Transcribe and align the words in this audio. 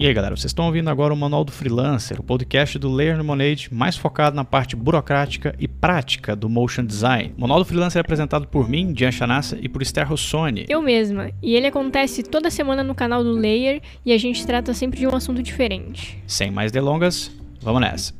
E 0.00 0.06
aí, 0.06 0.14
galera, 0.14 0.36
vocês 0.36 0.50
estão 0.50 0.66
ouvindo 0.66 0.88
agora 0.88 1.12
o 1.12 1.16
Manual 1.16 1.42
do 1.42 1.50
Freelancer, 1.50 2.20
o 2.20 2.22
podcast 2.22 2.78
do 2.78 2.88
Layer 2.88 3.16
Lemonade 3.16 3.68
mais 3.72 3.96
focado 3.96 4.36
na 4.36 4.44
parte 4.44 4.76
burocrática 4.76 5.56
e 5.58 5.66
prática 5.66 6.36
do 6.36 6.48
motion 6.48 6.84
design. 6.84 7.34
O 7.36 7.40
Manual 7.40 7.58
do 7.58 7.64
Freelancer 7.64 7.98
é 7.98 8.02
apresentado 8.02 8.46
por 8.46 8.68
mim, 8.68 8.92
Dian 8.92 9.10
Chanassa, 9.10 9.58
e 9.60 9.68
por 9.68 9.82
Esther 9.82 10.08
Rossoni. 10.08 10.66
Eu 10.68 10.80
mesma. 10.80 11.32
E 11.42 11.56
ele 11.56 11.66
acontece 11.66 12.22
toda 12.22 12.48
semana 12.48 12.84
no 12.84 12.94
canal 12.94 13.24
do 13.24 13.32
Layer 13.32 13.82
e 14.06 14.12
a 14.12 14.18
gente 14.18 14.46
trata 14.46 14.72
sempre 14.72 15.00
de 15.00 15.06
um 15.08 15.16
assunto 15.16 15.42
diferente. 15.42 16.22
Sem 16.28 16.48
mais 16.48 16.70
delongas, 16.70 17.32
vamos 17.60 17.80
nessa. 17.80 18.14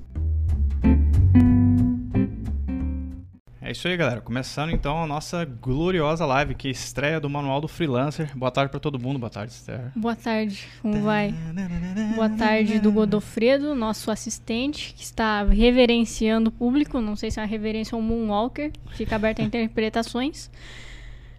É 3.68 3.72
isso 3.72 3.86
aí, 3.86 3.98
galera. 3.98 4.22
Começando 4.22 4.70
então 4.70 5.02
a 5.02 5.06
nossa 5.06 5.44
gloriosa 5.44 6.24
live 6.24 6.54
que 6.54 6.70
estreia 6.70 7.20
do 7.20 7.28
Manual 7.28 7.60
do 7.60 7.68
Freelancer. 7.68 8.34
Boa 8.34 8.50
tarde 8.50 8.70
para 8.70 8.80
todo 8.80 8.98
mundo. 8.98 9.18
Boa 9.18 9.28
tarde, 9.28 9.52
Esther. 9.52 9.92
Boa 9.94 10.16
tarde, 10.16 10.66
como 10.80 11.02
vai? 11.02 11.34
Boa 12.14 12.30
tarde 12.30 12.78
do 12.78 12.90
Godofredo, 12.90 13.74
nosso 13.74 14.10
assistente, 14.10 14.94
que 14.94 15.02
está 15.02 15.42
reverenciando 15.42 16.48
o 16.48 16.50
público. 16.50 16.98
Não 16.98 17.14
sei 17.14 17.30
se 17.30 17.40
é 17.40 17.42
uma 17.42 17.46
reverência 17.46 17.94
ou 17.94 18.00
um 18.00 18.06
moonwalker. 18.06 18.72
Fica 18.92 19.16
aberto 19.16 19.40
a 19.40 19.44
interpretações. 19.44 20.50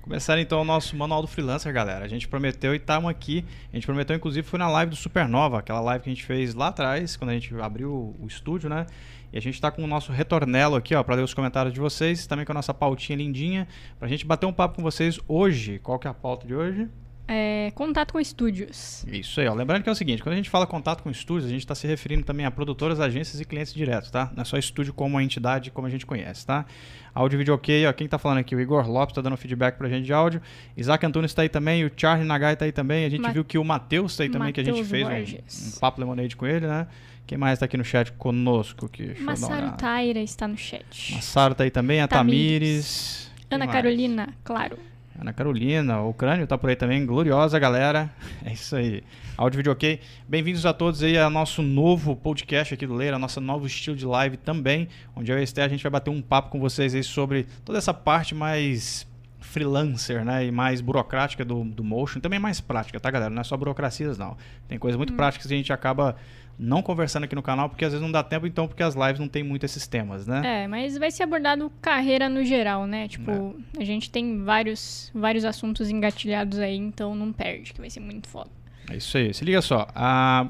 Começando 0.03 0.38
então 0.38 0.61
o 0.61 0.64
nosso 0.64 0.95
Manual 0.95 1.22
do 1.22 1.27
Freelancer, 1.27 1.73
galera. 1.73 2.05
A 2.05 2.08
gente 2.08 2.27
prometeu 2.27 2.73
e 2.73 2.77
estamos 2.77 3.09
aqui. 3.09 3.44
A 3.73 3.75
gente 3.75 3.88
prometeu, 3.88 4.16
inclusive, 4.16 4.48
foi 4.48 4.59
na 4.59 4.70
live 4.70 4.91
do 4.91 4.95
Supernova, 4.95 5.59
aquela 5.59 5.80
live 5.81 6.03
que 6.03 6.09
a 6.11 6.14
gente 6.14 6.25
fez 6.25 6.53
lá 6.53 6.67
atrás, 6.67 7.17
quando 7.17 7.31
a 7.31 7.34
gente 7.34 7.53
abriu 7.55 8.16
o 8.20 8.27
estúdio, 8.27 8.70
né? 8.70 8.86
E 9.31 9.38
a 9.38 9.41
gente 9.41 9.55
está 9.55 9.69
com 9.71 9.83
o 9.83 9.88
nosso 9.88 10.11
retornelo 10.11 10.75
aqui, 10.75 10.95
ó, 10.95 11.03
para 11.03 11.15
ler 11.15 11.23
os 11.23 11.33
comentários 11.33 11.73
de 11.73 11.79
vocês, 11.79 12.25
também 12.25 12.45
com 12.45 12.51
a 12.51 12.55
nossa 12.55 12.73
pautinha 12.73 13.17
lindinha, 13.17 13.67
para 13.97 14.07
a 14.07 14.09
gente 14.09 14.25
bater 14.25 14.45
um 14.45 14.53
papo 14.53 14.75
com 14.75 14.81
vocês 14.81 15.19
hoje. 15.27 15.79
Qual 15.79 15.99
que 15.99 16.07
é 16.07 16.09
a 16.09 16.13
pauta 16.13 16.47
de 16.47 16.55
hoje? 16.55 16.89
É, 17.31 17.69
contato 17.75 18.11
com 18.11 18.19
estúdios. 18.19 19.05
Isso 19.07 19.39
aí, 19.39 19.47
ó. 19.47 19.53
Lembrando 19.53 19.83
que 19.83 19.89
é 19.89 19.91
o 19.91 19.95
seguinte, 19.95 20.23
quando 20.23 20.33
a 20.33 20.35
gente 20.35 20.49
fala 20.49 20.65
contato 20.65 21.03
com 21.03 21.11
estúdios, 21.11 21.45
a 21.45 21.49
gente 21.49 21.61
está 21.61 21.75
se 21.75 21.86
referindo 21.86 22.23
também 22.23 22.44
a 22.44 22.49
produtoras, 22.49 22.99
agências 22.99 23.39
e 23.39 23.45
clientes 23.45 23.71
diretos, 23.71 24.09
tá? 24.09 24.31
Não 24.36 24.41
é 24.41 24.45
só 24.45 24.58
estúdio 24.58 24.95
como 24.95 25.11
uma 25.11 25.23
entidade, 25.23 25.69
como 25.69 25.86
a 25.86 25.91
gente 25.91 26.08
conhece, 26.08 26.43
tá? 26.43 26.66
Áudio 27.14 27.38
vídeo 27.38 27.53
ok, 27.53 27.86
ó. 27.86 27.93
Quem 27.93 28.08
tá 28.08 28.17
falando 28.17 28.39
aqui? 28.39 28.55
O 28.55 28.59
Igor 28.59 28.89
Lopes 28.89 29.14
tá 29.14 29.21
dando 29.21 29.38
feedback 29.38 29.77
pra 29.77 29.88
gente 29.88 30.05
de 30.05 30.14
áudio. 30.14 30.41
Isaac 30.75 31.05
Antunes 31.05 31.31
tá 31.31 31.43
aí 31.43 31.49
também, 31.49 31.86
o 31.86 31.91
Charlie 31.95 32.27
Nagai 32.27 32.55
tá 32.55 32.66
aí 32.66 32.71
também. 32.71 33.05
A 33.05 33.09
gente 33.09 33.21
Ma 33.21 33.31
viu 33.31 33.45
que 33.45 33.59
o 33.59 33.64
Matheus 33.64 34.17
tá 34.17 34.23
aí 34.23 34.30
também, 34.30 34.47
Mateus 34.47 34.66
que 34.66 34.71
a 34.71 34.75
gente 34.75 34.89
fez 34.89 35.08
um, 35.08 35.67
um, 35.67 35.80
papo 35.80 35.99
lemonade 35.99 36.36
com 36.36 36.47
ele, 36.47 36.66
né? 36.66 36.88
Quem 37.30 37.38
mais 37.38 37.58
está 37.58 37.66
aqui 37.66 37.77
no 37.77 37.85
chat 37.85 38.11
conosco? 38.13 38.88
Aqui? 38.88 39.16
Massaro 39.22 39.77
Taira 39.77 40.19
está 40.19 40.47
no 40.47 40.58
chat. 40.58 41.13
Massaro 41.13 41.52
está 41.52 41.63
aí 41.63 41.69
também, 41.69 42.02
a 42.02 42.08
Tamires. 42.08 43.30
Tamires. 43.30 43.31
Ana 43.52 43.67
Carolina, 43.67 44.30
claro. 44.44 44.80
Ana 45.16 45.31
Carolina, 45.31 46.02
o 46.02 46.11
Crânio 46.11 46.45
está 46.45 46.58
por 46.58 46.71
aí 46.71 46.75
também, 46.75 47.05
gloriosa 47.05 47.59
galera. 47.59 48.09
É 48.44 48.53
isso 48.53 48.75
aí. 48.75 49.03
Áudio 49.38 49.58
vídeo 49.58 49.71
ok. 49.71 49.99
Bem-vindos 50.27 50.66
a 50.66 50.73
todos 50.73 51.03
aí 51.03 51.19
ao 51.19 51.30
nosso 51.30 51.61
novo 51.61 52.16
podcast 52.16 52.73
aqui 52.73 52.88
do 52.88 52.95
Leira, 52.95 53.19
nosso 53.19 53.39
novo 53.39 53.67
estilo 53.67 53.95
de 53.95 54.08
live 54.08 54.36
também, 54.36 54.88
onde 55.16 55.31
eu 55.31 55.38
e 55.38 55.41
a 55.41 55.43
Esther 55.43 55.66
a 55.66 55.69
gente 55.69 55.83
vai 55.83 55.91
bater 55.91 56.09
um 56.09 56.23
papo 56.23 56.49
com 56.49 56.59
vocês 56.59 56.95
aí 56.95 57.03
sobre 57.03 57.45
toda 57.64 57.77
essa 57.77 57.93
parte 57.93 58.33
mais 58.33 59.08
freelancer, 59.39 60.25
né? 60.25 60.45
E 60.45 60.52
mais 60.52 60.81
burocrática 60.81 61.45
do, 61.45 61.64
do 61.64 61.83
motion, 61.83 62.19
também 62.19 62.39
mais 62.39 62.59
prática, 62.59 62.99
tá, 62.99 63.11
galera? 63.11 63.30
Não 63.30 63.41
é 63.41 63.43
só 63.43 63.55
burocracias, 63.55 64.17
não. 64.17 64.36
Tem 64.67 64.80
coisas 64.80 64.97
muito 64.97 65.14
hum. 65.14 65.16
práticas 65.16 65.47
que 65.47 65.53
a 65.53 65.58
gente 65.58 65.71
acaba 65.71 66.16
não 66.59 66.81
conversando 66.81 67.23
aqui 67.23 67.33
no 67.33 67.41
canal, 67.41 67.69
porque 67.69 67.85
às 67.85 67.93
vezes 67.93 68.03
não 68.03 68.11
dá 68.11 68.21
tempo, 68.21 68.45
então, 68.45 68.67
porque 68.67 68.83
as 68.83 68.93
lives 68.93 69.17
não 69.17 69.29
tem 69.29 69.41
muito 69.41 69.65
esses 69.65 69.88
temas, 69.88 70.27
né? 70.27 70.63
É, 70.63 70.67
mas 70.67 70.97
vai 70.97 71.09
ser 71.09 71.23
abordado 71.23 71.71
carreira 71.81 72.27
no 72.27 72.43
geral, 72.43 72.85
né? 72.85 73.07
Tipo, 73.07 73.55
é. 73.77 73.81
a 73.81 73.85
gente 73.85 74.11
tem 74.11 74.43
vários, 74.43 75.09
vários 75.15 75.45
assuntos 75.45 75.89
engatilhados 75.89 76.59
aí, 76.59 76.75
então 76.75 77.15
não 77.15 77.31
perde, 77.31 77.71
que 77.71 77.80
vai 77.80 77.89
ser 77.89 78.02
muito 78.02 78.27
foda. 78.27 78.49
É 78.89 78.97
isso 78.97 79.17
aí. 79.17 79.33
Se 79.33 79.45
liga 79.45 79.61
só. 79.61 79.87
A... 79.95 80.47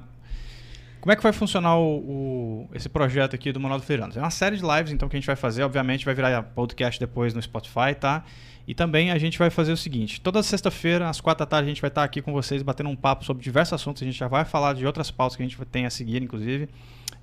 Como 1.02 1.14
é 1.14 1.16
que 1.16 1.24
vai 1.24 1.32
funcionar 1.32 1.78
o, 1.78 1.98
o, 1.98 2.70
esse 2.74 2.90
projeto 2.90 3.34
aqui 3.34 3.54
do 3.54 3.60
Manual 3.60 3.80
do 3.80 3.86
Freelancer? 3.86 4.20
É 4.22 4.24
uma 4.24 4.30
série 4.30 4.58
de 4.58 4.64
lives, 4.64 4.92
então, 4.92 5.08
que 5.08 5.16
a 5.16 5.20
gente 5.20 5.28
vai 5.28 5.36
fazer. 5.36 5.64
Obviamente, 5.64 6.04
vai 6.04 6.14
virar 6.14 6.44
podcast 6.44 7.00
depois 7.00 7.34
no 7.34 7.42
Spotify, 7.42 7.96
tá? 7.98 8.26
E 8.68 8.76
também 8.76 9.10
a 9.10 9.18
gente 9.18 9.40
vai 9.40 9.50
fazer 9.50 9.72
o 9.72 9.78
seguinte: 9.78 10.20
toda 10.20 10.44
sexta-feira, 10.44 11.08
às 11.08 11.22
quatro 11.22 11.46
da 11.46 11.50
tarde, 11.50 11.68
a 11.68 11.70
gente 11.70 11.82
vai 11.82 11.88
estar 11.88 12.04
aqui 12.04 12.22
com 12.22 12.34
vocês 12.34 12.62
batendo 12.62 12.90
um 12.90 12.96
papo 12.96 13.24
sobre 13.24 13.42
diversos 13.42 13.74
assuntos. 13.74 14.04
A 14.04 14.06
gente 14.06 14.18
já 14.18 14.28
vai 14.28 14.44
falar 14.44 14.74
de 14.74 14.86
outras 14.86 15.10
pautas 15.10 15.38
que 15.38 15.44
a 15.44 15.46
gente 15.48 15.58
tem 15.66 15.86
a 15.86 15.90
seguir, 15.90 16.22
inclusive. 16.22 16.68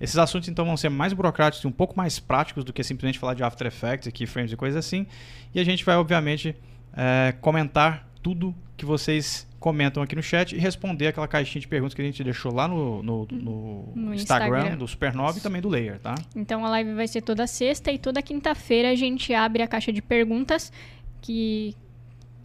Esses 0.01 0.17
assuntos 0.17 0.49
então 0.49 0.65
vão 0.65 0.77
ser 0.77 0.89
mais 0.89 1.13
burocráticos 1.13 1.63
e 1.63 1.67
um 1.67 1.73
pouco 1.73 1.97
mais 1.97 2.19
práticos 2.19 2.65
do 2.65 2.73
que 2.73 2.83
simplesmente 2.83 3.19
falar 3.19 3.35
de 3.35 3.43
After 3.43 3.67
Effects, 3.67 4.11
keyframes 4.13 4.53
e 4.53 4.57
coisas 4.57 4.85
assim. 4.85 5.07
E 5.55 5.61
a 5.61 5.65
gente 5.65 5.85
vai, 5.85 5.97
obviamente, 5.97 6.57
é, 6.97 7.35
comentar 7.41 8.09
tudo 8.23 8.55
que 8.77 8.85
vocês 8.85 9.47
comentam 9.67 10.01
aqui 10.01 10.15
no 10.15 10.23
chat 10.23 10.55
e 10.55 10.59
responder 10.61 11.09
aquela 11.09 11.27
caixinha 11.27 11.61
de 11.61 11.67
perguntas 11.67 11.93
que 11.93 12.01
a 12.01 12.05
gente 12.05 12.23
deixou 12.23 12.55
lá 12.55 12.69
no, 12.69 13.03
no, 13.03 13.27
no, 13.33 13.93
no 13.97 14.15
Instagram, 14.15 14.59
Instagram, 14.59 14.79
do 14.79 14.87
Supernova 14.87 15.37
e 15.37 15.41
também 15.41 15.61
do 15.61 15.69
Layer, 15.69 15.99
tá? 15.99 16.15
Então 16.37 16.65
a 16.65 16.71
live 16.71 16.95
vai 16.95 17.09
ser 17.09 17.21
toda 17.21 17.49
sexta 17.49 17.91
e 17.91 17.99
toda 17.99 18.23
quinta-feira 18.23 18.91
a 18.91 18.95
gente 18.95 19.35
abre 19.35 19.65
a 19.65 19.67
caixa 19.67 19.93
de 19.93 20.01
perguntas 20.01 20.73
que, 21.21 21.75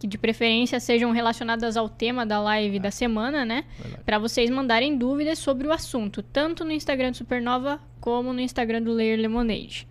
que 0.00 0.08
de 0.08 0.18
preferência 0.18 0.80
sejam 0.80 1.12
relacionadas 1.12 1.76
ao 1.76 1.88
tema 1.88 2.26
da 2.26 2.40
live 2.40 2.78
é. 2.78 2.80
da 2.80 2.90
semana, 2.90 3.44
né? 3.44 3.66
Para 4.04 4.18
vocês 4.18 4.50
mandarem 4.50 4.98
dúvidas 4.98 5.38
sobre 5.38 5.68
o 5.68 5.72
assunto, 5.72 6.24
tanto 6.24 6.64
no 6.64 6.72
Instagram 6.72 7.12
do 7.12 7.18
Supernova 7.18 7.78
como 8.00 8.32
no 8.32 8.40
Instagram 8.40 8.82
do 8.82 8.92
Layer 8.92 9.20
Lemonade. 9.20 9.86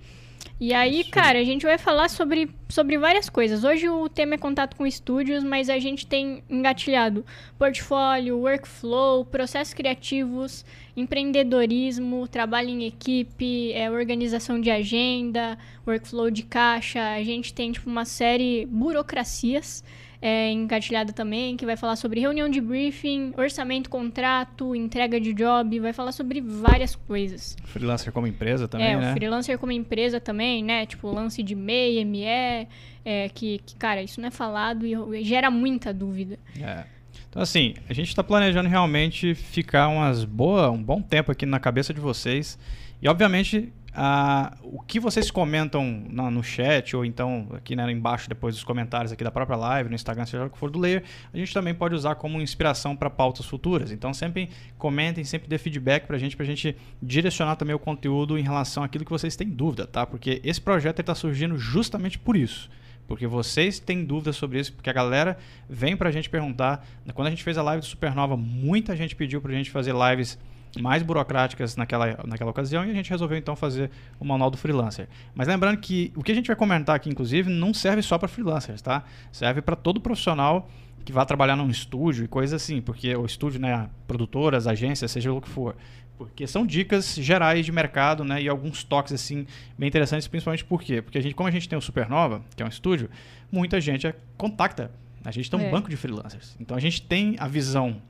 E 0.63 0.75
aí, 0.75 1.03
cara, 1.03 1.39
a 1.39 1.44
gente 1.44 1.66
vai 1.66 1.79
falar 1.79 2.07
sobre, 2.07 2.47
sobre 2.69 2.95
várias 2.95 3.27
coisas. 3.27 3.63
Hoje 3.63 3.89
o 3.89 4.07
tema 4.07 4.35
é 4.35 4.38
contato 4.38 4.75
com 4.75 4.85
estúdios, 4.85 5.44
mas 5.44 5.72
a 5.72 5.79
gente 5.79 6.05
tem 6.05 6.44
engatilhado 6.47 7.25
portfólio, 7.57 8.38
workflow, 8.38 9.25
processos 9.25 9.73
criativos, 9.73 10.63
empreendedorismo, 10.95 12.27
trabalho 12.27 12.69
em 12.69 12.85
equipe, 12.85 13.73
é, 13.73 13.89
organização 13.89 14.61
de 14.61 14.69
agenda, 14.69 15.57
workflow 15.83 16.29
de 16.29 16.44
caixa. 16.44 17.01
A 17.16 17.23
gente 17.23 17.55
tem, 17.55 17.72
tipo, 17.72 17.89
uma 17.89 18.05
série 18.05 18.67
burocracias 18.67 19.83
é, 20.22 20.52
engatilhada 20.52 21.12
também, 21.12 21.58
que 21.58 21.66
vai 21.66 21.76
falar 21.76 21.96
sobre 21.96 22.20
reunião 22.20 22.48
de 22.48 22.62
briefing, 22.62 23.34
orçamento, 23.36 23.90
contrato, 23.90 24.76
entrega 24.76 25.20
de 25.20 25.34
job, 25.34 25.80
vai 25.80 25.94
falar 25.94 26.12
sobre 26.12 26.40
várias 26.40 26.96
coisas. 26.96 27.58
Freelancer 27.64 28.14
como 28.14 28.28
empresa 28.28 28.68
também, 28.68 28.94
é, 28.94 28.98
né? 28.98 29.12
É, 29.12 29.14
freelancer 29.14 29.58
como 29.58 29.72
empresa 29.72 30.20
também, 30.20 30.64
né? 30.64 30.86
Tipo, 30.86 31.12
lance 31.12 31.42
de 31.42 31.56
MEI, 31.56 32.06
ME, 32.06 32.68
é, 33.04 33.30
que, 33.34 33.59
que, 33.66 33.76
cara, 33.76 34.04
isso 34.04 34.22
não 34.22 34.28
é 34.28 34.32
falado 34.32 34.86
e 34.86 35.24
gera 35.24 35.50
muita 35.50 35.92
dúvida. 35.92 36.38
É. 36.62 36.84
Então, 37.28 37.42
assim, 37.42 37.74
a 37.90 37.94
gente 37.94 38.09
está 38.09 38.24
planejando 38.24 38.70
realmente 38.70 39.34
ficar 39.34 39.88
umas 39.88 40.24
boa, 40.26 40.70
um 40.70 40.84
bom 40.84 41.02
tempo 41.02 41.32
aqui 41.32 41.46
na 41.46 41.59
cabeça 41.59 41.94
de 41.94 42.00
vocês. 42.00 42.59
E, 43.02 43.08
obviamente, 43.08 43.72
ah, 43.94 44.56
o 44.63 44.79
que 44.81 45.00
vocês 45.00 45.29
comentam 45.29 46.06
no, 46.09 46.31
no, 46.31 46.44
chat 46.44 46.96
ou 46.96 47.03
então 47.03 47.47
aqui 47.53 47.75
né, 47.75 47.91
embaixo 47.91 48.29
depois 48.29 48.56
dos 48.56 48.63
comentários 48.63 49.12
aqui 49.12 49.24
da 49.24 49.31
própria 49.31 49.57
live, 49.57 49.90
no 49.90 49.96
Instagram, 49.96 50.25
seja 50.25 50.46
o 50.46 50.50
que 50.50 50.57
for 50.57 50.72
do 50.72 50.79
Layer, 50.79 51.03
a 51.34 51.38
gente 51.38 51.53
também 51.53 51.74
pode 51.74 51.94
usar 51.94 52.16
como 52.16 52.41
inspiração 52.41 52.96
para 52.96 53.09
pautas 53.09 53.46
futuras. 53.46 53.91
Então 53.91 54.13
sempre 54.13 54.50
comentem, 54.78 55.24
sempre 55.25 55.50
dê 55.50 55.57
feedback 55.57 56.07
para 56.07 56.16
a 56.16 56.19
gente, 56.19 56.38
para 56.38 56.44
a 56.44 56.47
gente 56.47 56.75
direcionar 57.02 57.57
também 57.57 57.75
o 57.75 57.79
conteúdo 57.79 58.38
em 58.38 58.44
relação 58.44 58.84
àquilo 58.84 59.03
que 59.03 59.12
vocês 59.12 59.35
têm 59.35 59.50
dúvida, 59.50 59.85
tá? 59.85 60.06
Porque 60.06 60.41
esse 60.44 60.62
projeto 60.62 61.00
está 61.02 61.13
surgindo 61.13 61.58
justamente 61.58 62.18
por 62.18 62.38
isso. 62.38 62.69
Porque 63.08 63.28
vocês 63.28 63.78
têm 63.78 64.06
dúvidas 64.06 64.38
sobre 64.38 64.58
isso, 64.58 64.72
porque 64.72 64.90
a 64.90 64.94
galera 64.94 65.38
vem 65.69 65.97
para 65.97 66.08
a 66.08 66.12
gente 66.13 66.29
perguntar. 66.29 66.88
Quando 67.13 67.28
a 67.28 67.29
gente 67.29 67.44
fez 67.44 67.58
a 67.58 67.62
live 67.62 67.81
do 67.81 67.85
Supernova, 67.85 68.38
muita 68.38 68.96
gente 68.96 69.18
pediu 69.18 69.41
para 69.41 69.52
a 69.52 69.56
gente 69.56 69.69
fazer 69.69 69.94
lives 69.94 70.40
mais 70.80 71.04
burocráticas 71.04 71.76
naquela, 71.76 72.18
naquela 72.26 72.52
ocasião 72.52 72.86
e 72.86 72.92
a 72.92 72.94
gente 72.94 73.09
resolveu 73.09 73.38
então 73.38 73.56
fazer 73.56 73.90
o 74.20 74.26
manual 74.26 74.50
do 74.50 74.58
freelancer. 74.58 75.08
Mas 75.36 75.48
lembrando 75.48 75.78
que 75.78 76.14
o 76.16 76.24
que 76.24 76.32
a 76.32 76.36
gente 76.36 76.48
vai 76.48 76.56
comentar 76.56 76.96
aqui, 76.96 77.09
inclusive, 77.09 77.50
não 77.50 77.74
serve 77.74 78.02
só 78.02 78.18
para 78.18 78.28
freelancers, 78.28 78.82
tá? 78.82 79.04
Serve 79.32 79.62
para 79.62 79.76
todo 79.76 80.00
profissional 80.00 80.70
que 81.04 81.12
vá 81.12 81.26
trabalhar 81.26 81.56
num 81.56 81.70
estúdio 81.70 82.24
e 82.24 82.28
coisas 82.28 82.62
assim, 82.62 82.82
porque 82.82 83.16
o 83.16 83.26
estúdio, 83.26 83.59
né, 83.59 83.90
produtoras, 84.08 84.68
agências, 84.68 85.12
seja 85.12 85.34
o 85.34 85.41
que 85.41 85.50
for. 85.50 85.76
Porque 86.18 86.46
são 86.46 86.66
dicas 86.66 87.16
gerais 87.16 87.66
de 87.66 87.72
mercado, 87.72 88.24
né, 88.24 88.41
e 88.41 88.47
alguns 88.47 88.84
toques 88.84 89.12
assim 89.12 89.47
bem 89.78 89.90
interessantes, 89.90 90.28
principalmente 90.28 90.64
por 90.64 90.82
quê? 90.82 91.02
Porque 91.02 91.17
a 91.17 91.22
gente, 91.22 91.34
como 91.34 91.50
a 91.50 91.52
gente 91.52 91.67
tem 91.67 91.78
o 91.78 91.82
Supernova, 91.82 92.44
que 92.56 92.62
é 92.62 92.66
um 92.66 92.70
estúdio, 92.70 93.09
muita 93.52 93.82
gente 93.82 94.06
é, 94.06 94.16
contacta. 94.38 94.91
A 95.24 95.32
gente 95.32 95.50
tem 95.50 95.59
um 95.59 95.64
é. 95.64 95.70
banco 95.70 95.90
de 95.90 95.96
freelancers. 95.96 96.56
Então 96.59 96.76
a 96.76 96.79
gente 96.79 97.02
tem 97.02 97.35
a 97.40 97.47
visão 97.47 98.02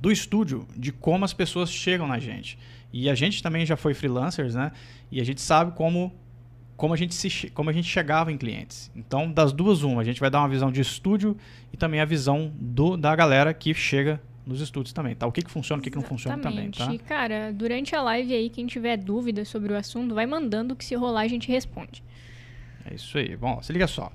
do 0.00 0.10
estúdio 0.10 0.66
de 0.76 0.92
como 0.92 1.24
as 1.24 1.32
pessoas 1.32 1.70
chegam 1.70 2.06
na 2.06 2.18
gente. 2.18 2.58
E 2.92 3.08
a 3.08 3.14
gente 3.14 3.42
também 3.42 3.66
já 3.66 3.76
foi 3.76 3.94
freelancers, 3.94 4.54
né? 4.54 4.72
E 5.10 5.20
a 5.20 5.24
gente 5.24 5.40
sabe 5.40 5.72
como 5.72 6.14
como 6.76 6.94
a 6.94 6.96
gente 6.96 7.12
se 7.14 7.50
como 7.50 7.68
a 7.70 7.72
gente 7.72 7.88
chegava 7.88 8.30
em 8.30 8.38
clientes. 8.38 8.90
Então, 8.94 9.30
das 9.30 9.52
duas 9.52 9.82
uma, 9.82 10.00
a 10.00 10.04
gente 10.04 10.20
vai 10.20 10.30
dar 10.30 10.38
uma 10.38 10.48
visão 10.48 10.70
de 10.70 10.80
estúdio 10.80 11.36
e 11.72 11.76
também 11.76 12.00
a 12.00 12.04
visão 12.04 12.52
do 12.56 12.96
da 12.96 13.14
galera 13.14 13.52
que 13.52 13.74
chega 13.74 14.20
nos 14.46 14.62
estúdios 14.62 14.94
também, 14.94 15.14
tá? 15.14 15.26
O 15.26 15.32
que, 15.32 15.42
que 15.42 15.50
funciona, 15.50 15.80
o 15.80 15.82
que, 15.82 15.90
que 15.90 15.96
não 15.96 16.02
funciona 16.02 16.38
também, 16.38 16.70
tá? 16.70 16.90
Cara, 17.06 17.52
durante 17.52 17.94
a 17.94 18.00
live 18.00 18.32
aí, 18.32 18.48
quem 18.48 18.66
tiver 18.66 18.96
dúvida 18.96 19.44
sobre 19.44 19.72
o 19.72 19.76
assunto, 19.76 20.14
vai 20.14 20.24
mandando 20.24 20.74
que 20.74 20.84
se 20.84 20.94
rolar 20.94 21.22
a 21.22 21.28
gente 21.28 21.48
responde. 21.52 22.02
É 22.90 22.94
isso 22.94 23.18
aí. 23.18 23.36
Bom, 23.36 23.60
se 23.60 23.72
liga 23.72 23.86
só. 23.86 24.10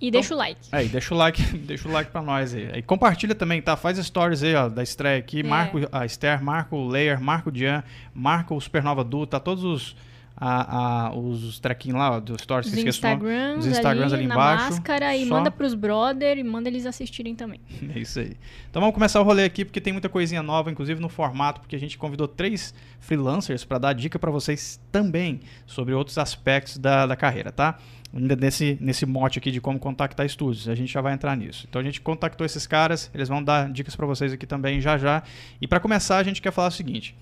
E 0.00 0.10
deixa 0.10 0.28
então, 0.28 0.36
o 0.36 0.38
like. 0.38 0.60
É, 0.70 0.84
e 0.84 0.88
deixa 0.88 1.14
o 1.14 1.18
like, 1.18 1.42
deixa 1.58 1.88
o 1.88 1.92
like 1.92 2.10
pra 2.10 2.22
nós 2.22 2.54
aí. 2.54 2.70
E 2.78 2.82
compartilha 2.82 3.34
também, 3.34 3.60
tá? 3.60 3.76
Faz 3.76 3.98
stories 3.98 4.42
aí, 4.42 4.54
ó, 4.54 4.68
da 4.68 4.82
estreia 4.82 5.18
aqui. 5.18 5.40
É. 5.40 5.42
Marco 5.42 5.78
a 5.90 6.06
Esther, 6.06 6.42
marca 6.42 6.76
o 6.76 6.86
Layer, 6.86 7.20
marca 7.20 7.50
o 7.50 7.54
Jean, 7.54 7.82
marca 8.14 8.54
o 8.54 8.60
Supernova 8.60 9.02
Du, 9.02 9.26
tá 9.26 9.40
todos 9.40 9.64
os 9.64 9.96
a, 10.40 11.08
a, 11.08 11.16
os 11.16 11.58
trequinhos 11.58 11.98
lá, 11.98 12.20
dos 12.20 12.42
stories, 12.42 12.72
os 12.72 12.78
Instagrams, 12.78 13.58
os 13.58 13.66
Instagrams 13.66 14.12
ali, 14.12 14.22
ali 14.22 14.32
embaixo. 14.32 14.64
máscara 14.70 15.16
e 15.16 15.26
só... 15.26 15.34
manda 15.34 15.50
pros 15.50 15.74
brother 15.74 16.38
e 16.38 16.44
manda 16.44 16.68
eles 16.68 16.86
assistirem 16.86 17.34
também. 17.34 17.60
É 17.94 18.00
isso 18.00 18.20
aí. 18.20 18.36
Então 18.70 18.80
vamos 18.80 18.94
começar 18.94 19.20
o 19.20 19.24
rolê 19.24 19.44
aqui, 19.44 19.64
porque 19.64 19.80
tem 19.80 19.92
muita 19.92 20.08
coisinha 20.08 20.42
nova, 20.42 20.70
inclusive 20.70 21.00
no 21.00 21.08
formato, 21.08 21.60
porque 21.60 21.74
a 21.74 21.78
gente 21.78 21.96
convidou 21.96 22.28
três 22.28 22.74
freelancers 23.00 23.64
para 23.64 23.78
dar 23.78 23.92
dica 23.94 24.18
para 24.18 24.30
vocês 24.30 24.78
também 24.92 25.40
sobre 25.66 25.94
outros 25.94 26.18
aspectos 26.18 26.78
da, 26.78 27.06
da 27.06 27.16
carreira, 27.16 27.50
tá? 27.50 27.78
Nesse, 28.10 28.78
nesse 28.80 29.04
mote 29.04 29.38
aqui 29.38 29.50
de 29.50 29.60
como 29.60 29.78
contactar 29.78 30.24
estúdios. 30.24 30.68
A 30.68 30.74
gente 30.74 30.90
já 30.92 31.00
vai 31.00 31.12
entrar 31.12 31.36
nisso. 31.36 31.66
Então 31.68 31.80
a 31.80 31.84
gente 31.84 32.00
contactou 32.00 32.44
esses 32.44 32.66
caras, 32.66 33.10
eles 33.14 33.28
vão 33.28 33.42
dar 33.42 33.70
dicas 33.70 33.94
para 33.94 34.06
vocês 34.06 34.32
aqui 34.32 34.46
também 34.46 34.80
já 34.80 34.96
já. 34.96 35.22
E 35.60 35.68
para 35.68 35.78
começar, 35.78 36.16
a 36.16 36.22
gente 36.22 36.40
quer 36.40 36.50
falar 36.50 36.68
o 36.68 36.72
seguinte: 36.72 37.14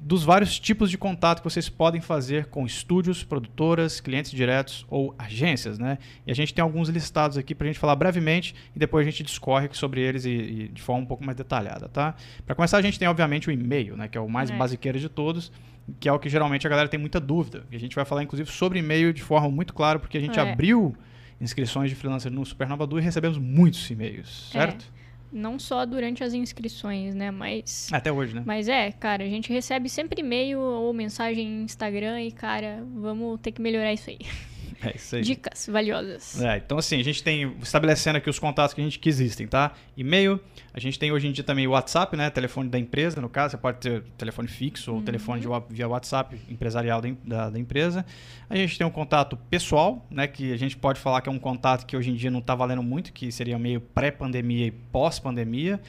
dos 0.00 0.24
vários 0.24 0.58
tipos 0.58 0.90
de 0.90 0.96
contato 0.96 1.42
que 1.42 1.44
vocês 1.44 1.68
podem 1.68 2.00
fazer 2.00 2.46
com 2.46 2.64
estúdios, 2.64 3.22
produtoras, 3.22 4.00
clientes 4.00 4.30
diretos 4.30 4.86
ou 4.88 5.14
agências, 5.18 5.78
né? 5.78 5.98
E 6.26 6.32
a 6.32 6.34
gente 6.34 6.54
tem 6.54 6.62
alguns 6.62 6.88
listados 6.88 7.36
aqui 7.36 7.54
para 7.54 7.66
a 7.66 7.68
gente 7.68 7.78
falar 7.78 7.94
brevemente 7.96 8.54
e 8.74 8.78
depois 8.78 9.06
a 9.06 9.10
gente 9.10 9.22
discorre 9.22 9.68
sobre 9.72 10.00
eles 10.00 10.24
e, 10.24 10.30
e 10.30 10.68
de 10.68 10.80
forma 10.80 11.02
um 11.02 11.06
pouco 11.06 11.22
mais 11.22 11.36
detalhada, 11.36 11.86
tá? 11.88 12.14
Para 12.46 12.54
começar, 12.54 12.78
a 12.78 12.82
gente 12.82 12.98
tem 12.98 13.06
obviamente 13.06 13.48
o 13.48 13.52
e-mail, 13.52 13.94
né? 13.94 14.08
Que 14.08 14.16
é 14.16 14.20
o 14.20 14.28
mais 14.28 14.50
é. 14.50 14.56
basiqueiro 14.56 14.98
de 14.98 15.08
todos, 15.08 15.52
que 15.98 16.08
é 16.08 16.12
o 16.12 16.18
que 16.18 16.30
geralmente 16.30 16.66
a 16.66 16.70
galera 16.70 16.88
tem 16.88 16.98
muita 16.98 17.20
dúvida. 17.20 17.66
E 17.70 17.76
a 17.76 17.80
gente 17.80 17.94
vai 17.94 18.06
falar 18.06 18.22
inclusive 18.22 18.50
sobre 18.50 18.78
e-mail 18.78 19.12
de 19.12 19.22
forma 19.22 19.50
muito 19.50 19.74
clara, 19.74 19.98
porque 19.98 20.16
a 20.16 20.20
gente 20.20 20.38
é. 20.38 20.42
abriu 20.42 20.96
inscrições 21.38 21.90
de 21.90 21.96
freelancer 21.96 22.32
no 22.32 22.44
Supernova 22.44 22.86
Du 22.86 22.98
e 22.98 23.02
recebemos 23.02 23.36
muitos 23.36 23.90
e-mails, 23.90 24.50
é. 24.54 24.58
certo? 24.58 24.86
É. 24.96 24.99
Não 25.32 25.58
só 25.58 25.86
durante 25.86 26.24
as 26.24 26.34
inscrições, 26.34 27.14
né? 27.14 27.30
Mas. 27.30 27.88
Até 27.92 28.10
hoje, 28.10 28.34
né? 28.34 28.42
Mas 28.44 28.68
é, 28.68 28.90
cara, 28.92 29.24
a 29.24 29.28
gente 29.28 29.52
recebe 29.52 29.88
sempre 29.88 30.20
e-mail 30.20 30.58
ou 30.60 30.92
mensagem 30.92 31.46
em 31.46 31.62
Instagram 31.62 32.20
e, 32.22 32.32
cara, 32.32 32.84
vamos 32.94 33.38
ter 33.40 33.52
que 33.52 33.62
melhorar 33.62 33.92
isso 33.92 34.10
aí. 34.10 34.18
É 34.90 34.96
isso 34.96 35.16
aí. 35.16 35.22
Dicas 35.22 35.68
valiosas. 35.70 36.40
É, 36.40 36.56
então, 36.56 36.78
assim, 36.78 36.98
a 36.98 37.04
gente 37.04 37.22
tem 37.22 37.54
estabelecendo 37.62 38.16
aqui 38.18 38.30
os 38.30 38.38
contatos 38.38 38.74
que 38.74 38.80
a 38.80 38.84
gente 38.84 38.98
que 38.98 39.08
existem, 39.08 39.46
tá? 39.46 39.72
E-mail, 39.96 40.40
a 40.72 40.80
gente 40.80 40.98
tem 40.98 41.12
hoje 41.12 41.28
em 41.28 41.32
dia 41.32 41.44
também 41.44 41.66
o 41.66 41.72
WhatsApp, 41.72 42.16
né? 42.16 42.30
Telefone 42.30 42.68
da 42.68 42.78
empresa, 42.78 43.20
no 43.20 43.28
caso, 43.28 43.52
você 43.52 43.58
pode 43.58 43.78
ter 43.78 44.02
telefone 44.16 44.48
fixo 44.48 44.90
ou 44.90 44.98
uhum. 44.98 45.04
telefone 45.04 45.40
de, 45.40 45.46
via 45.68 45.86
WhatsApp 45.86 46.40
empresarial 46.48 47.00
da, 47.00 47.10
da, 47.24 47.50
da, 47.50 47.58
empresa. 47.58 48.04
A 48.48 48.56
gente 48.56 48.78
tem 48.78 48.86
um 48.86 48.90
contato 48.90 49.36
pessoal, 49.36 50.06
né? 50.10 50.26
Que 50.26 50.52
a 50.52 50.56
gente 50.56 50.76
pode 50.76 50.98
falar 50.98 51.20
que 51.20 51.28
é 51.28 51.32
um 51.32 51.38
contato 51.38 51.84
que 51.84 51.96
hoje 51.96 52.10
em 52.10 52.14
dia 52.14 52.30
não 52.30 52.40
está 52.40 52.54
valendo 52.54 52.82
muito, 52.82 53.12
que 53.12 53.30
seria 53.30 53.58
meio 53.58 53.80
pré-pandemia 53.80 54.66
e 54.66 54.70
pós-pandemia. 54.70 55.80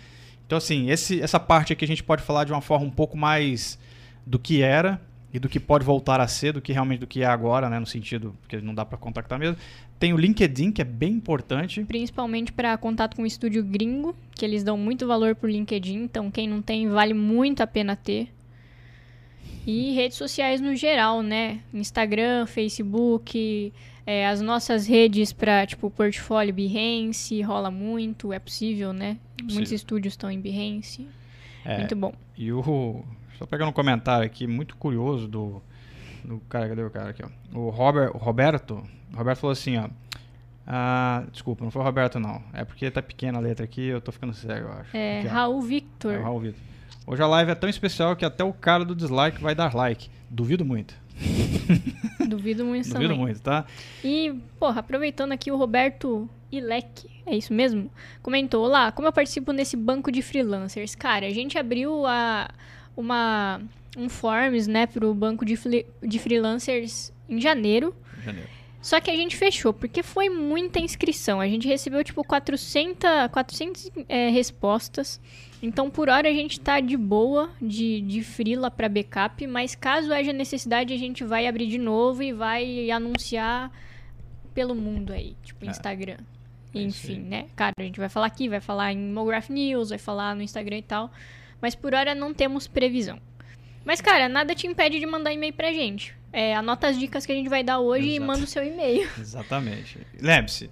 Então, 0.46 0.58
assim, 0.58 0.90
esse, 0.90 1.22
essa 1.22 1.40
parte 1.40 1.72
aqui 1.72 1.86
a 1.86 1.88
gente 1.88 2.04
pode 2.04 2.22
falar 2.24 2.44
de 2.44 2.52
uma 2.52 2.62
forma 2.62 2.86
um 2.86 2.92
pouco 2.92 3.16
mais 3.16 3.80
do 4.26 4.38
que 4.38 4.62
era, 4.62 5.02
e 5.34 5.40
do 5.40 5.48
que 5.48 5.60
pode 5.60 5.86
voltar 5.86 6.20
a 6.20 6.28
ser, 6.28 6.54
do 6.54 6.62
que 6.62 6.74
realmente 6.74 7.00
do 7.00 7.08
que 7.08 7.22
é 7.22 7.26
agora, 7.26 7.70
né, 7.70 7.80
no 7.80 7.86
sentido 7.86 8.36
que 8.48 8.58
não 8.62 8.74
dá 8.74 8.86
para 8.86 8.98
contactar 8.98 9.40
mesmo. 9.40 9.58
Tem 9.98 10.14
o 10.14 10.18
LinkedIn, 10.18 10.72
que 10.72 10.82
é 10.82 10.86
bem 10.86 11.14
importante. 11.14 11.84
Principalmente 11.86 12.52
para 12.52 12.76
contato 12.78 13.16
com 13.16 13.24
o 13.24 13.26
estúdio 13.26 13.64
gringo, 13.64 14.16
que 14.36 14.44
eles 14.44 14.64
dão 14.64 14.78
muito 14.78 15.08
valor 15.08 15.36
pro 15.36 15.50
LinkedIn, 15.50 16.04
então 16.04 16.30
quem 16.32 16.48
não 16.48 16.62
tem 16.62 16.90
vale 16.90 17.14
muito 17.14 17.62
a 17.62 17.68
pena 17.68 17.96
ter. 17.96 18.30
E 19.66 19.94
redes 19.94 20.18
sociais 20.18 20.60
no 20.60 20.76
geral, 20.76 21.22
né? 21.22 21.60
Instagram, 21.72 22.48
Facebook, 22.48 23.72
é, 24.06 24.28
as 24.28 24.42
nossas 24.42 24.88
redes 24.88 25.32
para 25.32 25.66
tipo 25.68 25.90
portfólio 25.92 26.54
Behance, 26.54 27.40
rola 27.42 27.70
muito, 27.70 28.34
é 28.34 28.40
possível, 28.40 28.92
né? 28.92 29.18
Possível. 29.38 29.54
Muitos 29.54 29.72
estúdios 29.72 30.14
estão 30.14 30.32
em 30.32 30.40
Behance. 30.40 31.08
É, 31.64 31.78
muito 31.78 31.96
bom. 31.96 32.14
E 32.36 32.52
o 32.52 33.04
só 33.42 33.46
pegando 33.48 33.70
um 33.70 33.74
comentário 33.74 34.24
aqui 34.24 34.46
muito 34.46 34.78
curioso 34.78 35.28
do, 35.28 35.64
do 36.24 36.40
cara, 36.48 36.70
cadê 36.70 36.84
o 36.84 36.92
cara 36.92 37.10
aqui, 37.10 37.24
ó? 37.24 37.58
O, 37.58 37.72
Robert, 37.72 38.12
o 38.14 38.20
Roberto, 38.20 38.84
o 39.12 39.18
Roberto 39.18 39.40
falou 39.40 39.52
assim, 39.52 39.78
ó. 39.78 39.90
Ah, 40.68 41.24
desculpa, 41.32 41.64
não 41.64 41.72
foi 41.72 41.82
o 41.82 41.86
Roberto 41.86 42.20
não. 42.20 42.40
É 42.54 42.64
porque 42.64 42.92
tá 42.92 43.02
pequena 43.02 43.40
a 43.40 43.42
letra 43.42 43.66
aqui, 43.66 43.88
eu 43.88 44.00
tô 44.00 44.12
ficando 44.12 44.32
cego, 44.32 44.68
eu 44.68 44.74
acho. 44.74 44.96
É, 44.96 45.20
aqui, 45.22 45.28
Raul 45.28 45.60
Victor. 45.60 46.14
É, 46.14 46.22
Raul 46.22 46.40
Victor. 46.40 46.62
Hoje 47.08 47.24
a 47.24 47.26
live 47.26 47.50
é 47.50 47.56
tão 47.56 47.68
especial 47.68 48.16
que 48.16 48.24
até 48.24 48.44
o 48.44 48.54
cara 48.54 48.86
do 48.86 48.96
dislike 48.96 49.42
vai 49.42 49.56
dar 49.56 49.74
like. 49.74 50.12
Duvido 50.30 50.64
muito. 50.64 50.94
Duvido 52.30 52.64
muito 52.64 52.90
Duvido 52.90 53.10
também. 53.10 53.18
muito, 53.18 53.42
tá? 53.42 53.66
E, 54.04 54.40
porra, 54.60 54.82
aproveitando 54.82 55.32
aqui 55.32 55.52
o 55.52 55.58
Roberto 55.58 56.30
Ilek, 56.52 57.10
é 57.26 57.36
isso 57.36 57.52
mesmo? 57.52 57.90
Comentou 58.22 58.68
lá, 58.68 58.92
como 58.92 59.08
eu 59.08 59.12
participo 59.12 59.52
nesse 59.52 59.76
banco 59.76 60.12
de 60.12 60.22
freelancers? 60.22 60.94
Cara, 60.94 61.26
a 61.26 61.32
gente 61.32 61.58
abriu 61.58 62.06
a 62.06 62.48
uma, 62.96 63.62
um 63.98 64.10
forms, 64.10 64.68
né, 64.68 64.86
para 64.86 65.06
o 65.06 65.14
banco 65.14 65.46
de, 65.46 65.58
de 66.02 66.20
freelancers 66.20 67.14
em 67.30 67.40
janeiro. 67.40 67.96
janeiro. 68.24 68.48
Só 68.82 69.00
que 69.00 69.12
a 69.12 69.16
gente 69.16 69.38
fechou, 69.38 69.72
porque 69.72 70.02
foi 70.02 70.28
muita 70.28 70.80
inscrição. 70.80 71.40
A 71.40 71.48
gente 71.48 71.68
recebeu, 71.68 72.04
tipo, 72.04 72.24
400, 72.24 73.08
400 73.32 73.92
é, 74.10 74.30
respostas. 74.30 75.22
Então, 75.62 75.88
por 75.92 76.10
hora, 76.10 76.28
a 76.28 76.34
gente 76.34 76.60
tá 76.60 76.80
de 76.80 76.98
boa 76.98 77.52
de, 77.62 78.02
de 78.02 78.24
freela 78.24 78.72
para 78.72 78.90
backup. 78.90 79.46
Mas 79.46 79.76
caso 79.76 80.12
haja 80.12 80.34
necessidade, 80.34 80.92
a 80.92 80.98
gente 80.98 81.24
vai 81.24 81.46
abrir 81.46 81.68
de 81.68 81.78
novo 81.78 82.24
e 82.24 82.34
vai 82.34 82.90
anunciar 82.90 83.72
pelo 84.52 84.74
mundo 84.74 85.14
aí. 85.14 85.36
Tipo, 85.44 85.66
é. 85.66 85.70
Instagram. 85.70 86.18
É 86.74 86.82
Enfim, 86.82 87.20
né? 87.20 87.48
Cara, 87.56 87.74
a 87.78 87.84
gente 87.84 88.00
vai 88.00 88.10
falar 88.10 88.26
aqui, 88.26 88.50
vai 88.50 88.62
falar 88.62 88.92
em 88.94 88.98
Mograph 88.98 89.50
News, 89.50 89.90
vai 89.90 90.00
falar 90.00 90.36
no 90.36 90.42
Instagram 90.42 90.78
e 90.78 90.82
tal. 90.82 91.12
Mas 91.62 91.76
por 91.76 91.94
hora 91.94 92.16
não 92.16 92.34
temos 92.34 92.68
previsão. 92.68 93.20
Mas, 93.84 94.02
cara, 94.02 94.30
nada 94.30 94.54
te 94.54 94.68
impede 94.68 95.00
de 95.00 95.06
mandar 95.06 95.34
e-mail 95.34 95.54
pra 95.54 95.72
gente. 95.72 96.16
É, 96.32 96.56
anota 96.56 96.88
as 96.88 96.98
dicas 96.98 97.26
que 97.26 97.32
a 97.32 97.36
gente 97.36 97.50
vai 97.50 97.64
dar 97.64 97.80
hoje 97.80 98.10
Exato. 98.10 98.24
e 98.24 98.26
manda 98.26 98.44
o 98.44 98.48
seu 98.48 98.64
e-mail. 98.64 99.10
Exatamente. 99.20 100.00
Lembre-se, 100.20 100.70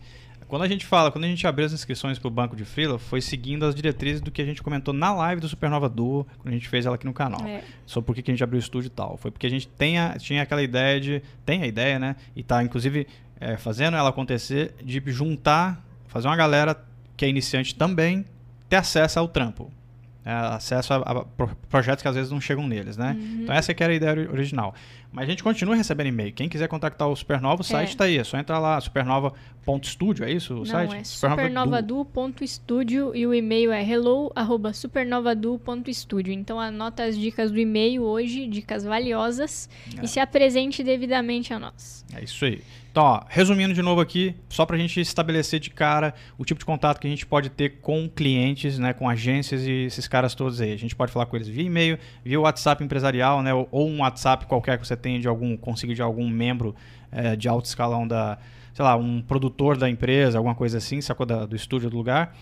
quando 0.47 0.63
a 0.63 0.67
gente 0.67 0.85
fala, 0.85 1.11
quando 1.11 1.25
a 1.25 1.27
gente 1.27 1.45
abriu 1.45 1.65
as 1.65 1.73
inscrições 1.73 2.17
para 2.17 2.27
o 2.27 2.31
banco 2.31 2.55
de 2.55 2.63
freela, 2.63 2.97
foi 2.97 3.19
seguindo 3.19 3.65
as 3.65 3.75
diretrizes 3.75 4.21
do 4.21 4.31
que 4.31 4.41
a 4.41 4.45
gente 4.45 4.63
comentou 4.63 4.93
na 4.93 5.13
live 5.13 5.41
do 5.41 5.49
Supernova 5.49 5.89
Duo, 5.89 6.25
quando 6.37 6.49
a 6.49 6.51
gente 6.57 6.69
fez 6.69 6.85
ela 6.85 6.95
aqui 6.95 7.05
no 7.05 7.13
canal. 7.13 7.45
É. 7.45 7.63
Sobre 7.85 8.07
por 8.07 8.15
que 8.15 8.31
a 8.31 8.33
gente 8.33 8.43
abriu 8.43 8.57
o 8.57 8.59
estúdio 8.59 8.87
e 8.87 8.91
tal. 8.91 9.17
Foi 9.17 9.31
porque 9.31 9.47
a 9.47 9.49
gente 9.49 9.67
tem 9.67 9.99
a, 9.99 10.17
tinha 10.17 10.43
aquela 10.43 10.61
ideia 10.61 10.99
de. 10.99 11.21
Tem 11.45 11.63
a 11.63 11.67
ideia, 11.67 11.99
né? 11.99 12.15
E 12.35 12.43
tá, 12.43 12.63
inclusive, 12.63 13.05
é, 13.39 13.57
fazendo 13.57 13.97
ela 13.97 14.09
acontecer, 14.09 14.73
de 14.81 15.01
juntar, 15.07 15.83
fazer 16.07 16.27
uma 16.27 16.35
galera 16.35 16.83
que 17.17 17.25
é 17.25 17.27
iniciante 17.27 17.75
também 17.75 18.25
ter 18.69 18.77
acesso 18.77 19.19
ao 19.19 19.27
trampo 19.27 19.71
acesso 20.25 20.93
a, 20.93 20.97
a, 20.97 21.25
projetos 21.69 22.01
que 22.01 22.07
às 22.07 22.15
vezes 22.15 22.31
não 22.31 22.41
chegam 22.41 22.67
neles, 22.67 22.97
né? 22.97 23.15
Uhum. 23.17 23.43
Então 23.43 23.55
essa 23.55 23.73
que 23.73 23.81
era 23.83 23.93
a 23.93 23.95
ideia 23.95 24.29
original. 24.29 24.75
Mas 25.11 25.23
a 25.23 25.29
gente 25.29 25.41
continua 25.41 25.75
recebendo 25.75 26.05
e-mail. 26.07 26.31
Quem 26.33 26.47
quiser 26.47 26.67
contactar 26.67 27.07
o 27.07 27.15
Supernova, 27.15 27.61
o 27.61 27.63
site 27.63 27.89
está 27.89 28.05
é. 28.05 28.09
aí. 28.09 28.19
É 28.19 28.23
só 28.23 28.37
entrar 28.37 28.59
lá, 28.59 28.79
supernova.studio, 28.79 30.23
é 30.23 30.31
isso 30.31 30.53
o 30.53 30.57
não, 30.57 30.65
site? 30.65 30.97
é 30.97 31.03
supernovadu.studio 31.03 33.15
e 33.15 33.25
o 33.25 33.33
e-mail 33.33 33.71
é 33.71 33.83
hello@supernovadu.studio. 33.83 36.31
Então 36.31 36.59
anota 36.59 37.01
as 37.03 37.17
dicas 37.17 37.49
do 37.49 37.59
e-mail 37.59 38.03
hoje, 38.03 38.45
dicas 38.45 38.83
valiosas, 38.83 39.67
é. 39.97 40.03
e 40.03 40.07
se 40.07 40.19
apresente 40.19 40.83
devidamente 40.83 41.51
a 41.53 41.59
nós. 41.59 42.05
É 42.13 42.23
isso 42.23 42.45
aí. 42.45 42.61
Então, 42.99 43.11
ó, 43.11 43.21
resumindo 43.29 43.73
de 43.73 43.81
novo 43.81 44.01
aqui, 44.01 44.35
só 44.49 44.65
para 44.65 44.75
a 44.75 44.79
gente 44.79 44.99
estabelecer 44.99 45.61
de 45.61 45.69
cara 45.69 46.13
o 46.37 46.43
tipo 46.43 46.59
de 46.59 46.65
contato 46.65 46.99
que 46.99 47.07
a 47.07 47.09
gente 47.09 47.25
pode 47.25 47.49
ter 47.49 47.79
com 47.79 48.09
clientes, 48.09 48.77
né, 48.77 48.91
com 48.91 49.07
agências 49.07 49.65
e 49.65 49.85
esses 49.85 50.05
caras 50.05 50.35
todos 50.35 50.59
aí. 50.59 50.73
A 50.73 50.77
gente 50.77 50.97
pode 50.97 51.09
falar 51.09 51.25
com 51.25 51.37
eles 51.37 51.47
via 51.47 51.63
e-mail, 51.63 51.97
via 52.25 52.37
WhatsApp 52.37 52.83
empresarial, 52.83 53.41
né, 53.41 53.53
ou, 53.53 53.87
um 53.87 54.01
WhatsApp 54.01 54.45
qualquer 54.47 54.77
que 54.77 54.85
você 54.85 54.97
tenha 54.97 55.17
de 55.17 55.29
algum, 55.29 55.55
consiga 55.55 55.95
de 55.95 56.01
algum 56.01 56.27
membro 56.27 56.75
é, 57.09 57.37
de 57.37 57.47
alto 57.47 57.67
escalão 57.67 58.05
da, 58.05 58.37
sei 58.73 58.83
lá, 58.83 58.97
um 58.97 59.21
produtor 59.21 59.77
da 59.77 59.89
empresa, 59.89 60.37
alguma 60.37 60.53
coisa 60.53 60.77
assim, 60.77 60.99
sacou 60.99 61.25
da, 61.25 61.45
do 61.45 61.55
estúdio 61.55 61.89
do 61.89 61.95
lugar. 61.95 62.35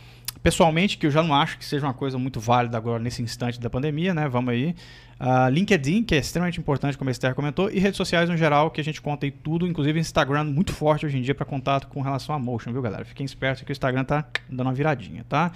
Pessoalmente, 0.47 0.97
que 0.97 1.05
eu 1.05 1.11
já 1.11 1.21
não 1.21 1.35
acho 1.35 1.57
que 1.57 1.65
seja 1.65 1.85
uma 1.85 1.93
coisa 1.93 2.17
muito 2.17 2.39
válida 2.39 2.77
agora 2.77 3.03
nesse 3.03 3.21
instante 3.21 3.59
da 3.59 3.69
pandemia, 3.69 4.13
né? 4.13 4.29
Vamos 4.29 4.53
aí. 4.53 4.73
Uh, 5.19 5.49
LinkedIn, 5.49 6.03
que 6.03 6.15
é 6.15 6.19
extremamente 6.19 6.57
importante, 6.57 6.97
como 6.97 7.09
a 7.09 7.11
Esther 7.11 7.35
comentou, 7.35 7.69
e 7.69 7.79
redes 7.79 7.97
sociais 7.97 8.29
no 8.29 8.37
geral, 8.37 8.71
que 8.71 8.79
a 8.79 8.83
gente 8.83 9.01
conta 9.01 9.25
aí 9.25 9.31
tudo, 9.31 9.67
inclusive 9.67 9.99
Instagram 9.99 10.45
muito 10.45 10.71
forte 10.71 11.05
hoje 11.05 11.17
em 11.17 11.21
dia 11.21 11.35
para 11.35 11.45
contato 11.45 11.89
com 11.89 11.99
relação 11.99 12.33
a 12.33 12.39
motion, 12.39 12.71
viu, 12.71 12.81
galera? 12.81 13.03
Fiquem 13.03 13.25
espertos 13.25 13.61
que 13.61 13.69
o 13.69 13.73
Instagram 13.73 14.05
tá 14.05 14.25
dando 14.47 14.67
uma 14.67 14.73
viradinha, 14.73 15.25
tá? 15.27 15.51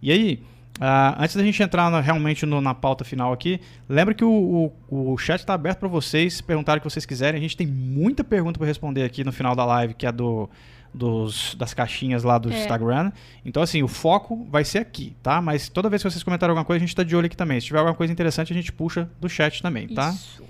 E 0.00 0.12
aí, 0.12 0.40
uh, 0.78 1.18
antes 1.18 1.34
da 1.34 1.42
gente 1.42 1.60
entrar 1.60 2.00
realmente 2.00 2.46
no, 2.46 2.60
na 2.60 2.72
pauta 2.72 3.02
final 3.02 3.32
aqui, 3.32 3.60
lembra 3.88 4.14
que 4.14 4.24
o, 4.24 4.70
o, 4.88 5.12
o 5.12 5.18
chat 5.18 5.40
está 5.40 5.54
aberto 5.54 5.80
para 5.80 5.88
vocês 5.88 6.40
perguntarem 6.40 6.78
o 6.78 6.82
que 6.82 6.88
vocês 6.88 7.04
quiserem. 7.04 7.36
A 7.36 7.42
gente 7.42 7.56
tem 7.56 7.66
muita 7.66 8.22
pergunta 8.22 8.60
para 8.60 8.68
responder 8.68 9.02
aqui 9.02 9.24
no 9.24 9.32
final 9.32 9.56
da 9.56 9.64
live, 9.64 9.94
que 9.94 10.06
é 10.06 10.12
do 10.12 10.48
dos, 10.96 11.54
das 11.54 11.74
caixinhas 11.74 12.22
lá 12.22 12.38
do 12.38 12.50
é. 12.50 12.58
Instagram. 12.58 13.12
Então, 13.44 13.62
assim, 13.62 13.82
o 13.82 13.88
foco 13.88 14.46
vai 14.50 14.64
ser 14.64 14.78
aqui, 14.78 15.14
tá? 15.22 15.40
Mas 15.42 15.68
toda 15.68 15.90
vez 15.90 16.02
que 16.02 16.10
vocês 16.10 16.22
comentarem 16.22 16.50
alguma 16.50 16.64
coisa, 16.64 16.82
a 16.82 16.86
gente 16.86 16.96
tá 16.96 17.02
de 17.02 17.14
olho 17.14 17.26
aqui 17.26 17.36
também. 17.36 17.60
Se 17.60 17.66
tiver 17.66 17.78
alguma 17.78 17.94
coisa 17.94 18.12
interessante, 18.12 18.52
a 18.52 18.56
gente 18.56 18.72
puxa 18.72 19.08
do 19.20 19.28
chat 19.28 19.62
também, 19.62 19.88
tá? 19.88 20.10
Isso. 20.10 20.42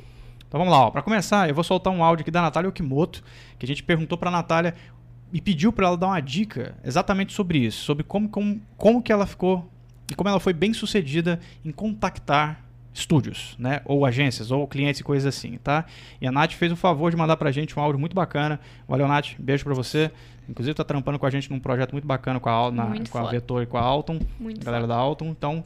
Então 0.46 0.58
vamos 0.58 0.72
lá, 0.72 0.86
ó. 0.86 0.90
Pra 0.90 1.02
começar, 1.02 1.48
eu 1.48 1.54
vou 1.54 1.64
soltar 1.64 1.92
um 1.92 2.02
áudio 2.02 2.22
aqui 2.22 2.30
da 2.30 2.40
Natália 2.40 2.68
Okimoto, 2.68 3.22
que 3.58 3.66
a 3.66 3.68
gente 3.68 3.82
perguntou 3.82 4.16
pra 4.16 4.30
Natália 4.30 4.74
e 5.32 5.40
pediu 5.40 5.72
para 5.72 5.88
ela 5.88 5.96
dar 5.96 6.06
uma 6.06 6.20
dica 6.20 6.76
exatamente 6.84 7.32
sobre 7.32 7.58
isso, 7.58 7.82
sobre 7.82 8.04
como, 8.04 8.28
como, 8.28 8.60
como 8.76 9.02
que 9.02 9.12
ela 9.12 9.26
ficou 9.26 9.68
e 10.10 10.14
como 10.14 10.30
ela 10.30 10.38
foi 10.38 10.52
bem 10.52 10.72
sucedida 10.72 11.40
em 11.64 11.72
contactar 11.72 12.64
estúdios, 12.94 13.54
né? 13.58 13.82
Ou 13.84 14.06
agências, 14.06 14.50
ou 14.50 14.66
clientes 14.66 15.00
e 15.00 15.04
coisas 15.04 15.26
assim, 15.26 15.58
tá? 15.58 15.84
E 16.20 16.26
a 16.26 16.32
Nath 16.32 16.52
fez 16.52 16.72
o 16.72 16.76
favor 16.76 17.10
de 17.10 17.16
mandar 17.16 17.36
pra 17.36 17.50
gente 17.50 17.78
um 17.78 17.82
áudio 17.82 17.98
muito 17.98 18.14
bacana. 18.14 18.58
Valeu, 18.88 19.06
Nath. 19.06 19.34
Beijo 19.38 19.64
pra 19.64 19.74
você. 19.74 20.10
Inclusive, 20.48 20.74
tá 20.74 20.84
trampando 20.84 21.18
com 21.18 21.26
a 21.26 21.30
gente 21.30 21.50
num 21.50 21.58
projeto 21.58 21.92
muito 21.92 22.06
bacana 22.06 22.38
com 22.38 22.48
a, 22.48 22.70
na, 22.70 22.92
com 23.10 23.18
a 23.18 23.30
Vetor 23.30 23.62
e 23.62 23.66
com 23.66 23.76
a 23.76 23.82
Alton. 23.82 24.20
Muito 24.38 24.64
galera 24.64 24.84
foda. 24.84 24.94
da 24.94 25.00
Alton. 25.00 25.26
Então, 25.26 25.64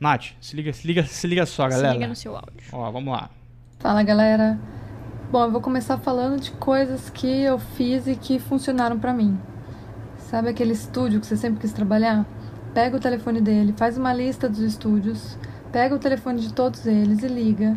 Nath, 0.00 0.32
se 0.40 0.56
liga, 0.56 0.72
se 0.72 0.86
liga, 0.86 1.04
se 1.04 1.26
liga 1.26 1.44
só, 1.44 1.68
galera. 1.68 1.88
Se 1.88 1.94
liga 1.94 2.08
no 2.08 2.16
seu 2.16 2.34
áudio. 2.34 2.52
Ó, 2.72 2.90
vamos 2.90 3.12
lá. 3.12 3.30
Fala, 3.78 4.02
galera. 4.02 4.58
Bom, 5.30 5.44
eu 5.44 5.50
vou 5.50 5.60
começar 5.60 5.98
falando 5.98 6.40
de 6.40 6.52
coisas 6.52 7.10
que 7.10 7.26
eu 7.26 7.58
fiz 7.58 8.06
e 8.06 8.16
que 8.16 8.38
funcionaram 8.38 8.98
para 8.98 9.12
mim. 9.12 9.38
Sabe 10.16 10.48
aquele 10.48 10.72
estúdio 10.72 11.20
que 11.20 11.26
você 11.26 11.36
sempre 11.36 11.60
quis 11.60 11.72
trabalhar? 11.72 12.26
Pega 12.72 12.96
o 12.96 13.00
telefone 13.00 13.40
dele, 13.40 13.74
faz 13.76 13.98
uma 13.98 14.12
lista 14.12 14.48
dos 14.48 14.60
estúdios, 14.60 15.36
pega 15.72 15.94
o 15.94 15.98
telefone 15.98 16.40
de 16.40 16.52
todos 16.52 16.86
eles 16.86 17.22
e 17.22 17.28
liga. 17.28 17.76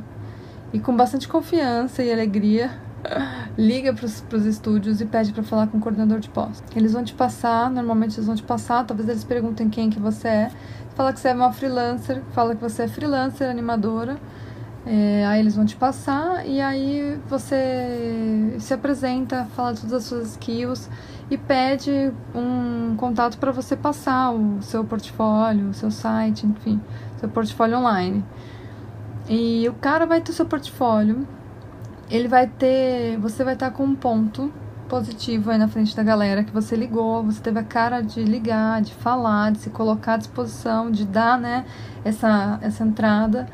E 0.72 0.80
com 0.80 0.96
bastante 0.96 1.28
confiança 1.28 2.04
e 2.04 2.12
alegria, 2.12 2.72
liga 3.58 3.94
para 3.94 4.06
os 4.06 4.46
estúdios 4.46 5.02
e 5.02 5.06
pede 5.06 5.34
para 5.34 5.44
falar 5.44 5.68
com 5.68 5.78
o 5.78 5.82
coordenador 5.82 6.20
de 6.20 6.30
pós. 6.30 6.64
Eles 6.76 6.94
vão 6.94 7.04
te 7.04 7.14
passar, 7.14 7.70
normalmente 7.70 8.16
eles 8.16 8.26
vão 8.26 8.36
te 8.36 8.44
passar, 8.44 8.86
talvez 8.86 9.08
eles 9.10 9.24
perguntem 9.24 9.70
quem 9.70 9.90
que 9.90 10.00
você 10.00 10.28
é. 10.28 10.52
Fala 10.96 11.14
que 11.14 11.20
você 11.20 11.30
é 11.30 11.34
uma 11.34 11.52
freelancer, 11.52 12.22
fala 12.32 12.56
que 12.56 12.62
você 12.62 12.84
é 12.84 12.88
freelancer, 12.88 13.50
animadora 13.50 14.18
é, 14.86 15.24
aí 15.28 15.40
eles 15.40 15.56
vão 15.56 15.64
te 15.64 15.76
passar 15.76 16.46
e 16.46 16.60
aí 16.60 17.20
você 17.28 18.56
se 18.60 18.74
apresenta, 18.74 19.46
fala 19.56 19.76
todas 19.76 19.94
as 19.94 20.04
suas 20.06 20.32
skills 20.32 20.90
e 21.30 21.38
pede 21.38 22.12
um 22.34 22.96
contato 22.98 23.38
para 23.38 23.52
você 23.52 23.76
passar 23.76 24.32
o 24.32 24.60
seu 24.62 24.84
portfólio, 24.84 25.70
o 25.70 25.74
seu 25.74 25.92
site, 25.92 26.48
enfim, 26.48 26.82
seu 27.18 27.30
portfólio 27.30 27.78
online. 27.78 28.26
E 29.30 29.70
o 29.70 29.74
cara 29.74 30.08
vai 30.08 30.20
ter 30.20 30.32
o 30.32 30.34
seu 30.34 30.48
portfólio, 30.48 31.28
ele 32.12 32.28
vai 32.28 32.46
ter, 32.46 33.18
você 33.18 33.44
vai 33.44 33.54
estar 33.54 33.72
com 33.72 33.84
um 33.84 33.96
ponto 33.96 34.52
positivo 34.90 35.50
aí 35.50 35.58
na 35.58 35.70
frente 35.70 35.96
da 35.96 36.04
galera 36.04 36.44
que 36.44 36.52
você 36.52 36.76
ligou, 36.76 37.24
você 37.24 37.42
teve 37.42 37.58
a 37.58 37.64
cara 37.64 38.02
de 38.02 38.22
ligar, 38.22 38.82
de 38.82 38.94
falar, 38.94 39.54
de 39.54 39.60
se 39.60 39.70
colocar 39.70 40.16
à 40.16 40.18
disposição, 40.18 40.92
de 40.92 41.06
dar, 41.06 41.40
né, 41.40 41.66
essa 42.04 42.60
essa 42.62 42.84
entrada. 42.84 43.48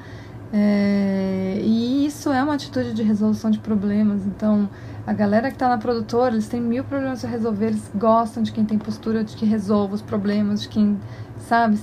É, 0.51 1.59
e 1.61 2.05
isso 2.07 2.31
é 2.31 2.41
uma 2.41 2.55
atitude 2.55 2.93
de 2.93 3.03
resolução 3.03 3.51
de 3.51 3.59
problemas. 3.59 4.25
Então, 4.25 4.67
a 5.05 5.13
galera 5.13 5.49
que 5.49 5.55
está 5.55 5.69
na 5.69 5.77
produtora, 5.77 6.33
eles 6.33 6.47
têm 6.47 6.59
mil 6.59 6.83
problemas 6.83 7.23
a 7.23 7.27
resolver, 7.27 7.67
eles 7.67 7.91
gostam 7.93 8.41
de 8.41 8.51
quem 8.51 8.65
tem 8.65 8.79
postura, 8.79 9.23
de 9.23 9.35
que 9.35 9.45
resolva 9.45 9.93
os 9.93 10.01
problemas, 10.01 10.63
de 10.63 10.69
quem, 10.69 10.99
sabe, 11.37 11.77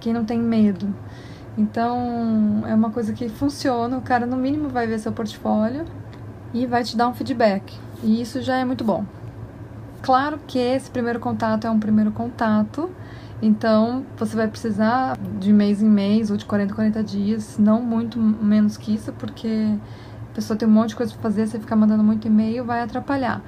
quem 0.00 0.12
não 0.12 0.24
tem 0.24 0.38
medo. 0.38 0.92
Então, 1.56 2.64
é 2.66 2.74
uma 2.74 2.90
coisa 2.90 3.12
que 3.12 3.28
funciona. 3.28 3.98
O 3.98 4.02
cara, 4.02 4.26
no 4.26 4.36
mínimo, 4.36 4.68
vai 4.68 4.86
ver 4.86 4.98
seu 4.98 5.12
portfólio 5.12 5.84
e 6.52 6.66
vai 6.66 6.84
te 6.84 6.96
dar 6.96 7.08
um 7.08 7.14
feedback. 7.14 7.74
E 8.02 8.20
isso 8.20 8.40
já 8.42 8.56
é 8.56 8.64
muito 8.64 8.84
bom. 8.84 9.04
Claro 10.02 10.38
que 10.46 10.58
esse 10.58 10.90
primeiro 10.90 11.18
contato 11.18 11.66
é 11.66 11.70
um 11.70 11.78
primeiro 11.78 12.12
contato 12.12 12.90
então, 13.40 14.04
você 14.16 14.36
vai 14.36 14.48
precisar 14.48 15.16
de 15.38 15.52
mês 15.52 15.80
em 15.80 15.88
mês 15.88 16.30
ou 16.30 16.36
de 16.36 16.44
40 16.44 16.72
em 16.72 16.74
40 16.74 17.04
dias, 17.04 17.56
não 17.58 17.80
muito 17.80 18.18
menos 18.18 18.76
que 18.76 18.92
isso, 18.92 19.12
porque 19.12 19.76
a 20.32 20.34
pessoa 20.34 20.56
tem 20.56 20.68
um 20.68 20.72
monte 20.72 20.90
de 20.90 20.96
coisa 20.96 21.12
para 21.12 21.22
fazer, 21.22 21.46
você 21.46 21.58
ficar 21.58 21.76
mandando 21.76 22.02
muito 22.02 22.26
e-mail 22.26 22.64
vai 22.64 22.82
atrapalhar. 22.82 23.40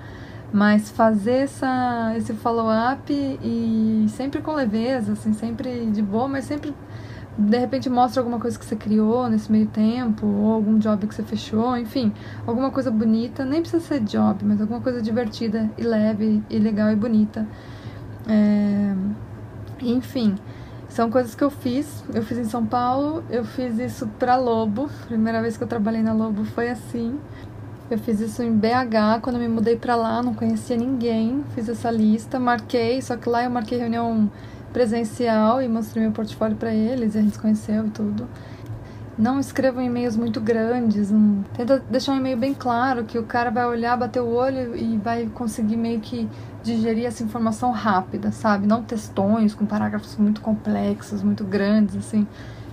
Mas 0.52 0.90
fazer 0.90 1.42
essa, 1.42 2.12
esse 2.16 2.32
follow-up 2.34 3.12
e 3.12 4.06
sempre 4.10 4.40
com 4.40 4.52
leveza, 4.52 5.12
assim, 5.12 5.32
sempre 5.32 5.86
de 5.86 6.02
boa, 6.02 6.28
mas 6.28 6.44
sempre 6.44 6.72
de 7.38 7.58
repente 7.58 7.88
mostra 7.88 8.20
alguma 8.20 8.38
coisa 8.38 8.58
que 8.58 8.64
você 8.64 8.76
criou 8.76 9.28
nesse 9.28 9.50
meio 9.50 9.66
tempo, 9.66 10.26
ou 10.26 10.52
algum 10.52 10.78
job 10.78 11.06
que 11.06 11.14
você 11.14 11.22
fechou, 11.22 11.76
enfim, 11.76 12.12
alguma 12.46 12.70
coisa 12.70 12.90
bonita, 12.90 13.44
nem 13.44 13.60
precisa 13.60 13.82
ser 13.82 14.00
job, 14.00 14.44
mas 14.44 14.60
alguma 14.60 14.80
coisa 14.80 15.00
divertida 15.00 15.70
e 15.78 15.82
leve 15.82 16.42
e 16.50 16.58
legal 16.58 16.90
e 16.90 16.96
bonita. 16.96 17.46
É 18.28 18.94
enfim, 19.82 20.36
são 20.88 21.10
coisas 21.10 21.34
que 21.34 21.42
eu 21.42 21.50
fiz. 21.50 22.04
Eu 22.12 22.22
fiz 22.22 22.38
em 22.38 22.44
São 22.44 22.64
Paulo, 22.64 23.24
eu 23.30 23.44
fiz 23.44 23.78
isso 23.78 24.06
pra 24.18 24.36
Lobo. 24.36 24.90
Primeira 25.06 25.40
vez 25.40 25.56
que 25.56 25.64
eu 25.64 25.68
trabalhei 25.68 26.02
na 26.02 26.12
Lobo 26.12 26.44
foi 26.44 26.70
assim. 26.70 27.18
Eu 27.90 27.98
fiz 27.98 28.20
isso 28.20 28.42
em 28.42 28.52
BH, 28.52 29.20
quando 29.20 29.36
eu 29.36 29.42
me 29.42 29.48
mudei 29.48 29.76
pra 29.76 29.96
lá, 29.96 30.22
não 30.22 30.34
conhecia 30.34 30.76
ninguém. 30.76 31.44
Fiz 31.54 31.68
essa 31.68 31.90
lista, 31.90 32.38
marquei, 32.38 33.02
só 33.02 33.16
que 33.16 33.28
lá 33.28 33.42
eu 33.42 33.50
marquei 33.50 33.78
reunião 33.78 34.30
presencial 34.72 35.60
e 35.60 35.68
mostrei 35.68 36.02
meu 36.02 36.12
portfólio 36.12 36.56
para 36.56 36.72
eles, 36.72 37.14
e 37.14 37.18
a 37.18 37.22
gente 37.22 37.32
se 37.32 37.38
conheceu 37.38 37.86
e 37.86 37.90
tudo. 37.90 38.28
Não 39.18 39.38
escrevam 39.38 39.82
e-mails 39.82 40.16
muito 40.16 40.40
grandes, 40.40 41.10
não... 41.10 41.44
tenta 41.54 41.82
deixar 41.90 42.12
um 42.12 42.16
e-mail 42.16 42.38
bem 42.38 42.54
claro, 42.54 43.04
que 43.04 43.18
o 43.18 43.24
cara 43.24 43.50
vai 43.50 43.66
olhar, 43.66 43.96
bater 43.96 44.20
o 44.20 44.28
olho 44.28 44.74
e 44.74 44.96
vai 44.96 45.26
conseguir 45.26 45.76
meio 45.76 46.00
que 46.00 46.26
digerir 46.62 47.04
essa 47.04 47.22
informação 47.22 47.70
rápida, 47.70 48.32
sabe? 48.32 48.66
Não 48.66 48.82
textões 48.82 49.54
com 49.54 49.66
parágrafos 49.66 50.16
muito 50.16 50.40
complexos, 50.40 51.22
muito 51.22 51.44
grandes, 51.44 51.96
assim. 51.96 52.26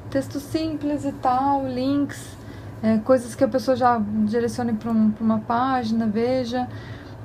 Texto 0.10 0.40
simples 0.40 1.04
e 1.04 1.12
tal, 1.12 1.68
links, 1.68 2.38
é, 2.82 2.98
coisas 3.00 3.36
que 3.36 3.44
a 3.44 3.48
pessoa 3.48 3.76
já 3.76 4.02
direcione 4.26 4.74
para 4.74 4.92
um, 4.92 5.12
uma 5.20 5.40
página, 5.40 6.08
veja. 6.08 6.68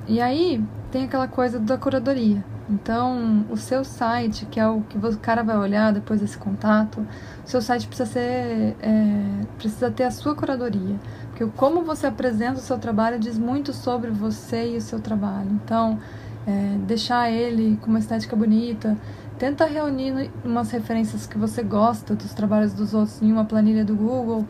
E 0.05 0.19
aí 0.19 0.61
tem 0.91 1.05
aquela 1.05 1.29
coisa 1.29 1.59
da 1.59 1.77
curadoria. 1.77 2.43
Então, 2.69 3.45
o 3.49 3.57
seu 3.57 3.83
site, 3.83 4.45
que 4.45 4.59
é 4.59 4.67
o 4.67 4.81
que 4.81 4.97
o 4.97 5.17
cara 5.17 5.43
vai 5.43 5.57
olhar 5.57 5.91
depois 5.91 6.21
desse 6.21 6.37
contato, 6.37 7.05
o 7.45 7.49
seu 7.49 7.61
site 7.61 7.87
precisa 7.87 8.09
ser, 8.09 8.75
é, 8.81 9.45
precisa 9.57 9.91
ter 9.91 10.03
a 10.03 10.11
sua 10.11 10.33
curadoria, 10.33 10.95
porque 11.29 11.45
como 11.57 11.83
você 11.83 12.07
apresenta 12.07 12.59
o 12.59 12.61
seu 12.61 12.79
trabalho 12.79 13.19
diz 13.19 13.37
muito 13.37 13.73
sobre 13.73 14.11
você 14.11 14.75
e 14.75 14.77
o 14.77 14.81
seu 14.81 14.99
trabalho. 14.99 15.49
Então, 15.63 15.99
é, 16.45 16.77
deixar 16.85 17.29
ele 17.29 17.77
com 17.81 17.87
uma 17.87 17.99
estética 17.99 18.35
bonita. 18.35 18.97
Tenta 19.37 19.65
reunir 19.65 20.31
umas 20.43 20.71
referências 20.71 21.25
que 21.25 21.37
você 21.37 21.63
gosta 21.63 22.15
dos 22.15 22.33
trabalhos 22.33 22.73
dos 22.73 22.93
outros 22.93 23.21
em 23.21 23.31
uma 23.31 23.45
planilha 23.45 23.83
do 23.83 23.95
Google. 23.95 24.45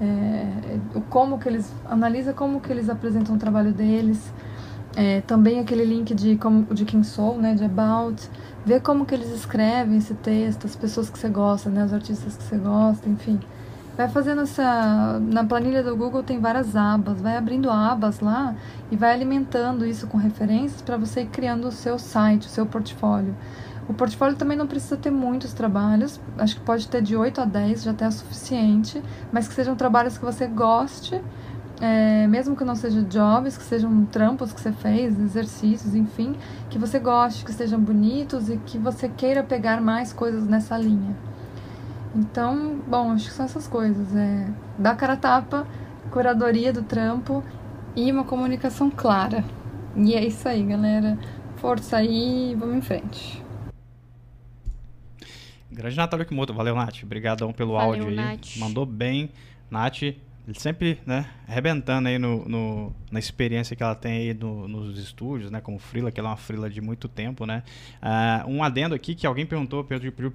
É, 0.00 0.78
como 1.10 1.38
que 1.38 1.48
eles 1.48 1.72
analisa 1.84 2.32
como 2.32 2.60
que 2.60 2.70
eles 2.70 2.88
apresentam 2.88 3.34
o 3.34 3.38
trabalho 3.38 3.72
deles. 3.72 4.32
É, 5.00 5.20
também 5.20 5.60
aquele 5.60 5.84
link 5.84 6.12
de 6.12 6.34
como 6.34 6.74
de 6.74 6.84
quem 6.84 7.04
sou, 7.04 7.38
né, 7.38 7.54
de 7.54 7.64
about, 7.64 8.20
ver 8.66 8.82
como 8.82 9.06
que 9.06 9.14
eles 9.14 9.30
escrevem 9.30 9.96
esse 9.96 10.12
texto, 10.12 10.66
as 10.66 10.74
pessoas 10.74 11.08
que 11.08 11.16
você 11.16 11.28
gosta, 11.28 11.70
né, 11.70 11.84
os 11.84 11.92
artistas 11.92 12.36
que 12.36 12.42
você 12.42 12.56
gosta, 12.56 13.08
enfim. 13.08 13.38
Vai 13.96 14.08
fazendo 14.08 14.40
essa. 14.40 15.20
Na 15.20 15.44
planilha 15.44 15.84
do 15.84 15.96
Google 15.96 16.24
tem 16.24 16.40
várias 16.40 16.74
abas, 16.74 17.20
vai 17.20 17.36
abrindo 17.36 17.70
abas 17.70 18.18
lá 18.18 18.56
e 18.90 18.96
vai 18.96 19.12
alimentando 19.12 19.86
isso 19.86 20.08
com 20.08 20.18
referências 20.18 20.82
para 20.82 20.96
você 20.96 21.20
ir 21.20 21.26
criando 21.26 21.68
o 21.68 21.72
seu 21.72 21.96
site, 21.96 22.48
o 22.48 22.50
seu 22.50 22.66
portfólio. 22.66 23.36
O 23.88 23.94
portfólio 23.94 24.36
também 24.36 24.58
não 24.58 24.66
precisa 24.66 24.96
ter 24.96 25.12
muitos 25.12 25.52
trabalhos, 25.52 26.20
acho 26.36 26.56
que 26.56 26.60
pode 26.62 26.88
ter 26.88 27.00
de 27.00 27.16
8 27.16 27.40
a 27.40 27.44
10, 27.44 27.84
já 27.84 27.92
até 27.92 28.04
é 28.04 28.10
suficiente, 28.10 29.00
mas 29.30 29.46
que 29.46 29.54
sejam 29.54 29.76
trabalhos 29.76 30.18
que 30.18 30.24
você 30.24 30.48
goste, 30.48 31.22
é, 31.80 32.26
mesmo 32.26 32.56
que 32.56 32.64
não 32.64 32.74
sejam 32.74 33.04
jobs, 33.04 33.56
que 33.56 33.62
sejam 33.62 34.04
trampos 34.06 34.52
que 34.52 34.60
você 34.60 34.72
fez, 34.72 35.18
exercícios, 35.18 35.94
enfim, 35.94 36.34
que 36.68 36.78
você 36.78 36.98
goste, 36.98 37.44
que 37.44 37.52
sejam 37.52 37.80
bonitos 37.80 38.48
e 38.50 38.56
que 38.58 38.78
você 38.78 39.08
queira 39.08 39.42
pegar 39.42 39.80
mais 39.80 40.12
coisas 40.12 40.46
nessa 40.46 40.76
linha. 40.76 41.16
Então, 42.14 42.80
bom, 42.86 43.12
acho 43.12 43.26
que 43.26 43.32
são 43.32 43.44
essas 43.44 43.68
coisas. 43.68 44.14
É 44.16 44.48
dar 44.78 44.96
cara 44.96 45.12
a 45.12 45.16
tapa, 45.16 45.66
curadoria 46.10 46.72
do 46.72 46.82
trampo 46.82 47.44
e 47.94 48.10
uma 48.10 48.24
comunicação 48.24 48.90
clara. 48.90 49.44
E 49.94 50.14
é 50.14 50.24
isso 50.24 50.48
aí, 50.48 50.62
galera. 50.62 51.18
Força 51.56 51.98
aí, 51.98 52.56
vamos 52.58 52.76
em 52.76 52.82
frente. 52.82 53.42
Grande 55.70 55.96
Natália 55.96 56.24
Kimoto, 56.24 56.52
valeu, 56.52 56.74
Nath. 56.74 57.04
Obrigadão 57.04 57.52
pelo 57.52 57.74
valeu, 57.74 57.90
áudio 57.90 58.08
aí. 58.08 58.16
Nath. 58.16 58.56
Mandou 58.56 58.84
bem. 58.84 59.30
Nath, 59.70 60.02
sempre, 60.54 60.98
né, 61.04 61.26
arrebentando 61.46 62.08
aí 62.08 62.18
no, 62.18 62.48
no, 62.48 62.92
na 63.10 63.18
experiência 63.18 63.76
que 63.76 63.82
ela 63.82 63.94
tem 63.94 64.12
aí 64.12 64.34
no, 64.34 64.68
nos 64.68 64.98
estúdios, 64.98 65.50
né, 65.50 65.60
como 65.60 65.78
frila, 65.78 66.10
que 66.10 66.18
ela 66.18 66.30
é 66.30 66.32
uma 66.32 66.36
frila 66.36 66.70
de 66.70 66.80
muito 66.80 67.08
tempo, 67.08 67.44
né. 67.44 67.62
Uh, 68.02 68.50
um 68.50 68.62
adendo 68.62 68.94
aqui 68.94 69.14
que 69.14 69.26
alguém 69.26 69.44
perguntou, 69.44 69.84
pediu, 69.84 70.12
pediu 70.12 70.32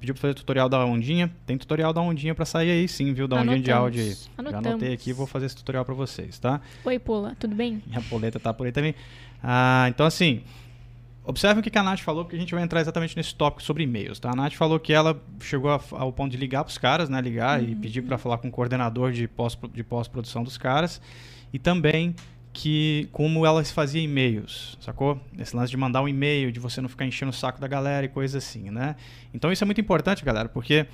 Pediu 0.00 0.14
pra 0.14 0.22
fazer 0.22 0.34
tutorial 0.34 0.66
da 0.66 0.82
ondinha. 0.82 1.30
Tem 1.44 1.58
tutorial 1.58 1.92
da 1.92 2.00
ondinha 2.00 2.34
pra 2.34 2.46
sair 2.46 2.70
aí 2.70 2.88
sim, 2.88 3.12
viu? 3.12 3.28
Da 3.28 3.36
Anotamos. 3.36 3.58
ondinha 3.58 3.64
de 3.64 3.70
áudio 3.70 4.02
aí. 4.02 4.16
Anotamos. 4.38 4.64
Já 4.64 4.70
anotei 4.70 4.94
aqui 4.94 5.12
vou 5.12 5.26
fazer 5.26 5.44
esse 5.44 5.56
tutorial 5.56 5.84
pra 5.84 5.94
vocês, 5.94 6.38
tá? 6.38 6.58
Oi, 6.86 6.98
Pula, 6.98 7.36
tudo 7.38 7.54
bem? 7.54 7.82
E 7.86 7.92
a 7.94 8.00
Poleta 8.00 8.40
tá 8.40 8.54
por 8.54 8.64
aí 8.64 8.72
também. 8.72 8.94
Ah, 9.42 9.84
então, 9.90 10.06
assim, 10.06 10.42
observe 11.24 11.60
o 11.60 11.62
que 11.62 11.78
a 11.78 11.82
Nath 11.82 12.00
falou, 12.00 12.24
porque 12.24 12.36
a 12.36 12.38
gente 12.38 12.54
vai 12.54 12.62
entrar 12.62 12.80
exatamente 12.80 13.16
nesse 13.16 13.34
tópico 13.34 13.62
sobre 13.62 13.84
e-mails, 13.84 14.18
tá? 14.18 14.30
A 14.30 14.36
Nath 14.36 14.54
falou 14.54 14.78
que 14.78 14.92
ela 14.92 15.20
chegou 15.40 15.70
ao 15.92 16.12
ponto 16.12 16.30
de 16.30 16.36
ligar 16.36 16.64
pros 16.64 16.78
caras, 16.78 17.08
né? 17.08 17.20
Ligar 17.20 17.60
uhum. 17.60 17.68
e 17.68 17.74
pedir 17.74 18.02
para 18.02 18.18
falar 18.18 18.38
com 18.38 18.48
o 18.48 18.50
coordenador 18.50 19.12
de 19.12 19.28
pós-produção 19.84 20.42
dos 20.42 20.56
caras. 20.56 21.00
E 21.52 21.58
também 21.58 22.14
que 22.52 23.08
como 23.12 23.46
ela 23.46 23.64
fazia 23.64 24.02
e-mails, 24.02 24.76
sacou? 24.80 25.20
Esse 25.38 25.54
lance 25.54 25.70
de 25.70 25.76
mandar 25.76 26.02
um 26.02 26.08
e-mail, 26.08 26.50
de 26.50 26.58
você 26.58 26.80
não 26.80 26.88
ficar 26.88 27.06
enchendo 27.06 27.30
o 27.30 27.34
saco 27.34 27.60
da 27.60 27.68
galera 27.68 28.04
e 28.04 28.08
coisa 28.08 28.38
assim, 28.38 28.70
né? 28.70 28.96
Então 29.32 29.52
isso 29.52 29.62
é 29.62 29.66
muito 29.66 29.80
importante, 29.80 30.24
galera, 30.24 30.48
porque 30.48 30.86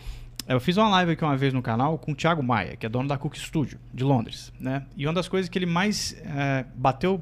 eu 0.47 0.61
fiz 0.61 0.76
uma 0.76 0.88
live 0.90 1.12
aqui 1.12 1.25
uma 1.25 1.37
vez 1.37 1.52
no 1.52 1.62
canal 1.62 1.99
com 1.99 2.12
o 2.12 2.14
Thiago 2.14 2.42
Maia, 2.42 2.76
que 2.76 2.85
é 2.85 2.88
dono 2.88 3.09
da 3.09 3.16
Cook 3.16 3.37
Studio, 3.37 3.78
de 3.92 4.04
Londres, 4.04 4.52
né? 4.61 4.85
E 4.97 5.06
uma 5.06 5.14
das 5.14 5.28
coisas 5.28 5.49
que 5.49 5.59
ele 5.59 5.66
mais 5.66 6.14
é, 6.25 6.66
bateu 6.75 7.14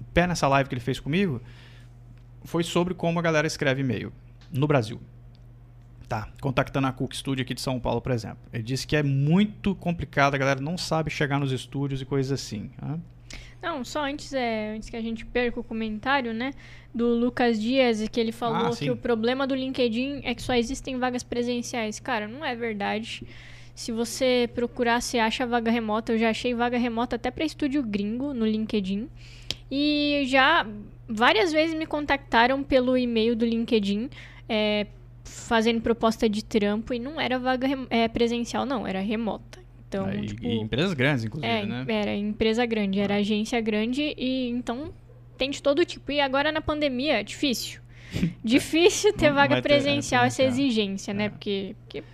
o 0.00 0.04
pé 0.14 0.26
nessa 0.26 0.48
live 0.48 0.68
que 0.68 0.74
ele 0.74 0.80
fez 0.80 0.98
comigo 0.98 1.40
foi 2.44 2.62
sobre 2.62 2.94
como 2.94 3.18
a 3.18 3.22
galera 3.22 3.46
escreve 3.46 3.80
e-mail 3.80 4.12
no 4.52 4.66
Brasil. 4.66 5.00
Tá, 6.08 6.28
contactando 6.40 6.86
a 6.86 6.92
Cook 6.92 7.14
Studio 7.14 7.42
aqui 7.42 7.54
de 7.54 7.60
São 7.60 7.80
Paulo, 7.80 8.00
por 8.00 8.12
exemplo. 8.12 8.38
Ele 8.52 8.62
disse 8.62 8.86
que 8.86 8.94
é 8.94 9.02
muito 9.02 9.74
complicado, 9.74 10.34
a 10.34 10.38
galera 10.38 10.60
não 10.60 10.76
sabe 10.76 11.10
chegar 11.10 11.40
nos 11.40 11.50
estúdios 11.50 12.02
e 12.02 12.04
coisas 12.04 12.30
assim. 12.30 12.70
Né? 12.80 13.00
Não, 13.64 13.82
só 13.82 14.04
antes, 14.04 14.34
é, 14.34 14.74
antes 14.76 14.90
que 14.90 14.96
a 14.96 15.00
gente 15.00 15.24
perca 15.24 15.58
o 15.58 15.64
comentário, 15.64 16.34
né? 16.34 16.52
Do 16.94 17.08
Lucas 17.08 17.58
Dias, 17.58 18.06
que 18.08 18.20
ele 18.20 18.30
falou 18.30 18.66
ah, 18.66 18.76
que 18.76 18.90
o 18.90 18.96
problema 18.96 19.46
do 19.46 19.54
LinkedIn 19.54 20.20
é 20.22 20.34
que 20.34 20.42
só 20.42 20.54
existem 20.54 20.98
vagas 20.98 21.22
presenciais. 21.22 21.98
Cara, 21.98 22.28
não 22.28 22.44
é 22.44 22.54
verdade. 22.54 23.26
Se 23.74 23.90
você 23.90 24.48
procurar, 24.54 25.00
você 25.00 25.18
acha 25.18 25.46
vaga 25.46 25.70
remota. 25.70 26.12
Eu 26.12 26.18
já 26.18 26.28
achei 26.28 26.54
vaga 26.54 26.76
remota 26.76 27.16
até 27.16 27.30
para 27.30 27.42
estúdio 27.42 27.82
gringo 27.82 28.34
no 28.34 28.46
LinkedIn. 28.46 29.08
E 29.70 30.24
já 30.26 30.66
várias 31.08 31.52
vezes 31.52 31.74
me 31.74 31.86
contactaram 31.86 32.62
pelo 32.62 32.96
e-mail 32.96 33.34
do 33.36 33.44
LinkedIn. 33.44 34.08
É, 34.48 34.86
fazendo 35.24 35.80
proposta 35.80 36.28
de 36.28 36.44
trampo 36.44 36.92
e 36.92 36.98
não 36.98 37.20
era 37.20 37.38
vaga 37.38 37.66
é, 37.88 38.06
presencial, 38.08 38.66
não, 38.66 38.86
era 38.86 39.00
remota. 39.00 39.58
Então, 39.88 40.12
e, 40.12 40.26
tipo, 40.26 40.44
e 40.44 40.60
empresas 40.60 40.92
grandes, 40.92 41.24
inclusive, 41.24 41.52
é, 41.52 41.64
né? 41.64 41.84
Era 41.88 42.14
empresa 42.14 42.66
grande, 42.66 43.00
era 43.00 43.14
ah. 43.14 43.18
agência 43.18 43.60
grande 43.60 44.14
e 44.18 44.48
então 44.48 44.92
tem 45.38 45.50
de 45.50 45.62
todo 45.62 45.84
tipo. 45.84 46.12
E 46.12 46.20
agora 46.20 46.52
na 46.52 46.60
pandemia, 46.60 47.22
difícil. 47.22 47.80
difícil 48.44 49.12
ter 49.14 49.28
não 49.28 49.36
vaga 49.36 49.62
presencial, 49.62 50.22
ter, 50.22 50.24
é, 50.24 50.28
essa 50.28 50.42
exigência, 50.42 51.14
né? 51.14 51.24
é. 51.24 51.28
né? 51.28 51.30
Porque, 51.30 51.76
porque 51.80 52.04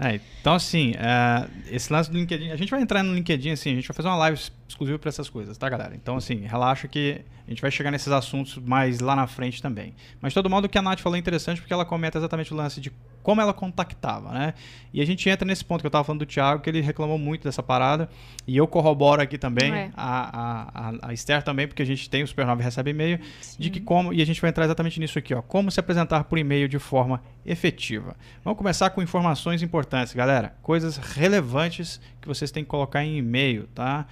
é, 0.00 0.20
então, 0.40 0.54
assim, 0.54 0.92
uh, 0.92 1.50
esse 1.68 1.92
lance 1.92 2.08
do 2.08 2.16
LinkedIn, 2.16 2.50
a 2.50 2.56
gente 2.56 2.70
vai 2.70 2.80
entrar 2.80 3.02
no 3.02 3.12
LinkedIn, 3.14 3.50
assim, 3.50 3.72
a 3.72 3.74
gente 3.74 3.88
vai 3.88 3.96
fazer 3.96 4.08
uma 4.08 4.16
live 4.16 4.40
exclusiva 4.68 4.98
para 4.98 5.08
essas 5.08 5.30
coisas, 5.30 5.56
tá, 5.56 5.68
galera? 5.68 5.94
Então, 5.94 6.16
assim, 6.16 6.40
relaxa 6.46 6.86
que 6.86 7.22
a 7.46 7.50
gente 7.50 7.62
vai 7.62 7.70
chegar 7.70 7.90
nesses 7.90 8.12
assuntos 8.12 8.58
mais 8.58 9.00
lá 9.00 9.16
na 9.16 9.26
frente 9.26 9.62
também. 9.62 9.94
Mas, 10.20 10.32
de 10.32 10.34
todo 10.34 10.50
modo, 10.50 10.66
o 10.66 10.68
que 10.68 10.76
a 10.76 10.82
Nath 10.82 11.00
falou 11.00 11.16
é 11.16 11.18
interessante 11.18 11.60
porque 11.60 11.72
ela 11.72 11.84
comenta 11.84 12.18
exatamente 12.18 12.52
o 12.52 12.56
lance 12.56 12.80
de 12.80 12.92
como 13.22 13.40
ela 13.40 13.52
contactava, 13.52 14.32
né? 14.32 14.54
E 14.92 15.02
a 15.02 15.04
gente 15.04 15.28
entra 15.28 15.46
nesse 15.46 15.64
ponto 15.64 15.80
que 15.80 15.86
eu 15.86 15.90
estava 15.90 16.04
falando 16.04 16.20
do 16.20 16.26
Thiago, 16.26 16.62
que 16.62 16.70
ele 16.70 16.80
reclamou 16.80 17.18
muito 17.18 17.44
dessa 17.44 17.62
parada, 17.62 18.08
e 18.46 18.56
eu 18.56 18.66
corroboro 18.66 19.20
aqui 19.20 19.36
também, 19.36 19.70
é. 19.70 19.90
a, 19.94 20.88
a, 20.88 21.08
a 21.08 21.12
Esther 21.12 21.42
também, 21.42 21.66
porque 21.66 21.82
a 21.82 21.84
gente 21.84 22.08
tem 22.08 22.22
o 22.22 22.26
Super 22.26 22.46
9 22.46 22.62
recebe 22.62 22.90
e-mail, 22.90 23.20
de 23.58 23.68
que 23.68 23.80
como, 23.80 24.14
e 24.14 24.22
a 24.22 24.24
gente 24.24 24.40
vai 24.40 24.48
entrar 24.48 24.64
exatamente 24.64 24.98
nisso 24.98 25.18
aqui, 25.18 25.34
ó, 25.34 25.42
como 25.42 25.70
se 25.70 25.78
apresentar 25.78 26.24
por 26.24 26.38
e-mail 26.38 26.68
de 26.68 26.78
forma 26.78 27.22
efetiva. 27.44 28.16
Vamos 28.42 28.56
começar 28.56 28.88
com 28.90 29.02
informações 29.02 29.62
importantes, 29.62 30.14
galera, 30.14 30.56
coisas 30.62 30.96
relevantes 30.96 32.00
que 32.22 32.28
vocês 32.28 32.50
têm 32.50 32.64
que 32.64 32.70
colocar 32.70 33.04
em 33.04 33.18
e-mail, 33.18 33.66
tá? 33.74 34.06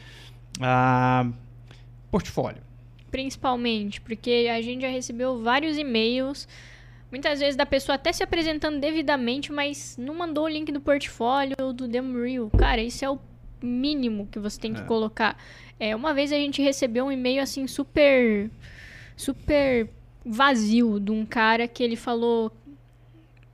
Ah, 0.61 1.31
portfólio. 2.11 2.63
Principalmente, 3.11 4.01
porque 4.01 4.49
a 4.51 4.61
gente 4.61 4.83
já 4.83 4.89
recebeu 4.89 5.43
vários 5.43 5.79
e-mails 5.79 6.47
Muitas 7.11 7.39
vezes 7.39 7.57
da 7.57 7.65
pessoa 7.65 7.95
até 7.95 8.13
se 8.13 8.23
apresentando 8.23 8.81
devidamente, 8.81 9.53
mas 9.53 9.97
não 9.97 10.15
mandou 10.15 10.45
o 10.45 10.49
link 10.49 10.73
do 10.73 10.81
portfólio 10.81 11.55
ou 11.61 11.73
do 11.73 11.87
demo 11.87 12.21
reel. 12.21 12.51
Cara, 12.59 12.83
isso 12.83 13.05
é 13.05 13.11
o 13.11 13.19
mínimo 13.63 14.27
que 14.31 14.39
você 14.39 14.61
tem 14.61 14.75
que 14.75 14.81
é. 14.81 14.85
colocar. 14.85 15.37
É, 15.79 15.95
uma 15.95 16.13
vez 16.13 16.33
a 16.33 16.37
gente 16.37 16.61
recebeu 16.61 17.07
um 17.07 17.13
e-mail 17.13 17.43
assim 17.43 17.67
super 17.67 18.51
super 19.17 19.89
vazio 20.25 20.99
de 20.99 21.13
um 21.13 21.25
cara 21.25 21.69
que 21.69 21.83
ele 21.83 21.97
falou 21.97 22.53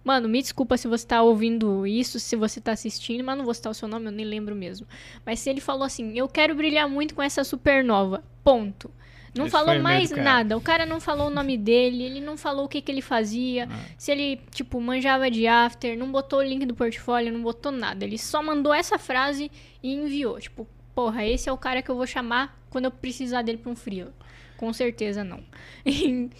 Mano, 0.04 0.28
me 0.28 0.42
desculpa 0.42 0.76
se 0.76 0.88
você 0.88 1.06
tá 1.06 1.23
ouvindo 1.23 1.87
isso, 1.87 2.18
se 2.18 2.35
você 2.35 2.61
tá 2.61 2.73
assistindo, 2.73 3.23
mas 3.23 3.38
não 3.38 3.44
vou 3.44 3.54
citar 3.54 3.71
o 3.71 3.75
seu 3.75 3.87
nome, 3.87 4.06
eu 4.06 4.12
nem 4.12 4.26
lembro 4.26 4.54
mesmo. 4.54 4.86
Mas 5.25 5.38
se 5.38 5.49
ele 5.49 5.60
falou 5.60 5.84
assim, 5.84 6.17
eu 6.19 6.28
quero 6.28 6.54
brilhar 6.54 6.88
muito 6.88 7.15
com 7.15 7.23
essa 7.23 7.45
supernova. 7.45 8.23
Ponto. 8.43 8.91
Não 9.34 9.47
Esse 9.47 9.52
falou 9.52 9.78
mais 9.80 10.10
nada. 10.10 10.56
O 10.56 10.60
cara 10.60 10.84
não 10.84 11.00
falou 11.00 11.28
o 11.28 11.30
nome 11.30 11.56
dele, 11.56 12.02
ele 12.02 12.21
não 12.21 12.36
falou 12.36 12.67
o 12.67 12.69
que, 12.69 12.82
que 12.82 12.93
ele 12.93 13.00
fazia. 13.00 13.67
Ah. 13.71 13.84
Se 13.97 14.12
ele, 14.12 14.41
tipo, 14.50 14.78
manjava 14.80 15.30
de 15.30 15.47
after, 15.47 15.97
não 15.97 16.12
botou 16.12 16.41
o 16.41 16.43
link 16.43 16.67
do 16.67 16.75
portfólio, 16.75 17.32
não 17.32 17.43
botou 17.43 17.73
nada. 17.73 18.04
Ele 18.04 18.19
só 18.19 18.43
mandou 18.43 18.75
essa 18.75 18.99
frase 18.99 19.50
e 19.82 19.95
enviou. 19.95 20.38
Tipo, 20.38 20.67
porra, 20.95 21.25
esse 21.25 21.49
é 21.49 21.52
o 21.52 21.56
cara 21.56 21.80
que 21.80 21.91
eu 21.91 21.97
vou 21.97 22.06
chamar 22.06 22.60
quando 22.69 22.86
eu 22.86 22.91
precisar 22.91 23.43
dele 23.43 23.58
pra 23.58 23.73
um 23.73 23.76
frio. 23.76 24.12
Com 24.58 24.73
certeza 24.73 25.25
não. 25.25 25.43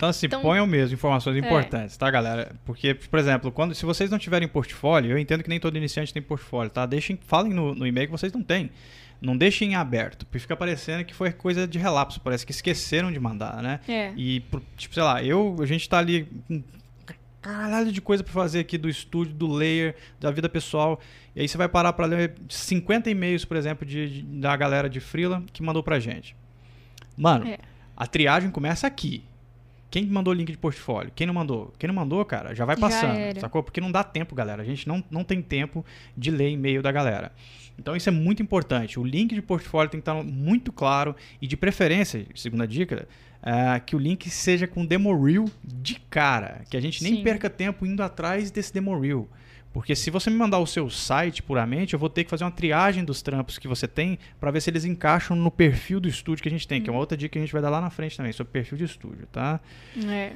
Então, 0.00 0.08
assim, 0.08 0.24
então, 0.24 0.40
ponham 0.40 0.66
mesmo 0.66 0.94
informações 0.94 1.36
é. 1.36 1.40
importantes, 1.40 1.94
tá, 1.94 2.10
galera? 2.10 2.56
Porque, 2.64 2.94
por 2.94 3.18
exemplo, 3.18 3.52
quando, 3.52 3.74
se 3.74 3.84
vocês 3.84 4.10
não 4.10 4.18
tiverem 4.18 4.48
portfólio, 4.48 5.10
eu 5.10 5.18
entendo 5.18 5.42
que 5.42 5.48
nem 5.50 5.60
todo 5.60 5.76
iniciante 5.76 6.10
tem 6.10 6.22
portfólio, 6.22 6.70
tá? 6.70 6.86
Deixem, 6.86 7.18
falem 7.26 7.52
no, 7.52 7.74
no 7.74 7.86
e-mail 7.86 8.06
que 8.06 8.12
vocês 8.12 8.32
não 8.32 8.42
têm. 8.42 8.70
Não 9.20 9.36
deixem 9.36 9.72
em 9.72 9.74
aberto, 9.74 10.24
porque 10.24 10.38
fica 10.38 10.56
parecendo 10.56 11.04
que 11.04 11.12
foi 11.12 11.30
coisa 11.32 11.68
de 11.68 11.78
relapso, 11.78 12.18
parece 12.18 12.46
que 12.46 12.50
esqueceram 12.50 13.12
de 13.12 13.20
mandar, 13.20 13.62
né? 13.62 13.78
É. 13.86 14.10
E, 14.16 14.42
tipo, 14.74 14.94
sei 14.94 15.02
lá, 15.02 15.22
eu, 15.22 15.54
a 15.60 15.66
gente 15.66 15.86
tá 15.86 15.98
ali 15.98 16.26
com 16.48 16.62
caralho 17.42 17.92
de 17.92 18.00
coisa 18.00 18.24
para 18.24 18.32
fazer 18.32 18.60
aqui 18.60 18.78
do 18.78 18.88
estúdio, 18.88 19.34
do 19.34 19.52
layer, 19.52 19.94
da 20.18 20.30
vida 20.30 20.48
pessoal. 20.48 20.98
E 21.36 21.42
aí 21.42 21.46
você 21.46 21.58
vai 21.58 21.68
parar 21.68 21.92
para 21.92 22.06
ler 22.06 22.36
50 22.48 23.10
e-mails, 23.10 23.44
por 23.44 23.54
exemplo, 23.54 23.84
de, 23.84 24.08
de, 24.08 24.22
da 24.22 24.56
galera 24.56 24.88
de 24.88 24.98
Freela 24.98 25.42
que 25.52 25.62
mandou 25.62 25.82
pra 25.82 26.00
gente. 26.00 26.34
Mano, 27.18 27.46
é. 27.46 27.58
a 27.94 28.06
triagem 28.06 28.50
começa 28.50 28.86
aqui. 28.86 29.28
Quem 29.90 30.06
mandou 30.06 30.32
o 30.32 30.36
link 30.36 30.52
de 30.52 30.58
portfólio? 30.58 31.10
Quem 31.14 31.26
não 31.26 31.34
mandou? 31.34 31.72
Quem 31.78 31.88
não 31.88 31.94
mandou, 31.94 32.24
cara, 32.24 32.54
já 32.54 32.64
vai 32.64 32.76
passando, 32.76 33.16
já 33.34 33.40
sacou? 33.40 33.62
Porque 33.62 33.80
não 33.80 33.90
dá 33.90 34.04
tempo, 34.04 34.34
galera. 34.34 34.62
A 34.62 34.64
gente 34.64 34.86
não, 34.86 35.02
não 35.10 35.24
tem 35.24 35.42
tempo 35.42 35.84
de 36.16 36.30
ler 36.30 36.50
e-mail 36.50 36.80
da 36.80 36.92
galera. 36.92 37.32
Então 37.76 37.96
isso 37.96 38.08
é 38.08 38.12
muito 38.12 38.42
importante. 38.42 39.00
O 39.00 39.04
link 39.04 39.34
de 39.34 39.42
portfólio 39.42 39.90
tem 39.90 40.00
que 40.00 40.08
estar 40.08 40.22
muito 40.22 40.70
claro 40.70 41.16
e 41.40 41.46
de 41.46 41.56
preferência, 41.56 42.24
segunda 42.34 42.68
dica, 42.68 43.08
é, 43.42 43.80
que 43.80 43.96
o 43.96 43.98
link 43.98 44.28
seja 44.28 44.66
com 44.66 44.84
demo 44.84 45.12
reel 45.24 45.46
de 45.64 45.98
cara, 46.10 46.62
que 46.70 46.76
a 46.76 46.80
gente 46.80 47.02
nem 47.02 47.16
Sim. 47.16 47.22
perca 47.24 47.48
tempo 47.48 47.86
indo 47.86 48.02
atrás 48.02 48.50
desse 48.50 48.72
demo 48.72 48.98
reel. 48.98 49.28
Porque 49.72 49.94
se 49.94 50.10
você 50.10 50.30
me 50.30 50.36
mandar 50.36 50.58
o 50.58 50.66
seu 50.66 50.90
site 50.90 51.42
puramente, 51.42 51.94
eu 51.94 51.98
vou 51.98 52.10
ter 52.10 52.24
que 52.24 52.30
fazer 52.30 52.44
uma 52.44 52.50
triagem 52.50 53.04
dos 53.04 53.22
trampos 53.22 53.56
que 53.56 53.68
você 53.68 53.86
tem 53.86 54.18
para 54.40 54.50
ver 54.50 54.60
se 54.60 54.68
eles 54.68 54.84
encaixam 54.84 55.36
no 55.36 55.50
perfil 55.50 56.00
do 56.00 56.08
estúdio 56.08 56.42
que 56.42 56.48
a 56.48 56.52
gente 56.52 56.66
tem, 56.66 56.82
que 56.82 56.90
é 56.90 56.92
uma 56.92 56.98
outra 56.98 57.16
dica 57.16 57.32
que 57.32 57.38
a 57.38 57.42
gente 57.42 57.52
vai 57.52 57.62
dar 57.62 57.70
lá 57.70 57.80
na 57.80 57.90
frente 57.90 58.16
também, 58.16 58.32
sobre 58.32 58.52
perfil 58.52 58.76
de 58.76 58.84
estúdio, 58.84 59.26
tá? 59.30 59.60
É. 60.08 60.32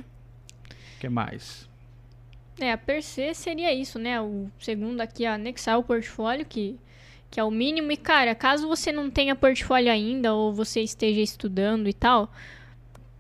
O 0.71 1.01
que 1.01 1.09
mais? 1.09 1.69
É, 2.61 2.71
a 2.71 2.79
per 2.79 3.03
se 3.03 3.35
seria 3.35 3.75
isso, 3.75 3.99
né? 3.99 4.21
O 4.21 4.49
segundo 4.61 5.01
aqui, 5.01 5.27
anexar 5.27 5.79
o 5.79 5.83
portfólio, 5.83 6.47
que 6.47 6.79
que 7.35 7.41
é 7.41 7.43
o 7.43 7.51
mínimo. 7.51 7.91
E, 7.91 7.97
cara, 7.97 8.33
caso 8.33 8.69
você 8.69 8.93
não 8.93 9.11
tenha 9.11 9.35
portfólio 9.35 9.91
ainda 9.91 10.33
ou 10.33 10.53
você 10.53 10.83
esteja 10.83 11.21
estudando 11.21 11.89
e 11.89 11.93
tal, 11.93 12.33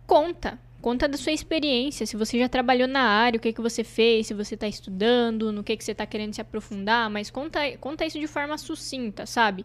conta. 0.07 0.57
Conta 0.85 1.09
da 1.09 1.17
sua 1.17 1.33
experiência, 1.33 2.05
se 2.05 2.15
você 2.15 2.39
já 2.39 2.47
trabalhou 2.47 2.87
na 2.87 3.01
área, 3.01 3.39
o 3.39 3.41
que, 3.41 3.55
que 3.55 3.61
você 3.63 3.83
fez, 3.83 4.27
se 4.27 4.35
você 4.35 4.55
está 4.55 4.69
estudando, 4.69 5.51
no 5.51 5.65
que, 5.65 5.75
que 5.79 5.83
você 5.83 5.93
está 5.93 6.05
querendo 6.05 6.35
se 6.35 6.43
aprofundar, 6.43 7.09
mas 7.09 7.31
conta, 7.31 7.61
conta 7.79 8.05
isso 8.05 8.21
de 8.21 8.27
forma 8.27 8.59
sucinta, 8.59 9.25
sabe? 9.25 9.65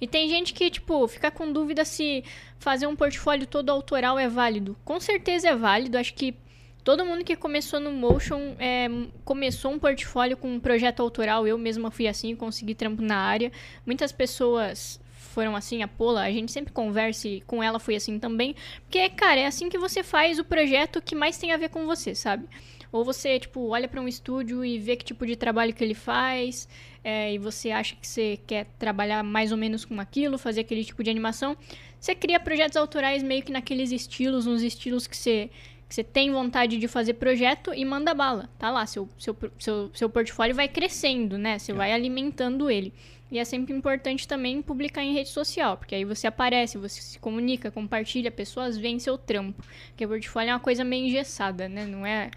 E 0.00 0.06
tem 0.06 0.30
gente 0.30 0.54
que, 0.54 0.70
tipo, 0.70 1.06
fica 1.08 1.30
com 1.30 1.52
dúvida 1.52 1.84
se 1.84 2.24
fazer 2.58 2.86
um 2.86 2.96
portfólio 2.96 3.46
todo 3.46 3.68
autoral 3.68 4.18
é 4.18 4.30
válido. 4.30 4.74
Com 4.82 4.98
certeza 4.98 5.50
é 5.50 5.54
válido, 5.54 5.98
acho 5.98 6.14
que 6.14 6.34
Todo 6.82 7.04
mundo 7.04 7.24
que 7.24 7.34
começou 7.34 7.80
no 7.80 7.90
Motion 7.90 8.54
é, 8.60 8.86
começou 9.24 9.72
um 9.72 9.78
portfólio 9.78 10.36
com 10.36 10.54
um 10.54 10.60
projeto 10.60 11.00
autoral. 11.00 11.44
Eu 11.44 11.58
mesma 11.58 11.90
fui 11.90 12.06
assim, 12.06 12.36
consegui 12.36 12.76
trampo 12.76 13.02
na 13.02 13.16
área. 13.16 13.50
Muitas 13.84 14.12
pessoas 14.12 15.00
foram 15.36 15.54
assim, 15.54 15.82
a 15.82 15.88
Pola, 15.88 16.22
a 16.22 16.30
gente 16.30 16.50
sempre 16.50 16.72
conversa 16.72 17.28
e 17.28 17.42
com 17.42 17.62
ela 17.62 17.78
foi 17.78 17.94
assim 17.94 18.18
também. 18.18 18.56
Porque, 18.80 19.06
cara, 19.10 19.38
é 19.38 19.46
assim 19.46 19.68
que 19.68 19.76
você 19.76 20.02
faz 20.02 20.38
o 20.38 20.44
projeto 20.44 21.02
que 21.02 21.14
mais 21.14 21.36
tem 21.36 21.52
a 21.52 21.58
ver 21.58 21.68
com 21.68 21.84
você, 21.84 22.14
sabe? 22.14 22.46
Ou 22.90 23.04
você, 23.04 23.38
tipo, 23.38 23.68
olha 23.68 23.86
para 23.86 24.00
um 24.00 24.08
estúdio 24.08 24.64
e 24.64 24.78
vê 24.78 24.96
que 24.96 25.04
tipo 25.04 25.26
de 25.26 25.36
trabalho 25.36 25.74
que 25.74 25.84
ele 25.84 25.92
faz, 25.92 26.66
é, 27.04 27.34
e 27.34 27.38
você 27.38 27.70
acha 27.70 27.94
que 27.96 28.06
você 28.06 28.40
quer 28.46 28.64
trabalhar 28.78 29.22
mais 29.22 29.52
ou 29.52 29.58
menos 29.58 29.84
com 29.84 30.00
aquilo, 30.00 30.38
fazer 30.38 30.62
aquele 30.62 30.82
tipo 30.82 31.04
de 31.04 31.10
animação. 31.10 31.54
Você 32.00 32.14
cria 32.14 32.40
projetos 32.40 32.78
autorais 32.78 33.22
meio 33.22 33.42
que 33.42 33.52
naqueles 33.52 33.92
estilos, 33.92 34.46
uns 34.46 34.62
estilos 34.62 35.06
que 35.06 35.16
você 35.18 35.50
que 35.88 35.94
você 35.94 36.02
tem 36.02 36.32
vontade 36.32 36.78
de 36.78 36.88
fazer 36.88 37.14
projeto 37.14 37.72
e 37.72 37.84
manda 37.84 38.12
bala. 38.12 38.48
Tá 38.58 38.70
lá, 38.70 38.84
seu, 38.86 39.08
seu, 39.16 39.36
seu, 39.56 39.90
seu 39.94 40.10
portfólio 40.10 40.54
vai 40.54 40.66
crescendo, 40.66 41.38
né? 41.38 41.58
Você 41.58 41.70
é. 41.70 41.74
vai 41.74 41.92
alimentando 41.92 42.68
ele. 42.68 42.92
E 43.30 43.38
é 43.38 43.44
sempre 43.44 43.74
importante 43.74 44.26
também 44.26 44.62
publicar 44.62 45.02
em 45.02 45.12
rede 45.12 45.30
social, 45.30 45.76
porque 45.76 45.94
aí 45.94 46.04
você 46.04 46.28
aparece, 46.28 46.78
você 46.78 47.00
se 47.00 47.18
comunica, 47.18 47.70
compartilha, 47.72 48.30
pessoas 48.30 48.76
veem 48.76 49.00
seu 49.00 49.18
trampo. 49.18 49.64
Porque 49.88 50.06
portfólio 50.06 50.50
é 50.50 50.54
uma 50.54 50.60
coisa 50.60 50.84
meio 50.84 51.06
engessada, 51.06 51.68
né? 51.68 51.84
Não 51.86 52.06
é 52.06 52.30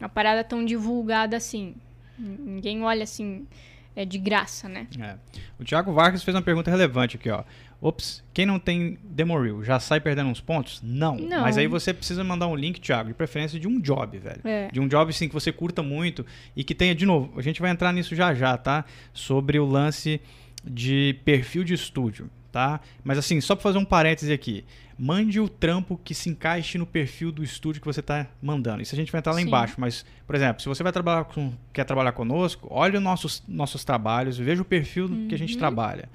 uma 0.00 0.08
parada 0.08 0.42
tão 0.42 0.64
divulgada 0.64 1.36
assim. 1.36 1.74
Ninguém 2.18 2.82
olha 2.82 3.02
assim. 3.02 3.46
É 3.94 4.04
de 4.04 4.18
graça, 4.18 4.68
né? 4.68 4.86
É. 4.98 5.16
O 5.58 5.64
Thiago 5.64 5.92
Vargas 5.92 6.22
fez 6.22 6.34
uma 6.34 6.42
pergunta 6.42 6.70
relevante 6.70 7.16
aqui, 7.16 7.30
ó. 7.30 7.44
Ops, 7.80 8.22
quem 8.32 8.46
não 8.46 8.60
tem 8.60 8.96
demo 9.02 9.38
reel 9.40 9.64
já 9.64 9.80
sai 9.80 10.00
perdendo 10.00 10.28
uns 10.30 10.40
pontos? 10.40 10.80
Não. 10.82 11.16
Não. 11.16 11.40
Mas 11.40 11.58
aí 11.58 11.66
você 11.66 11.92
precisa 11.92 12.22
mandar 12.22 12.46
um 12.46 12.54
link, 12.54 12.80
Thiago, 12.80 13.08
de 13.08 13.14
preferência 13.14 13.58
de 13.58 13.66
um 13.66 13.80
job, 13.80 14.18
velho. 14.18 14.40
É. 14.44 14.68
De 14.68 14.80
um 14.80 14.86
job, 14.86 15.12
sim, 15.12 15.26
que 15.26 15.34
você 15.34 15.50
curta 15.50 15.82
muito 15.82 16.24
e 16.54 16.62
que 16.62 16.74
tenha, 16.74 16.94
de 16.94 17.04
novo, 17.04 17.32
a 17.36 17.42
gente 17.42 17.60
vai 17.60 17.70
entrar 17.70 17.92
nisso 17.92 18.14
já 18.14 18.32
já, 18.34 18.56
tá? 18.56 18.84
Sobre 19.12 19.58
o 19.58 19.66
lance 19.66 20.20
de 20.64 21.18
perfil 21.24 21.64
de 21.64 21.74
estúdio, 21.74 22.30
tá? 22.52 22.80
Mas 23.02 23.18
assim, 23.18 23.40
só 23.40 23.56
para 23.56 23.62
fazer 23.62 23.78
um 23.78 23.84
parêntese 23.84 24.32
aqui. 24.32 24.64
Mande 24.98 25.40
o 25.40 25.48
trampo 25.48 25.98
que 26.04 26.14
se 26.14 26.28
encaixe 26.28 26.78
no 26.78 26.86
perfil 26.86 27.32
do 27.32 27.42
estúdio 27.42 27.80
que 27.80 27.86
você 27.86 28.00
está 28.00 28.26
mandando. 28.40 28.82
Isso 28.82 28.94
a 28.94 28.96
gente 28.96 29.10
vai 29.10 29.18
entrar 29.20 29.32
lá 29.32 29.38
Sim. 29.40 29.46
embaixo. 29.46 29.74
Mas, 29.78 30.04
por 30.26 30.36
exemplo, 30.36 30.62
se 30.62 30.68
você 30.68 30.82
vai 30.82 30.92
trabalhar 30.92 31.24
com, 31.24 31.52
quer 31.72 31.84
trabalhar 31.84 32.12
conosco, 32.12 32.68
olhe 32.70 32.96
os 32.98 33.02
nossos, 33.02 33.42
nossos 33.48 33.82
trabalhos, 33.84 34.38
veja 34.38 34.62
o 34.62 34.64
perfil 34.64 35.08
que 35.28 35.34
a 35.34 35.38
gente 35.38 35.54
Uhum. 35.54 35.58
trabalha. 35.58 36.08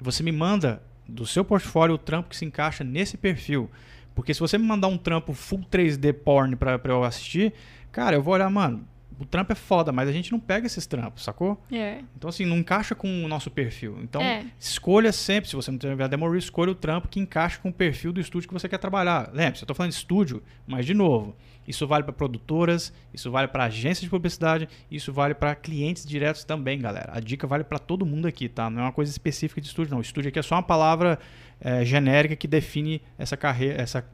Você 0.00 0.22
me 0.22 0.30
manda 0.30 0.82
do 1.08 1.26
seu 1.26 1.44
portfólio 1.44 1.94
o 1.96 1.98
trampo 1.98 2.28
que 2.28 2.36
se 2.36 2.44
encaixa 2.44 2.84
nesse 2.84 3.16
perfil. 3.16 3.68
Porque 4.14 4.32
se 4.34 4.40
você 4.40 4.58
me 4.58 4.66
mandar 4.66 4.88
um 4.88 4.98
trampo 4.98 5.32
full 5.32 5.64
3D 5.70 6.12
porn 6.12 6.54
pra 6.54 6.78
eu 6.84 7.02
assistir, 7.02 7.52
cara, 7.90 8.14
eu 8.14 8.22
vou 8.22 8.34
olhar, 8.34 8.48
mano, 8.50 8.86
o 9.22 9.26
trampo 9.26 9.52
é 9.52 9.54
foda, 9.54 9.92
mas 9.92 10.08
a 10.08 10.12
gente 10.12 10.32
não 10.32 10.40
pega 10.40 10.66
esses 10.66 10.86
trampos, 10.86 11.24
sacou? 11.24 11.62
É. 11.70 12.00
Então, 12.16 12.28
assim, 12.28 12.44
não 12.44 12.56
encaixa 12.58 12.94
com 12.94 13.24
o 13.24 13.28
nosso 13.28 13.50
perfil. 13.50 13.98
Então, 14.02 14.20
É. 14.20 14.44
escolha 14.58 15.12
sempre, 15.12 15.48
se 15.48 15.56
você 15.56 15.70
não 15.70 15.78
tiver 15.78 16.08
demo 16.08 16.26
reel, 16.26 16.38
escolha 16.38 16.72
o 16.72 16.74
trampo 16.74 17.08
que 17.08 17.20
encaixa 17.20 17.58
com 17.60 17.68
o 17.68 17.72
perfil 17.72 18.12
do 18.12 18.20
estúdio 18.20 18.48
que 18.48 18.54
você 18.54 18.68
quer 18.68 18.78
trabalhar. 18.78 19.30
Lembre-se, 19.32 19.62
eu 19.62 19.66
tô 19.66 19.74
falando 19.74 19.90
de 19.92 19.96
estúdio, 19.98 20.42
mas, 20.66 20.84
de 20.84 20.94
novo, 20.94 21.36
isso 21.66 21.86
vale 21.86 22.02
para 22.04 22.12
produtoras, 22.12 22.92
isso 23.14 23.30
vale 23.30 23.46
para 23.48 23.64
agências 23.64 24.00
de 24.02 24.10
publicidade, 24.10 24.68
isso 24.90 25.12
vale 25.12 25.34
para 25.34 25.54
clientes 25.54 26.04
diretos 26.04 26.42
também, 26.44 26.78
galera. 26.80 27.12
A 27.14 27.20
dica 27.20 27.46
vale 27.46 27.62
para 27.64 27.78
todo 27.78 28.04
mundo 28.04 28.26
aqui, 28.26 28.48
tá? 28.48 28.68
Não 28.68 28.80
é 28.80 28.84
uma 28.86 28.92
coisa 28.92 29.10
específica 29.10 29.60
de 29.60 29.68
estúdio, 29.68 29.94
não. 29.94 30.00
Estúdio 30.00 30.28
aqui 30.30 30.38
é 30.38 30.42
só 30.42 30.56
uma 30.56 30.62
palavra 30.62 31.18
eh, 31.60 31.84
genérica 31.84 32.34
que 32.34 32.48
define 32.48 33.00
essa 33.16 33.36
carreira, 33.36 33.80
essa 33.80 34.04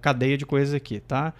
cadeia 0.00 0.36
de 0.36 0.44
coisas 0.44 0.74
aqui, 0.74 0.98
tá? 0.98 1.32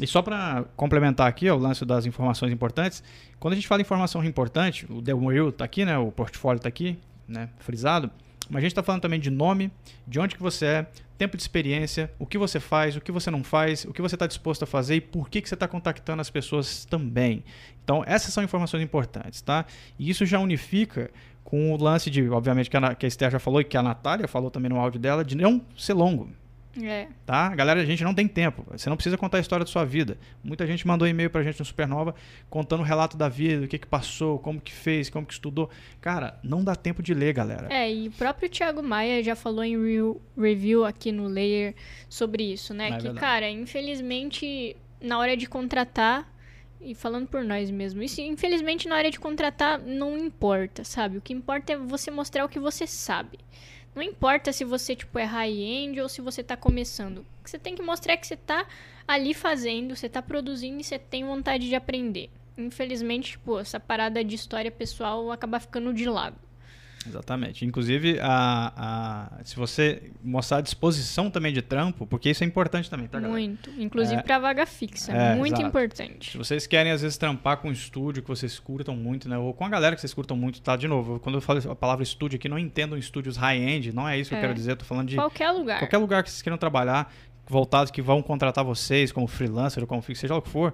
E 0.00 0.06
só 0.06 0.22
para 0.22 0.64
complementar 0.76 1.28
aqui 1.28 1.48
ó, 1.48 1.54
o 1.54 1.58
lance 1.58 1.84
das 1.84 2.04
informações 2.04 2.52
importantes, 2.52 3.02
quando 3.38 3.52
a 3.52 3.56
gente 3.56 3.68
fala 3.68 3.80
informação 3.80 4.24
importante, 4.24 4.86
o 4.90 5.00
demo 5.00 5.30
reel 5.30 5.52
tá 5.52 5.64
aqui, 5.64 5.84
né? 5.84 5.96
O 5.96 6.10
portfólio 6.10 6.60
tá 6.60 6.68
aqui, 6.68 6.98
né? 7.28 7.48
Frisado. 7.58 8.10
Mas 8.48 8.58
a 8.58 8.60
gente 8.60 8.72
está 8.72 8.82
falando 8.82 9.02
também 9.02 9.20
de 9.20 9.30
nome, 9.30 9.70
de 10.06 10.20
onde 10.20 10.34
que 10.34 10.42
você 10.42 10.66
é, 10.66 10.86
tempo 11.16 11.36
de 11.36 11.42
experiência, 11.42 12.10
o 12.18 12.26
que 12.26 12.36
você 12.36 12.60
faz, 12.60 12.96
o 12.96 13.00
que 13.00 13.12
você 13.12 13.30
não 13.30 13.42
faz, 13.42 13.84
o 13.84 13.92
que 13.92 14.02
você 14.02 14.16
está 14.16 14.26
disposto 14.26 14.64
a 14.64 14.66
fazer 14.66 14.96
e 14.96 15.00
por 15.00 15.30
que, 15.30 15.40
que 15.40 15.48
você 15.48 15.54
está 15.54 15.66
contactando 15.66 16.20
as 16.20 16.28
pessoas 16.28 16.84
também. 16.84 17.44
Então, 17.82 18.02
essas 18.06 18.34
são 18.34 18.42
informações 18.42 18.82
importantes, 18.82 19.40
tá? 19.40 19.64
E 19.98 20.10
isso 20.10 20.26
já 20.26 20.38
unifica 20.40 21.10
com 21.42 21.72
o 21.72 21.82
lance 21.82 22.10
de, 22.10 22.28
obviamente, 22.28 22.68
que 22.68 22.76
a, 22.76 22.94
que 22.94 23.06
a 23.06 23.08
Esther 23.08 23.30
já 23.30 23.38
falou 23.38 23.60
e 23.60 23.64
que 23.64 23.76
a 23.76 23.82
Natália 23.82 24.26
falou 24.26 24.50
também 24.50 24.68
no 24.68 24.78
áudio 24.78 25.00
dela, 25.00 25.24
de 25.24 25.36
não 25.36 25.62
ser 25.76 25.94
longo. 25.94 26.30
É. 26.82 27.06
Tá? 27.24 27.54
Galera, 27.54 27.80
a 27.80 27.84
gente 27.84 28.02
não 28.02 28.14
tem 28.14 28.26
tempo. 28.26 28.64
Você 28.70 28.88
não 28.88 28.96
precisa 28.96 29.16
contar 29.16 29.38
a 29.38 29.40
história 29.40 29.64
da 29.64 29.70
sua 29.70 29.84
vida. 29.84 30.18
Muita 30.42 30.66
gente 30.66 30.86
mandou 30.86 31.06
e-mail 31.06 31.30
pra 31.30 31.42
gente 31.42 31.58
no 31.58 31.64
Supernova 31.64 32.14
contando 32.50 32.80
o 32.80 32.84
relato 32.84 33.16
da 33.16 33.28
vida, 33.28 33.64
o 33.64 33.68
que 33.68 33.78
que 33.78 33.86
passou, 33.86 34.38
como 34.38 34.60
que 34.60 34.72
fez, 34.72 35.08
como 35.08 35.24
que 35.26 35.32
estudou. 35.32 35.70
Cara, 36.00 36.38
não 36.42 36.64
dá 36.64 36.74
tempo 36.74 37.02
de 37.02 37.14
ler, 37.14 37.32
galera. 37.32 37.68
É, 37.72 37.92
e 37.92 38.08
o 38.08 38.12
próprio 38.12 38.48
Thiago 38.48 38.82
Maia 38.82 39.22
já 39.22 39.36
falou 39.36 39.62
em 39.62 39.76
re- 39.76 40.16
review 40.36 40.84
aqui 40.84 41.12
no 41.12 41.28
Layer 41.28 41.74
sobre 42.08 42.42
isso, 42.52 42.74
né? 42.74 42.88
É 42.88 42.96
que, 42.96 43.02
verdade. 43.04 43.20
cara, 43.20 43.50
infelizmente, 43.50 44.76
na 45.00 45.18
hora 45.18 45.36
de 45.36 45.46
contratar, 45.46 46.32
e 46.80 46.94
falando 46.94 47.26
por 47.26 47.42
nós 47.44 47.70
mesmo, 47.70 48.02
isso 48.02 48.20
infelizmente 48.20 48.86
na 48.88 48.96
hora 48.96 49.10
de 49.10 49.18
contratar 49.18 49.78
não 49.80 50.18
importa, 50.18 50.84
sabe? 50.84 51.16
O 51.16 51.20
que 51.20 51.32
importa 51.32 51.72
é 51.72 51.76
você 51.78 52.10
mostrar 52.10 52.44
o 52.44 52.48
que 52.48 52.58
você 52.60 52.86
sabe. 52.86 53.38
Não 53.94 54.02
importa 54.02 54.52
se 54.52 54.64
você, 54.64 54.96
tipo, 54.96 55.18
é 55.18 55.24
high-end 55.24 56.00
ou 56.00 56.08
se 56.08 56.20
você 56.20 56.42
tá 56.42 56.56
começando. 56.56 57.24
Você 57.44 57.58
tem 57.58 57.74
que 57.74 57.82
mostrar 57.82 58.14
é 58.14 58.16
que 58.16 58.26
você 58.26 58.36
tá 58.36 58.66
ali 59.06 59.32
fazendo, 59.32 59.94
você 59.94 60.08
tá 60.08 60.20
produzindo 60.20 60.80
e 60.80 60.84
você 60.84 60.98
tem 60.98 61.24
vontade 61.24 61.68
de 61.68 61.74
aprender. 61.74 62.30
Infelizmente, 62.58 63.32
tipo, 63.32 63.58
essa 63.58 63.78
parada 63.78 64.24
de 64.24 64.34
história 64.34 64.70
pessoal 64.70 65.30
acaba 65.30 65.60
ficando 65.60 65.92
de 65.92 66.08
lado. 66.08 66.36
Exatamente. 67.06 67.64
Inclusive, 67.64 68.18
a, 68.20 68.72
a, 69.38 69.44
se 69.44 69.56
você 69.56 70.10
mostrar 70.22 70.58
a 70.58 70.60
disposição 70.60 71.30
também 71.30 71.52
de 71.52 71.60
trampo, 71.62 72.06
porque 72.06 72.30
isso 72.30 72.42
é 72.42 72.46
importante 72.46 72.88
também, 72.88 73.06
tá, 73.06 73.18
galera? 73.20 73.32
Muito. 73.38 73.70
Inclusive 73.78 74.20
É. 74.20 74.22
pra 74.22 74.38
vaga 74.38 74.64
fixa. 74.66 75.12
É, 75.12 75.34
muito 75.34 75.54
exato. 75.54 75.68
importante. 75.68 76.30
Se 76.32 76.38
vocês 76.38 76.66
querem, 76.66 76.92
às 76.92 77.02
vezes, 77.02 77.16
trampar 77.18 77.58
com 77.58 77.68
um 77.68 77.72
estúdio 77.72 78.22
que 78.22 78.28
vocês 78.28 78.58
curtam 78.58 78.96
muito, 78.96 79.28
né? 79.28 79.36
Ou 79.38 79.52
com 79.52 79.64
a 79.64 79.68
galera 79.68 79.94
que 79.94 80.00
vocês 80.00 80.14
curtam 80.14 80.36
muito, 80.36 80.60
tá? 80.62 80.76
De 80.76 80.88
novo, 80.88 81.18
quando 81.20 81.34
eu 81.36 81.40
falo 81.40 81.60
a 81.70 81.74
palavra 81.76 82.02
estúdio 82.02 82.36
aqui, 82.36 82.48
não 82.48 82.58
entendam 82.58 82.96
estúdios 82.98 83.36
high-end, 83.36 83.92
não 83.92 84.08
é 84.08 84.18
isso 84.18 84.30
que 84.30 84.36
É. 84.36 84.38
eu 84.38 84.42
quero 84.42 84.54
dizer. 84.54 84.72
Eu 84.72 84.76
tô 84.76 84.84
falando 84.84 85.08
de 85.08 85.16
Qualquer 85.16 85.50
lugar. 85.50 85.78
qualquer 85.80 85.98
lugar 85.98 86.22
que 86.22 86.30
vocês 86.30 86.42
queiram 86.42 86.56
trabalhar, 86.58 87.12
voltados 87.46 87.90
que 87.90 88.00
vão 88.00 88.22
contratar 88.22 88.64
vocês 88.64 89.12
como 89.12 89.26
freelancer 89.26 89.82
ou 89.82 89.86
como 89.86 90.00
fixo, 90.00 90.22
seja 90.22 90.32
lá 90.34 90.38
o 90.38 90.42
que 90.42 90.48
for, 90.48 90.72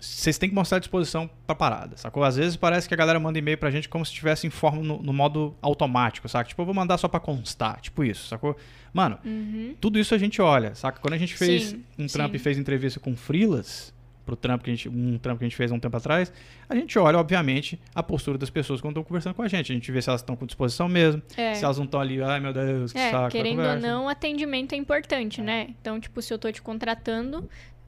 vocês 0.00 0.36
têm 0.38 0.48
que 0.48 0.54
mostrar 0.54 0.78
disposição 0.78 1.28
pra 1.46 1.54
parada, 1.54 1.96
sacou? 1.96 2.22
Às 2.24 2.36
vezes 2.36 2.56
parece 2.56 2.86
que 2.88 2.94
a 2.94 2.96
galera 2.96 3.18
manda 3.20 3.38
e-mail 3.38 3.56
pra 3.58 3.70
gente 3.70 3.88
como 3.88 4.04
se 4.04 4.10
estivesse 4.12 4.46
em 4.46 4.50
forma 4.50 4.82
no, 4.82 5.02
no 5.02 5.12
modo 5.12 5.54
automático, 5.62 6.28
saca? 6.28 6.48
Tipo, 6.48 6.62
eu 6.62 6.66
vou 6.66 6.74
mandar 6.74 6.98
só 6.98 7.08
pra 7.08 7.20
constar, 7.20 7.80
tipo 7.80 8.02
isso, 8.04 8.28
sacou? 8.28 8.56
Mano, 8.92 9.18
Uhum. 9.24 9.74
tudo 9.80 9.98
isso 9.98 10.14
a 10.14 10.18
gente 10.18 10.40
olha, 10.42 10.74
saca? 10.74 11.00
Quando 11.00 11.14
a 11.14 11.18
gente 11.18 11.34
fez 11.34 11.64
Sim, 11.70 11.84
um 11.98 12.06
trampo 12.06 12.36
e 12.36 12.38
fez 12.38 12.58
entrevista 12.58 13.00
com 13.00 13.14
freelas, 13.16 13.92
pro 14.24 14.34
trampo 14.36 14.64
que 14.64 14.70
a 14.70 14.74
gente, 14.74 14.88
um 14.88 15.18
trampo 15.18 15.40
que 15.40 15.44
a 15.44 15.48
gente 15.48 15.56
fez 15.56 15.70
há 15.70 15.74
um 15.74 15.78
tempo 15.78 15.94
atrás, 15.98 16.32
a 16.66 16.74
gente 16.74 16.98
olha, 16.98 17.18
obviamente, 17.18 17.78
a 17.94 18.02
postura 18.02 18.38
das 18.38 18.48
pessoas 18.48 18.80
quando 18.80 18.92
estão 18.92 19.04
conversando 19.04 19.34
com 19.34 19.42
a 19.42 19.48
gente. 19.48 19.70
A 19.70 19.74
gente 19.74 19.92
vê 19.92 20.00
se 20.00 20.08
elas 20.08 20.22
estão 20.22 20.34
com 20.34 20.46
disposição 20.46 20.88
mesmo, 20.88 21.20
É. 21.36 21.52
se 21.54 21.62
elas 21.62 21.76
não 21.76 21.84
estão 21.84 22.00
ali, 22.00 22.22
ai 22.22 22.40
meu 22.40 22.50
Deus, 22.52 22.90
que 22.92 22.98
É, 22.98 23.10
saco. 23.10 23.28
querendo 23.30 23.60
ou 23.60 23.76
não, 23.76 24.08
atendimento 24.08 24.72
é 24.72 24.76
importante, 24.76 25.42
né? 25.42 25.66
Então, 25.78 26.00
tipo, 26.00 26.22
se 26.22 26.32
eu 26.32 26.38
tô 26.38 26.50
te 26.50 26.62
contratando, 26.62 27.46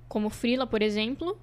como 0.08 0.28
freela, 0.28 0.66
por 0.66 0.82
exemplo, 0.82 1.38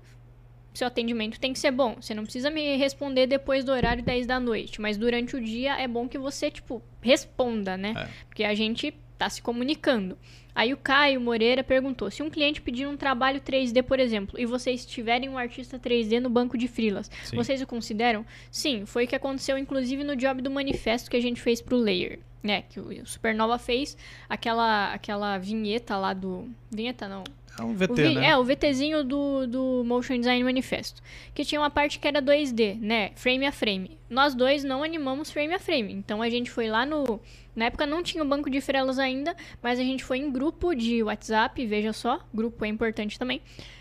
seu 0.74 0.88
atendimento 0.88 1.40
tem 1.40 1.54
que 1.54 1.60
ser 1.60 1.72
bom. 1.72 1.96
Você 2.00 2.14
não 2.14 2.24
precisa 2.24 2.50
me 2.50 2.76
responder 2.76 3.28
depois 3.28 3.64
do 3.64 3.72
horário 3.72 4.04
10 4.04 4.26
da 4.26 4.40
noite, 4.40 4.82
mas 4.82 4.98
durante 4.98 5.36
o 5.36 5.42
dia 5.42 5.80
é 5.80 5.88
bom 5.88 6.08
que 6.08 6.18
você, 6.18 6.50
tipo, 6.50 6.82
responda, 7.02 7.78
né? 7.78 7.94
É. 7.96 8.26
Porque 8.28 8.44
a 8.44 8.54
gente 8.54 8.94
tá 9.18 9.30
se 9.30 9.42
comunicando. 9.42 10.18
Aí 10.56 10.74
o 10.74 10.78
Caio 10.78 11.20
Moreira 11.20 11.64
perguntou: 11.64 12.12
se 12.12 12.22
um 12.22 12.30
cliente 12.30 12.62
pedir 12.62 12.88
um 12.88 12.98
trabalho 12.98 13.42
3D, 13.42 13.82
por 13.84 14.00
exemplo, 14.00 14.40
e 14.40 14.46
vocês 14.46 14.86
tiverem 14.86 15.30
um 15.30 15.38
artista 15.38 15.80
3D 15.80 16.20
no 16.20 16.30
banco 16.30 16.58
de 16.58 16.68
freelas, 16.68 17.10
Sim. 17.24 17.36
vocês 17.36 17.62
o 17.62 17.68
consideram? 17.68 18.26
Sim, 18.52 18.86
foi 18.86 19.06
o 19.06 19.08
que 19.08 19.16
aconteceu, 19.16 19.58
inclusive, 19.58 20.04
no 20.04 20.16
job 20.16 20.42
do 20.42 20.52
manifesto 20.52 21.10
que 21.10 21.18
a 21.18 21.22
gente 21.22 21.42
fez 21.42 21.62
pro 21.62 21.78
Layer. 21.78 22.20
Né, 22.44 22.62
que 22.64 22.78
o 22.78 23.06
Supernova 23.06 23.58
fez 23.58 23.96
aquela, 24.28 24.94
aquela 24.94 25.38
vinheta 25.38 25.96
lá 25.98 26.14
do. 26.14 26.50
Vinheta 26.70 27.08
não. 27.08 27.24
É 27.58 27.62
um 27.64 27.72
O 27.72 27.74
VT, 27.76 27.94
vi- 28.10 28.16
né? 28.16 28.30
É, 28.30 28.38
o 28.38 28.44
VTzinho 28.44 29.04
do, 29.04 29.46
do 29.48 29.84
Motion 29.86 30.18
Design 30.18 30.44
Manifesto. 30.44 31.02
Que 31.34 31.46
tinha 31.46 31.62
uma 31.62 31.70
parte 31.70 32.00
que 32.00 32.08
era 32.08 32.20
2D, 32.22 32.78
né? 32.82 33.12
Frame 33.16 33.46
a 33.46 33.52
frame. 33.52 33.98
Nós 34.10 34.34
dois 34.34 34.64
não 34.64 34.84
animamos 34.84 35.32
frame 35.32 35.54
a 35.54 35.60
frame. 35.60 35.94
Então 35.94 36.22
a 36.22 36.30
gente 36.30 36.50
foi 36.52 36.68
lá 36.68 36.86
no. 36.86 37.22
Na 37.56 37.66
época 37.66 37.86
não 37.86 38.02
tinha 38.04 38.24
o 38.24 38.28
banco 38.28 38.50
de 38.50 38.60
freelas 38.60 38.98
ainda, 39.00 39.36
mas 39.62 39.80
a 39.80 39.84
gente 39.84 40.04
foi 40.04 40.18
em 40.18 40.32
grupo 40.32 40.74
de 40.76 41.04
WhatsApp, 41.04 41.64
veja 41.66 41.94
só, 41.94 42.20
grupo 42.34 42.66
é 42.66 42.68
importante 42.68 43.18
também. 43.20 43.40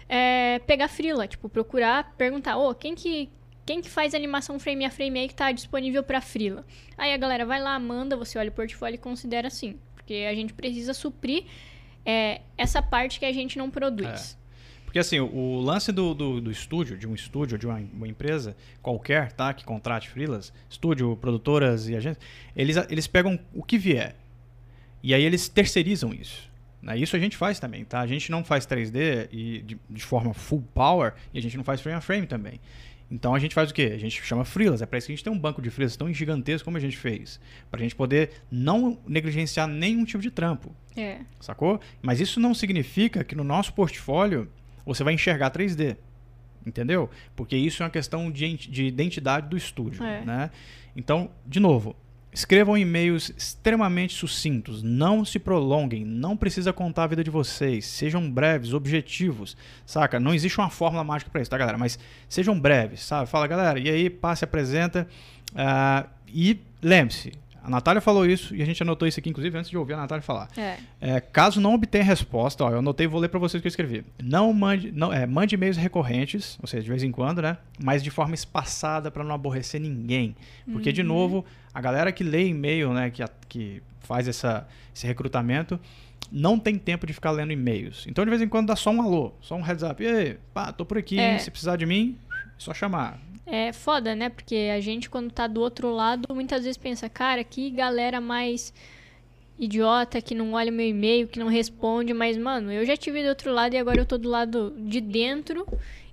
é, 0.08 0.58
pegar 0.66 0.88
frila, 0.88 1.26
tipo, 1.26 1.48
procurar, 1.48 2.12
perguntar, 2.18 2.58
ô, 2.58 2.72
quem 2.74 2.94
que. 2.94 3.28
Quem 3.64 3.80
que 3.80 3.88
faz 3.88 4.14
animação 4.14 4.58
frame 4.58 4.84
a 4.84 4.90
frame 4.90 5.20
aí 5.20 5.28
que 5.28 5.34
tá 5.34 5.52
disponível 5.52 6.02
pra 6.02 6.20
frila? 6.20 6.64
Aí 6.98 7.12
a 7.12 7.16
galera 7.16 7.46
vai 7.46 7.60
lá, 7.60 7.78
manda, 7.78 8.16
você 8.16 8.38
olha 8.38 8.48
o 8.48 8.52
portfólio 8.52 8.96
e 8.96 8.98
considera 8.98 9.48
assim. 9.48 9.78
Porque 9.94 10.26
a 10.28 10.34
gente 10.34 10.52
precisa 10.52 10.92
suprir 10.92 11.44
é, 12.04 12.40
essa 12.58 12.82
parte 12.82 13.18
que 13.18 13.24
a 13.24 13.32
gente 13.32 13.56
não 13.56 13.70
produz. 13.70 14.36
Porque 14.84 14.98
assim, 14.98 15.20
o, 15.20 15.58
lance 15.60 15.90
do, 15.90 16.12
do, 16.12 16.40
do 16.40 16.50
estúdio, 16.50 16.98
de 16.98 17.06
um 17.06 17.14
estúdio, 17.14 17.56
de 17.56 17.66
uma, 17.66 17.82
uma 17.94 18.06
empresa 18.06 18.54
qualquer, 18.82 19.32
tá? 19.32 19.54
Que 19.54 19.64
contrate 19.64 20.10
freelas, 20.10 20.52
estúdio, 20.68 21.16
produtoras 21.16 21.88
e 21.88 21.96
agências, 21.96 22.22
eles, 22.54 22.76
eles 22.90 23.06
pegam 23.06 23.38
o 23.54 23.62
que 23.62 23.78
vier. 23.78 24.14
E 25.02 25.14
aí 25.14 25.24
eles 25.24 25.48
terceirizam 25.48 26.12
isso. 26.12 26.50
Né? 26.82 26.98
Isso 26.98 27.16
a 27.16 27.18
gente 27.18 27.36
faz 27.36 27.58
também, 27.58 27.84
tá? 27.84 28.00
A 28.00 28.06
gente 28.06 28.30
não 28.30 28.44
faz 28.44 28.66
3D 28.66 29.28
e 29.32 29.62
de, 29.62 29.78
de 29.88 30.02
forma 30.02 30.34
full 30.34 30.62
power 30.74 31.14
e 31.32 31.38
a 31.38 31.42
gente 31.42 31.56
não 31.56 31.64
faz 31.64 31.80
frame 31.80 31.96
a 31.96 32.00
frame 32.00 32.26
também. 32.26 32.60
Então 33.12 33.34
a 33.34 33.38
gente 33.38 33.54
faz 33.54 33.70
o 33.70 33.74
quê? 33.74 33.92
A 33.94 33.98
gente 33.98 34.22
chama 34.22 34.42
freelas. 34.42 34.80
É 34.80 34.86
para 34.86 34.96
isso 34.96 35.06
que 35.06 35.12
a 35.12 35.16
gente 35.16 35.22
tem 35.22 35.30
um 35.30 35.38
banco 35.38 35.60
de 35.60 35.68
freelas 35.68 35.94
tão 35.94 36.10
gigantesco 36.10 36.64
como 36.64 36.78
a 36.78 36.80
gente 36.80 36.96
fez. 36.96 37.38
Pra 37.70 37.78
gente 37.78 37.94
poder 37.94 38.30
não 38.50 38.98
negligenciar 39.06 39.68
nenhum 39.68 40.02
tipo 40.06 40.22
de 40.22 40.30
trampo. 40.30 40.74
É. 40.96 41.18
Sacou? 41.38 41.78
Mas 42.00 42.20
isso 42.20 42.40
não 42.40 42.54
significa 42.54 43.22
que 43.22 43.34
no 43.34 43.44
nosso 43.44 43.74
portfólio 43.74 44.50
você 44.86 45.04
vai 45.04 45.12
enxergar 45.12 45.50
3D. 45.50 45.98
Entendeu? 46.64 47.10
Porque 47.36 47.54
isso 47.54 47.82
é 47.82 47.84
uma 47.84 47.90
questão 47.90 48.30
de, 48.30 48.56
de 48.56 48.86
identidade 48.86 49.46
do 49.46 49.58
estúdio. 49.58 50.02
É. 50.02 50.24
Né? 50.24 50.50
Então, 50.96 51.30
de 51.46 51.60
novo, 51.60 51.94
escrevam 52.32 52.78
e-mails 52.78 53.30
extremamente 53.36 54.14
sucintos. 54.14 54.82
Não 54.82 55.24
se 55.24 55.38
prolonguem. 55.38 56.04
Não 56.04 56.36
precisa 56.36 56.72
contar 56.72 57.04
a 57.04 57.06
vida 57.06 57.22
de 57.22 57.30
vocês. 57.30 57.84
Sejam 57.84 58.30
breves, 58.30 58.72
objetivos. 58.72 59.56
Saca? 59.84 60.18
Não 60.18 60.32
existe 60.32 60.58
uma 60.58 60.70
fórmula 60.70 61.04
mágica 61.04 61.30
para 61.30 61.42
isso, 61.42 61.50
tá, 61.50 61.58
galera? 61.58 61.76
Mas 61.76 61.98
sejam 62.28 62.58
breves, 62.58 63.02
sabe? 63.02 63.28
Fala, 63.28 63.46
galera, 63.46 63.78
e 63.78 63.88
aí, 63.90 64.08
passe, 64.08 64.44
apresenta. 64.44 65.06
Uh, 65.52 66.08
e 66.26 66.58
lembre-se, 66.80 67.32
a 67.64 67.70
Natália 67.70 68.00
falou 68.00 68.26
isso 68.26 68.54
e 68.54 68.62
a 68.62 68.66
gente 68.66 68.82
anotou 68.82 69.06
isso 69.06 69.20
aqui, 69.20 69.30
inclusive, 69.30 69.56
antes 69.56 69.70
de 69.70 69.78
ouvir 69.78 69.92
a 69.92 69.98
Natália 69.98 70.22
falar. 70.22 70.48
É. 70.56 70.78
É, 71.00 71.20
caso 71.20 71.60
não 71.60 71.74
obtenha 71.74 72.02
resposta, 72.02 72.64
ó, 72.64 72.70
eu 72.70 72.78
anotei 72.78 73.06
e 73.06 73.08
vou 73.08 73.20
ler 73.20 73.28
para 73.28 73.38
vocês 73.38 73.60
o 73.60 73.62
que 73.62 73.68
eu 73.68 73.70
escrevi. 73.70 74.04
Não 74.22 74.52
mande, 74.52 74.90
não, 74.90 75.12
é, 75.12 75.26
mande 75.26 75.54
e-mails 75.54 75.76
recorrentes, 75.76 76.58
ou 76.60 76.66
seja, 76.66 76.82
de 76.82 76.90
vez 76.90 77.04
em 77.04 77.12
quando, 77.12 77.40
né? 77.40 77.56
Mas 77.82 78.02
de 78.02 78.10
forma 78.10 78.34
espaçada 78.34 79.10
para 79.10 79.22
não 79.22 79.34
aborrecer 79.34 79.80
ninguém. 79.80 80.34
Porque, 80.72 80.88
uhum. 80.88 80.94
de 80.94 81.02
novo, 81.04 81.44
a 81.72 81.80
galera 81.80 82.10
que 82.10 82.24
lê 82.24 82.48
e-mail, 82.48 82.92
né, 82.92 83.10
que, 83.10 83.24
que 83.48 83.82
faz 84.00 84.26
essa, 84.26 84.66
esse 84.92 85.06
recrutamento, 85.06 85.78
não 86.32 86.58
tem 86.58 86.76
tempo 86.76 87.06
de 87.06 87.12
ficar 87.12 87.30
lendo 87.30 87.52
e-mails. 87.52 88.06
Então, 88.08 88.24
de 88.24 88.30
vez 88.30 88.42
em 88.42 88.48
quando, 88.48 88.68
dá 88.68 88.76
só 88.76 88.90
um 88.90 89.00
alô, 89.00 89.34
só 89.40 89.54
um 89.54 89.62
heads 89.62 89.84
up. 89.84 90.02
Ei, 90.02 90.38
pá, 90.52 90.72
tô 90.72 90.84
por 90.84 90.98
aqui, 90.98 91.18
é. 91.18 91.38
se 91.38 91.50
precisar 91.50 91.76
de 91.76 91.86
mim, 91.86 92.18
é 92.32 92.48
só 92.58 92.74
chamar. 92.74 93.20
É 93.46 93.72
foda, 93.72 94.14
né? 94.14 94.28
Porque 94.28 94.70
a 94.74 94.80
gente, 94.80 95.10
quando 95.10 95.30
tá 95.30 95.46
do 95.46 95.60
outro 95.60 95.90
lado, 95.90 96.32
muitas 96.34 96.64
vezes 96.64 96.76
pensa, 96.76 97.08
cara, 97.08 97.42
que 97.42 97.70
galera 97.70 98.20
mais 98.20 98.72
idiota 99.58 100.20
que 100.20 100.34
não 100.34 100.54
olha 100.54 100.72
meu 100.72 100.86
e-mail, 100.86 101.28
que 101.28 101.38
não 101.38 101.48
responde, 101.48 102.12
mas, 102.12 102.36
mano, 102.36 102.72
eu 102.72 102.84
já 102.84 102.96
tive 102.96 103.22
do 103.22 103.28
outro 103.28 103.52
lado 103.52 103.74
e 103.74 103.78
agora 103.78 104.00
eu 104.00 104.06
tô 104.06 104.18
do 104.18 104.28
lado 104.28 104.74
de 104.76 105.00
dentro 105.00 105.66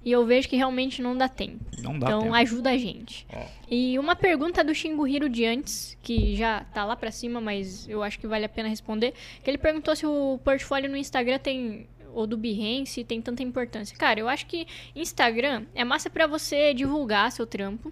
e 0.03 0.11
eu 0.11 0.25
vejo 0.25 0.47
que 0.47 0.55
realmente 0.55 1.01
não 1.01 1.17
dá 1.17 1.27
tempo. 1.27 1.59
Não 1.81 1.97
dá 1.97 2.07
então 2.07 2.21
tempo. 2.21 2.33
ajuda 2.35 2.69
a 2.71 2.77
gente. 2.77 3.27
E 3.69 3.97
uma 3.99 4.15
pergunta 4.15 4.63
do 4.63 4.71
Hiro 5.07 5.29
de 5.29 5.45
antes, 5.45 5.97
que 6.01 6.35
já 6.35 6.63
tá 6.73 6.85
lá 6.85 6.95
pra 6.95 7.11
cima, 7.11 7.41
mas 7.41 7.87
eu 7.87 8.01
acho 8.01 8.19
que 8.19 8.27
vale 8.27 8.45
a 8.45 8.49
pena 8.49 8.69
responder, 8.69 9.13
que 9.43 9.49
ele 9.49 9.57
perguntou 9.57 9.95
se 9.95 10.05
o 10.05 10.39
portfólio 10.43 10.89
no 10.89 10.97
Instagram 10.97 11.39
tem 11.39 11.87
ou 12.13 12.27
do 12.27 12.37
Behance 12.37 13.03
tem 13.03 13.21
tanta 13.21 13.43
importância? 13.43 13.97
Cara, 13.97 14.19
eu 14.19 14.29
acho 14.29 14.45
que 14.45 14.67
Instagram 14.95 15.65
é 15.73 15.83
massa 15.83 16.09
para 16.09 16.27
você 16.27 16.73
divulgar 16.73 17.31
seu 17.31 17.45
trampo, 17.45 17.91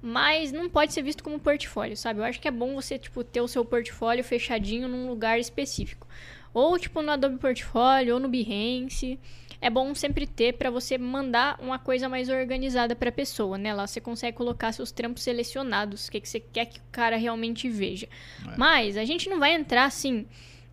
mas 0.00 0.52
não 0.52 0.68
pode 0.68 0.92
ser 0.92 1.02
visto 1.02 1.24
como 1.24 1.38
portfólio, 1.38 1.96
sabe? 1.96 2.20
Eu 2.20 2.24
acho 2.24 2.40
que 2.40 2.48
é 2.48 2.50
bom 2.50 2.74
você, 2.74 2.98
tipo, 2.98 3.24
ter 3.24 3.40
o 3.40 3.48
seu 3.48 3.64
portfólio 3.64 4.22
fechadinho 4.22 4.86
num 4.88 5.08
lugar 5.08 5.38
específico. 5.38 6.06
Ou, 6.54 6.78
tipo, 6.78 7.02
no 7.02 7.12
Adobe 7.12 7.38
Portfólio, 7.38 8.14
ou 8.14 8.20
no 8.20 8.28
Behance. 8.28 9.18
É 9.60 9.70
bom 9.70 9.94
sempre 9.94 10.26
ter 10.26 10.52
para 10.54 10.70
você 10.70 10.98
mandar 10.98 11.58
uma 11.60 11.78
coisa 11.78 12.08
mais 12.08 12.28
organizada 12.28 12.94
para 12.94 13.08
a 13.08 13.12
pessoa, 13.12 13.56
né? 13.56 13.72
Lá 13.74 13.86
você 13.86 14.00
consegue 14.00 14.36
colocar 14.36 14.70
seus 14.72 14.92
trampos 14.92 15.22
selecionados, 15.22 16.06
o 16.06 16.10
que, 16.10 16.20
que 16.20 16.28
você 16.28 16.40
quer 16.40 16.66
que 16.66 16.78
o 16.78 16.82
cara 16.92 17.16
realmente 17.16 17.68
veja. 17.68 18.06
É. 18.46 18.56
Mas 18.56 18.96
a 18.96 19.04
gente 19.04 19.28
não 19.28 19.38
vai 19.38 19.54
entrar 19.54 19.86
assim 19.86 20.26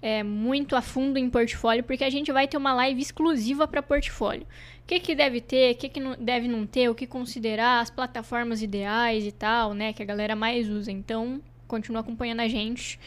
é, 0.03 0.21
muito 0.21 0.75
a 0.75 0.81
fundo 0.81 1.17
em 1.17 1.29
portfólio, 1.29 1.81
porque 1.81 2.03
a 2.03 2.09
gente 2.09 2.29
vai 2.29 2.45
ter 2.45 2.57
uma 2.57 2.73
live 2.73 3.01
exclusiva 3.01 3.65
para 3.65 3.81
portfólio. 3.81 4.43
O 4.83 4.85
que, 4.85 4.99
que 4.99 5.15
deve 5.15 5.39
ter, 5.39 5.73
o 5.73 5.77
que, 5.77 5.87
que 5.87 5.99
não, 6.01 6.17
deve 6.19 6.45
não 6.45 6.67
ter, 6.67 6.89
o 6.89 6.93
que 6.93 7.07
considerar, 7.07 7.79
as 7.79 7.89
plataformas 7.89 8.61
ideais 8.61 9.23
e 9.25 9.31
tal, 9.31 9.73
né? 9.73 9.93
Que 9.93 10.03
a 10.03 10.05
galera 10.05 10.35
mais 10.35 10.67
usa. 10.67 10.91
Então, 10.91 11.41
continua 11.69 12.01
acompanhando 12.01 12.41
a 12.41 12.49
gente. 12.49 12.99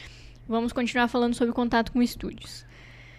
Vamos 0.48 0.72
continuar 0.72 1.08
falando 1.08 1.34
sobre 1.34 1.52
contato 1.52 1.92
com 1.92 2.00
estúdios. 2.00 2.64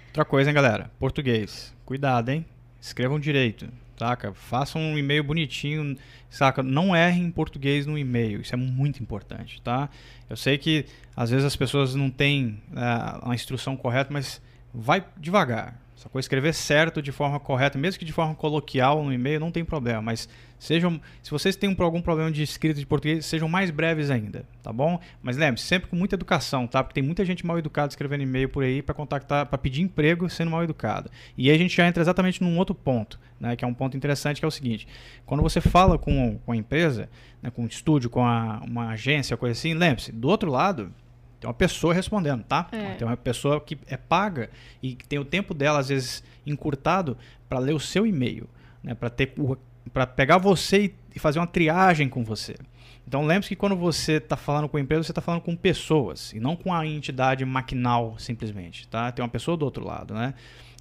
Outra 0.08 0.26
coisa, 0.26 0.50
hein, 0.50 0.56
galera? 0.56 0.90
Português. 0.98 1.72
Cuidado, 1.86 2.30
hein? 2.30 2.44
Escrevam 2.82 3.20
direito 3.20 3.70
saca? 3.98 4.34
Faça 4.34 4.78
um 4.78 4.98
e-mail 4.98 5.24
bonitinho, 5.24 5.98
saca? 6.30 6.62
Não 6.62 6.96
erre 6.96 7.22
em 7.22 7.32
português 7.32 7.86
no 7.86 7.98
e-mail, 7.98 8.42
isso 8.42 8.54
é 8.54 8.58
muito 8.58 9.02
importante, 9.02 9.62
tá? 9.62 9.90
Eu 10.30 10.38
sei 10.38 10.58
que 10.58 10.86
às 11.16 11.30
vezes 11.32 11.46
as 11.46 11.56
pessoas 11.56 11.96
não 11.96 12.10
têm 12.10 12.62
uh, 12.72 13.30
a 13.30 13.36
instrução 13.36 13.76
correta, 13.76 14.14
mas 14.14 14.42
vai 14.74 15.04
devagar, 15.18 15.80
Sacou? 15.98 16.20
Escrever 16.20 16.54
certo 16.54 17.02
de 17.02 17.12
forma 17.12 17.40
correta, 17.40 17.76
mesmo 17.76 17.98
que 17.98 18.06
de 18.06 18.14
forma 18.14 18.36
coloquial 18.36 19.04
no 19.04 19.12
e-mail, 19.12 19.40
não 19.40 19.52
tem 19.52 19.66
problema. 19.66 20.00
Mas 20.00 20.30
sejam, 20.60 21.02
se 21.24 21.32
vocês 21.32 21.56
têm 21.56 21.76
algum 21.80 22.02
problema 22.04 22.32
de 22.32 22.44
escrita 22.44 22.80
de 22.80 22.86
português, 22.86 23.26
sejam 23.26 23.50
mais 23.50 23.72
breves 23.72 24.12
ainda, 24.12 24.46
tá 24.62 24.72
bom? 24.72 25.00
Mas 25.24 25.38
lembre-se, 25.38 25.66
sempre 25.66 25.90
com 25.90 25.96
muita 25.96 26.14
educação, 26.14 26.68
tá? 26.68 26.84
Porque 26.84 26.94
tem 26.94 27.04
muita 27.04 27.26
gente 27.26 27.44
mal 27.44 27.58
educada 27.58 27.88
escrevendo 27.88 28.22
e-mail 28.22 28.48
por 28.48 28.64
aí 28.64 28.84
para 28.84 28.94
contactar, 28.94 29.48
para 29.48 29.58
pedir 29.58 29.82
emprego 29.82 30.30
sendo 30.30 30.52
mal 30.52 30.64
educado. 30.64 31.10
E 31.36 31.50
aí 31.50 31.56
a 31.56 31.60
gente 31.60 31.76
já 31.76 31.88
entra 31.88 32.04
exatamente 32.04 32.44
num 32.44 32.60
outro 32.60 32.76
ponto, 32.76 33.20
né? 33.40 33.56
Que 33.56 33.66
é 33.66 33.68
um 33.68 33.74
ponto 33.74 33.98
interessante, 33.98 34.40
que 34.40 34.46
é 34.46 34.48
o 34.48 34.52
seguinte: 34.52 34.88
quando 35.26 35.42
você 35.42 35.60
fala 35.60 35.98
com, 35.98 36.38
com 36.46 36.52
a 36.52 36.56
empresa, 36.56 37.10
né, 37.42 37.50
com 37.50 37.64
um 37.64 37.68
estúdio, 37.68 38.08
com 38.08 38.24
a, 38.24 38.62
uma 38.64 38.90
agência, 38.90 39.36
coisa 39.36 39.54
assim, 39.54 39.74
lembre-se, 39.74 40.12
do 40.12 40.28
outro 40.28 40.52
lado 40.52 40.94
tem 41.40 41.48
uma 41.48 41.54
pessoa 41.54 41.94
respondendo, 41.94 42.44
tá? 42.44 42.68
É. 42.72 42.96
Tem 42.96 43.08
uma 43.08 43.18
pessoa 43.18 43.62
que 43.62 43.78
é 43.88 43.98
paga 43.98 44.50
e 44.82 44.96
que 44.96 45.08
tem 45.08 45.20
o 45.20 45.26
tempo 45.26 45.54
dela, 45.54 45.80
às 45.80 45.90
vezes, 45.90 46.24
encurtado 46.46 47.18
para 47.48 47.60
ler 47.60 47.74
o 47.74 47.80
seu 47.80 48.06
e-mail, 48.06 48.50
né? 48.84 48.94
Para 48.94 49.10
ter 49.10 49.34
para 49.94 50.06
pegar 50.06 50.38
você 50.38 50.94
e 51.16 51.20
fazer 51.20 51.40
uma 51.40 51.48
triagem 51.48 52.10
com 52.10 52.24
você. 52.24 52.56
Então 53.08 53.26
lembre-se 53.26 53.50
que 53.50 53.56
quando 53.56 53.76
você 53.76 54.14
está 54.14 54.36
falando 54.36 54.68
com 54.68 54.76
a 54.76 54.82
empresa, 54.82 55.04
você 55.04 55.12
está 55.12 55.22
falando 55.22 55.42
com 55.42 55.56
pessoas 55.56 56.34
e 56.34 56.40
não 56.42 56.58
com 56.58 56.74
a 56.74 56.86
entidade 56.86 57.46
maquinal 57.46 58.16
simplesmente, 58.20 58.88
tá? 58.88 59.12
Tem 59.12 59.24
uma 59.24 59.30
pessoa 59.30 59.56
do 59.56 59.64
outro 59.64 59.86
lado, 59.86 60.14
né? 60.14 60.34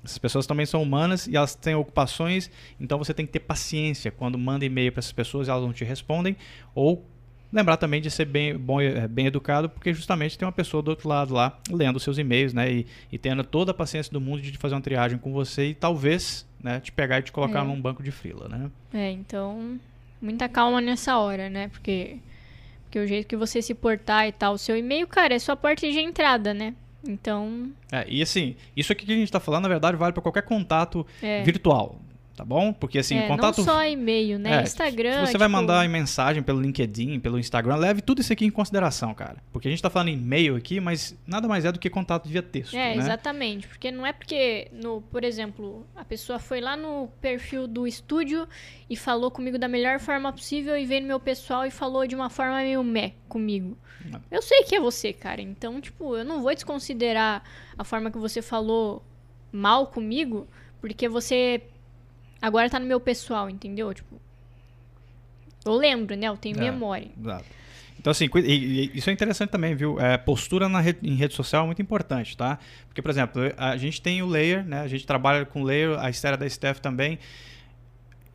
Essas 0.05 0.19
pessoas 0.19 0.47
também 0.47 0.67
são 0.67 0.83
humanas 0.83 1.27
e 1.27 1.37
elas 1.37 1.55
têm 1.55 1.75
ocupações, 1.75 2.51
então 2.81 2.99
você 2.99 3.15
tem 3.15 3.27
que 3.27 3.33
ter 3.33 3.41
paciência 3.41 4.11
quando 4.11 4.37
manda 4.39 4.65
e-mail 4.65 4.93
para 4.93 5.01
essas 5.01 5.13
pessoas 5.13 5.47
e 5.47 5.51
elas 5.51 5.63
não 5.63 5.73
te 5.73 5.85
respondem 5.85 6.37
ou 6.75 7.05
Lembrar 7.53 7.77
também 7.77 8.01
de 8.01 8.11
ser 8.11 8.25
bem, 8.25 8.57
bom, 8.57 8.81
é, 8.81 9.07
bem 9.07 9.27
educado, 9.27 9.69
porque 9.69 9.95
justamente 9.95 10.37
tem 10.37 10.47
uma 10.47 10.53
pessoa 10.53 10.83
do 10.83 10.89
outro 10.89 11.09
lado 11.09 11.33
lá 11.33 11.59
lendo 11.71 12.01
seus 12.01 12.19
e-mails, 12.19 12.53
né? 12.53 12.71
E, 12.71 12.87
e 13.11 13.19
tendo 13.19 13.45
toda 13.45 13.71
a 13.71 13.75
paciência 13.75 14.13
do 14.13 14.21
mundo 14.21 14.43
de 14.43 14.57
fazer 14.59 14.75
uma 14.75 14.81
triagem 14.81 15.19
com 15.19 15.33
você 15.33 15.69
e 15.69 15.75
talvez 15.75 16.47
né, 16.63 16.81
te 16.81 16.91
pegar 16.91 17.21
e 17.21 17.23
te 17.23 17.33
colocar 17.33 17.61
é. 17.61 17.65
num 17.65 17.81
banco 17.81 18.03
de 18.03 18.11
frila, 18.11 18.49
né? 18.49 18.71
É, 18.93 19.11
então, 19.11 19.79
muita 20.21 20.49
calma 20.49 20.81
nessa 20.81 21.19
hora, 21.19 21.49
né? 21.49 21.69
Porque, 21.69 22.19
porque 22.85 22.99
o 22.99 23.07
jeito 23.07 23.27
que 23.27 23.37
você 23.37 23.63
se 23.63 23.75
portar 23.75 24.27
e 24.27 24.33
tal, 24.33 24.55
o 24.55 24.59
seu 24.59 24.77
e-mail, 24.77 25.07
cara, 25.07 25.35
é 25.35 25.39
sua 25.39 25.57
porta 25.57 25.89
de 25.89 25.99
entrada, 26.01 26.53
né? 26.53 26.75
Então. 27.07 27.71
É, 27.93 28.05
e 28.09 28.21
assim, 28.21 28.57
isso 28.77 28.93
aqui 28.93 29.07
que 29.07 29.13
a 29.13 29.17
gente 29.17 29.25
está 29.25 29.39
falando, 29.39 29.63
na 29.63 29.69
verdade, 29.69 29.97
vale 29.97 30.13
para 30.13 30.23
qualquer 30.23 30.43
contato 30.43 31.07
é. 31.23 31.43
virtual 31.43 32.01
tá 32.37 32.45
bom? 32.45 32.73
Porque 32.73 32.99
assim, 32.99 33.17
é, 33.17 33.27
contato. 33.27 33.59
Não 33.59 33.65
só 33.65 33.85
e-mail, 33.85 34.39
né? 34.39 34.59
É, 34.59 34.63
Instagram. 34.63 35.15
Se 35.15 35.21
você 35.21 35.27
tipo... 35.29 35.39
vai 35.39 35.49
mandar 35.49 35.89
mensagem 35.89 36.43
pelo 36.43 36.61
LinkedIn, 36.61 37.19
pelo 37.19 37.39
Instagram, 37.39 37.77
leve 37.77 38.03
tudo 38.03 38.21
isso 38.21 38.33
aqui 38.33 38.45
em 38.45 38.51
consideração, 38.51 39.15
cara. 39.15 39.39
Porque 39.51 39.67
a 39.67 39.71
gente 39.71 39.83
tá 39.83 39.89
falando 39.89 40.11
e-mail 40.11 40.55
aqui, 40.55 40.79
mas 40.79 41.19
nada 41.27 41.49
mais 41.49 41.65
é 41.65 41.73
do 41.73 41.79
que 41.79 41.89
contato 41.89 42.29
via 42.29 42.43
texto. 42.43 42.75
É, 42.75 42.95
né? 42.95 42.97
exatamente. 42.97 43.67
Porque 43.67 43.91
não 43.91 44.05
é 44.05 44.13
porque, 44.13 44.69
no, 44.73 45.01
por 45.01 45.25
exemplo, 45.25 45.87
a 45.97 46.05
pessoa 46.05 46.39
foi 46.39 46.61
lá 46.61 46.77
no 46.77 47.09
perfil 47.21 47.67
do 47.67 47.87
estúdio 47.87 48.47
e 48.89 48.97
falou 48.97 49.31
comigo 49.31 49.59
da 49.59 49.67
melhor 49.67 49.99
forma 49.99 50.31
possível 50.33 50.77
e 50.77 50.85
veio 50.85 51.01
no 51.01 51.09
meu 51.09 51.21
pessoal 51.21 51.65
e 51.65 51.71
falou 51.71 52.07
de 52.07 52.15
uma 52.15 52.29
forma 52.29 52.57
meio 52.59 52.85
meh 52.85 53.13
comigo. 53.29 53.77
Não. 54.05 54.21
Eu 54.31 54.43
sei 54.43 54.63
que 54.65 54.77
é 54.77 54.81
você, 54.81 55.13
cara. 55.13 55.41
Então, 55.41 55.81
tipo, 55.81 56.17
eu 56.17 56.25
não 56.25 56.43
vou 56.43 56.55
desconsiderar 56.55 57.43
a 57.77 57.83
forma 57.83 58.11
que 58.11 58.19
você 58.19 58.43
falou 58.43 59.03
mal 59.51 59.87
comigo, 59.87 60.47
porque 60.81 61.09
você 61.09 61.63
Agora 62.41 62.69
tá 62.69 62.79
no 62.79 62.87
meu 62.87 63.01
pessoal, 63.01 63.49
entendeu? 63.49 63.93
Tipo. 63.93 64.21
Eu 65.65 65.75
lembro, 65.75 66.17
né? 66.17 66.29
Eu 66.29 66.37
tenho 66.37 66.57
é, 66.57 66.71
memória. 66.71 67.11
Exato. 67.19 67.45
Então, 67.99 68.11
assim, 68.11 68.29
isso 68.95 69.11
é 69.11 69.13
interessante 69.13 69.51
também, 69.51 69.75
viu? 69.75 69.99
É, 69.99 70.17
postura 70.17 70.69
na 70.69 70.81
rede, 70.81 71.01
em 71.03 71.15
rede 71.15 71.35
social 71.35 71.65
é 71.65 71.67
muito 71.67 71.83
importante, 71.83 72.37
tá? 72.37 72.59
Porque, 72.87 73.03
por 73.03 73.11
exemplo, 73.11 73.43
a 73.57 73.77
gente 73.77 74.01
tem 74.01 74.23
o 74.23 74.27
layer, 74.27 74.65
né? 74.65 74.81
A 74.81 74.87
gente 74.87 75.05
trabalha 75.05 75.45
com 75.45 75.65
layer, 75.65 75.99
a 75.99 76.09
esfera 76.09 76.37
da 76.37 76.49
Steph 76.49 76.79
também. 76.79 77.19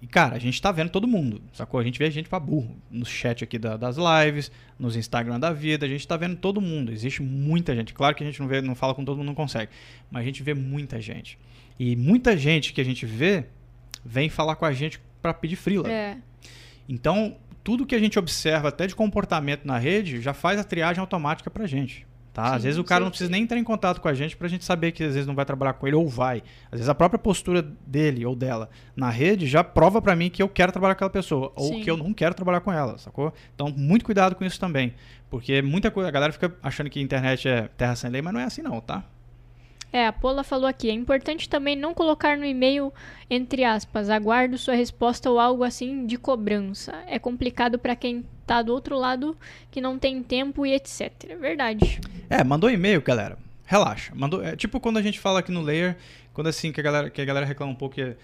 E, 0.02 0.08
cara, 0.08 0.36
a 0.36 0.40
gente 0.40 0.60
tá 0.60 0.72
vendo 0.72 0.90
todo 0.90 1.08
mundo, 1.08 1.42
sacou? 1.54 1.80
A 1.80 1.84
gente 1.84 2.00
vê 2.00 2.10
gente 2.10 2.28
pra 2.28 2.40
burro 2.40 2.76
no 2.90 3.06
chat 3.06 3.44
aqui 3.44 3.60
da, 3.60 3.78
das 3.78 3.98
lives, 3.98 4.52
nos 4.78 4.96
Instagram 4.96 5.40
da 5.40 5.54
vida, 5.54 5.86
a 5.86 5.90
gente 5.90 6.06
tá 6.08 6.18
vendo 6.18 6.36
todo 6.36 6.60
mundo. 6.60 6.92
Existe 6.92 7.22
muita 7.22 7.76
gente. 7.76 7.94
Claro 7.94 8.16
que 8.16 8.24
a 8.24 8.26
gente 8.26 8.40
não 8.40 8.48
vê, 8.48 8.62
não 8.62 8.74
fala 8.74 8.96
com 8.96 9.06
todo 9.06 9.18
mundo, 9.20 9.28
não 9.28 9.36
consegue. 9.36 9.72
Mas 10.10 10.24
a 10.24 10.26
gente 10.26 10.42
vê 10.42 10.56
muita 10.56 11.00
gente. 11.00 11.38
E 11.80 11.96
muita 11.96 12.36
gente 12.36 12.74
que 12.74 12.82
a 12.82 12.84
gente 12.84 13.06
vê 13.06 13.46
vem 14.04 14.30
falar 14.30 14.56
com 14.56 14.66
a 14.66 14.72
gente 14.72 15.02
para 15.22 15.34
pedir 15.34 15.56
freela. 15.56 15.92
É. 15.92 16.18
Então, 16.88 17.38
tudo 17.64 17.86
que 17.86 17.96
a 17.96 18.00
gente 18.00 18.18
observa 18.18 18.70
até 18.70 18.88
de 18.88 18.96
comportamento 18.96 19.66
na 19.66 19.78
rede 19.78 20.22
já 20.22 20.34
faz 20.34 20.60
a 20.60 20.64
triagem 20.64 21.00
automática 21.00 21.50
para 21.50 21.64
a 21.64 21.68
gente. 21.68 22.08
Tá? 22.34 22.52
Sim, 22.52 22.56
às 22.56 22.64
vezes 22.64 22.80
o 22.80 22.84
cara 22.84 23.02
sim, 23.02 23.04
não 23.04 23.10
precisa 23.10 23.28
sim. 23.28 23.34
nem 23.34 23.44
entrar 23.44 23.58
em 23.58 23.64
contato 23.64 24.00
com 24.00 24.08
a 24.08 24.14
gente 24.14 24.38
para 24.38 24.48
a 24.48 24.50
gente 24.50 24.64
saber 24.64 24.94
que 24.94 25.04
às 25.04 25.14
vezes 25.14 25.28
não 25.28 25.36
vai 25.36 25.44
trabalhar 25.44 25.74
com 25.74 25.86
ele 25.86 25.98
ou 25.98 26.08
vai. 26.08 26.42
Às 26.72 26.80
vezes 26.80 26.90
a 26.90 26.96
própria 26.96 27.20
postura 27.20 27.62
dele 27.62 28.26
ou 28.26 28.36
dela 28.36 28.70
na 28.96 29.10
rede 29.10 29.48
já 29.48 29.66
prova 29.66 30.02
para 30.02 30.16
mim 30.16 30.30
que 30.30 30.42
eu 30.42 30.48
quero 30.48 30.72
trabalhar 30.72 30.96
com 30.96 31.00
aquela 31.00 31.10
pessoa 31.10 31.52
ou 31.56 31.82
que 31.82 31.92
eu 31.92 31.98
não 31.98 32.14
quero 32.14 32.34
trabalhar 32.34 32.62
com 32.62 32.72
ela, 32.72 32.98
sacou? 32.98 33.34
Então, 33.54 33.74
muito 33.76 34.06
cuidado 34.06 34.36
com 34.36 34.46
isso 34.46 34.58
também. 34.58 34.94
Porque 35.30 35.62
muita 35.62 35.92
coisa, 35.92 36.08
a 36.08 36.12
galera 36.12 36.32
fica 36.32 36.56
achando 36.64 36.90
que 36.90 37.00
a 37.00 37.02
internet 37.02 37.50
é 37.50 37.68
terra 37.78 37.96
sem 37.98 38.10
lei, 38.10 38.22
mas 38.22 38.34
não 38.34 38.40
é 38.40 38.46
assim 38.46 38.62
não, 38.62 38.80
tá? 38.80 39.04
É, 39.94 40.08
a 40.08 40.14
Pola 40.14 40.44
falou 40.44 40.68
aqui, 40.68 40.90
é 40.90 40.94
importante 40.94 41.50
também 41.50 41.76
não 41.76 41.94
colocar 41.94 42.38
no 42.38 42.46
e-mail, 42.46 42.94
entre 43.30 43.64
aspas, 43.64 44.10
aguardo 44.10 44.58
sua 44.58 44.74
resposta 44.74 45.30
ou 45.30 45.38
algo 45.38 45.64
assim 45.64 46.06
de 46.06 46.18
cobrança. 46.18 46.94
É 47.08 47.20
complicado 47.20 47.78
para 47.78 47.96
quem 47.96 48.26
tá 48.48 48.62
do 48.62 48.74
outro 48.74 48.98
lado 48.98 49.36
que 49.70 49.82
não 49.82 50.00
tem 50.00 50.24
tempo 50.24 50.66
e 50.66 50.74
etc. 50.74 51.12
É 51.30 51.36
verdade. 51.36 52.00
É, 52.30 52.44
mandou 52.44 52.70
e-mail, 52.70 53.02
galera. 53.02 53.38
Relaxa. 53.66 54.14
Mandou, 54.16 54.44
é 54.44 54.56
tipo 54.56 54.80
quando 54.80 54.98
a 54.98 55.02
gente 55.02 55.20
fala 55.20 55.40
aqui 55.40 55.52
no 55.52 55.62
Layer, 55.62 55.98
quando 56.34 56.48
assim 56.48 56.72
que 56.72 56.80
a 56.80 56.84
galera, 56.84 57.10
que 57.10 57.22
a 57.22 57.26
galera 57.26 57.46
reclama 57.46 57.72
um 57.72 57.76
pouco 57.76 57.96
que 57.96 58.16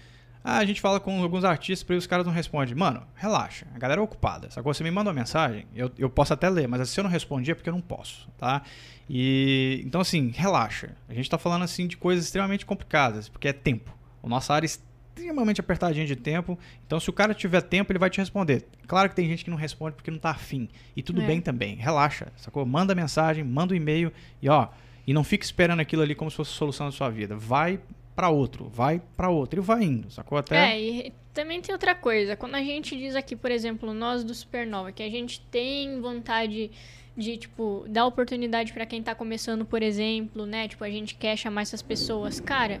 Ah, 0.50 0.60
a 0.60 0.64
gente 0.64 0.80
fala 0.80 0.98
com 0.98 1.22
alguns 1.22 1.44
artistas 1.44 1.82
para 1.82 1.94
os 1.94 2.06
caras 2.06 2.24
não 2.24 2.32
respondem. 2.32 2.74
Mano, 2.74 3.02
relaxa. 3.14 3.66
A 3.74 3.78
galera 3.78 4.00
é 4.00 4.04
ocupada. 4.04 4.50
Sacou? 4.50 4.72
Você 4.72 4.82
me 4.82 4.90
manda 4.90 5.10
uma 5.10 5.14
mensagem, 5.14 5.66
eu, 5.74 5.90
eu 5.98 6.08
posso 6.08 6.32
até 6.32 6.48
ler, 6.48 6.66
mas 6.66 6.88
se 6.88 6.98
eu 6.98 7.04
não 7.04 7.10
respondi 7.10 7.50
é 7.50 7.54
porque 7.54 7.68
eu 7.68 7.74
não 7.74 7.82
posso, 7.82 8.26
tá? 8.38 8.62
E 9.10 9.82
então 9.84 10.00
assim, 10.00 10.30
relaxa. 10.34 10.96
A 11.06 11.12
gente 11.12 11.28
tá 11.28 11.36
falando 11.36 11.64
assim 11.64 11.86
de 11.86 11.98
coisas 11.98 12.24
extremamente 12.24 12.64
complicadas, 12.64 13.28
porque 13.28 13.46
é 13.46 13.52
tempo. 13.52 13.94
O 14.22 14.28
nossa 14.28 14.54
área 14.54 14.64
é 14.64 14.68
extremamente 14.68 15.60
apertadinha 15.60 16.06
de 16.06 16.16
tempo. 16.16 16.58
Então, 16.86 16.98
se 16.98 17.10
o 17.10 17.12
cara 17.12 17.34
tiver 17.34 17.60
tempo, 17.60 17.92
ele 17.92 17.98
vai 17.98 18.08
te 18.08 18.18
responder. 18.18 18.66
Claro 18.86 19.10
que 19.10 19.16
tem 19.16 19.28
gente 19.28 19.44
que 19.44 19.50
não 19.50 19.56
responde 19.58 19.96
porque 19.96 20.10
não 20.10 20.18
tá 20.18 20.30
afim. 20.30 20.66
E 20.96 21.02
tudo 21.02 21.20
é. 21.20 21.26
bem 21.26 21.42
também. 21.42 21.76
Relaxa, 21.76 22.32
sacou? 22.38 22.64
Manda 22.64 22.94
mensagem, 22.94 23.44
manda 23.44 23.74
um 23.74 23.76
e-mail 23.76 24.10
e 24.40 24.48
ó, 24.48 24.68
e 25.06 25.12
não 25.12 25.22
fique 25.22 25.44
esperando 25.44 25.80
aquilo 25.80 26.00
ali 26.00 26.14
como 26.14 26.30
se 26.30 26.36
fosse 26.38 26.52
a 26.52 26.56
solução 26.56 26.86
da 26.86 26.92
sua 26.92 27.10
vida. 27.10 27.36
Vai 27.36 27.80
para 28.18 28.30
outro, 28.30 28.68
vai 28.68 29.00
para 29.16 29.30
outro 29.30 29.60
e 29.60 29.62
vai 29.62 29.84
indo, 29.84 30.10
sacou 30.10 30.36
até? 30.36 30.72
É, 30.72 30.80
e 30.80 31.12
também 31.32 31.60
tem 31.60 31.72
outra 31.72 31.94
coisa. 31.94 32.34
Quando 32.34 32.56
a 32.56 32.60
gente 32.60 32.98
diz 32.98 33.14
aqui, 33.14 33.36
por 33.36 33.48
exemplo, 33.48 33.94
nós 33.94 34.24
do 34.24 34.34
Supernova, 34.34 34.90
que 34.90 35.04
a 35.04 35.08
gente 35.08 35.40
tem 35.52 36.00
vontade 36.00 36.72
de, 37.16 37.36
tipo, 37.36 37.84
dar 37.88 38.06
oportunidade 38.06 38.72
para 38.72 38.84
quem 38.84 39.00
tá 39.04 39.14
começando, 39.14 39.64
por 39.64 39.84
exemplo, 39.84 40.46
né? 40.46 40.66
Tipo, 40.66 40.82
a 40.82 40.90
gente 40.90 41.14
quer 41.14 41.36
chamar 41.36 41.62
essas 41.62 41.80
pessoas. 41.80 42.40
Cara, 42.40 42.80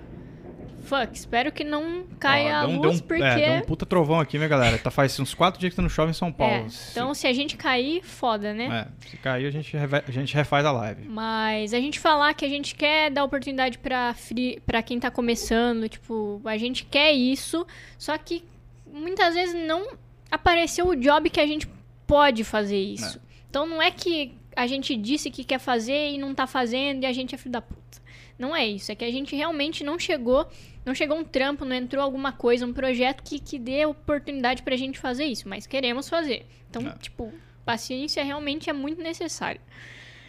fuck, 0.88 1.14
espero 1.14 1.52
que 1.52 1.62
não 1.62 2.04
caia 2.18 2.54
Ó, 2.54 2.56
a 2.56 2.62
luz, 2.64 3.00
um, 3.00 3.02
porque... 3.04 3.22
É, 3.22 3.36
deu 3.36 3.52
um 3.54 3.60
puta 3.62 3.84
trovão 3.84 4.18
aqui, 4.18 4.38
minha 4.38 4.48
galera. 4.48 4.78
Tá 4.78 4.90
faz 4.90 5.18
uns 5.20 5.34
quatro 5.34 5.60
dias 5.60 5.70
que 5.70 5.76
tá 5.76 5.82
no 5.82 5.90
chove 5.90 6.10
em 6.10 6.14
São 6.14 6.32
Paulo. 6.32 6.54
É, 6.54 6.66
então, 6.90 7.12
se... 7.14 7.20
se... 7.20 7.26
a 7.26 7.32
gente 7.32 7.56
cair, 7.56 8.02
foda, 8.02 8.54
né? 8.54 8.88
É, 9.04 9.08
se 9.08 9.16
cair, 9.18 9.46
a 9.46 9.50
gente, 9.50 9.76
a 9.76 10.10
gente 10.10 10.34
refaz 10.34 10.64
a 10.64 10.72
live. 10.72 11.08
Mas 11.08 11.74
a 11.74 11.80
gente 11.80 12.00
falar 12.00 12.32
que 12.34 12.44
a 12.44 12.48
gente 12.48 12.74
quer 12.74 13.10
dar 13.10 13.24
oportunidade 13.24 13.78
pra, 13.78 14.14
free, 14.14 14.60
pra 14.64 14.82
quem 14.82 14.98
tá 14.98 15.10
começando, 15.10 15.88
tipo, 15.88 16.40
a 16.44 16.56
gente 16.56 16.84
quer 16.84 17.12
isso, 17.12 17.66
só 17.98 18.16
que 18.16 18.42
muitas 18.90 19.34
vezes 19.34 19.54
não 19.66 19.86
apareceu 20.30 20.88
o 20.88 20.96
job 20.96 21.28
que 21.28 21.40
a 21.40 21.46
gente 21.46 21.68
pode 22.06 22.42
fazer 22.44 22.78
isso. 22.78 23.18
É. 23.18 23.20
Então, 23.50 23.66
não 23.66 23.80
é 23.80 23.90
que 23.90 24.34
a 24.56 24.66
gente 24.66 24.96
disse 24.96 25.30
que 25.30 25.44
quer 25.44 25.58
fazer 25.58 26.10
e 26.10 26.18
não 26.18 26.34
tá 26.34 26.46
fazendo 26.46 27.04
e 27.04 27.06
a 27.06 27.12
gente 27.12 27.34
é 27.34 27.38
filho 27.38 27.52
da 27.52 27.62
puta. 27.62 27.78
Não 28.38 28.54
é 28.54 28.66
isso, 28.66 28.92
é 28.92 28.94
que 28.94 29.04
a 29.04 29.10
gente 29.10 29.34
realmente 29.34 29.82
não 29.82 29.98
chegou 29.98 30.48
não 30.88 30.94
chegou 30.94 31.18
um 31.18 31.24
trampo, 31.24 31.66
não 31.66 31.76
entrou 31.76 32.02
alguma 32.02 32.32
coisa, 32.32 32.64
um 32.64 32.72
projeto 32.72 33.22
que, 33.22 33.38
que 33.38 33.58
dê 33.58 33.84
oportunidade 33.84 34.62
pra 34.62 34.74
gente 34.74 34.98
fazer 34.98 35.26
isso, 35.26 35.46
mas 35.46 35.66
queremos 35.66 36.08
fazer. 36.08 36.46
Então, 36.70 36.88
é. 36.88 36.94
tipo, 36.98 37.30
paciência 37.64 38.24
realmente 38.24 38.70
é 38.70 38.72
muito 38.72 39.02
necessária. 39.02 39.60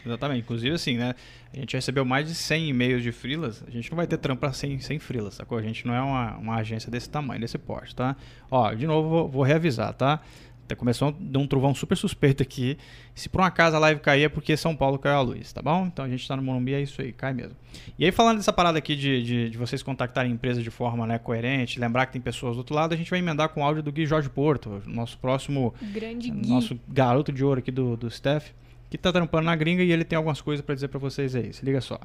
Exatamente. 0.06 0.42
Inclusive, 0.42 0.76
assim, 0.76 0.98
né? 0.98 1.16
A 1.54 1.58
gente 1.58 1.76
recebeu 1.76 2.06
mais 2.06 2.28
de 2.28 2.36
100 2.36 2.70
e-mails 2.70 3.04
de 3.04 3.12
frilas. 3.12 3.64
A 3.68 3.72
gente 3.72 3.90
não 3.90 3.96
vai 3.96 4.06
ter 4.06 4.18
trampo 4.18 4.42
para 4.42 4.54
100, 4.54 4.80
100 4.80 5.00
frilas, 5.00 5.36
sacou? 5.36 5.58
A 5.58 5.62
gente 5.62 5.86
não 5.86 5.94
é 5.94 6.02
uma, 6.02 6.38
uma 6.38 6.56
agência 6.56 6.92
desse 6.92 7.10
tamanho, 7.10 7.42
desse 7.42 7.58
porte, 7.58 7.96
tá? 7.96 8.16
Ó, 8.52 8.74
de 8.74 8.86
novo, 8.86 9.10
vou, 9.10 9.28
vou 9.30 9.44
reavisar, 9.44 9.94
tá? 9.94 10.22
Até 10.70 10.76
começou 10.76 11.08
a 11.08 11.14
dar 11.20 11.40
um 11.40 11.48
trovão 11.48 11.74
super 11.74 11.98
suspeito 11.98 12.44
aqui. 12.44 12.78
Se 13.16 13.28
por 13.28 13.42
um 13.42 13.44
acaso 13.44 13.76
a 13.76 13.80
live 13.80 14.00
cair 14.02 14.26
é 14.26 14.30
porque 14.30 14.56
São 14.56 14.76
Paulo 14.76 15.00
caiu 15.00 15.16
a 15.16 15.22
luz, 15.22 15.52
tá 15.52 15.64
bom? 15.64 15.88
Então 15.88 16.06
a 16.06 16.08
gente 16.08 16.28
tá 16.28 16.36
no 16.36 16.44
Morumbi, 16.44 16.76
é 16.76 16.82
isso 16.82 17.02
aí, 17.02 17.12
cai 17.12 17.34
mesmo. 17.34 17.56
E 17.98 18.06
aí 18.06 18.12
falando 18.12 18.38
dessa 18.38 18.54
parada 18.54 18.78
aqui 18.78 18.96
de, 18.96 19.24
de, 19.24 19.50
de 19.50 19.58
vocês 19.58 19.82
contactarem 19.82 20.32
empresas 20.32 20.64
de 20.64 20.70
forma 20.70 21.08
né, 21.08 21.18
coerente, 21.18 21.80
lembrar 21.80 22.06
que 22.06 22.14
tem 22.14 22.22
pessoas 22.22 22.54
do 22.54 22.60
outro 22.60 22.76
lado, 22.76 22.94
a 22.94 22.96
gente 22.96 23.10
vai 23.10 23.18
emendar 23.18 23.50
com 23.50 23.62
o 23.62 23.64
áudio 23.64 23.82
do 23.82 23.92
Gui 23.92 24.06
Jorge 24.06 24.30
Porto, 24.30 24.80
nosso 24.86 25.18
próximo... 25.18 25.74
Grande 25.82 26.30
Gui. 26.30 26.48
Nosso 26.48 26.80
garoto 26.88 27.34
de 27.34 27.44
ouro 27.44 27.58
aqui 27.58 27.72
do, 27.72 27.98
do 27.98 28.12
Steph, 28.12 28.52
que 28.92 28.98
tá 29.00 29.12
trampando 29.12 29.46
na 29.46 29.56
gringa 29.56 29.82
e 29.82 29.92
ele 29.92 30.04
tem 30.04 30.18
algumas 30.18 30.40
coisas 30.40 30.64
para 30.64 30.76
dizer 30.76 30.90
para 30.90 31.00
vocês 31.00 31.36
aí. 31.36 31.52
Se 31.52 31.66
liga 31.66 31.82
só. 31.82 32.00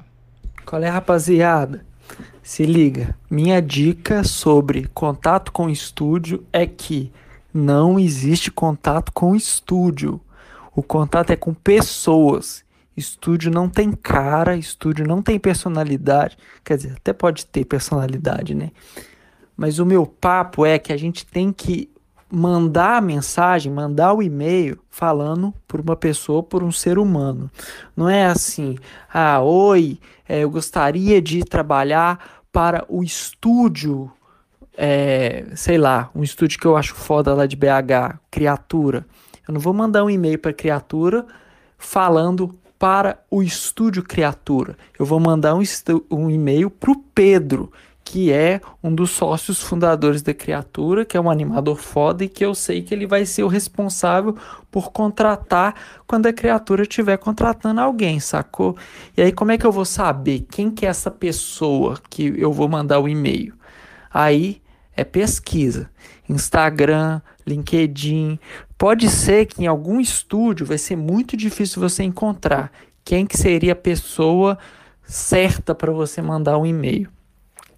Qual 0.65 0.81
é, 0.81 0.89
rapaziada? 0.89 1.85
Se 2.41 2.65
liga. 2.65 3.15
Minha 3.29 3.61
dica 3.61 4.23
sobre 4.23 4.87
contato 4.87 5.51
com 5.51 5.69
estúdio 5.69 6.43
é 6.51 6.65
que 6.65 7.11
não 7.55 7.97
existe 7.97 8.51
contato 8.51 9.13
com 9.13 9.33
estúdio. 9.33 10.19
O 10.75 10.83
contato 10.83 11.31
é 11.31 11.37
com 11.37 11.53
pessoas. 11.53 12.65
Estúdio 12.97 13.49
não 13.49 13.69
tem 13.69 13.93
cara, 13.93 14.57
estúdio 14.57 15.07
não 15.07 15.21
tem 15.21 15.39
personalidade. 15.39 16.37
Quer 16.65 16.75
dizer, 16.75 16.93
até 16.97 17.13
pode 17.13 17.45
ter 17.45 17.63
personalidade, 17.63 18.53
né? 18.53 18.71
Mas 19.55 19.79
o 19.79 19.85
meu 19.85 20.05
papo 20.05 20.65
é 20.65 20.77
que 20.77 20.91
a 20.91 20.97
gente 20.97 21.25
tem 21.25 21.53
que 21.53 21.89
mandar 22.29 22.97
a 22.97 23.01
mensagem, 23.01 23.71
mandar 23.71 24.13
o 24.13 24.21
e-mail 24.21 24.77
falando 24.89 25.53
por 25.65 25.79
uma 25.79 25.95
pessoa, 25.95 26.43
por 26.43 26.61
um 26.61 26.73
ser 26.73 26.99
humano. 26.99 27.49
Não 27.95 28.09
é 28.09 28.25
assim, 28.25 28.77
ah, 29.13 29.39
oi, 29.41 29.97
é, 30.27 30.43
eu 30.43 30.49
gostaria 30.49 31.21
de 31.21 31.45
trabalhar 31.45 32.43
para 32.51 32.83
o 32.89 33.01
estúdio 33.01 34.11
é, 34.77 35.45
sei 35.55 35.77
lá, 35.77 36.09
um 36.13 36.23
estúdio 36.23 36.59
que 36.59 36.67
eu 36.67 36.77
acho 36.77 36.95
foda 36.95 37.33
lá 37.33 37.45
de 37.45 37.55
BH, 37.55 38.19
Criatura. 38.29 39.05
Eu 39.47 39.53
não 39.53 39.61
vou 39.61 39.73
mandar 39.73 40.03
um 40.03 40.09
e-mail 40.09 40.39
para 40.39 40.53
Criatura 40.53 41.25
falando 41.77 42.57
para 42.77 43.19
o 43.29 43.41
estúdio 43.41 44.03
Criatura. 44.03 44.77
Eu 44.97 45.05
vou 45.05 45.19
mandar 45.19 45.55
um, 45.55 45.63
um 46.11 46.29
e-mail 46.29 46.69
para 46.69 46.91
o 46.91 46.95
Pedro, 47.13 47.71
que 48.03 48.31
é 48.31 48.61
um 48.83 48.93
dos 48.93 49.11
sócios 49.11 49.61
fundadores 49.61 50.21
da 50.21 50.33
Criatura, 50.33 51.05
que 51.05 51.17
é 51.17 51.21
um 51.21 51.29
animador 51.29 51.77
foda 51.77 52.23
e 52.23 52.29
que 52.29 52.45
eu 52.45 52.53
sei 52.53 52.81
que 52.83 52.93
ele 52.93 53.07
vai 53.07 53.25
ser 53.25 53.43
o 53.43 53.47
responsável 53.47 54.35
por 54.69 54.91
contratar 54.91 55.73
quando 56.05 56.27
a 56.27 56.33
Criatura 56.33 56.83
estiver 56.83 57.17
contratando 57.17 57.81
alguém, 57.81 58.19
sacou? 58.19 58.77
E 59.17 59.21
aí 59.21 59.31
como 59.31 59.51
é 59.51 59.57
que 59.57 59.65
eu 59.65 59.71
vou 59.71 59.85
saber 59.85 60.45
quem 60.51 60.69
que 60.69 60.85
é 60.85 60.89
essa 60.89 61.09
pessoa 61.09 61.99
que 62.09 62.33
eu 62.37 62.53
vou 62.53 62.67
mandar 62.67 62.99
o 62.99 63.07
e-mail? 63.07 63.53
Aí 64.13 64.61
é 64.95 65.03
pesquisa. 65.03 65.89
Instagram, 66.27 67.21
LinkedIn. 67.45 68.39
Pode 68.77 69.09
ser 69.09 69.45
que 69.45 69.63
em 69.63 69.67
algum 69.67 69.99
estúdio 69.99 70.65
vai 70.65 70.77
ser 70.77 70.95
muito 70.95 71.37
difícil 71.37 71.81
você 71.81 72.03
encontrar 72.03 72.71
quem 73.03 73.25
que 73.25 73.37
seria 73.37 73.73
a 73.73 73.75
pessoa 73.75 74.57
certa 75.03 75.75
para 75.75 75.91
você 75.91 76.21
mandar 76.21 76.57
um 76.57 76.65
e-mail. 76.65 77.09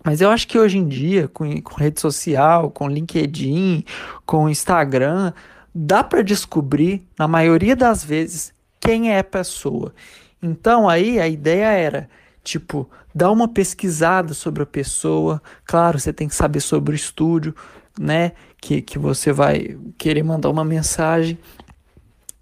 Mas 0.04 0.22
eu 0.22 0.30
acho 0.30 0.48
que 0.48 0.58
hoje 0.58 0.78
em 0.78 0.88
dia, 0.88 1.28
com, 1.28 1.62
com 1.62 1.76
rede 1.76 2.00
social, 2.00 2.72
com 2.72 2.88
LinkedIn, 2.88 3.84
com 4.26 4.50
Instagram, 4.50 5.34
dá 5.76 6.04
para 6.04 6.22
descobrir, 6.22 7.06
na 7.20 7.28
maioria 7.28 7.76
das 7.76 8.06
vezes, 8.06 8.54
quem 8.80 9.12
é 9.12 9.20
a 9.20 9.24
pessoa. 9.24 9.94
Então 10.42 10.88
aí 10.88 11.20
a 11.20 11.28
ideia 11.28 11.66
era 11.66 12.10
Tipo, 12.48 12.90
dá 13.14 13.30
uma 13.30 13.46
pesquisada 13.50 14.34
sobre 14.34 14.64
a 14.64 14.66
pessoa. 14.66 15.42
Claro, 15.66 16.00
você 16.00 16.14
tem 16.14 16.30
que 16.30 16.34
saber 16.34 16.62
sobre 16.62 16.94
o 16.94 16.96
estúdio, 16.96 17.54
né? 18.00 18.32
Que, 18.62 18.82
que 18.82 18.98
você 18.98 19.34
vai 19.34 19.78
querer 19.98 20.24
mandar 20.24 20.50
uma 20.50 20.64
mensagem. 20.64 21.38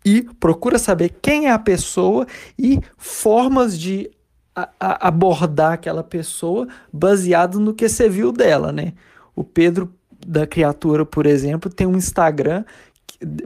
E 0.06 0.22
procura 0.40 0.78
saber 0.78 1.18
quem 1.24 1.48
é 1.48 1.52
a 1.52 1.58
pessoa 1.58 2.28
e 2.56 2.80
formas 3.00 3.80
de 3.80 4.12
a, 4.56 4.70
a 4.80 5.08
abordar 5.08 5.74
aquela 5.74 6.04
pessoa 6.04 6.68
baseado 6.94 7.60
no 7.60 7.74
que 7.74 7.90
você 7.90 8.08
viu 8.08 8.32
dela, 8.32 8.72
né? 8.72 8.94
O 9.36 9.44
Pedro 9.44 9.92
da 10.24 10.46
criatura, 10.46 11.04
por 11.04 11.26
exemplo, 11.26 11.68
tem 11.68 11.88
um 11.88 11.98
Instagram 11.98 12.64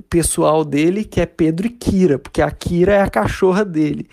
pessoal 0.10 0.66
dele 0.66 1.06
que 1.06 1.22
é 1.22 1.26
Pedro 1.26 1.68
e 1.68 1.70
Kira, 1.70 2.20
porque 2.20 2.42
a 2.42 2.52
Kira 2.52 2.96
é 2.96 3.02
a 3.02 3.10
cachorra 3.10 3.64
dele 3.64 4.10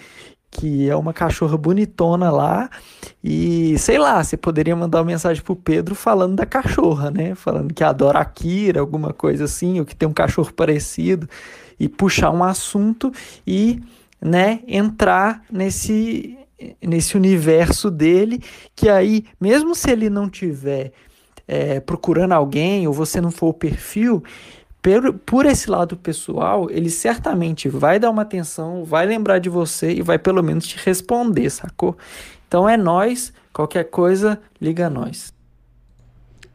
que 0.58 0.88
é 0.88 0.96
uma 0.96 1.12
cachorra 1.12 1.56
bonitona 1.56 2.30
lá. 2.30 2.70
E 3.22 3.78
sei 3.78 3.98
lá, 3.98 4.22
você 4.22 4.36
poderia 4.36 4.74
mandar 4.74 4.98
uma 4.98 5.04
mensagem 5.04 5.42
pro 5.42 5.54
Pedro 5.54 5.94
falando 5.94 6.36
da 6.36 6.46
cachorra, 6.46 7.10
né? 7.10 7.34
Falando 7.34 7.74
que 7.74 7.84
adora 7.84 8.20
a 8.20 8.24
Kira, 8.24 8.80
alguma 8.80 9.12
coisa 9.12 9.44
assim, 9.44 9.78
ou 9.78 9.84
que 9.84 9.94
tem 9.94 10.08
um 10.08 10.14
cachorro 10.14 10.52
parecido, 10.52 11.28
e 11.78 11.88
puxar 11.88 12.30
um 12.30 12.42
assunto 12.42 13.12
e, 13.46 13.80
né, 14.20 14.60
entrar 14.66 15.42
nesse 15.52 16.38
nesse 16.80 17.18
universo 17.18 17.90
dele, 17.90 18.42
que 18.74 18.88
aí, 18.88 19.26
mesmo 19.38 19.74
se 19.74 19.90
ele 19.90 20.08
não 20.08 20.26
tiver 20.26 20.90
é, 21.46 21.80
procurando 21.80 22.32
alguém 22.32 22.86
ou 22.86 22.94
você 22.94 23.20
não 23.20 23.30
for 23.30 23.48
o 23.48 23.52
perfil, 23.52 24.24
por, 24.86 25.12
por 25.14 25.46
esse 25.46 25.68
lado 25.68 25.96
pessoal, 25.96 26.70
ele 26.70 26.88
certamente 26.90 27.68
vai 27.68 27.98
dar 27.98 28.08
uma 28.08 28.22
atenção, 28.22 28.84
vai 28.84 29.04
lembrar 29.04 29.40
de 29.40 29.48
você 29.48 29.92
e 29.92 30.00
vai 30.00 30.16
pelo 30.16 30.44
menos 30.44 30.64
te 30.64 30.78
responder, 30.78 31.50
sacou? 31.50 31.98
Então 32.46 32.68
é 32.68 32.76
nós, 32.76 33.32
qualquer 33.52 33.90
coisa, 33.90 34.40
liga 34.60 34.86
a 34.86 34.90
nós. 34.90 35.34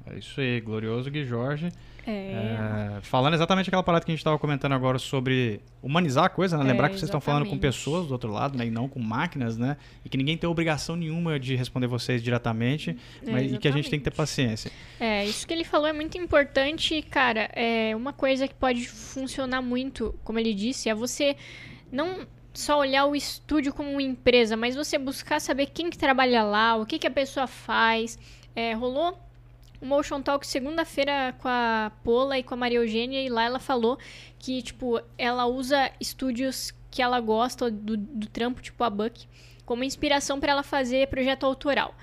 É 0.06 0.18
isso 0.18 0.40
aí, 0.40 0.62
glorioso 0.62 1.12
Gui 1.12 1.26
Jorge. 1.26 1.74
É. 2.06 2.98
É, 2.98 3.02
falando 3.02 3.34
exatamente 3.34 3.70
aquela 3.70 3.84
parada 3.84 4.04
que 4.04 4.12
a 4.12 4.14
gente 4.14 4.20
estava 4.20 4.38
comentando 4.40 4.74
agora 4.74 4.98
sobre 4.98 5.62
humanizar 5.82 6.26
a 6.26 6.30
coisa, 6.30 6.58
né? 6.58 6.64
Lembrar 6.64 6.88
é, 6.88 6.90
que 6.90 6.96
vocês 6.96 7.08
estão 7.08 7.22
falando 7.22 7.48
com 7.48 7.58
pessoas 7.58 8.08
do 8.08 8.14
outro 8.14 8.32
lado, 8.32 8.58
né? 8.58 8.66
E 8.66 8.72
não 8.72 8.88
com 8.88 9.00
máquinas, 9.00 9.58
né? 9.58 9.78
E 10.04 10.10
que 10.10 10.18
ninguém 10.18 10.38
tem 10.38 10.50
obrigação 10.50 10.96
nenhuma 10.96 11.40
de 11.40 11.56
responder 11.56 11.88
vocês 11.88 12.24
diretamente, 12.24 12.98
mas, 13.26 13.54
e 13.54 13.58
que 13.58 13.68
a 13.68 13.72
gente 13.72 13.90
tem 13.90 14.00
que 14.00 14.06
ter 14.06 14.16
paciência. 14.16 14.72
É, 15.00 15.26
isso 15.26 15.46
que 15.46 15.54
ele 15.54 15.64
falou 15.64 15.88
é 15.88 15.94
muito 15.94 16.18
importante, 16.18 17.02
cara. 17.04 17.50
É 17.54 17.96
uma 17.96 18.14
coisa 18.14 18.48
que 18.48 18.56
pode 18.56 18.88
funcionar 18.88 19.62
muito, 19.62 20.16
como 20.24 20.40
ele 20.40 20.54
disse, 20.54 20.90
é 20.90 20.96
você 20.96 21.36
não 21.92 22.28
só 22.54 22.80
olhar 22.80 23.06
o 23.06 23.16
estúdio 23.16 23.74
como 23.74 23.90
uma 23.90 24.02
empresa, 24.02 24.58
mas 24.58 24.76
você 24.76 24.98
buscar 24.98 25.40
saber 25.40 25.68
quem 25.68 25.90
que 25.90 25.98
trabalha 25.98 26.44
lá, 26.44 26.76
o 26.76 26.86
que, 26.86 27.00
que 27.00 27.08
a 27.08 27.12
pessoa 27.12 27.48
faz. 27.48 28.18
É, 28.54 28.74
rolou 28.74 29.18
um 29.82 29.88
Motion 29.88 30.22
Talk 30.22 30.46
segunda-feira 30.46 31.34
com 31.40 31.48
a 31.48 31.92
Pola 32.04 32.38
e 32.38 32.44
com 32.44 32.54
a 32.54 32.58
Maria 32.58 32.78
Eugênia, 32.80 33.22
e 33.22 33.30
lá 33.30 33.44
ela 33.44 33.60
falou 33.60 33.98
que, 34.38 34.62
tipo, 34.62 35.02
ela 35.18 35.46
usa 35.46 35.92
estúdios 36.00 36.74
que 36.90 37.02
ela 37.02 37.20
gosta 37.20 37.72
do, 37.72 37.98
do 37.98 38.28
trampo, 38.28 38.62
tipo 38.62 38.84
a 38.84 38.90
Buck, 38.90 39.26
como 39.66 39.84
inspiração 39.84 40.40
para 40.40 40.52
ela 40.52 40.64
fazer 40.64 41.08
projeto 41.08 41.46
autoral. 41.46 41.96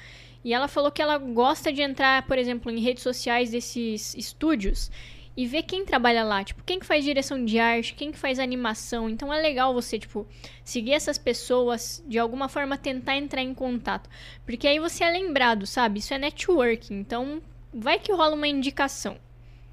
E 0.44 0.54
ela 0.54 0.66
falou 0.66 0.90
que 0.90 1.02
ela 1.02 1.18
gosta 1.18 1.72
de 1.72 1.82
entrar, 1.82 2.26
por 2.26 2.38
exemplo, 2.38 2.70
em 2.70 2.80
redes 2.80 3.02
sociais 3.02 3.50
desses 3.50 4.14
estúdios 4.14 4.90
e 5.36 5.46
ver 5.46 5.62
quem 5.62 5.84
trabalha 5.84 6.24
lá, 6.24 6.42
tipo, 6.42 6.64
quem 6.64 6.80
que 6.80 6.86
faz 6.86 7.04
direção 7.04 7.44
de 7.44 7.60
arte, 7.60 7.94
quem 7.94 8.10
que 8.10 8.18
faz 8.18 8.40
animação. 8.40 9.08
Então 9.08 9.32
é 9.32 9.40
legal 9.40 9.72
você, 9.72 9.96
tipo, 9.96 10.26
seguir 10.64 10.94
essas 10.94 11.16
pessoas, 11.16 12.02
de 12.08 12.18
alguma 12.18 12.48
forma 12.48 12.76
tentar 12.76 13.16
entrar 13.16 13.42
em 13.42 13.54
contato, 13.54 14.10
porque 14.44 14.66
aí 14.66 14.80
você 14.80 15.04
é 15.04 15.10
lembrado, 15.10 15.64
sabe? 15.64 16.00
Isso 16.00 16.12
é 16.12 16.18
networking. 16.18 16.94
Então, 16.94 17.40
vai 17.72 17.98
que 17.98 18.12
rola 18.12 18.34
uma 18.34 18.48
indicação. 18.48 19.16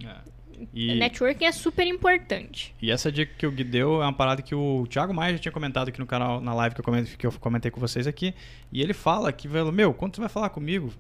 É. 0.04 0.36
E... 0.74 0.96
Networking 0.96 1.46
é 1.46 1.52
super 1.52 1.86
importante. 1.86 2.74
E 2.82 2.90
essa 2.90 3.12
dica 3.12 3.34
que 3.38 3.46
o 3.46 3.52
Gui 3.52 3.64
deu 3.64 4.02
é 4.02 4.06
uma 4.06 4.14
parada 4.14 4.42
que 4.42 4.56
o 4.56 4.88
Thiago 4.88 5.14
Maia 5.14 5.34
já 5.34 5.40
tinha 5.40 5.52
comentado 5.52 5.90
aqui 5.90 6.00
no 6.00 6.06
canal, 6.06 6.40
na 6.40 6.54
live 6.54 6.76
que 6.76 6.82
eu 6.82 6.86
comentei, 6.86 7.16
que 7.18 7.28
eu 7.28 7.32
comentei 7.34 7.70
com 7.70 7.80
vocês 7.80 8.08
aqui. 8.08 8.34
E 8.72 8.82
ele 8.82 8.94
fala 8.94 9.32
que, 9.34 9.48
meu, 9.48 9.94
quando 9.94 10.16
você 10.16 10.22
vai 10.22 10.30
falar 10.30 10.50
comigo, 10.50 10.94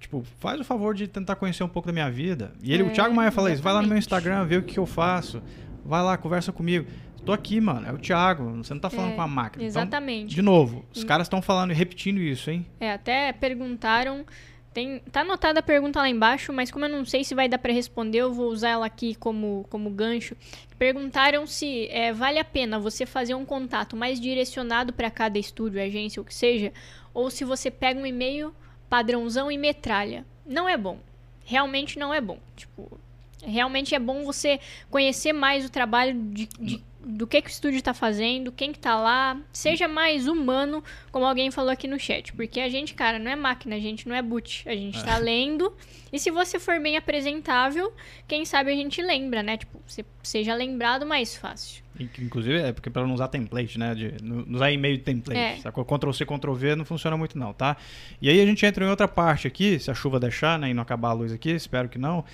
Tipo, 0.00 0.24
faz 0.38 0.58
o 0.58 0.64
favor 0.64 0.94
de 0.94 1.06
tentar 1.06 1.36
conhecer 1.36 1.62
um 1.62 1.68
pouco 1.68 1.86
da 1.86 1.92
minha 1.92 2.10
vida. 2.10 2.52
E 2.62 2.72
ele, 2.72 2.82
é, 2.82 2.86
o 2.86 2.90
Thiago 2.90 3.14
Maia 3.14 3.30
fala 3.30 3.52
isso, 3.52 3.62
vai 3.62 3.74
lá 3.74 3.82
no 3.82 3.88
meu 3.88 3.98
Instagram, 3.98 4.46
vê 4.46 4.56
o 4.56 4.62
que 4.62 4.78
eu 4.78 4.86
faço. 4.86 5.42
Vai 5.84 6.02
lá, 6.02 6.16
conversa 6.16 6.50
comigo. 6.50 6.86
Tô 7.24 7.32
aqui, 7.32 7.60
mano. 7.60 7.86
É 7.86 7.92
o 7.92 7.98
Thiago. 7.98 8.50
Você 8.56 8.72
não 8.72 8.80
tá 8.80 8.88
falando 8.88 9.12
é, 9.12 9.14
com 9.16 9.20
a 9.20 9.28
máquina. 9.28 9.62
Então, 9.62 9.82
exatamente. 9.82 10.32
Então, 10.32 10.34
de 10.36 10.42
novo, 10.42 10.86
os 10.94 11.04
caras 11.04 11.26
estão 11.26 11.42
falando 11.42 11.72
e 11.72 11.74
repetindo 11.74 12.18
isso, 12.18 12.50
hein? 12.50 12.66
É, 12.80 12.92
até 12.92 13.30
perguntaram. 13.32 14.24
Tem, 14.72 15.00
tá 15.10 15.22
anotada 15.22 15.58
a 15.58 15.62
pergunta 15.62 15.98
lá 15.98 16.08
embaixo, 16.08 16.52
mas 16.52 16.70
como 16.70 16.84
eu 16.84 16.88
não 16.88 17.04
sei 17.04 17.24
se 17.24 17.34
vai 17.34 17.48
dar 17.48 17.58
para 17.58 17.72
responder, 17.72 18.18
eu 18.18 18.32
vou 18.32 18.48
usar 18.50 18.70
ela 18.70 18.86
aqui 18.86 19.16
como, 19.16 19.66
como 19.68 19.90
gancho. 19.90 20.36
Perguntaram 20.78 21.44
se 21.46 21.88
é, 21.88 22.12
vale 22.12 22.38
a 22.38 22.44
pena 22.44 22.78
você 22.78 23.04
fazer 23.04 23.34
um 23.34 23.44
contato 23.44 23.96
mais 23.96 24.20
direcionado 24.20 24.92
para 24.92 25.10
cada 25.10 25.38
estúdio, 25.38 25.82
agência, 25.82 26.22
o 26.22 26.24
que 26.24 26.34
seja, 26.34 26.72
ou 27.12 27.30
se 27.30 27.44
você 27.44 27.68
pega 27.70 28.00
um 28.00 28.06
e-mail 28.06 28.54
padrãozão 28.88 29.50
e 29.50 29.58
metralha. 29.58 30.24
Não 30.46 30.68
é 30.68 30.76
bom. 30.76 30.98
Realmente 31.44 31.98
não 31.98 32.14
é 32.14 32.20
bom. 32.20 32.38
Tipo, 32.56 32.98
realmente 33.44 33.94
é 33.94 33.98
bom 33.98 34.24
você 34.24 34.60
conhecer 34.88 35.32
mais 35.32 35.64
o 35.64 35.70
trabalho 35.70 36.14
de, 36.14 36.48
de 36.60 36.82
do 37.04 37.26
que, 37.26 37.40
que 37.40 37.48
o 37.48 37.50
estúdio 37.50 37.78
está 37.78 37.94
fazendo, 37.94 38.52
quem 38.52 38.72
que 38.72 38.78
tá 38.78 38.98
lá, 38.98 39.40
seja 39.52 39.88
mais 39.88 40.26
humano, 40.26 40.84
como 41.10 41.24
alguém 41.24 41.50
falou 41.50 41.70
aqui 41.70 41.88
no 41.88 41.98
chat. 41.98 42.32
Porque 42.32 42.60
a 42.60 42.68
gente, 42.68 42.94
cara, 42.94 43.18
não 43.18 43.30
é 43.30 43.36
máquina, 43.36 43.76
a 43.76 43.80
gente 43.80 44.08
não 44.08 44.14
é 44.14 44.20
boot. 44.20 44.62
A 44.68 44.74
gente 44.74 44.98
está 44.98 45.16
é. 45.16 45.18
lendo. 45.20 45.72
E 46.12 46.18
se 46.18 46.30
você 46.30 46.58
for 46.58 46.78
bem 46.80 46.96
apresentável, 46.96 47.92
quem 48.28 48.44
sabe 48.44 48.70
a 48.70 48.74
gente 48.74 49.00
lembra, 49.00 49.42
né? 49.42 49.56
Tipo, 49.56 49.80
você 49.86 50.04
seja 50.22 50.54
lembrado 50.54 51.06
mais 51.06 51.36
fácil. 51.36 51.82
Inclusive, 51.98 52.58
é 52.58 52.72
porque 52.72 52.88
para 52.88 53.06
não 53.06 53.14
usar 53.14 53.28
template, 53.28 53.78
né? 53.78 53.94
De, 53.94 54.14
não 54.22 54.44
usar 54.54 54.70
e-mail 54.70 54.96
de 54.96 55.02
template. 55.02 55.38
É. 55.38 55.56
Sacou? 55.56 55.84
Ctrl 55.84 56.12
C, 56.12 56.24
Ctrl 56.24 56.52
V 56.54 56.76
não 56.76 56.84
funciona 56.84 57.16
muito, 57.16 57.38
não, 57.38 57.52
tá? 57.52 57.76
E 58.20 58.28
aí 58.28 58.40
a 58.40 58.46
gente 58.46 58.64
entra 58.64 58.84
em 58.84 58.88
outra 58.88 59.06
parte 59.06 59.46
aqui, 59.46 59.78
se 59.78 59.90
a 59.90 59.94
chuva 59.94 60.18
deixar, 60.18 60.58
né? 60.58 60.70
E 60.70 60.74
não 60.74 60.82
acabar 60.82 61.10
a 61.10 61.12
luz 61.12 61.32
aqui, 61.32 61.50
espero 61.50 61.88
que 61.88 61.98
não 61.98 62.24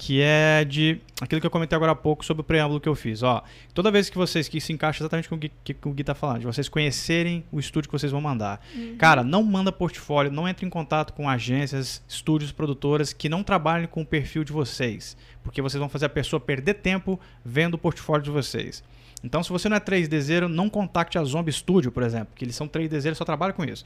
que 0.00 0.22
é 0.22 0.64
de 0.64 0.98
aquilo 1.20 1.42
que 1.42 1.46
eu 1.46 1.50
comentei 1.50 1.76
agora 1.76 1.92
há 1.92 1.94
pouco 1.94 2.24
sobre 2.24 2.40
o 2.40 2.44
preâmbulo 2.44 2.80
que 2.80 2.88
eu 2.88 2.94
fiz. 2.94 3.22
Ó, 3.22 3.44
toda 3.74 3.90
vez 3.90 4.08
que 4.08 4.16
vocês, 4.16 4.48
que 4.48 4.58
se 4.58 4.72
encaixa 4.72 5.02
exatamente 5.02 5.28
com 5.28 5.34
o 5.34 5.38
que, 5.38 5.50
que 5.62 5.76
o 5.86 5.90
Gui 5.92 6.02
tá 6.02 6.14
falando, 6.14 6.38
de 6.40 6.46
vocês 6.46 6.70
conhecerem 6.70 7.44
o 7.52 7.60
estúdio 7.60 7.90
que 7.90 7.92
vocês 7.92 8.10
vão 8.10 8.18
mandar. 8.18 8.64
Uhum. 8.74 8.96
Cara, 8.96 9.22
não 9.22 9.42
manda 9.42 9.70
portfólio, 9.70 10.32
não 10.32 10.48
entre 10.48 10.64
em 10.64 10.70
contato 10.70 11.12
com 11.12 11.28
agências, 11.28 12.02
estúdios, 12.08 12.50
produtoras 12.50 13.12
que 13.12 13.28
não 13.28 13.42
trabalhem 13.42 13.86
com 13.86 14.00
o 14.00 14.06
perfil 14.06 14.42
de 14.42 14.54
vocês, 14.54 15.18
porque 15.44 15.60
vocês 15.60 15.78
vão 15.78 15.90
fazer 15.90 16.06
a 16.06 16.08
pessoa 16.08 16.40
perder 16.40 16.74
tempo 16.74 17.20
vendo 17.44 17.74
o 17.74 17.78
portfólio 17.78 18.24
de 18.24 18.30
vocês. 18.30 18.82
Então, 19.22 19.42
se 19.42 19.50
você 19.50 19.68
não 19.68 19.76
é 19.76 19.80
3Dzeiro, 19.80 20.48
não 20.48 20.70
contacte 20.70 21.18
a 21.18 21.24
Zombie 21.24 21.52
Studio, 21.52 21.92
por 21.92 22.02
exemplo, 22.02 22.28
que 22.34 22.42
eles 22.42 22.56
são 22.56 22.66
3Dzeiros 22.66 23.12
e 23.12 23.16
só 23.16 23.24
trabalham 23.26 23.54
com 23.54 23.66
isso. 23.66 23.84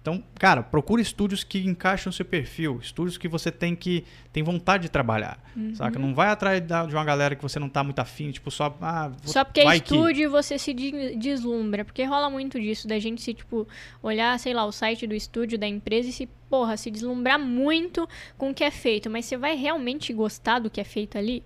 Então, 0.00 0.24
cara, 0.36 0.62
procure 0.62 1.02
estúdios 1.02 1.44
que 1.44 1.58
encaixem 1.58 2.06
no 2.06 2.12
seu 2.12 2.24
perfil, 2.24 2.78
estúdios 2.80 3.18
que 3.18 3.28
você 3.28 3.50
tem 3.50 3.76
que 3.76 4.04
tem 4.32 4.42
vontade 4.42 4.84
de 4.84 4.88
trabalhar, 4.88 5.38
uhum. 5.54 5.74
saca? 5.74 5.98
Não 5.98 6.14
vai 6.14 6.28
atrás 6.28 6.62
de 6.62 6.94
uma 6.94 7.04
galera 7.04 7.36
que 7.36 7.42
você 7.42 7.58
não 7.58 7.68
tá 7.68 7.84
muito 7.84 7.98
afim, 7.98 8.30
tipo 8.30 8.50
só 8.50 8.74
ah, 8.80 9.08
vou, 9.08 9.32
só 9.32 9.44
porque 9.44 9.60
é 9.60 9.76
estúdio 9.76 10.28
que... 10.28 10.28
você 10.28 10.56
se 10.56 10.72
deslumbra, 10.72 11.84
porque 11.84 12.04
rola 12.04 12.30
muito 12.30 12.58
disso 12.58 12.88
da 12.88 12.98
gente 12.98 13.20
se 13.20 13.34
tipo 13.34 13.68
olhar, 14.02 14.38
sei 14.38 14.54
lá, 14.54 14.64
o 14.64 14.72
site 14.72 15.06
do 15.06 15.14
estúdio 15.14 15.58
da 15.58 15.66
empresa 15.66 16.08
e 16.08 16.12
se 16.12 16.26
porra, 16.48 16.76
se 16.76 16.90
deslumbrar 16.90 17.38
muito 17.38 18.08
com 18.38 18.50
o 18.50 18.54
que 18.54 18.64
é 18.64 18.70
feito, 18.70 19.10
mas 19.10 19.26
você 19.26 19.36
vai 19.36 19.56
realmente 19.56 20.12
gostar 20.14 20.60
do 20.60 20.70
que 20.70 20.80
é 20.80 20.84
feito 20.84 21.18
ali? 21.18 21.44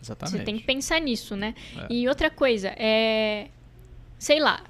Exatamente. 0.00 0.38
Você 0.38 0.44
tem 0.44 0.56
que 0.56 0.64
pensar 0.64 1.00
nisso, 1.00 1.36
né? 1.36 1.54
É. 1.76 1.86
E 1.92 2.08
outra 2.08 2.30
coisa, 2.30 2.68
é 2.78 3.48
sei 4.22 4.38
lá, 4.38 4.62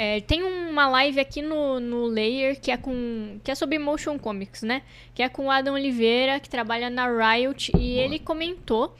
é, 0.00 0.20
tem 0.20 0.44
uma 0.44 0.88
live 0.88 1.18
aqui 1.18 1.42
no, 1.42 1.80
no 1.80 2.06
Layer 2.06 2.60
que 2.60 2.70
é 2.70 2.76
com 2.76 3.40
que 3.42 3.50
é 3.50 3.54
sobre 3.56 3.80
motion 3.80 4.16
comics, 4.16 4.62
né? 4.62 4.82
Que 5.12 5.24
é 5.24 5.28
com 5.28 5.46
o 5.46 5.50
Adam 5.50 5.74
Oliveira, 5.74 6.38
que 6.38 6.48
trabalha 6.48 6.88
na 6.88 7.08
Riot, 7.08 7.72
e 7.72 7.72
Boa. 7.72 7.82
ele 7.82 8.20
comentou 8.20 8.94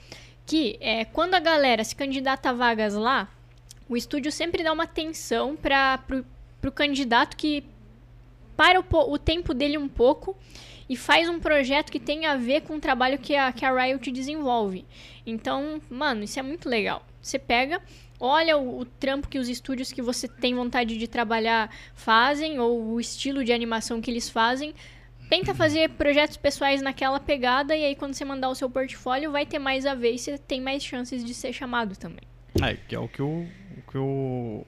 que 0.45 0.77
é, 0.81 1.05
quando 1.05 1.35
a 1.35 1.39
galera 1.39 1.85
se 1.85 1.95
candidata 1.95 2.49
a 2.49 2.53
vagas 2.53 2.95
lá, 2.95 3.29
o 3.87 3.95
estúdio 3.95 4.29
sempre 4.29 4.61
dá 4.61 4.73
uma 4.73 4.83
atenção 4.83 5.55
para 5.55 5.99
pro, 5.99 6.25
pro 6.59 6.69
candidato 6.69 7.37
que 7.37 7.63
para 8.57 8.81
o, 8.81 8.85
o 9.09 9.17
tempo 9.17 9.53
dele 9.53 9.77
um 9.77 9.87
pouco 9.87 10.35
e 10.89 10.97
faz 10.97 11.29
um 11.29 11.39
projeto 11.39 11.93
que 11.93 11.99
tem 12.01 12.25
a 12.25 12.35
ver 12.35 12.63
com 12.63 12.75
o 12.75 12.79
trabalho 12.81 13.17
que 13.17 13.37
a, 13.37 13.53
que 13.53 13.63
a 13.63 13.71
Riot 13.71 14.11
desenvolve. 14.11 14.83
Então, 15.25 15.79
mano, 15.89 16.25
isso 16.25 16.37
é 16.37 16.41
muito 16.41 16.67
legal. 16.67 17.05
Você 17.21 17.39
pega 17.39 17.81
olha 18.19 18.57
o, 18.57 18.79
o, 18.79 18.85
trampo 18.85 19.27
que 19.27 19.39
os 19.39 19.47
estúdios 19.47 19.91
que 19.91 20.01
você 20.01 20.27
tem 20.27 20.53
vontade 20.53 20.97
de 20.97 21.07
trabalhar 21.07 21.73
fazem, 21.93 22.59
ou 22.59 22.93
o 22.93 22.99
estilo 22.99 23.43
de 23.43 23.53
animação 23.53 24.01
que 24.01 24.11
eles 24.11 24.29
fazem. 24.29 24.73
Tenta 25.29 25.53
fazer 25.53 25.91
projetos 25.91 26.37
pessoais 26.37 26.81
naquela 26.81 27.19
pegada, 27.19 27.75
e 27.75 27.85
aí 27.85 27.95
quando 27.95 28.13
você 28.13 28.25
mandar 28.25 28.49
o 28.49 28.55
seu 28.55 28.69
portfólio, 28.69 29.31
vai 29.31 29.45
ter 29.45 29.59
mais 29.59 29.85
a 29.85 29.93
ver 29.93 30.13
e 30.13 30.17
você 30.17 30.37
tem 30.37 30.59
mais 30.59 30.83
chances 30.83 31.23
de 31.23 31.33
ser 31.33 31.53
chamado 31.53 31.95
também. 31.95 32.23
É, 32.61 32.75
que 32.75 32.95
é 32.95 32.99
o 32.99 33.07
que 33.07 33.21
o, 33.21 33.45
o 33.77 33.91
que 33.91 33.97
o 33.97 34.65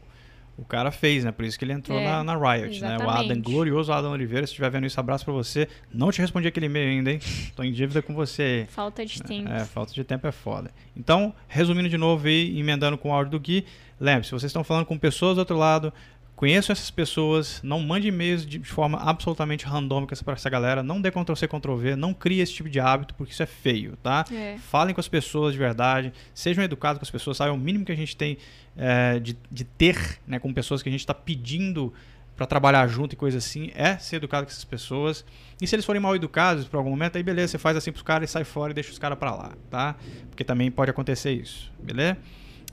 o 0.57 0.65
cara 0.65 0.91
fez, 0.91 1.23
né? 1.23 1.31
Por 1.31 1.45
isso 1.45 1.57
que 1.57 1.65
ele 1.65 1.73
entrou 1.73 1.97
é, 1.97 2.05
na, 2.05 2.23
na, 2.23 2.33
Riot, 2.33 2.75
exatamente. 2.75 2.99
né? 2.99 3.05
O 3.05 3.09
Adam, 3.09 3.41
glorioso 3.41 3.91
Adam 3.91 4.11
Oliveira, 4.11 4.45
se 4.45 4.51
estiver 4.51 4.69
vendo 4.69 4.85
isso, 4.85 4.99
abraço 4.99 5.25
pra 5.25 5.33
você. 5.33 5.67
Não 5.91 6.11
te 6.11 6.21
respondi 6.21 6.47
aquele 6.47 6.67
e-mail 6.67 6.89
ainda, 6.89 7.11
hein? 7.11 7.19
Tô 7.55 7.63
em 7.63 7.71
dívida 7.71 8.01
com 8.01 8.13
você. 8.13 8.67
Falta 8.69 9.05
de 9.05 9.21
tempo. 9.23 9.49
É, 9.49 9.65
falta 9.65 9.93
de 9.93 10.03
tempo 10.03 10.27
é 10.27 10.31
foda. 10.31 10.71
Então, 10.95 11.33
resumindo 11.47 11.89
de 11.89 11.97
novo 11.97 12.27
aí, 12.27 12.59
emendando 12.59 12.97
com 12.97 13.09
o 13.09 13.13
áudio 13.13 13.31
do 13.31 13.39
Gui, 13.39 13.65
lembre-se, 13.99 14.31
vocês 14.31 14.49
estão 14.49 14.63
falando 14.63 14.85
com 14.85 14.97
pessoas 14.97 15.35
do 15.35 15.39
outro 15.39 15.57
lado, 15.57 15.93
Conheçam 16.41 16.73
essas 16.73 16.89
pessoas, 16.89 17.59
não 17.61 17.79
mande 17.79 18.07
e-mails 18.07 18.43
de 18.43 18.57
forma 18.63 18.97
absolutamente 18.97 19.63
randômica 19.63 20.15
para 20.25 20.33
essa 20.33 20.49
galera, 20.49 20.81
não 20.81 20.99
dê 20.99 21.11
Ctrl 21.11 21.35
C, 21.35 21.47
Ctrl 21.47 21.75
V, 21.75 21.95
não 21.95 22.15
crie 22.15 22.39
esse 22.39 22.51
tipo 22.51 22.67
de 22.67 22.79
hábito, 22.79 23.13
porque 23.13 23.31
isso 23.31 23.43
é 23.43 23.45
feio, 23.45 23.95
tá? 23.97 24.25
É. 24.31 24.57
Falem 24.57 24.91
com 24.95 24.99
as 24.99 25.07
pessoas 25.07 25.53
de 25.53 25.59
verdade, 25.59 26.11
sejam 26.33 26.63
educados 26.63 26.97
com 26.97 27.03
as 27.03 27.11
pessoas, 27.11 27.37
sabe? 27.37 27.51
É 27.51 27.53
o 27.53 27.57
mínimo 27.59 27.85
que 27.85 27.91
a 27.91 27.95
gente 27.95 28.17
tem 28.17 28.39
é, 28.75 29.19
de, 29.19 29.37
de 29.51 29.63
ter 29.63 30.19
né, 30.25 30.39
com 30.39 30.51
pessoas 30.51 30.81
que 30.81 30.89
a 30.89 30.91
gente 30.91 31.01
está 31.01 31.13
pedindo 31.13 31.93
para 32.35 32.47
trabalhar 32.47 32.87
junto 32.87 33.13
e 33.13 33.15
coisa 33.15 33.37
assim, 33.37 33.69
é 33.75 33.99
ser 33.99 34.15
educado 34.15 34.47
com 34.47 34.51
essas 34.51 34.65
pessoas. 34.65 35.23
E 35.61 35.67
se 35.67 35.75
eles 35.75 35.85
forem 35.85 36.01
mal 36.01 36.15
educados 36.15 36.65
por 36.65 36.77
algum 36.77 36.89
momento, 36.89 37.17
aí 37.17 37.21
beleza, 37.21 37.51
você 37.51 37.57
faz 37.59 37.77
assim 37.77 37.91
pros 37.91 38.01
caras 38.01 38.27
e 38.27 38.33
sai 38.33 38.45
fora 38.45 38.71
e 38.71 38.73
deixa 38.73 38.89
os 38.89 38.97
caras 38.97 39.19
para 39.19 39.29
lá, 39.29 39.51
tá? 39.69 39.95
Porque 40.31 40.43
também 40.43 40.71
pode 40.71 40.89
acontecer 40.89 41.33
isso, 41.33 41.71
beleza? 41.79 42.17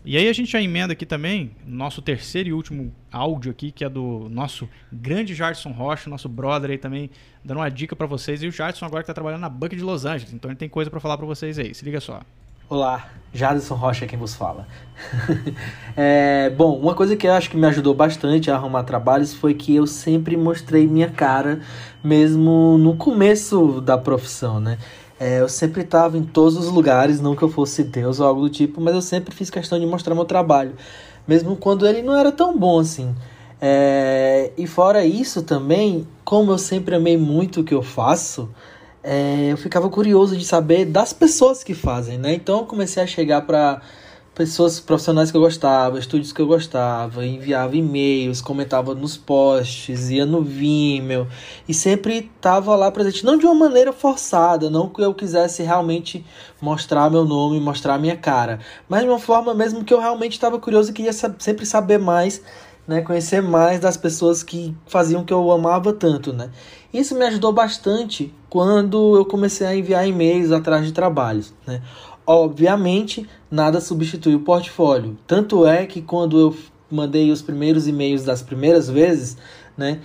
E 0.04 0.16
aí 0.16 0.28
a 0.28 0.32
gente 0.32 0.50
já 0.50 0.60
emenda 0.62 0.92
aqui 0.92 1.04
também, 1.04 1.50
nosso 1.66 2.00
terceiro 2.00 2.48
e 2.48 2.52
último 2.52 2.92
áudio 3.12 3.50
aqui, 3.50 3.70
que 3.70 3.84
é 3.84 3.88
do 3.88 4.28
nosso 4.30 4.68
grande 4.92 5.34
Jadson 5.34 5.70
Rocha, 5.70 6.08
nosso 6.08 6.28
brother 6.28 6.70
aí 6.70 6.78
também, 6.78 7.10
dando 7.44 7.58
uma 7.58 7.70
dica 7.70 7.94
para 7.94 8.06
vocês. 8.06 8.42
E 8.42 8.46
o 8.46 8.52
Jadson 8.52 8.86
agora 8.86 9.02
que 9.02 9.06
tá 9.06 9.14
trabalhando 9.14 9.42
na 9.42 9.48
Buck 9.48 9.74
de 9.74 9.82
Los 9.82 10.04
Angeles, 10.04 10.32
então 10.32 10.50
ele 10.50 10.58
tem 10.58 10.68
coisa 10.68 10.90
para 10.90 11.00
falar 11.00 11.18
para 11.18 11.26
vocês 11.26 11.58
aí. 11.58 11.74
Se 11.74 11.84
liga 11.84 12.00
só. 12.00 12.20
Olá, 12.70 13.08
Jadson 13.32 13.74
Rocha 13.76 14.04
é 14.04 14.08
quem 14.08 14.18
vos 14.18 14.34
fala. 14.34 14.68
é, 15.96 16.50
bom, 16.50 16.78
uma 16.78 16.94
coisa 16.94 17.16
que 17.16 17.26
eu 17.26 17.32
acho 17.32 17.48
que 17.48 17.56
me 17.56 17.66
ajudou 17.66 17.94
bastante 17.94 18.50
a 18.50 18.56
arrumar 18.56 18.84
trabalhos 18.84 19.32
foi 19.32 19.54
que 19.54 19.74
eu 19.74 19.86
sempre 19.86 20.36
mostrei 20.36 20.86
minha 20.86 21.08
cara, 21.08 21.60
mesmo 22.04 22.76
no 22.76 22.94
começo 22.94 23.80
da 23.80 23.96
profissão, 23.96 24.60
né? 24.60 24.76
É, 25.20 25.40
eu 25.40 25.48
sempre 25.48 25.82
estava 25.82 26.16
em 26.16 26.22
todos 26.22 26.56
os 26.56 26.68
lugares, 26.68 27.20
não 27.20 27.34
que 27.34 27.42
eu 27.42 27.48
fosse 27.48 27.82
Deus 27.82 28.20
ou 28.20 28.26
algo 28.26 28.42
do 28.42 28.50
tipo, 28.50 28.80
mas 28.80 28.94
eu 28.94 29.02
sempre 29.02 29.34
fiz 29.34 29.50
questão 29.50 29.78
de 29.78 29.84
mostrar 29.84 30.14
meu 30.14 30.24
trabalho, 30.24 30.74
mesmo 31.26 31.56
quando 31.56 31.86
ele 31.86 32.02
não 32.02 32.16
era 32.16 32.30
tão 32.30 32.56
bom 32.56 32.78
assim. 32.78 33.14
É, 33.60 34.52
e 34.56 34.66
fora 34.66 35.04
isso 35.04 35.42
também, 35.42 36.06
como 36.24 36.52
eu 36.52 36.58
sempre 36.58 36.94
amei 36.94 37.16
muito 37.16 37.60
o 37.60 37.64
que 37.64 37.74
eu 37.74 37.82
faço, 37.82 38.48
é, 39.02 39.48
eu 39.50 39.56
ficava 39.56 39.88
curioso 39.88 40.36
de 40.36 40.44
saber 40.44 40.84
das 40.84 41.12
pessoas 41.12 41.64
que 41.64 41.74
fazem, 41.74 42.18
né? 42.18 42.34
Então 42.34 42.58
eu 42.58 42.66
comecei 42.66 43.02
a 43.02 43.06
chegar 43.06 43.42
para 43.42 43.80
pessoas 44.38 44.78
profissionais 44.78 45.32
que 45.32 45.36
eu 45.36 45.40
gostava, 45.40 45.98
estúdios 45.98 46.32
que 46.32 46.40
eu 46.40 46.46
gostava, 46.46 47.26
enviava 47.26 47.76
e-mails, 47.76 48.40
comentava 48.40 48.94
nos 48.94 49.16
posts, 49.16 50.10
ia 50.10 50.24
no 50.24 50.42
Vimeo 50.42 51.26
e 51.68 51.74
sempre 51.74 52.30
estava 52.36 52.76
lá 52.76 52.88
presente, 52.88 53.24
não 53.24 53.36
de 53.36 53.44
uma 53.46 53.54
maneira 53.56 53.92
forçada, 53.92 54.70
não 54.70 54.88
que 54.88 55.02
eu 55.02 55.12
quisesse 55.12 55.64
realmente 55.64 56.24
mostrar 56.62 57.10
meu 57.10 57.24
nome, 57.24 57.58
mostrar 57.58 57.98
minha 57.98 58.16
cara, 58.16 58.60
mas 58.88 59.02
de 59.02 59.08
uma 59.08 59.18
forma 59.18 59.52
mesmo 59.52 59.84
que 59.84 59.92
eu 59.92 59.98
realmente 59.98 60.34
estava 60.34 60.56
curioso 60.56 60.92
e 60.92 60.94
queria 60.94 61.12
sempre 61.12 61.66
saber 61.66 61.98
mais, 61.98 62.40
né, 62.86 63.02
conhecer 63.02 63.42
mais 63.42 63.80
das 63.80 63.96
pessoas 63.96 64.44
que 64.44 64.72
faziam 64.86 65.24
que 65.24 65.32
eu 65.32 65.50
amava 65.50 65.92
tanto, 65.92 66.32
né? 66.32 66.48
Isso 66.94 67.14
me 67.14 67.24
ajudou 67.26 67.52
bastante 67.52 68.32
quando 68.48 69.16
eu 69.16 69.26
comecei 69.26 69.66
a 69.66 69.76
enviar 69.76 70.08
e-mails 70.08 70.52
atrás 70.52 70.86
de 70.86 70.92
trabalhos, 70.92 71.52
né? 71.66 71.82
Obviamente, 72.30 73.26
nada 73.50 73.80
substitui 73.80 74.34
o 74.34 74.40
portfólio. 74.40 75.16
Tanto 75.26 75.66
é 75.66 75.86
que 75.86 76.02
quando 76.02 76.38
eu 76.38 76.56
mandei 76.90 77.32
os 77.32 77.40
primeiros 77.40 77.88
e-mails 77.88 78.22
das 78.22 78.42
primeiras 78.42 78.86
vezes, 78.86 79.38
né, 79.74 80.00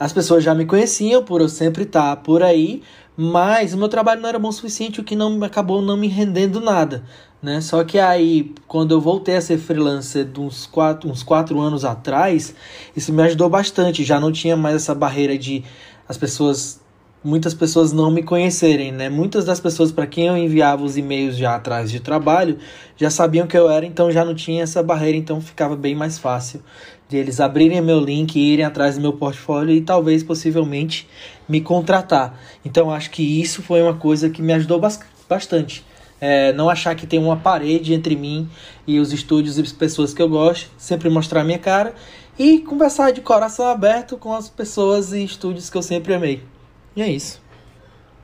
as 0.00 0.10
pessoas 0.10 0.42
já 0.42 0.54
me 0.54 0.64
conheciam 0.64 1.22
por 1.22 1.42
eu 1.42 1.50
sempre 1.50 1.82
estar 1.82 2.16
por 2.22 2.42
aí, 2.42 2.82
mas 3.14 3.74
o 3.74 3.76
meu 3.76 3.90
trabalho 3.90 4.22
não 4.22 4.28
era 4.30 4.38
bom 4.38 4.48
o 4.48 4.52
suficiente, 4.52 5.02
o 5.02 5.04
que 5.04 5.14
não 5.14 5.44
acabou 5.44 5.82
não 5.82 5.98
me 5.98 6.08
rendendo 6.08 6.62
nada. 6.62 7.04
Né? 7.42 7.60
Só 7.60 7.84
que 7.84 7.98
aí, 7.98 8.54
quando 8.66 8.92
eu 8.92 9.00
voltei 9.00 9.36
a 9.36 9.42
ser 9.42 9.58
freelancer 9.58 10.26
uns 10.38 10.64
quatro, 10.64 11.10
uns 11.10 11.22
quatro 11.22 11.60
anos 11.60 11.84
atrás, 11.84 12.54
isso 12.96 13.12
me 13.12 13.22
ajudou 13.24 13.50
bastante. 13.50 14.02
Já 14.02 14.18
não 14.18 14.32
tinha 14.32 14.56
mais 14.56 14.76
essa 14.76 14.94
barreira 14.94 15.36
de 15.36 15.62
as 16.08 16.16
pessoas 16.16 16.80
muitas 17.24 17.54
pessoas 17.54 17.92
não 17.92 18.10
me 18.10 18.22
conhecerem, 18.22 18.92
né? 18.92 19.08
Muitas 19.08 19.44
das 19.44 19.58
pessoas 19.58 19.90
para 19.90 20.06
quem 20.06 20.26
eu 20.26 20.36
enviava 20.36 20.84
os 20.84 20.96
e-mails 20.96 21.36
já 21.36 21.56
atrás 21.56 21.90
de 21.90 22.00
trabalho 22.00 22.58
já 22.96 23.10
sabiam 23.10 23.46
que 23.46 23.56
eu 23.56 23.68
era, 23.68 23.84
então 23.84 24.10
já 24.10 24.24
não 24.24 24.34
tinha 24.34 24.62
essa 24.62 24.82
barreira, 24.82 25.16
então 25.16 25.40
ficava 25.40 25.74
bem 25.74 25.94
mais 25.94 26.18
fácil 26.18 26.62
de 27.08 27.16
eles 27.16 27.40
abrirem 27.40 27.80
meu 27.80 28.00
link 28.00 28.36
irem 28.36 28.64
atrás 28.64 28.96
do 28.96 29.00
meu 29.00 29.12
portfólio 29.12 29.74
e 29.74 29.80
talvez 29.80 30.22
possivelmente 30.22 31.08
me 31.48 31.60
contratar. 31.60 32.38
Então 32.64 32.90
acho 32.90 33.10
que 33.10 33.40
isso 33.40 33.62
foi 33.62 33.82
uma 33.82 33.94
coisa 33.94 34.28
que 34.28 34.42
me 34.42 34.52
ajudou 34.52 34.80
bastante. 35.28 35.84
É, 36.20 36.52
não 36.54 36.70
achar 36.70 36.94
que 36.94 37.06
tem 37.06 37.18
uma 37.18 37.36
parede 37.36 37.92
entre 37.92 38.16
mim 38.16 38.48
e 38.86 38.98
os 38.98 39.12
estúdios 39.12 39.58
e 39.58 39.62
as 39.62 39.72
pessoas 39.72 40.14
que 40.14 40.22
eu 40.22 40.28
gosto, 40.28 40.70
sempre 40.78 41.10
mostrar 41.10 41.44
minha 41.44 41.58
cara 41.58 41.94
e 42.38 42.58
conversar 42.58 43.12
de 43.12 43.20
coração 43.20 43.66
aberto 43.66 44.16
com 44.16 44.32
as 44.34 44.48
pessoas 44.48 45.12
e 45.12 45.22
estúdios 45.22 45.68
que 45.68 45.76
eu 45.76 45.82
sempre 45.82 46.14
amei. 46.14 46.55
E 46.96 47.02
é 47.02 47.08
isso. 47.08 47.42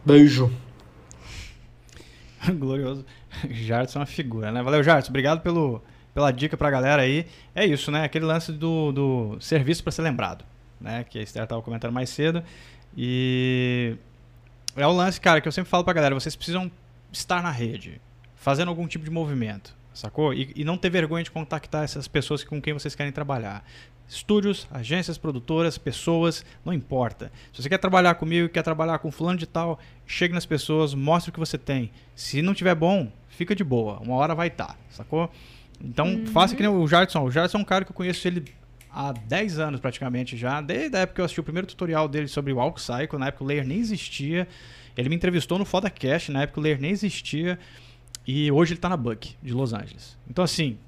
Beijo. 0.05 0.51
Glorioso. 2.59 3.05
Jardim 3.51 3.97
é 3.97 3.99
uma 4.01 4.07
figura, 4.07 4.51
né? 4.51 4.63
Valeu, 4.63 4.83
Jardim. 4.83 5.11
Obrigado 5.11 5.43
pelo, 5.43 5.83
pela 6.15 6.31
dica 6.31 6.57
pra 6.57 6.71
galera 6.71 7.03
aí. 7.03 7.27
É 7.55 7.67
isso, 7.67 7.91
né? 7.91 8.05
Aquele 8.05 8.25
lance 8.25 8.51
do, 8.51 8.91
do 8.91 9.37
serviço 9.41 9.83
para 9.83 9.93
ser 9.93 10.03
lembrado, 10.03 10.45
né? 10.81 11.05
Que 11.05 11.19
a 11.19 11.23
Esther 11.23 11.47
tava 11.47 11.61
comentando 11.61 11.93
mais 11.93 12.09
cedo. 12.09 12.43
E 12.97 13.97
é 14.75 14.87
o 14.87 14.93
lance, 14.93 15.21
cara, 15.21 15.41
que 15.41 15.49
eu 15.49 15.53
sempre 15.53 15.71
falo 15.71 15.85
pra 15.85 15.93
galera. 15.93 16.15
Vocês 16.15 16.35
precisam 16.35 16.71
estar 17.13 17.43
na 17.43 17.51
rede, 17.51 18.01
fazendo 18.37 18.69
algum 18.69 18.87
tipo 18.87 19.05
de 19.05 19.11
movimento, 19.11 19.77
sacou? 19.93 20.33
E, 20.33 20.51
e 20.57 20.65
não 20.65 20.79
ter 20.79 20.91
vergonha 20.91 21.23
de 21.23 21.31
contactar 21.31 21.85
essas 21.85 22.09
pessoas 22.09 22.43
com 22.43 22.61
quem 22.61 22.73
vocês 22.73 22.95
querem 22.95 23.13
trabalhar. 23.13 23.65
Estúdios, 24.09 24.67
agências, 24.71 25.17
produtoras, 25.17 25.79
pessoas, 25.79 26.45
não 26.65 26.73
importa. 26.73 27.33
Se 27.53 27.63
você 27.63 27.69
quer 27.69 27.79
trabalhar 27.79 28.15
comigo, 28.15 28.49
quer 28.49 28.63
trabalhar 28.63 28.99
com 28.99 29.11
fulano 29.11 29.39
de 29.39 29.47
tal, 29.47 29.79
chegue 30.07 30.35
nas 30.35 30.45
pessoas, 30.45 30.95
mostre 30.95 31.31
o 31.31 31.33
que 31.33 31.41
você 31.41 31.57
tem. 31.57 31.91
Se 32.15 32.43
não 32.43 32.53
tiver 32.53 32.75
bom, 32.75 33.11
fica 33.29 33.55
de 33.55 33.65
boa. 33.65 33.99
Uma 34.01 34.17
hora 34.17 34.35
vai 34.35 34.49
estar, 34.49 34.67
tá, 34.67 34.77
sacou? 34.91 35.31
Então, 35.83 36.07
uhum. 36.07 36.27
faça 36.27 36.55
que 36.55 36.63
nem 36.63 36.71
o 36.71 36.87
Jardson. 36.87 37.25
O 37.25 37.31
Jardson 37.31 37.59
é 37.59 37.61
um 37.61 37.65
cara 37.65 37.85
que 37.85 37.91
eu 37.91 37.97
conheço 37.97 38.29
ele 38.29 38.45
há 38.93 39.13
10 39.13 39.59
anos 39.59 39.81
praticamente 39.81 40.37
já, 40.37 40.61
desde 40.61 40.97
a 40.97 41.01
época 41.01 41.17
que 41.17 41.21
eu 41.23 41.25
assisti 41.25 41.41
o 41.41 41.45
primeiro 41.45 41.67
tutorial 41.67 42.07
dele 42.07 42.29
sobre 42.29 42.53
o 42.53 42.57
Walk 42.57 42.81
Cycle, 42.81 43.19
na 43.19 43.29
época 43.29 43.43
o 43.43 43.47
Layer 43.47 43.67
nem 43.67 43.79
existia. 43.79 44.47
Ele 44.97 45.09
me 45.09 45.17
entrevistou 45.17 45.59
no 45.59 45.65
FodaCast, 45.65 46.31
na 46.31 46.43
época 46.43 46.61
o 46.61 46.63
Layer 46.63 46.79
nem 46.79 46.91
existia. 46.91 47.59
E 48.27 48.53
hoje 48.53 48.73
ele 48.73 48.79
está 48.79 48.89
na 48.89 48.97
Buck, 48.97 49.35
de 49.43 49.53
Los 49.53 49.73
Angeles. 49.73 50.17
Então, 50.29 50.45
assim, 50.45 50.79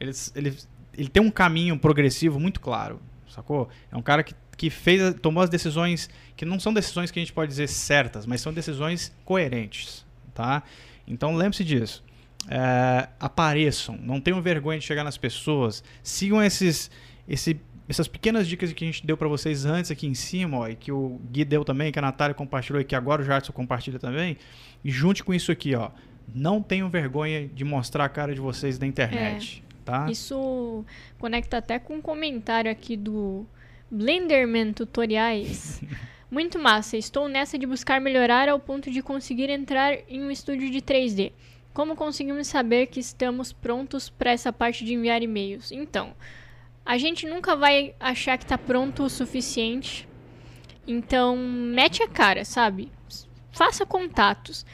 ele, 0.00 0.12
ele 0.34 0.56
ele 0.96 1.08
tem 1.08 1.22
um 1.22 1.30
caminho 1.30 1.78
progressivo 1.78 2.38
muito 2.38 2.60
claro, 2.60 3.00
sacou? 3.28 3.68
É 3.90 3.96
um 3.96 4.02
cara 4.02 4.22
que, 4.22 4.34
que 4.56 4.70
fez, 4.70 5.14
tomou 5.20 5.42
as 5.42 5.50
decisões 5.50 6.08
que 6.36 6.44
não 6.44 6.58
são 6.58 6.72
decisões 6.72 7.10
que 7.10 7.18
a 7.18 7.22
gente 7.22 7.32
pode 7.32 7.50
dizer 7.50 7.68
certas, 7.68 8.26
mas 8.26 8.40
são 8.40 8.52
decisões 8.52 9.14
coerentes, 9.24 10.04
tá? 10.34 10.62
Então 11.06 11.34
lembre-se 11.34 11.64
disso. 11.64 12.02
É, 12.48 13.08
apareçam, 13.18 13.98
não 14.02 14.20
tenham 14.20 14.40
vergonha 14.42 14.78
de 14.78 14.84
chegar 14.84 15.02
nas 15.02 15.16
pessoas, 15.16 15.82
sigam 16.02 16.42
esses, 16.42 16.90
esse, 17.26 17.58
essas 17.88 18.06
pequenas 18.06 18.46
dicas 18.46 18.70
que 18.72 18.84
a 18.84 18.86
gente 18.86 19.06
deu 19.06 19.16
para 19.16 19.28
vocês 19.28 19.64
antes 19.64 19.90
aqui 19.90 20.06
em 20.06 20.14
cima, 20.14 20.58
ó, 20.58 20.68
e 20.68 20.76
que 20.76 20.92
o 20.92 21.20
Gui 21.30 21.44
deu 21.44 21.64
também, 21.64 21.90
que 21.90 21.98
a 21.98 22.02
Natália 22.02 22.34
compartilhou 22.34 22.82
e 22.82 22.84
que 22.84 22.94
agora 22.94 23.22
o 23.22 23.24
Jardim 23.24 23.50
compartilha 23.50 23.98
também, 23.98 24.36
e 24.84 24.90
junte 24.90 25.24
com 25.24 25.32
isso 25.32 25.50
aqui, 25.50 25.74
ó. 25.74 25.90
Não 26.34 26.62
tenham 26.62 26.88
vergonha 26.88 27.46
de 27.46 27.64
mostrar 27.64 28.04
a 28.04 28.08
cara 28.08 28.34
de 28.34 28.40
vocês 28.40 28.78
na 28.78 28.86
internet. 28.86 29.62
É. 29.63 29.63
Tá? 29.84 30.10
Isso 30.10 30.84
conecta 31.18 31.58
até 31.58 31.78
com 31.78 31.96
um 31.96 32.00
comentário 32.00 32.70
aqui 32.70 32.96
do 32.96 33.46
Blenderman 33.90 34.72
Tutoriais. 34.72 35.82
Muito 36.30 36.58
massa, 36.58 36.96
estou 36.96 37.28
nessa 37.28 37.58
de 37.58 37.66
buscar 37.66 38.00
melhorar 38.00 38.48
ao 38.48 38.58
ponto 38.58 38.90
de 38.90 39.02
conseguir 39.02 39.50
entrar 39.50 39.96
em 40.08 40.24
um 40.24 40.30
estúdio 40.30 40.70
de 40.70 40.80
3D. 40.80 41.32
Como 41.72 41.94
conseguimos 41.94 42.46
saber 42.46 42.86
que 42.86 42.98
estamos 42.98 43.52
prontos 43.52 44.08
para 44.08 44.30
essa 44.30 44.52
parte 44.52 44.84
de 44.84 44.94
enviar 44.94 45.22
e-mails? 45.22 45.70
Então, 45.70 46.14
a 46.84 46.98
gente 46.98 47.26
nunca 47.26 47.54
vai 47.54 47.94
achar 48.00 48.38
que 48.38 48.44
está 48.44 48.58
pronto 48.58 49.04
o 49.04 49.10
suficiente. 49.10 50.08
Então, 50.86 51.36
mete 51.36 52.02
a 52.02 52.08
cara, 52.08 52.44
sabe? 52.44 52.90
Faça 53.52 53.86
contatos 53.86 54.64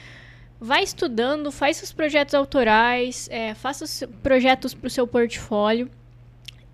vai 0.61 0.83
estudando, 0.83 1.51
faz 1.51 1.79
seus 1.79 1.91
projetos 1.91 2.35
autorais, 2.35 3.29
é, 3.31 3.55
faça 3.55 3.85
os 3.85 4.05
projetos 4.23 4.75
para 4.75 4.87
o 4.87 4.91
seu 4.91 5.07
portfólio 5.07 5.91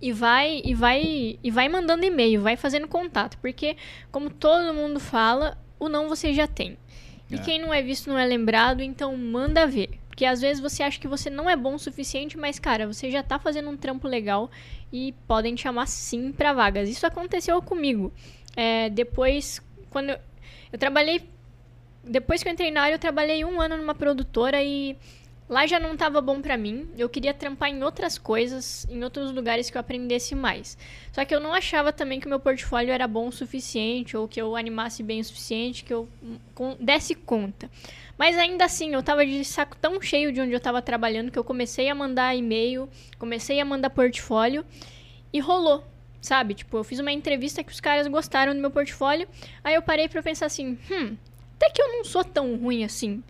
e 0.03 0.12
vai 0.12 0.61
e 0.64 0.74
vai 0.74 1.39
e 1.43 1.51
vai 1.51 1.68
mandando 1.68 2.05
e-mail, 2.05 2.43
vai 2.43 2.57
fazendo 2.57 2.89
contato, 2.89 3.39
porque 3.39 3.76
como 4.11 4.28
todo 4.28 4.74
mundo 4.74 4.99
fala, 4.99 5.57
o 5.78 5.89
não 5.89 6.09
você 6.09 6.34
já 6.34 6.49
tem. 6.49 6.76
E 7.30 7.37
é. 7.37 7.39
quem 7.39 7.61
não 7.61 7.72
é 7.72 7.80
visto 7.80 8.11
não 8.11 8.18
é 8.18 8.24
lembrado, 8.24 8.82
então 8.82 9.16
manda 9.16 9.66
ver. 9.66 9.99
Porque 10.09 10.24
às 10.24 10.41
vezes 10.41 10.62
você 10.62 10.82
acha 10.82 10.99
que 10.99 11.07
você 11.07 11.28
não 11.28 11.49
é 11.49 11.55
bom 11.55 11.74
o 11.74 11.78
suficiente, 11.78 12.39
mas 12.39 12.59
cara, 12.59 12.87
você 12.87 13.11
já 13.11 13.22
tá 13.22 13.39
fazendo 13.39 13.68
um 13.68 13.76
trampo 13.76 14.09
legal 14.09 14.51
e 14.93 15.14
podem 15.28 15.55
te 15.55 15.62
chamar 15.62 15.87
sim 15.87 16.32
para 16.32 16.53
vagas. 16.53 16.89
Isso 16.89 17.07
aconteceu 17.07 17.61
comigo. 17.61 18.12
É, 18.57 18.89
depois, 18.89 19.61
quando 19.91 20.11
eu, 20.11 20.18
eu 20.72 20.78
trabalhei 20.78 21.20
depois 22.07 22.42
que 22.42 22.48
eu 22.48 22.52
entrei 22.52 22.70
na 22.70 22.82
área, 22.82 22.94
eu 22.94 22.98
trabalhei 22.98 23.44
um 23.44 23.61
ano 23.61 23.76
numa 23.76 23.94
produtora 23.94 24.62
e 24.62 24.96
lá 25.48 25.66
já 25.66 25.78
não 25.78 25.92
estava 25.92 26.20
bom 26.20 26.40
para 26.40 26.57
mim. 26.57 26.88
Eu 26.96 27.09
queria 27.09 27.34
trampar 27.34 27.70
em 27.70 27.82
outras 27.82 28.18
coisas, 28.18 28.86
em 28.90 29.02
outros 29.02 29.32
lugares 29.32 29.70
que 29.70 29.76
eu 29.76 29.80
aprendesse 29.80 30.34
mais. 30.34 30.76
Só 31.12 31.24
que 31.24 31.34
eu 31.34 31.40
não 31.40 31.52
achava 31.52 31.92
também 31.92 32.20
que 32.20 32.26
o 32.26 32.28
meu 32.28 32.40
portfólio 32.40 32.92
era 32.92 33.07
bom 33.07 33.28
o 33.28 33.32
suficiente, 33.32 34.16
ou 34.16 34.28
que 34.28 34.40
eu 34.40 34.57
animasse 34.57 35.02
bem 35.02 35.20
o 35.20 35.24
suficiente, 35.24 35.84
que 35.84 35.92
eu 35.92 36.09
desse 36.78 37.14
conta. 37.14 37.70
Mas 38.18 38.36
ainda 38.36 38.64
assim, 38.64 38.94
eu 38.94 39.02
tava 39.02 39.26
de 39.26 39.44
saco 39.44 39.76
tão 39.76 40.00
cheio 40.00 40.32
de 40.32 40.40
onde 40.40 40.52
eu 40.52 40.61
tava 40.61 40.80
trabalhando 40.80 41.30
que 41.30 41.38
eu 41.38 41.44
comecei 41.44 41.88
a 41.88 41.94
mandar 41.94 42.34
e-mail, 42.34 42.88
comecei 43.18 43.61
a 43.61 43.64
mandar 43.64 43.90
portfólio 43.90 44.64
e 45.32 45.40
rolou. 45.40 45.84
Sabe? 46.20 46.54
Tipo, 46.54 46.78
eu 46.78 46.82
fiz 46.84 46.98
uma 46.98 47.12
entrevista 47.12 47.62
que 47.62 47.70
os 47.70 47.78
caras 47.78 48.09
gostaram 48.09 48.52
do 48.52 48.61
meu 48.61 48.70
portfólio. 48.70 49.28
Aí 49.62 49.74
eu 49.74 49.82
parei 49.82 50.09
para 50.09 50.20
pensar 50.22 50.46
assim: 50.46 50.76
hum, 50.90 51.16
até 51.57 51.70
que 51.70 51.82
eu 51.82 51.88
não 51.88 52.04
sou 52.04 52.24
tão 52.24 52.57
ruim 52.57 52.84
assim. 52.84 53.22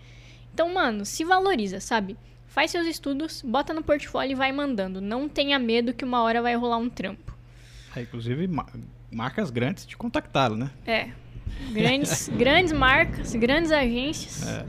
Então, 0.52 0.72
mano, 0.72 1.04
se 1.04 1.24
valoriza, 1.24 1.80
sabe? 1.80 2.16
Faz 2.46 2.70
seus 2.70 2.86
estudos, 2.86 3.42
bota 3.42 3.74
no 3.74 3.82
portfólio 3.82 4.32
e 4.32 4.34
vai 4.34 4.50
mandando. 4.52 5.00
Não 5.00 5.28
tenha 5.28 5.58
medo 5.58 5.92
que 5.92 6.04
uma 6.04 6.22
hora 6.22 6.40
vai 6.40 6.54
rolar 6.56 6.78
um 6.78 6.88
trampo. 6.88 7.36
É, 7.94 8.02
inclusive, 8.02 8.48
marcas 9.12 9.50
grandes 9.50 9.84
te 9.86 9.96
contactaram, 9.96 10.56
né? 10.56 10.70
É. 10.86 11.08
Grandes, 11.72 12.28
grandes 12.36 12.72
marcas, 12.72 13.34
grandes 13.34 13.70
agências. 13.70 14.46
É. 14.46 14.66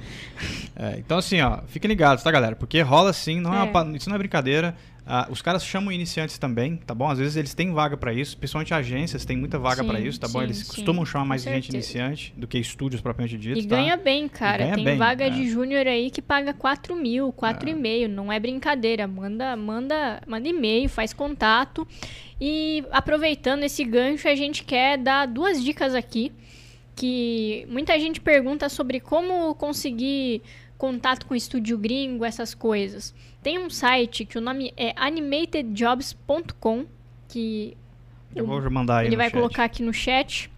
É, 0.76 1.00
então, 1.00 1.18
assim, 1.18 1.42
ó, 1.42 1.62
fiquem 1.68 1.88
ligados, 1.88 2.24
tá, 2.24 2.30
galera? 2.30 2.56
Porque 2.56 2.82
rola 2.82 3.12
sim, 3.14 3.40
não 3.40 3.54
é. 3.54 3.64
Uma, 3.64 3.98
isso 3.98 4.10
não 4.10 4.16
é 4.16 4.20
brincadeira. 4.20 4.76
Uh, 5.08 5.32
os 5.32 5.42
caras 5.42 5.64
chamam 5.64 5.90
iniciantes 5.90 6.38
também, 6.38 6.76
tá 6.76 6.94
bom? 6.94 7.10
Às 7.10 7.18
vezes 7.18 7.38
eles 7.38 7.54
têm 7.54 7.72
vaga 7.72 7.96
para 7.96 8.14
isso, 8.14 8.38
principalmente 8.38 8.74
agências 8.74 9.24
têm 9.24 9.38
muita 9.38 9.58
vaga 9.58 9.82
para 9.82 10.02
isso, 10.02 10.20
tá 10.20 10.28
sim, 10.28 10.34
bom? 10.34 10.42
Eles 10.42 10.58
sim, 10.58 10.66
costumam 10.66 11.06
chamar 11.06 11.24
mais 11.24 11.44
gente 11.44 11.70
iniciante 11.70 12.34
do 12.36 12.46
que 12.46 12.58
estúdios 12.58 13.00
propriamente 13.00 13.38
dito. 13.38 13.58
E 13.58 13.66
tá? 13.66 13.78
ganha 13.78 13.96
bem, 13.96 14.28
cara. 14.28 14.66
Ganha 14.66 14.76
tem 14.76 14.84
bem, 14.84 14.98
vaga 14.98 15.28
é. 15.28 15.30
de 15.30 15.48
júnior 15.48 15.88
aí 15.88 16.12
que 16.12 16.22
paga 16.22 16.54
4 16.54 16.94
mil, 16.94 17.32
4,5. 17.32 18.04
É. 18.04 18.08
Não 18.10 18.30
é 18.30 18.38
brincadeira. 18.38 19.08
Manda, 19.08 19.56
manda, 19.56 20.22
manda 20.28 20.46
e-mail, 20.46 20.90
faz 20.90 21.14
contato. 21.14 21.88
E 22.40 22.84
aproveitando 22.92 23.64
esse 23.64 23.86
gancho, 23.86 24.28
a 24.28 24.36
gente 24.36 24.66
quer 24.66 24.98
dar 24.98 25.26
duas 25.26 25.64
dicas 25.64 25.96
aqui. 25.96 26.34
Que 26.98 27.66
muita 27.70 27.98
gente 27.98 28.20
pergunta 28.20 28.68
sobre 28.68 29.00
como 29.00 29.56
conseguir 29.56 30.42
contato 30.78 31.26
com 31.26 31.36
estúdio 31.36 31.78
gringo, 31.78 32.26
essas 32.26 32.54
coisas. 32.54 33.14
Tem 33.48 33.58
um 33.58 33.70
site 33.70 34.26
que 34.26 34.38
o 34.38 34.42
nome 34.42 34.74
é 34.76 34.92
animatedjobs.com, 34.98 36.86
que 37.30 37.78
eu 38.36 38.46
vou 38.46 38.70
mandar 38.70 38.98
aí 38.98 39.08
ele 39.08 39.16
vai 39.16 39.28
chat. 39.30 39.36
colocar 39.36 39.64
aqui 39.64 39.82
no 39.82 39.94
chat, 39.94 40.52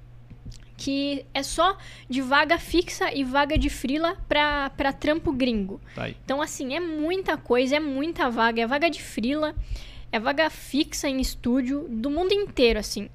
que 0.76 1.24
é 1.32 1.44
só 1.44 1.78
de 2.10 2.20
vaga 2.20 2.58
fixa 2.58 3.14
e 3.14 3.24
vaga 3.24 3.60
de 3.60 3.70
frila 3.70 4.18
pra, 4.28 4.72
pra 4.72 4.92
trampo 4.92 5.32
gringo. 5.32 5.80
Tá. 5.94 6.10
Então, 6.10 6.42
assim, 6.42 6.74
é 6.74 6.80
muita 6.80 7.38
coisa, 7.38 7.76
é 7.76 7.80
muita 7.80 8.28
vaga. 8.28 8.64
É 8.64 8.66
vaga 8.66 8.90
de 8.90 9.04
frila, 9.04 9.54
é 10.12 10.20
vaga 10.20 10.50
fixa 10.50 11.08
em 11.08 11.22
estúdio, 11.22 11.86
do 11.88 12.10
mundo 12.10 12.32
inteiro, 12.32 12.80
assim. 12.80 13.08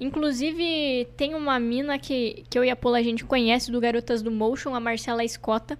Inclusive, 0.00 1.06
tem 1.16 1.36
uma 1.36 1.56
mina 1.60 2.00
que, 2.00 2.42
que 2.50 2.58
eu 2.58 2.64
e 2.64 2.70
a 2.70 2.74
Paula 2.74 2.98
a 2.98 3.02
gente 3.04 3.24
conhece 3.24 3.70
do 3.70 3.80
Garotas 3.80 4.22
do 4.22 4.30
Motion, 4.32 4.74
a 4.74 4.80
Marcela 4.80 5.22
Escota, 5.22 5.78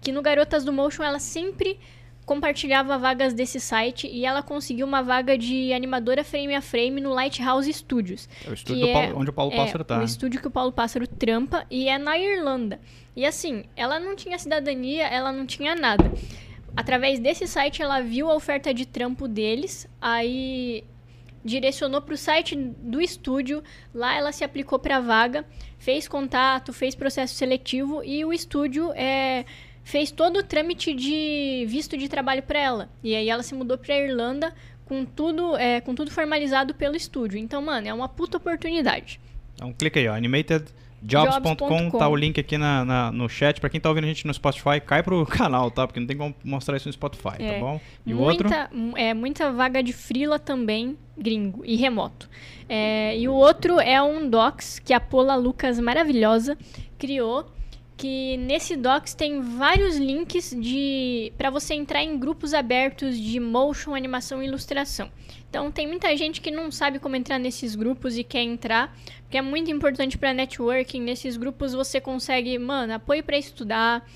que 0.00 0.10
no 0.10 0.22
Garotas 0.22 0.64
do 0.64 0.72
Motion 0.72 1.02
ela 1.02 1.18
sempre 1.18 1.78
compartilhava 2.26 2.98
vagas 2.98 3.32
desse 3.32 3.60
site 3.60 4.08
e 4.08 4.26
ela 4.26 4.42
conseguiu 4.42 4.84
uma 4.84 5.00
vaga 5.00 5.38
de 5.38 5.72
animadora 5.72 6.24
frame 6.24 6.56
a 6.56 6.60
frame 6.60 7.00
no 7.00 7.14
Lighthouse 7.14 7.72
Studios. 7.72 8.28
É 8.44 8.50
o 8.50 8.54
estúdio 8.54 8.88
é, 8.88 8.92
Paulo, 8.92 9.20
onde 9.20 9.30
o 9.30 9.32
Paulo 9.32 9.52
é, 9.52 9.56
Pássaro 9.56 9.84
tá. 9.84 10.00
O 10.00 10.02
estúdio 10.02 10.40
que 10.40 10.48
o 10.48 10.50
Paulo 10.50 10.72
Pássaro 10.72 11.06
trampa 11.06 11.64
e 11.70 11.88
é 11.88 11.96
na 11.96 12.18
Irlanda. 12.18 12.80
E 13.14 13.24
assim, 13.24 13.64
ela 13.76 14.00
não 14.00 14.16
tinha 14.16 14.38
cidadania, 14.38 15.06
ela 15.06 15.30
não 15.30 15.46
tinha 15.46 15.76
nada. 15.76 16.12
Através 16.76 17.20
desse 17.20 17.46
site, 17.46 17.80
ela 17.80 18.00
viu 18.00 18.28
a 18.28 18.34
oferta 18.34 18.74
de 18.74 18.84
trampo 18.84 19.28
deles, 19.28 19.88
aí 20.00 20.84
direcionou 21.44 22.02
para 22.02 22.12
o 22.12 22.18
site 22.18 22.56
do 22.56 23.00
estúdio. 23.00 23.62
Lá 23.94 24.14
ela 24.16 24.32
se 24.32 24.42
aplicou 24.42 24.80
para 24.80 24.96
a 24.96 25.00
vaga, 25.00 25.46
fez 25.78 26.08
contato, 26.08 26.72
fez 26.72 26.94
processo 26.96 27.34
seletivo 27.34 28.02
e 28.02 28.24
o 28.24 28.32
estúdio 28.32 28.92
é, 28.94 29.44
fez 29.86 30.10
todo 30.10 30.40
o 30.40 30.42
trâmite 30.42 30.92
de 30.92 31.64
visto 31.68 31.96
de 31.96 32.08
trabalho 32.08 32.42
para 32.42 32.58
ela. 32.58 32.88
E 33.04 33.14
aí 33.14 33.30
ela 33.30 33.44
se 33.44 33.54
mudou 33.54 33.78
para 33.78 33.94
a 33.94 33.98
Irlanda 33.98 34.52
com 34.84 35.04
tudo, 35.04 35.56
é, 35.56 35.80
com 35.80 35.94
tudo 35.94 36.10
formalizado 36.10 36.74
pelo 36.74 36.96
estúdio. 36.96 37.38
Então, 37.38 37.62
mano, 37.62 37.86
é 37.86 37.94
uma 37.94 38.08
puta 38.08 38.36
oportunidade. 38.36 39.20
Então 39.54 39.72
clica 39.72 40.00
aí, 40.00 40.08
ó, 40.08 40.14
animatedjobs.com, 40.14 41.90
tá 41.98 42.08
o 42.08 42.16
link 42.16 42.40
aqui 42.40 42.58
na, 42.58 42.84
na, 42.84 43.12
no 43.12 43.28
chat. 43.28 43.60
Pra 43.60 43.70
quem 43.70 43.80
tá 43.80 43.88
ouvindo 43.88 44.04
a 44.04 44.08
gente 44.08 44.26
no 44.26 44.34
Spotify, 44.34 44.80
cai 44.84 45.02
pro 45.04 45.24
canal, 45.30 45.70
tá? 45.70 45.86
Porque 45.86 46.00
não 46.00 46.06
tem 46.06 46.16
como 46.16 46.34
mostrar 46.44 46.76
isso 46.76 46.88
no 46.88 46.92
Spotify, 46.92 47.36
É. 47.38 47.52
tá 47.54 47.58
bom? 47.60 47.80
E 48.04 48.12
o 48.12 48.16
muita, 48.16 48.44
outro? 48.62 48.76
m- 48.76 48.92
É, 48.96 49.14
muita 49.14 49.52
vaga 49.52 49.82
de 49.82 49.92
frila 49.92 50.38
também, 50.38 50.96
gringo 51.16 51.62
e 51.64 51.76
remoto. 51.76 52.28
É, 52.68 53.16
e 53.16 53.28
o 53.28 53.32
outro 53.34 53.78
é 53.78 54.02
um 54.02 54.28
docs 54.28 54.80
que 54.80 54.92
a 54.92 54.98
Pola 55.00 55.36
Lucas 55.36 55.78
maravilhosa 55.78 56.58
criou, 56.98 57.46
que 57.96 58.36
nesse 58.36 58.76
docs 58.76 59.14
tem 59.14 59.40
vários 59.40 59.96
links 59.96 60.54
de 60.56 61.32
para 61.38 61.48
você 61.48 61.74
entrar 61.74 62.02
em 62.02 62.18
grupos 62.18 62.52
abertos 62.52 63.18
de 63.18 63.40
motion, 63.40 63.94
animação 63.94 64.42
e 64.42 64.46
ilustração. 64.46 65.10
Então 65.48 65.72
tem 65.72 65.86
muita 65.86 66.14
gente 66.16 66.40
que 66.40 66.50
não 66.50 66.70
sabe 66.70 66.98
como 66.98 67.16
entrar 67.16 67.38
nesses 67.38 67.74
grupos 67.74 68.18
e 68.18 68.22
quer 68.22 68.42
entrar, 68.42 68.94
porque 69.22 69.38
é 69.38 69.42
muito 69.42 69.70
importante 69.70 70.18
para 70.18 70.34
networking. 70.34 71.00
Nesses 71.00 71.38
grupos 71.38 71.72
você 71.72 71.98
consegue, 71.98 72.58
mano, 72.58 72.92
apoio 72.92 73.24
para 73.24 73.38
estudar, 73.38 74.06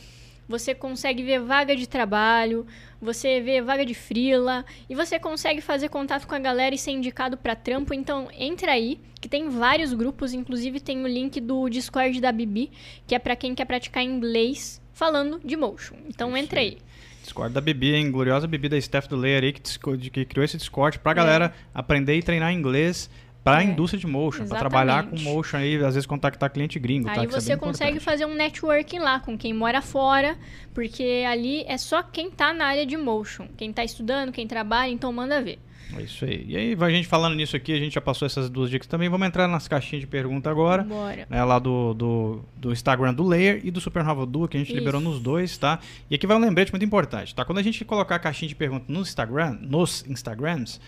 você 0.50 0.74
consegue 0.74 1.22
ver 1.22 1.38
vaga 1.40 1.76
de 1.76 1.88
trabalho, 1.88 2.66
você 3.00 3.40
vê 3.40 3.62
vaga 3.62 3.86
de 3.86 3.94
frila 3.94 4.64
e 4.88 4.94
você 4.96 5.18
consegue 5.18 5.60
fazer 5.60 5.88
contato 5.88 6.26
com 6.26 6.34
a 6.34 6.38
galera 6.40 6.74
e 6.74 6.78
ser 6.78 6.90
indicado 6.90 7.36
para 7.36 7.54
trampo. 7.54 7.94
Então 7.94 8.28
entra 8.36 8.72
aí, 8.72 9.00
que 9.20 9.28
tem 9.28 9.48
vários 9.48 9.92
grupos, 9.94 10.34
inclusive 10.34 10.80
tem 10.80 11.02
o 11.04 11.06
link 11.06 11.40
do 11.40 11.68
Discord 11.68 12.20
da 12.20 12.32
Bibi, 12.32 12.72
que 13.06 13.14
é 13.14 13.18
para 13.20 13.36
quem 13.36 13.54
quer 13.54 13.64
praticar 13.64 14.02
inglês 14.02 14.82
falando 14.92 15.40
de 15.44 15.56
motion. 15.56 15.94
Então 16.08 16.36
entra 16.36 16.58
aí. 16.60 16.78
Discord 17.22 17.54
da 17.54 17.60
Bibi, 17.60 17.94
hein? 17.94 18.10
Gloriosa 18.10 18.48
Bibi 18.48 18.68
da 18.68 18.80
Steph 18.80 19.06
do 19.06 19.14
Layer 19.14 19.44
aí, 19.44 19.52
que, 19.52 19.62
que 20.10 20.24
criou 20.24 20.44
esse 20.44 20.56
Discord 20.56 20.98
pra 20.98 21.12
É. 21.12 21.14
galera 21.14 21.54
aprender 21.72 22.16
e 22.16 22.22
treinar 22.22 22.52
inglês 22.52 23.08
pra 23.42 23.58
a 23.58 23.62
É. 23.62 23.66
indústria 23.66 23.98
de 24.00 24.06
motion, 24.06 24.46
pra 24.46 24.58
trabalhar 24.58 25.04
com 25.04 25.18
motion 25.20 25.56
aí, 25.56 25.76
às 25.76 25.94
vezes 25.94 26.06
contactar 26.06 26.50
cliente 26.50 26.78
gringo, 26.78 27.06
tá? 27.06 27.20
Aí 27.20 27.26
é 27.26 27.28
você 27.28 27.50
bem 27.50 27.58
consegue 27.58 27.90
importante. 27.96 28.04
fazer 28.04 28.26
um 28.26 28.34
networking 28.34 28.98
lá 28.98 29.20
com 29.20 29.36
quem 29.38 29.52
mora 29.54 29.80
fora, 29.80 30.36
porque 30.74 31.24
ali 31.28 31.64
é 31.66 31.78
só 31.78 32.02
quem 32.02 32.30
tá 32.30 32.52
na 32.52 32.66
área 32.66 32.84
de 32.86 32.96
motion, 32.96 33.46
quem 33.56 33.72
tá 33.72 33.82
estudando, 33.84 34.32
quem 34.32 34.46
trabalha, 34.46 34.90
então 34.90 35.12
manda 35.12 35.40
ver. 35.42 35.58
É 35.98 36.02
isso 36.02 36.24
aí. 36.24 36.44
E 36.46 36.56
aí, 36.56 36.76
a 36.80 36.90
gente 36.90 37.08
falando 37.08 37.34
nisso 37.34 37.56
aqui, 37.56 37.72
a 37.72 37.78
gente 37.78 37.94
já 37.94 38.00
passou 38.00 38.24
essas 38.24 38.48
duas 38.48 38.70
dicas 38.70 38.86
também. 38.86 39.08
Vamos 39.08 39.26
entrar 39.26 39.48
nas 39.48 39.66
caixinhas 39.66 40.00
de 40.02 40.06
pergunta 40.06 40.48
agora. 40.48 40.84
Bora. 40.84 41.26
né, 41.28 41.42
lá 41.42 41.58
do, 41.58 41.94
do, 41.94 42.44
do 42.56 42.70
Instagram 42.70 43.12
do 43.12 43.24
Layer 43.24 43.60
e 43.64 43.72
do 43.72 43.80
Supernova 43.80 44.24
Duo, 44.24 44.46
que 44.46 44.56
a 44.56 44.60
gente 44.60 44.68
Isso. 44.68 44.78
liberou 44.78 45.00
nos 45.00 45.18
dois, 45.18 45.58
tá? 45.58 45.80
E 46.08 46.14
aqui 46.14 46.28
vai 46.28 46.36
um 46.36 46.40
lembrete 46.40 46.70
muito 46.70 46.84
importante, 46.84 47.34
tá? 47.34 47.44
Quando 47.44 47.58
a 47.58 47.62
gente 47.62 47.84
colocar 47.84 48.14
a 48.14 48.18
caixinha 48.20 48.48
de 48.48 48.54
pergunta 48.54 48.84
no 48.86 49.00
Instagram, 49.00 49.58
nos 49.60 50.04
Instagrams, 50.08 50.80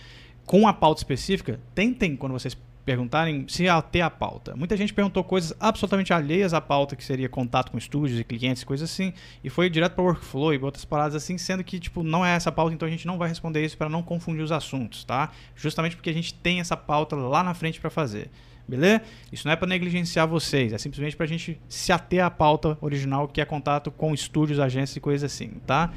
com 0.46 0.66
a 0.66 0.72
pauta 0.72 1.00
específica, 1.00 1.60
tentem, 1.74 2.16
quando 2.16 2.32
vocês 2.32 2.56
perguntarem, 2.84 3.46
se 3.48 3.68
ater 3.68 4.04
à 4.04 4.10
pauta. 4.10 4.56
Muita 4.56 4.76
gente 4.76 4.92
perguntou 4.92 5.22
coisas 5.22 5.54
absolutamente 5.60 6.12
alheias 6.12 6.52
à 6.52 6.60
pauta, 6.60 6.96
que 6.96 7.04
seria 7.04 7.28
contato 7.28 7.70
com 7.70 7.78
estúdios 7.78 8.18
e 8.18 8.24
clientes, 8.24 8.64
coisas 8.64 8.90
assim, 8.90 9.12
e 9.42 9.48
foi 9.48 9.70
direto 9.70 9.94
para 9.94 10.04
workflow 10.04 10.52
e 10.52 10.58
outras 10.58 10.84
paradas 10.84 11.14
assim, 11.14 11.38
sendo 11.38 11.62
que, 11.62 11.78
tipo, 11.78 12.02
não 12.02 12.26
é 12.26 12.34
essa 12.34 12.50
pauta, 12.50 12.74
então 12.74 12.86
a 12.86 12.90
gente 12.90 13.06
não 13.06 13.18
vai 13.18 13.28
responder 13.28 13.64
isso 13.64 13.76
para 13.76 13.88
não 13.88 14.02
confundir 14.02 14.42
os 14.42 14.52
assuntos, 14.52 15.04
tá? 15.04 15.30
Justamente 15.54 15.96
porque 15.96 16.10
a 16.10 16.14
gente 16.14 16.34
tem 16.34 16.60
essa 16.60 16.76
pauta 16.76 17.14
lá 17.14 17.42
na 17.42 17.54
frente 17.54 17.80
para 17.80 17.90
fazer. 17.90 18.30
Beleza? 18.66 19.02
Isso 19.30 19.46
não 19.46 19.52
é 19.52 19.56
para 19.56 19.68
negligenciar 19.68 20.26
vocês, 20.26 20.72
é 20.72 20.78
simplesmente 20.78 21.16
para 21.16 21.24
a 21.24 21.28
gente 21.28 21.60
se 21.68 21.92
ater 21.92 22.24
à 22.24 22.30
pauta 22.30 22.78
original, 22.80 23.28
que 23.28 23.40
é 23.40 23.44
contato 23.44 23.90
com 23.90 24.14
estúdios, 24.14 24.58
agências 24.58 24.96
e 24.96 25.00
coisas 25.00 25.32
assim, 25.32 25.50
tá? 25.66 25.92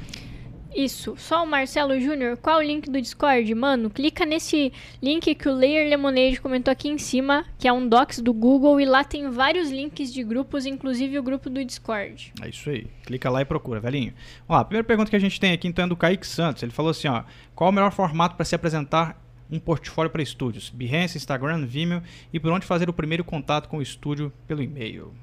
Isso, 0.74 1.14
só 1.16 1.42
o 1.42 1.46
Marcelo 1.46 1.98
Júnior, 1.98 2.36
qual 2.36 2.58
o 2.58 2.62
link 2.62 2.90
do 2.90 3.00
Discord? 3.00 3.54
Mano, 3.54 3.88
clica 3.88 4.26
nesse 4.26 4.72
link 5.02 5.34
que 5.34 5.48
o 5.48 5.54
Layer 5.54 5.88
Lemonade 5.88 6.40
comentou 6.40 6.70
aqui 6.70 6.88
em 6.88 6.98
cima, 6.98 7.46
que 7.58 7.66
é 7.66 7.72
um 7.72 7.88
docs 7.88 8.20
do 8.20 8.32
Google, 8.32 8.78
e 8.80 8.84
lá 8.84 9.02
tem 9.02 9.30
vários 9.30 9.70
links 9.70 10.12
de 10.12 10.22
grupos, 10.22 10.66
inclusive 10.66 11.18
o 11.18 11.22
grupo 11.22 11.48
do 11.48 11.64
Discord. 11.64 12.32
É 12.42 12.48
isso 12.48 12.68
aí. 12.68 12.86
Clica 13.04 13.30
lá 13.30 13.40
e 13.40 13.44
procura, 13.44 13.80
velhinho. 13.80 14.12
Ó, 14.48 14.54
a 14.54 14.64
primeira 14.64 14.86
pergunta 14.86 15.08
que 15.08 15.16
a 15.16 15.20
gente 15.20 15.40
tem 15.40 15.52
aqui 15.52 15.66
então 15.66 15.86
é 15.86 15.88
do 15.88 15.96
Kaique 15.96 16.26
Santos. 16.26 16.62
Ele 16.62 16.72
falou 16.72 16.90
assim, 16.90 17.08
ó: 17.08 17.24
"Qual 17.54 17.70
o 17.70 17.72
melhor 17.72 17.90
formato 17.92 18.36
para 18.36 18.44
se 18.44 18.54
apresentar 18.54 19.18
um 19.50 19.58
portfólio 19.58 20.10
para 20.10 20.22
estúdios? 20.22 20.68
Behance, 20.68 21.16
Instagram, 21.16 21.64
Vimeo 21.64 22.02
e 22.32 22.38
por 22.38 22.50
onde 22.52 22.66
fazer 22.66 22.90
o 22.90 22.92
primeiro 22.92 23.24
contato 23.24 23.68
com 23.68 23.78
o 23.78 23.82
estúdio 23.82 24.32
pelo 24.46 24.62
e-mail?" 24.62 25.14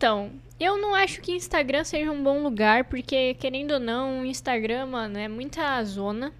Então, 0.00 0.30
eu 0.58 0.78
não 0.78 0.94
acho 0.94 1.20
que 1.20 1.30
Instagram 1.30 1.84
seja 1.84 2.10
um 2.10 2.22
bom 2.22 2.42
lugar, 2.42 2.84
porque, 2.84 3.34
querendo 3.34 3.72
ou 3.72 3.78
não, 3.78 4.22
o 4.22 4.24
Instagram, 4.24 4.86
mano, 4.86 5.18
é 5.18 5.28
muita 5.28 5.84
zona. 5.84 6.32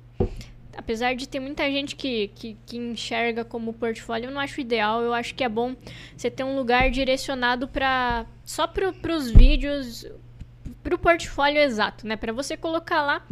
Apesar 0.75 1.15
de 1.15 1.29
ter 1.29 1.41
muita 1.41 1.71
gente 1.71 1.95
que, 1.95 2.29
que, 2.29 2.57
que 2.65 2.79
enxerga 2.79 3.45
como 3.45 3.75
portfólio, 3.75 4.29
eu 4.29 4.31
não 4.31 4.41
acho 4.41 4.63
ideal. 4.63 5.03
Eu 5.03 5.13
acho 5.13 5.35
que 5.35 5.45
é 5.45 5.49
bom 5.49 5.77
você 6.17 6.31
ter 6.31 6.43
um 6.43 6.57
lugar 6.57 6.91
direcionado 6.91 7.69
para 7.69 8.25
só 8.47 8.67
pro, 8.67 8.95
pros 8.95 9.31
vídeos, 9.31 10.07
pro 10.83 10.99
portfólio 10.99 11.61
exato, 11.61 12.07
né? 12.07 12.17
Para 12.17 12.33
você 12.33 12.57
colocar 12.57 13.03
lá 13.03 13.27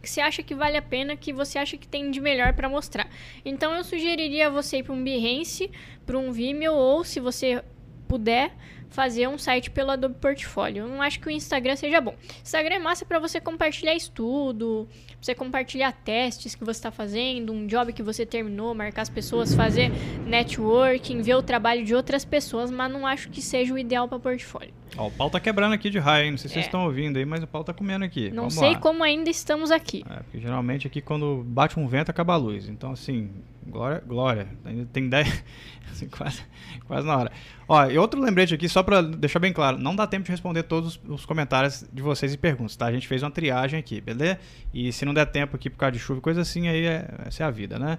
que 0.00 0.08
você 0.08 0.22
acha 0.22 0.42
que 0.42 0.54
vale 0.54 0.78
a 0.78 0.82
pena, 0.82 1.14
que 1.14 1.30
você 1.30 1.58
acha 1.58 1.76
que 1.76 1.86
tem 1.86 2.10
de 2.10 2.22
melhor 2.22 2.54
para 2.54 2.70
mostrar. 2.70 3.06
Então 3.44 3.74
eu 3.74 3.84
sugeriria 3.84 4.48
você 4.48 4.78
ir 4.78 4.82
para 4.82 4.94
um 4.94 5.04
Behance, 5.04 5.70
para 6.06 6.16
um 6.16 6.32
Vimeo 6.32 6.72
ou 6.72 7.04
se 7.04 7.20
você 7.20 7.62
puder 8.08 8.50
fazer 8.90 9.28
um 9.28 9.38
site 9.38 9.70
pelo 9.70 9.90
Adobe 9.90 10.16
Portfólio. 10.16 10.84
Eu 10.84 10.88
não 10.88 11.02
acho 11.02 11.20
que 11.20 11.28
o 11.28 11.30
Instagram 11.30 11.76
seja 11.76 12.00
bom. 12.00 12.14
Instagram 12.42 12.76
é 12.76 12.78
massa 12.78 13.04
para 13.04 13.18
você 13.18 13.40
compartilhar 13.40 13.94
estudo, 13.94 14.88
você 15.20 15.34
compartilhar 15.34 15.92
testes 15.92 16.54
que 16.54 16.64
você 16.64 16.78
está 16.78 16.90
fazendo, 16.90 17.52
um 17.52 17.66
job 17.66 17.92
que 17.92 18.02
você 18.02 18.24
terminou, 18.24 18.74
marcar 18.74 19.02
as 19.02 19.08
pessoas, 19.08 19.54
fazer 19.54 19.90
networking, 20.26 21.20
ver 21.22 21.34
o 21.34 21.42
trabalho 21.42 21.84
de 21.84 21.94
outras 21.94 22.24
pessoas, 22.24 22.70
mas 22.70 22.90
não 22.92 23.06
acho 23.06 23.28
que 23.28 23.42
seja 23.42 23.74
o 23.74 23.78
ideal 23.78 24.06
para 24.08 24.18
portfólio. 24.18 24.72
Ó, 24.96 25.08
o 25.08 25.10
pau 25.10 25.28
tá 25.28 25.38
quebrando 25.40 25.72
aqui 25.74 25.90
de 25.90 25.98
raio, 25.98 26.24
hein? 26.26 26.30
Não 26.32 26.38
sei 26.38 26.48
se 26.48 26.54
vocês 26.54 26.64
É. 26.64 26.68
estão 26.68 26.84
ouvindo 26.84 27.16
aí, 27.18 27.24
mas 27.24 27.42
o 27.42 27.46
pau 27.46 27.62
tá 27.64 27.74
comendo 27.74 28.04
aqui. 28.04 28.30
Não 28.30 28.44
Vamos 28.44 28.54
sei 28.54 28.72
lá. 28.72 28.78
como 28.78 29.02
ainda 29.04 29.28
estamos 29.28 29.70
aqui. 29.70 30.04
É, 30.08 30.16
porque 30.22 30.40
geralmente 30.40 30.86
aqui 30.86 31.00
quando 31.00 31.42
bate 31.46 31.78
um 31.78 31.86
vento 31.86 32.10
acaba 32.10 32.34
a 32.34 32.36
luz. 32.36 32.68
Então, 32.68 32.92
assim, 32.92 33.30
glória, 33.66 34.02
glória. 34.06 34.48
Ainda 34.64 34.86
tem 34.86 35.04
ideia. 35.06 35.26
assim, 35.92 36.08
quase, 36.08 36.42
quase 36.86 37.06
na 37.06 37.16
hora. 37.16 37.32
Ó, 37.68 37.84
e 37.86 37.98
outro 37.98 38.18
lembrete 38.18 38.54
aqui, 38.54 38.66
só 38.66 38.82
pra 38.82 39.02
deixar 39.02 39.38
bem 39.38 39.52
claro: 39.52 39.76
não 39.78 39.94
dá 39.94 40.06
tempo 40.06 40.24
de 40.24 40.30
responder 40.30 40.62
todos 40.62 40.96
os, 41.04 41.10
os 41.20 41.26
comentários 41.26 41.84
de 41.92 42.00
vocês 42.00 42.32
e 42.32 42.38
perguntas, 42.38 42.74
tá? 42.74 42.86
A 42.86 42.92
gente 42.92 43.06
fez 43.06 43.22
uma 43.22 43.30
triagem 43.30 43.78
aqui, 43.78 44.00
beleza? 44.00 44.38
E 44.72 44.90
se 44.90 45.04
não 45.04 45.07
der 45.14 45.26
tempo 45.26 45.56
aqui 45.56 45.68
por 45.70 45.76
causa 45.76 45.92
de 45.92 45.98
chuva 45.98 46.20
coisa 46.20 46.40
assim, 46.40 46.68
aí 46.68 46.86
é, 46.86 47.08
essa 47.26 47.42
é 47.42 47.46
a 47.46 47.50
vida, 47.50 47.78
né? 47.78 47.98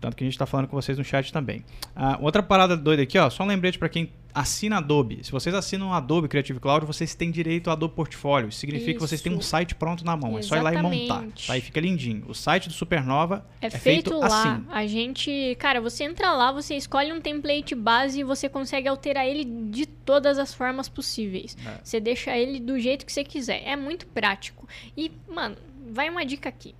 Tanto 0.00 0.16
que 0.16 0.24
a 0.24 0.26
gente 0.26 0.34
está 0.34 0.46
falando 0.46 0.66
com 0.66 0.80
vocês 0.80 0.96
no 0.96 1.04
chat 1.04 1.30
também. 1.30 1.62
Ah, 1.94 2.18
outra 2.20 2.42
parada 2.42 2.76
doida 2.76 3.02
aqui, 3.02 3.18
ó, 3.18 3.28
só 3.28 3.44
um 3.44 3.46
lembrete 3.46 3.78
para 3.78 3.88
quem 3.88 4.10
assina 4.34 4.78
Adobe. 4.78 5.20
Se 5.22 5.30
vocês 5.30 5.54
assinam 5.54 5.92
Adobe 5.92 6.28
Creative 6.28 6.58
Cloud, 6.58 6.86
vocês 6.86 7.14
têm 7.14 7.30
direito 7.30 7.68
ao 7.68 7.72
Adobe 7.72 7.94
Portfólio. 7.94 8.48
Isso 8.48 8.58
significa 8.58 8.92
Isso. 8.92 8.98
que 8.98 9.08
vocês 9.08 9.20
têm 9.20 9.34
um 9.34 9.40
site 9.40 9.74
pronto 9.74 10.04
na 10.04 10.16
mão. 10.16 10.38
Exatamente. 10.38 10.46
É 10.46 10.48
só 10.48 10.56
ir 10.56 10.62
lá 10.62 10.74
e 10.74 10.82
montar. 10.82 11.26
Tá? 11.46 11.52
Aí 11.52 11.60
fica 11.60 11.80
lindinho. 11.80 12.24
O 12.28 12.34
site 12.34 12.68
do 12.68 12.72
Supernova 12.72 13.44
é, 13.60 13.66
é 13.66 13.70
feito, 13.70 14.10
feito, 14.10 14.18
lá. 14.18 14.54
Assim. 14.54 14.64
A 14.70 14.86
gente, 14.86 15.56
cara, 15.58 15.80
você 15.80 16.04
entra 16.04 16.32
lá, 16.32 16.50
você 16.50 16.74
escolhe 16.76 17.12
um 17.12 17.20
template 17.20 17.74
base 17.74 18.20
e 18.20 18.24
você 18.24 18.48
consegue 18.48 18.88
alterar 18.88 19.26
ele 19.26 19.44
de 19.44 19.84
todas 19.84 20.38
as 20.38 20.54
formas 20.54 20.88
possíveis. 20.88 21.56
É. 21.66 21.80
Você 21.82 22.00
deixa 22.00 22.36
ele 22.36 22.58
do 22.58 22.78
jeito 22.78 23.04
que 23.04 23.12
você 23.12 23.24
quiser. 23.24 23.62
É 23.66 23.76
muito 23.76 24.06
prático. 24.06 24.66
E, 24.96 25.10
mano, 25.28 25.56
vai 25.90 26.08
uma 26.08 26.24
dica 26.24 26.48
aqui. 26.48 26.74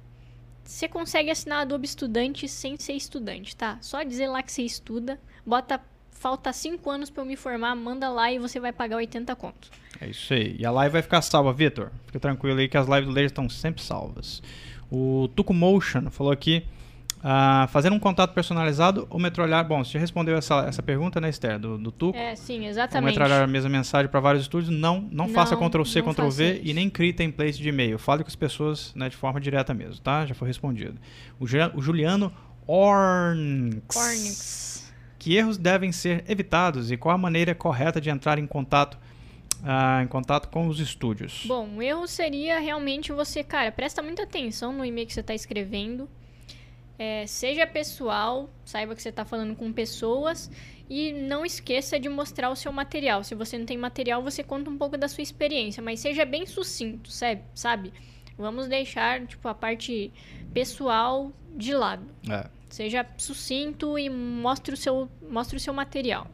Você 0.64 0.88
consegue 0.88 1.30
assinar 1.30 1.62
Adobe 1.62 1.86
Estudante 1.86 2.48
sem 2.48 2.76
ser 2.76 2.92
estudante, 2.92 3.56
tá? 3.56 3.78
Só 3.80 4.02
dizer 4.02 4.28
lá 4.28 4.42
que 4.42 4.52
você 4.52 4.62
estuda, 4.62 5.20
bota 5.44 5.80
falta 6.12 6.52
5 6.52 6.88
anos 6.90 7.10
para 7.10 7.22
eu 7.22 7.26
me 7.26 7.34
formar, 7.34 7.74
manda 7.74 8.08
lá 8.10 8.30
e 8.30 8.38
você 8.38 8.60
vai 8.60 8.72
pagar 8.72 8.96
80 8.96 9.34
contos. 9.36 9.70
É 10.00 10.08
isso 10.08 10.32
aí. 10.32 10.56
E 10.58 10.66
a 10.66 10.70
live 10.70 10.92
vai 10.92 11.02
ficar 11.02 11.22
salva, 11.22 11.52
Vitor. 11.52 11.90
Fica 12.06 12.20
tranquilo 12.20 12.58
aí 12.58 12.68
que 12.68 12.76
as 12.76 12.86
lives 12.86 13.06
do 13.06 13.10
Laser 13.10 13.26
estão 13.26 13.48
sempre 13.48 13.82
salvas. 13.82 14.42
O 14.90 15.28
Tuco 15.34 15.54
Motion 15.54 16.10
falou 16.10 16.32
aqui 16.32 16.64
Uh, 17.20 17.68
fazer 17.68 17.92
um 17.92 17.98
contato 17.98 18.32
personalizado 18.32 19.06
ou 19.10 19.20
metralhar. 19.20 19.62
Bom, 19.66 19.84
você 19.84 19.92
já 19.92 19.98
respondeu 19.98 20.38
essa, 20.38 20.64
essa 20.66 20.82
pergunta, 20.82 21.20
né, 21.20 21.28
Esther? 21.28 21.58
Do, 21.58 21.76
do. 21.76 22.16
É, 22.16 22.34
sim, 22.34 22.66
exatamente. 22.66 23.04
Ou 23.04 23.10
metralhar 23.10 23.42
a 23.42 23.46
mesma 23.46 23.68
mensagem 23.68 24.10
para 24.10 24.20
vários 24.20 24.44
estúdios. 24.44 24.70
Não, 24.70 25.02
não, 25.02 25.26
não 25.26 25.28
faça 25.28 25.54
Ctrl-C, 25.54 26.02
Ctrl-V 26.02 26.62
e 26.64 26.72
nem 26.72 26.88
crie 26.88 27.12
template 27.12 27.58
de 27.58 27.68
e-mail. 27.68 27.98
Fale 27.98 28.24
com 28.24 28.28
as 28.28 28.36
pessoas 28.36 28.94
né, 28.94 29.10
de 29.10 29.16
forma 29.16 29.38
direta 29.38 29.74
mesmo, 29.74 30.00
tá? 30.00 30.24
Já 30.24 30.34
foi 30.34 30.48
respondido. 30.48 30.98
O, 31.38 31.44
o 31.44 31.82
Juliano 31.82 32.32
Ornx. 32.66 33.96
Ornx. 33.96 34.92
Que 35.18 35.36
erros 35.36 35.58
devem 35.58 35.92
ser 35.92 36.24
evitados 36.26 36.90
e 36.90 36.96
qual 36.96 37.14
a 37.14 37.18
maneira 37.18 37.54
correta 37.54 38.00
de 38.00 38.08
entrar 38.08 38.38
em 38.38 38.46
contato 38.46 38.96
ah, 39.62 40.02
em 40.02 40.06
contato 40.06 40.48
com 40.48 40.68
os 40.68 40.80
estúdios? 40.80 41.44
Bom, 41.46 41.68
o 41.76 41.82
erro 41.82 42.06
seria 42.06 42.58
realmente 42.58 43.12
você, 43.12 43.44
cara, 43.44 43.70
presta 43.70 44.00
muita 44.00 44.22
atenção 44.22 44.72
no 44.72 44.82
e-mail 44.84 45.06
que 45.06 45.12
você 45.12 45.20
está 45.20 45.34
escrevendo. 45.34 46.08
É, 47.00 47.26
seja 47.26 47.66
pessoal, 47.66 48.50
saiba 48.62 48.94
que 48.94 49.00
você 49.00 49.08
está 49.08 49.24
falando 49.24 49.56
com 49.56 49.72
pessoas 49.72 50.50
e 50.86 51.14
não 51.14 51.46
esqueça 51.46 51.98
de 51.98 52.10
mostrar 52.10 52.50
o 52.50 52.54
seu 52.54 52.70
material. 52.70 53.24
Se 53.24 53.34
você 53.34 53.56
não 53.56 53.64
tem 53.64 53.78
material, 53.78 54.22
você 54.22 54.42
conta 54.42 54.68
um 54.68 54.76
pouco 54.76 54.98
da 54.98 55.08
sua 55.08 55.22
experiência, 55.22 55.82
mas 55.82 55.98
seja 56.00 56.26
bem 56.26 56.44
sucinto, 56.44 57.10
sabe? 57.54 57.90
Vamos 58.36 58.68
deixar 58.68 59.26
tipo 59.26 59.48
a 59.48 59.54
parte 59.54 60.12
pessoal 60.52 61.32
de 61.56 61.72
lado. 61.72 62.04
É. 62.28 62.46
Seja 62.68 63.06
sucinto 63.16 63.98
e 63.98 64.10
mostre 64.10 64.74
o 64.74 64.76
seu, 64.76 65.08
mostre 65.26 65.56
o 65.56 65.60
seu 65.60 65.72
material. 65.72 66.30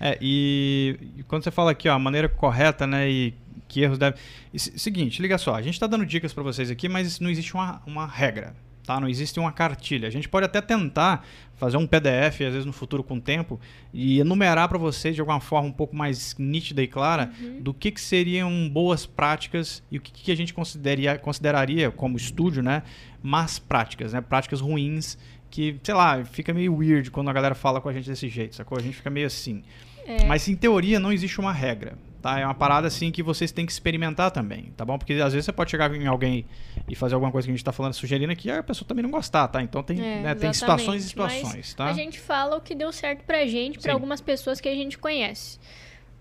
É, 0.00 0.18
e, 0.20 1.22
quando 1.28 1.44
você 1.44 1.52
fala 1.52 1.70
aqui, 1.70 1.88
ó, 1.88 1.92
a 1.92 2.00
maneira 2.00 2.28
correta, 2.28 2.84
né, 2.84 3.08
e 3.08 3.32
que 3.68 3.82
erros 3.82 3.96
devem... 3.96 4.18
Seguinte, 4.56 5.22
liga 5.22 5.38
só, 5.38 5.54
a 5.54 5.62
gente 5.62 5.74
está 5.74 5.86
dando 5.86 6.04
dicas 6.04 6.32
para 6.32 6.42
vocês 6.42 6.68
aqui, 6.68 6.88
mas 6.88 7.20
não 7.20 7.30
existe 7.30 7.54
uma, 7.54 7.80
uma 7.86 8.08
regra 8.08 8.56
tá? 8.90 8.98
Não 8.98 9.08
existe 9.08 9.38
uma 9.38 9.52
cartilha. 9.52 10.08
A 10.08 10.10
gente 10.10 10.28
pode 10.28 10.46
até 10.46 10.60
tentar 10.60 11.24
fazer 11.54 11.76
um 11.76 11.86
PDF, 11.86 12.40
às 12.40 12.52
vezes 12.52 12.64
no 12.64 12.72
futuro 12.72 13.04
com 13.04 13.18
o 13.18 13.20
tempo, 13.20 13.60
e 13.94 14.18
enumerar 14.18 14.68
para 14.68 14.78
vocês 14.78 15.14
de 15.14 15.20
alguma 15.20 15.38
forma 15.38 15.68
um 15.68 15.72
pouco 15.72 15.94
mais 15.94 16.34
nítida 16.36 16.82
e 16.82 16.88
clara 16.88 17.30
uhum. 17.40 17.62
do 17.62 17.72
que, 17.72 17.92
que 17.92 18.00
seriam 18.00 18.68
boas 18.68 19.06
práticas 19.06 19.80
e 19.92 19.98
o 19.98 20.00
que, 20.00 20.10
que 20.10 20.32
a 20.32 20.34
gente 20.34 20.52
consideraria, 20.52 21.16
consideraria 21.18 21.90
como 21.92 22.16
estúdio, 22.16 22.64
né? 22.64 22.82
Más 23.22 23.60
práticas, 23.60 24.12
né? 24.12 24.20
Práticas 24.20 24.60
ruins 24.60 25.16
que, 25.48 25.76
sei 25.84 25.94
lá, 25.94 26.24
fica 26.24 26.52
meio 26.52 26.74
weird 26.74 27.12
quando 27.12 27.30
a 27.30 27.32
galera 27.32 27.54
fala 27.54 27.80
com 27.80 27.88
a 27.88 27.92
gente 27.92 28.08
desse 28.08 28.28
jeito, 28.28 28.56
sacou? 28.56 28.76
A 28.76 28.82
gente 28.82 28.96
fica 28.96 29.10
meio 29.10 29.28
assim. 29.28 29.62
É. 30.04 30.24
Mas 30.24 30.48
em 30.48 30.56
teoria 30.56 30.98
não 30.98 31.12
existe 31.12 31.38
uma 31.38 31.52
regra 31.52 31.96
tá? 32.20 32.38
É 32.38 32.44
uma 32.44 32.54
parada 32.54 32.86
assim 32.86 33.10
que 33.10 33.22
vocês 33.22 33.50
têm 33.50 33.66
que 33.66 33.72
experimentar 33.72 34.30
também, 34.30 34.72
tá 34.76 34.84
bom? 34.84 34.98
Porque 34.98 35.14
às 35.14 35.32
vezes 35.32 35.44
você 35.44 35.52
pode 35.52 35.70
chegar 35.70 35.94
em 35.94 36.06
alguém 36.06 36.46
e 36.88 36.94
fazer 36.94 37.14
alguma 37.14 37.32
coisa 37.32 37.46
que 37.46 37.50
a 37.50 37.54
gente 37.54 37.62
está 37.62 37.72
falando, 37.72 37.94
sugerindo 37.94 38.32
aqui, 38.32 38.48
e 38.48 38.52
a 38.52 38.62
pessoa 38.62 38.86
também 38.86 39.02
não 39.02 39.10
gostar, 39.10 39.48
tá? 39.48 39.62
Então 39.62 39.82
tem, 39.82 40.00
é, 40.00 40.20
né, 40.20 40.34
tem 40.34 40.52
situações 40.52 41.04
e 41.04 41.08
situações, 41.08 41.54
Mas 41.54 41.74
tá? 41.74 41.86
A 41.86 41.92
gente 41.92 42.20
fala 42.20 42.56
o 42.56 42.60
que 42.60 42.74
deu 42.74 42.92
certo 42.92 43.24
pra 43.24 43.46
gente, 43.46 43.78
para 43.78 43.92
algumas 43.92 44.20
pessoas 44.20 44.60
que 44.60 44.68
a 44.68 44.74
gente 44.74 44.98
conhece. 44.98 45.58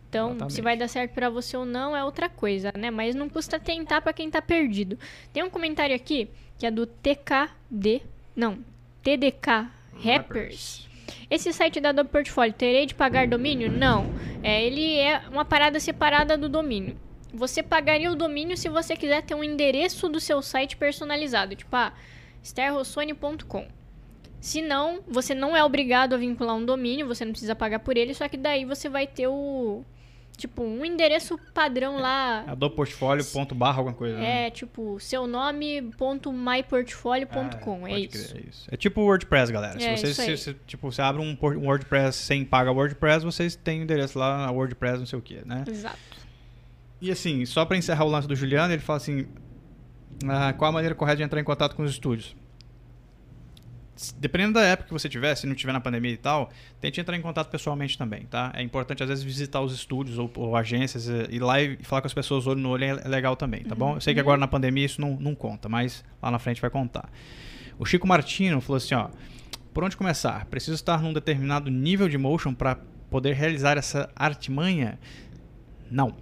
Então, 0.10 0.30
Exatamente. 0.30 0.54
se 0.54 0.62
vai 0.62 0.76
dar 0.76 0.88
certo 0.88 1.14
para 1.14 1.30
você 1.30 1.56
ou 1.56 1.66
não 1.66 1.96
é 1.96 2.04
outra 2.04 2.28
coisa, 2.28 2.74
né? 2.76 2.90
Mas 2.90 3.14
não 3.14 3.30
custa 3.30 3.60
tentar 3.60 4.02
para 4.02 4.12
quem 4.12 4.30
tá 4.30 4.42
perdido. 4.42 4.98
Tem 5.32 5.44
um 5.44 5.50
comentário 5.50 5.96
aqui 5.96 6.30
que 6.58 6.66
é 6.66 6.72
do 6.72 6.88
TKD, 6.88 8.02
não, 8.36 8.58
TDK 9.04 9.70
Rappers. 9.94 10.04
Rappers. 10.04 10.89
Esse 11.30 11.54
site 11.54 11.80
da 11.80 11.90
Adobe 11.90 12.10
Portfolio, 12.10 12.54
terei 12.54 12.86
de 12.86 12.96
pagar 12.96 13.28
domínio? 13.28 13.72
Não. 13.72 14.14
É, 14.42 14.64
ele 14.64 14.98
é 14.98 15.22
uma 15.32 15.46
parada 15.46 15.80
separada 15.80 16.38
do 16.38 16.50
domínio. 16.50 16.98
Você 17.34 17.62
pagaria 17.62 18.12
o 18.12 18.16
domínio 18.16 18.58
se 18.58 18.70
você 18.70 18.96
quiser 18.96 19.22
ter 19.22 19.36
um 19.36 19.44
endereço 19.44 20.10
do 20.10 20.20
seu 20.20 20.42
site 20.42 20.76
personalizado, 20.76 21.56
tipo, 21.56 21.76
ah, 21.76 21.94
sterrossone.com. 22.42 23.68
Se 24.42 24.62
não, 24.62 25.02
você 25.08 25.36
não 25.36 25.56
é 25.56 25.64
obrigado 25.64 26.14
a 26.14 26.18
vincular 26.18 26.56
um 26.56 26.66
domínio, 26.66 27.08
você 27.08 27.26
não 27.26 27.34
precisa 27.34 27.56
pagar 27.56 27.80
por 27.80 27.98
ele, 27.98 28.14
só 28.14 28.28
que 28.28 28.38
daí 28.38 28.66
você 28.66 28.88
vai 28.88 29.06
ter 29.06 29.28
o 29.28 29.84
tipo, 30.40 30.64
um 30.64 30.84
endereço 30.86 31.38
padrão 31.54 32.00
lá. 32.00 32.46
É 32.48 32.56
do 32.56 32.70
portfólio 32.70 33.24
ponto 33.26 33.54
barra 33.54 33.80
alguma 33.80 33.96
coisa. 33.96 34.16
É, 34.18 34.20
né? 34.20 34.50
tipo, 34.50 35.00
seu 35.00 35.28
nome 35.28 35.82
ponto 35.98 36.32
myportfolio.com, 36.32 37.88
é, 37.88 37.94
é, 37.94 38.00
isso. 38.00 38.38
é 38.38 38.42
isso. 38.42 38.68
É 38.72 38.78
tipo 38.78 39.02
WordPress, 39.02 39.52
galera. 39.52 39.82
É, 39.82 39.98
se 39.98 40.14
você 40.14 40.38
se, 40.38 40.38
se, 40.38 40.54
tipo, 40.66 40.92
você 40.92 41.02
abre 41.02 41.22
um, 41.22 41.38
um 41.42 41.66
WordPress 41.66 42.18
sem 42.18 42.46
paga 42.46 42.72
WordPress, 42.72 43.24
vocês 43.26 43.56
têm 43.56 43.82
o 43.82 43.84
endereço 43.84 44.18
lá 44.18 44.46
na 44.46 44.52
WordPress, 44.52 45.00
não 45.00 45.06
sei 45.06 45.20
o 45.20 45.22
que, 45.22 45.46
né? 45.46 45.64
Exato. 45.68 45.98
E 47.02 47.12
assim, 47.12 47.46
só 47.46 47.66
para 47.66 47.78
encerrar 47.78 48.06
o 48.06 48.10
lance 48.10 48.28
do 48.28 48.36
Juliano, 48.36 48.74
ele 48.74 48.82
fala 48.82 48.98
assim: 48.98 49.28
ah, 50.28 50.54
qual 50.54 50.70
a 50.70 50.72
maneira 50.72 50.96
correta 50.96 51.18
de 51.18 51.24
entrar 51.24 51.40
em 51.40 51.44
contato 51.44 51.76
com 51.76 51.84
os 51.84 51.92
estúdios? 51.92 52.36
Dependendo 54.18 54.54
da 54.54 54.62
época 54.62 54.88
que 54.88 54.94
você 54.94 55.10
tiver, 55.10 55.36
se 55.36 55.46
não 55.46 55.56
tiver 55.56 55.74
na 55.74 55.82
pandemia 55.82 56.12
e 56.12 56.18
tal, 56.18 56.50
tente 56.80 57.00
entrar 57.02 57.16
em 57.18 57.22
contato 57.22 57.50
pessoalmente 57.50 57.98
também, 57.98 58.26
tá? 58.26 58.52
É 58.56 58.62
importante 58.62 59.04
às 59.04 59.10
vezes 59.10 59.24
visitar 59.24 59.62
os 59.62 59.74
estúdios 59.74 60.18
ou, 60.18 60.32
ou 60.36 60.56
agências, 60.56 61.08
ir 61.08 61.40
lá 61.40 61.62
e 61.62 61.78
falar 61.84 62.02
com 62.02 62.08
as 62.08 62.14
pessoas 62.14 62.48
olho 62.48 62.60
no 62.60 62.70
olho 62.70 62.84
é, 62.84 62.90
é 62.90 63.08
legal 63.08 63.36
também, 63.36 63.64
tá 63.64 63.74
uhum. 63.74 63.80
bom? 63.80 63.96
Eu 63.96 64.02
sei 64.02 64.14
que 64.14 64.20
agora 64.20 64.38
na 64.38 64.48
pandemia 64.48 64.86
isso 64.86 65.02
não, 65.02 65.18
não 65.20 65.36
conta, 65.36 65.68
mas 65.68 66.04
lá 66.22 66.32
na 66.32 66.40
frente 66.40 66.62
vai 66.62 66.70
contar. 66.70 67.10
O 67.78 67.86
Chico 67.86 68.08
Martino 68.08 68.62
falou 68.62 68.78
assim, 68.78 68.96
ó, 68.96 69.10
por 69.74 69.84
onde 69.84 69.96
começar? 69.96 70.46
Preciso 70.46 70.76
estar 70.76 71.02
num 71.02 71.14
determinado 71.14 71.70
nível 71.70 72.10
de 72.10 72.18
motion 72.18 72.54
para 72.54 72.78
poder 73.10 73.34
realizar 73.34 73.78
essa 73.78 74.10
artimanha? 74.16 75.00
Não. 75.90 76.16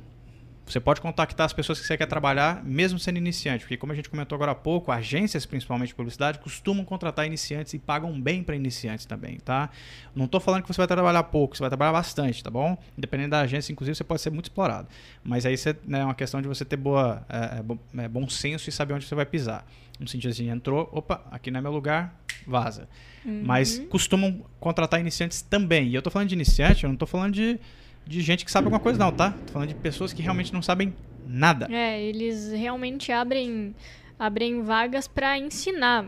Você 0.67 0.81
pode 0.81 0.99
contactar 0.99 1.45
as 1.45 1.53
pessoas 1.53 1.79
que 1.79 1.87
você 1.87 1.97
quer 1.97 2.07
trabalhar, 2.07 2.61
mesmo 2.63 2.99
sendo 2.99 3.17
iniciante, 3.17 3.63
porque 3.63 3.77
como 3.77 3.93
a 3.93 3.95
gente 3.95 4.09
comentou 4.09 4.35
agora 4.35 4.51
há 4.51 4.55
pouco, 4.55 4.91
agências, 4.91 5.45
principalmente 5.45 5.89
de 5.89 5.95
publicidade, 5.95 6.39
costumam 6.39 6.83
contratar 6.83 7.25
iniciantes 7.25 7.73
e 7.73 7.79
pagam 7.79 8.19
bem 8.19 8.43
para 8.43 8.53
iniciantes 8.55 9.05
também, 9.05 9.37
tá? 9.37 9.69
Não 10.13 10.25
estou 10.25 10.41
falando 10.41 10.63
que 10.63 10.67
você 10.67 10.77
vai 10.77 10.87
trabalhar 10.87 11.23
pouco, 11.23 11.55
você 11.55 11.61
vai 11.61 11.69
trabalhar 11.69 11.93
bastante, 11.93 12.43
tá 12.43 12.51
bom? 12.51 12.77
Dependendo 12.97 13.31
da 13.31 13.41
agência, 13.41 13.71
inclusive, 13.71 13.95
você 13.95 14.03
pode 14.03 14.21
ser 14.21 14.29
muito 14.29 14.45
explorado. 14.45 14.89
Mas 15.23 15.45
aí 15.45 15.57
você, 15.57 15.73
né, 15.85 16.01
é 16.01 16.03
uma 16.03 16.15
questão 16.15 16.41
de 16.41 16.47
você 16.49 16.65
ter 16.65 16.77
boa, 16.77 17.25
é, 17.29 17.37
é, 17.37 18.03
é, 18.03 18.07
bom 18.09 18.27
senso 18.27 18.69
e 18.69 18.71
saber 18.71 18.93
onde 18.93 19.05
você 19.05 19.15
vai 19.15 19.25
pisar. 19.25 19.65
No 19.97 20.07
sentido 20.07 20.31
assim, 20.31 20.49
entrou, 20.49 20.89
opa, 20.91 21.23
aqui 21.31 21.49
não 21.49 21.59
é 21.59 21.61
meu 21.61 21.71
lugar, 21.71 22.13
vaza. 22.45 22.89
Uhum. 23.25 23.41
Mas 23.45 23.79
costumam 23.89 24.43
contratar 24.59 24.99
iniciantes 24.99 25.41
também. 25.41 25.87
E 25.87 25.95
eu 25.95 25.99
estou 25.99 26.11
falando 26.11 26.27
de 26.27 26.35
iniciante, 26.35 26.83
eu 26.83 26.89
não 26.89 26.95
estou 26.95 27.07
falando 27.07 27.33
de 27.33 27.59
de 28.07 28.21
gente 28.21 28.45
que 28.45 28.51
sabe 28.51 28.65
alguma 28.65 28.79
coisa, 28.79 28.97
não, 28.97 29.11
tá? 29.11 29.31
Tô 29.45 29.53
falando 29.53 29.69
de 29.69 29.75
pessoas 29.75 30.13
que 30.13 30.21
realmente 30.21 30.53
não 30.53 30.61
sabem 30.61 30.93
nada. 31.27 31.67
É, 31.69 32.01
eles 32.01 32.51
realmente 32.51 33.11
abrem, 33.11 33.75
abrem 34.17 34.61
vagas 34.61 35.07
para 35.07 35.37
ensinar. 35.37 36.05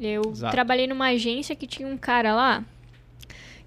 Eu 0.00 0.22
Exato. 0.30 0.52
trabalhei 0.52 0.86
numa 0.86 1.08
agência 1.08 1.56
que 1.56 1.66
tinha 1.66 1.88
um 1.88 1.96
cara 1.96 2.34
lá 2.34 2.64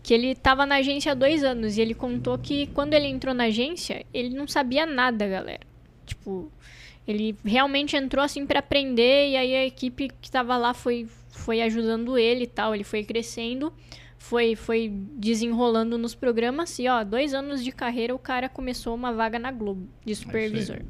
que 0.03 0.13
ele 0.13 0.27
estava 0.27 0.65
na 0.65 0.75
agência 0.75 1.11
há 1.11 1.15
dois 1.15 1.43
anos 1.43 1.77
e 1.77 1.81
ele 1.81 1.93
contou 1.93 2.37
que 2.37 2.67
quando 2.67 2.93
ele 2.93 3.07
entrou 3.07 3.33
na 3.33 3.45
agência, 3.45 4.05
ele 4.13 4.29
não 4.29 4.47
sabia 4.47 4.85
nada, 4.85 5.27
galera. 5.27 5.61
Tipo, 6.05 6.51
ele 7.07 7.35
realmente 7.45 7.95
entrou 7.95 8.23
assim 8.23 8.45
para 8.45 8.59
aprender 8.59 9.29
e 9.29 9.37
aí 9.37 9.55
a 9.55 9.65
equipe 9.65 10.09
que 10.19 10.27
estava 10.27 10.57
lá 10.57 10.73
foi, 10.73 11.07
foi 11.29 11.61
ajudando 11.61 12.17
ele 12.17 12.45
e 12.45 12.47
tal. 12.47 12.73
Ele 12.73 12.83
foi 12.83 13.03
crescendo 13.03 13.71
foi, 14.21 14.55
foi 14.55 14.87
desenrolando 15.17 15.97
nos 15.97 16.13
programas 16.13 16.77
e, 16.77 16.87
ó, 16.87 17.03
dois 17.03 17.33
anos 17.33 17.63
de 17.63 17.71
carreira 17.71 18.13
o 18.13 18.19
cara 18.19 18.47
começou 18.47 18.93
uma 18.93 19.11
vaga 19.11 19.39
na 19.39 19.51
Globo 19.51 19.89
de 20.05 20.13
é 20.13 20.15
supervisor. 20.15 20.77
É 20.77 20.81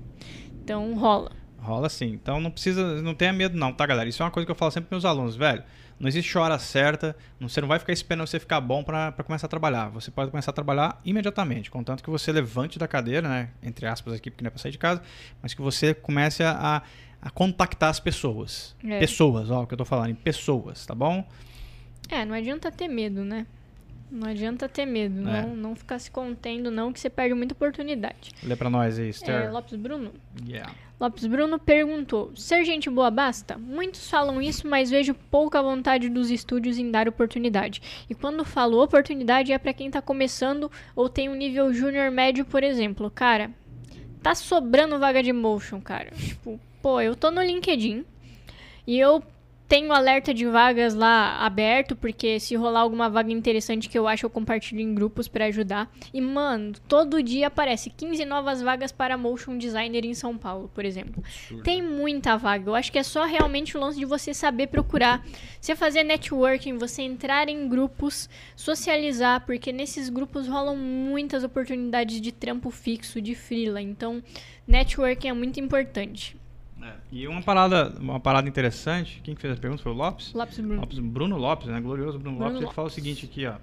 então 0.61 0.93
rola. 0.93 1.31
Rola 1.57 1.87
sim. 1.89 2.07
Então 2.07 2.41
não 2.41 2.51
precisa, 2.51 3.01
não 3.01 3.15
tenha 3.15 3.31
medo 3.31 3.57
não, 3.57 3.71
tá, 3.71 3.85
galera? 3.85 4.09
Isso 4.09 4.21
é 4.21 4.25
uma 4.25 4.31
coisa 4.31 4.45
que 4.45 4.51
eu 4.51 4.55
falo 4.55 4.69
sempre 4.69 4.89
para 4.89 4.95
meus 4.95 5.05
alunos, 5.05 5.35
velho. 5.35 5.63
Não 5.97 6.09
existe 6.09 6.37
hora 6.37 6.59
certa, 6.59 7.15
você 7.39 7.61
não 7.61 7.67
vai 7.67 7.79
ficar 7.79 7.93
esperando 7.93 8.27
você 8.27 8.39
ficar 8.39 8.59
bom 8.59 8.83
para 8.83 9.13
começar 9.23 9.47
a 9.47 9.49
trabalhar. 9.49 9.89
Você 9.89 10.11
pode 10.11 10.29
começar 10.29 10.51
a 10.51 10.53
trabalhar 10.53 10.99
imediatamente, 11.05 11.71
contanto 11.71 12.03
que 12.03 12.09
você 12.09 12.31
levante 12.31 12.77
da 12.77 12.87
cadeira, 12.87 13.27
né? 13.29 13.49
Entre 13.63 13.87
aspas 13.87 14.13
aqui, 14.13 14.29
porque 14.29 14.43
não 14.43 14.49
é 14.49 14.51
para 14.51 14.61
sair 14.61 14.71
de 14.71 14.77
casa, 14.77 15.01
mas 15.41 15.53
que 15.53 15.61
você 15.61 15.93
comece 15.93 16.43
a, 16.43 16.83
a 17.21 17.29
contactar 17.29 17.89
as 17.89 17.99
pessoas. 17.99 18.75
É. 18.83 18.99
Pessoas, 18.99 19.49
ó, 19.49 19.63
o 19.63 19.67
que 19.67 19.73
eu 19.73 19.77
tô 19.77 19.85
falando, 19.85 20.09
em 20.09 20.15
pessoas, 20.15 20.85
tá 20.85 20.93
bom? 20.93 21.25
É, 22.11 22.25
não 22.25 22.35
adianta 22.35 22.69
ter 22.71 22.87
medo, 22.87 23.23
né? 23.23 23.47
Não 24.11 24.27
adianta 24.27 24.67
ter 24.67 24.85
medo, 24.85 25.21
É. 25.29 25.41
não, 25.43 25.55
não 25.55 25.75
ficar 25.75 25.97
se 25.97 26.11
contendo, 26.11 26.69
não, 26.69 26.91
que 26.91 26.99
você 26.99 27.09
perde 27.09 27.33
muita 27.33 27.53
oportunidade. 27.53 28.31
Lê 28.43 28.57
pra 28.57 28.69
nós 28.69 28.99
aí, 28.99 29.05
É, 29.05 29.09
Esther. 29.09 29.51
Lopes 29.53 29.75
Bruno? 29.77 30.11
Yeah. 30.45 30.73
Lopes 30.99 31.25
Bruno 31.25 31.57
perguntou: 31.57 32.31
Ser 32.35 32.65
gente 32.65 32.89
boa 32.89 33.09
basta? 33.09 33.57
Muitos 33.57 34.09
falam 34.09 34.41
isso, 34.41 34.67
mas 34.67 34.89
vejo 34.91 35.13
pouca 35.31 35.61
vontade 35.63 36.09
dos 36.09 36.29
estúdios 36.29 36.77
em 36.77 36.91
dar 36.91 37.07
oportunidade. 37.07 37.81
E 38.09 38.13
quando 38.13 38.43
falo 38.43 38.83
oportunidade 38.83 39.53
é 39.53 39.57
pra 39.57 39.73
quem 39.73 39.89
tá 39.89 40.01
começando 40.01 40.69
ou 40.93 41.07
tem 41.07 41.29
um 41.29 41.33
nível 41.33 41.73
júnior 41.73 42.11
médio, 42.11 42.43
por 42.43 42.63
exemplo. 42.63 43.09
Cara, 43.09 43.49
tá 44.21 44.35
sobrando 44.35 44.99
vaga 44.99 45.23
de 45.23 45.31
motion, 45.31 45.79
cara. 45.79 46.11
Tipo, 46.11 46.59
pô, 46.81 46.99
eu 46.99 47.15
tô 47.15 47.31
no 47.31 47.41
LinkedIn 47.41 48.03
e 48.85 48.99
eu 48.99 49.23
tenho 49.71 49.93
alerta 49.93 50.33
de 50.33 50.45
vagas 50.45 50.93
lá 50.93 51.37
aberto, 51.45 51.95
porque 51.95 52.41
se 52.41 52.57
rolar 52.57 52.81
alguma 52.81 53.09
vaga 53.09 53.31
interessante 53.31 53.87
que 53.87 53.97
eu 53.97 54.05
acho, 54.05 54.25
eu 54.25 54.29
compartilho 54.29 54.81
em 54.81 54.93
grupos 54.93 55.29
pra 55.29 55.45
ajudar. 55.45 55.89
E, 56.13 56.19
mano, 56.19 56.73
todo 56.89 57.23
dia 57.23 57.47
aparece 57.47 57.89
15 57.89 58.25
novas 58.25 58.61
vagas 58.61 58.91
para 58.91 59.17
motion 59.17 59.57
designer 59.57 60.03
em 60.03 60.13
São 60.13 60.37
Paulo, 60.37 60.69
por 60.75 60.83
exemplo. 60.83 61.23
Tem 61.63 61.81
muita 61.81 62.35
vaga. 62.35 62.69
Eu 62.69 62.75
acho 62.75 62.91
que 62.91 62.99
é 62.99 63.03
só 63.03 63.23
realmente 63.23 63.77
o 63.77 63.79
lance 63.79 63.97
de 63.97 64.03
você 64.03 64.33
saber 64.33 64.67
procurar. 64.67 65.25
Você 65.61 65.73
fazer 65.73 66.03
networking, 66.03 66.77
você 66.77 67.03
entrar 67.03 67.47
em 67.47 67.69
grupos, 67.69 68.29
socializar, 68.57 69.45
porque 69.45 69.71
nesses 69.71 70.09
grupos 70.09 70.49
rolam 70.49 70.75
muitas 70.75 71.45
oportunidades 71.45 72.19
de 72.19 72.33
trampo 72.33 72.71
fixo, 72.71 73.21
de 73.21 73.35
freela. 73.35 73.81
Então, 73.81 74.21
networking 74.67 75.29
é 75.29 75.33
muito 75.33 75.61
importante. 75.61 76.40
É. 76.83 76.93
E 77.11 77.27
uma 77.27 77.41
parada, 77.41 77.93
uma 77.99 78.19
parada 78.19 78.47
interessante, 78.47 79.21
quem 79.23 79.35
que 79.35 79.41
fez 79.41 79.53
a 79.57 79.59
pergunta 79.59 79.83
foi 79.83 79.91
o 79.91 79.95
Lopes? 79.95 80.33
Lopes 80.33 80.59
Bruno. 80.59 80.79
Lopes, 80.81 80.99
Bruno 80.99 81.37
Lopes, 81.37 81.67
né? 81.67 81.79
Glorioso 81.79 82.17
Bruno, 82.17 82.37
Bruno 82.37 82.39
Lopes, 82.39 82.55
ele 82.57 82.65
Lopes. 82.65 82.75
fala 82.75 82.87
o 82.87 82.91
seguinte 82.91 83.25
aqui, 83.25 83.45
ó. 83.45 83.55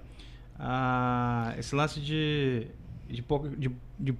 Ah, 0.57 1.53
esse 1.57 1.73
lance 1.75 1.99
de, 1.99 2.67
de, 3.09 3.21
pouco, 3.21 3.47
de, 3.49 3.71
de 3.97 4.13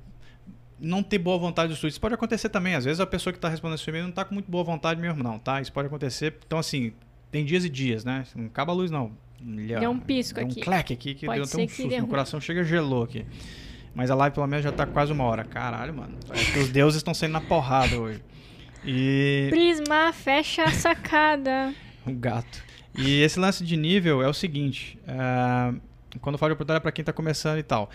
não 0.80 1.04
ter 1.04 1.18
boa 1.18 1.38
vontade 1.38 1.68
do 1.70 1.74
estúdio. 1.74 1.92
Isso 1.92 2.02
pode 2.02 2.14
acontecer 2.16 2.50
também. 2.50 2.76
Às 2.76 2.86
vezes 2.86 3.00
a 3.00 3.06
pessoa 3.06 3.34
que 3.34 3.38
está 3.38 3.50
respondendo 3.50 3.78
esse 3.78 3.90
e-mail 3.90 4.04
não 4.04 4.10
está 4.10 4.24
com 4.24 4.34
muito 4.34 4.50
boa 4.50 4.64
vontade 4.64 5.02
mesmo, 5.02 5.22
não, 5.22 5.38
tá? 5.38 5.62
Isso 5.62 5.72
pode 5.74 5.88
acontecer. 5.88 6.38
Então, 6.46 6.58
assim, 6.58 6.94
tem 7.30 7.44
dias 7.46 7.66
e 7.66 7.70
dias, 7.70 8.06
né? 8.06 8.24
Não 8.36 8.46
acaba 8.46 8.72
a 8.72 8.76
luz, 8.76 8.90
não. 8.90 9.12
Ele, 9.42 9.76
Deu 9.80 9.90
um 9.92 10.00
pisco 10.00 10.36
deu 10.36 10.48
aqui. 10.48 10.60
um 10.60 10.64
clack 10.64 10.94
aqui 10.94 11.14
que 11.16 11.26
Pode 11.26 11.40
deu 11.40 11.46
até 11.48 11.58
um 11.64 11.68
susto. 11.68 11.88
Meu 11.88 12.08
coração 12.08 12.42
chega 12.42 12.64
gelou 12.64 13.04
aqui. 13.04 13.26
Mas 13.96 14.12
a 14.12 14.16
live 14.16 14.34
pelo 14.34 14.48
menos 14.48 14.64
já 14.64 14.72
tá 14.72 14.86
quase 14.86 15.12
uma 15.12 15.24
hora. 15.24 15.44
Caralho, 15.44 15.94
mano. 15.94 16.18
Parece 16.28 16.52
que 16.54 16.60
os 16.60 16.70
deuses 16.70 16.98
estão 16.98 17.14
saindo 17.14 17.34
na 17.34 17.42
porrada 17.42 17.98
hoje. 18.00 18.22
E. 18.86 19.48
Prisma, 19.50 20.12
fecha 20.14 20.64
a 20.64 20.72
sacada. 20.72 21.74
O 22.06 22.12
gato. 22.14 22.64
E 22.98 23.22
esse 23.22 23.40
lance 23.40 23.64
de 23.64 23.76
nível 23.78 24.22
é 24.22 24.28
o 24.28 24.34
seguinte: 24.34 24.98
ah, 25.08 25.74
quando 26.22 26.36
eu 26.36 26.40
falo 26.40 26.50
de 26.52 26.54
oportunidade 26.54 26.82
para 26.82 26.92
quem 26.92 27.02
está 27.04 27.14
começando 27.14 27.60
e 27.60 27.64
tal. 27.64 27.90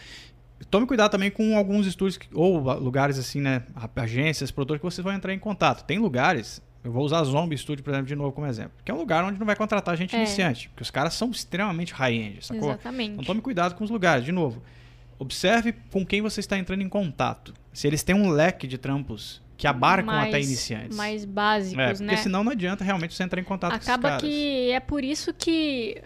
Tome 0.71 0.87
cuidado 0.87 1.11
também 1.11 1.31
com 1.31 1.57
alguns 1.59 1.87
estúdios 1.87 2.17
que- 2.17 2.29
ou 2.33 2.59
lugares 2.79 3.19
assim, 3.19 3.41
né? 3.41 3.65
Agências, 3.97 4.51
produtores 4.51 4.81
que 4.81 4.85
vocês 4.85 5.05
vão 5.05 5.13
entrar 5.13 5.35
em 5.35 5.39
contato. 5.39 5.85
Tem 5.85 5.99
lugares, 5.99 6.63
eu 6.83 6.93
vou 6.93 7.05
usar 7.05 7.23
Zombie 7.25 7.59
Studio, 7.59 7.83
por 7.85 7.91
exemplo, 7.91 8.07
de 8.07 8.15
novo 8.15 8.33
como 8.33 8.47
exemplo, 8.47 8.73
que 8.85 8.91
é 8.91 8.95
um 8.95 8.99
lugar 8.99 9.25
onde 9.25 9.39
não 9.39 9.45
vai 9.45 9.57
contratar 9.57 9.97
gente 9.97 10.15
É. 10.15 10.19
iniciante, 10.19 10.69
porque 10.69 10.83
os 10.85 10.91
caras 10.93 11.13
são 11.15 11.31
extremamente 11.31 11.93
high-end, 11.93 12.39
sacou? 12.47 12.71
Exatamente. 12.71 13.13
Então 13.15 13.25
tome 13.25 13.41
cuidado 13.43 13.75
com 13.75 13.83
os 13.85 13.91
lugares. 13.91 14.25
De 14.25 14.31
novo, 14.33 14.63
observe 15.19 15.75
com 15.91 16.07
quem 16.07 16.23
você 16.23 16.41
está 16.41 16.57
entrando 16.57 16.83
em 16.83 16.89
contato. 16.89 17.53
Se 17.73 17.87
eles 17.87 18.03
têm 18.03 18.15
um 18.15 18.31
leque 18.31 18.67
de 18.67 18.79
trampos 18.79 19.43
que 19.57 19.67
abarcam 19.67 20.07
mais, 20.07 20.29
até 20.29 20.41
iniciantes. 20.41 20.97
Mais 20.97 21.25
básicos, 21.25 21.79
é, 21.79 21.89
porque 21.89 22.05
né? 22.05 22.17
senão 22.17 22.43
não 22.43 22.53
adianta 22.53 22.83
realmente 22.83 23.15
você 23.15 23.23
entrar 23.23 23.41
em 23.41 23.45
contato 23.45 23.75
Acaba 23.75 24.03
com 24.03 24.09
caras. 24.09 24.23
que 24.23 24.71
é 24.71 24.81
por 24.81 25.05
isso 25.05 25.33
que 25.33 26.01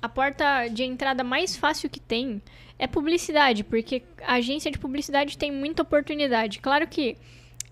a 0.00 0.08
porta 0.08 0.68
de 0.68 0.84
entrada 0.84 1.22
mais 1.22 1.56
fácil 1.56 1.90
que 1.90 2.00
tem 2.00 2.40
é 2.78 2.86
publicidade, 2.86 3.64
porque 3.64 4.02
a 4.26 4.34
agência 4.34 4.70
de 4.70 4.78
publicidade 4.78 5.36
tem 5.36 5.50
muita 5.50 5.82
oportunidade. 5.82 6.58
Claro 6.60 6.86
que 6.86 7.16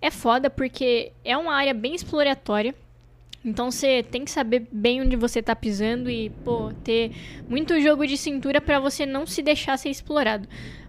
é 0.01 0.11
foda 0.11 0.51
porque 0.51 1.13
é 1.25 1.37
uma 1.37 1.55
área 1.55 1.75
bem 1.75 1.95
exploratória. 1.95 2.75
Então 3.45 3.71
você 3.71 4.03
tem 4.03 4.25
que 4.25 4.31
saber 4.31 4.67
bem 4.73 5.03
onde 5.03 5.17
você 5.17 5.43
tá 5.43 5.55
pisando 5.55 6.11
e, 6.11 6.31
pô, 6.31 6.73
ter 6.83 7.13
muito 7.47 7.79
jogo 7.79 8.07
de 8.07 8.17
cintura 8.17 8.59
pra 8.59 8.81
você 8.81 9.05
não 9.05 9.27
se 9.27 9.43
deixar 9.43 9.77
ser 9.77 9.91
explorado. 9.91 10.49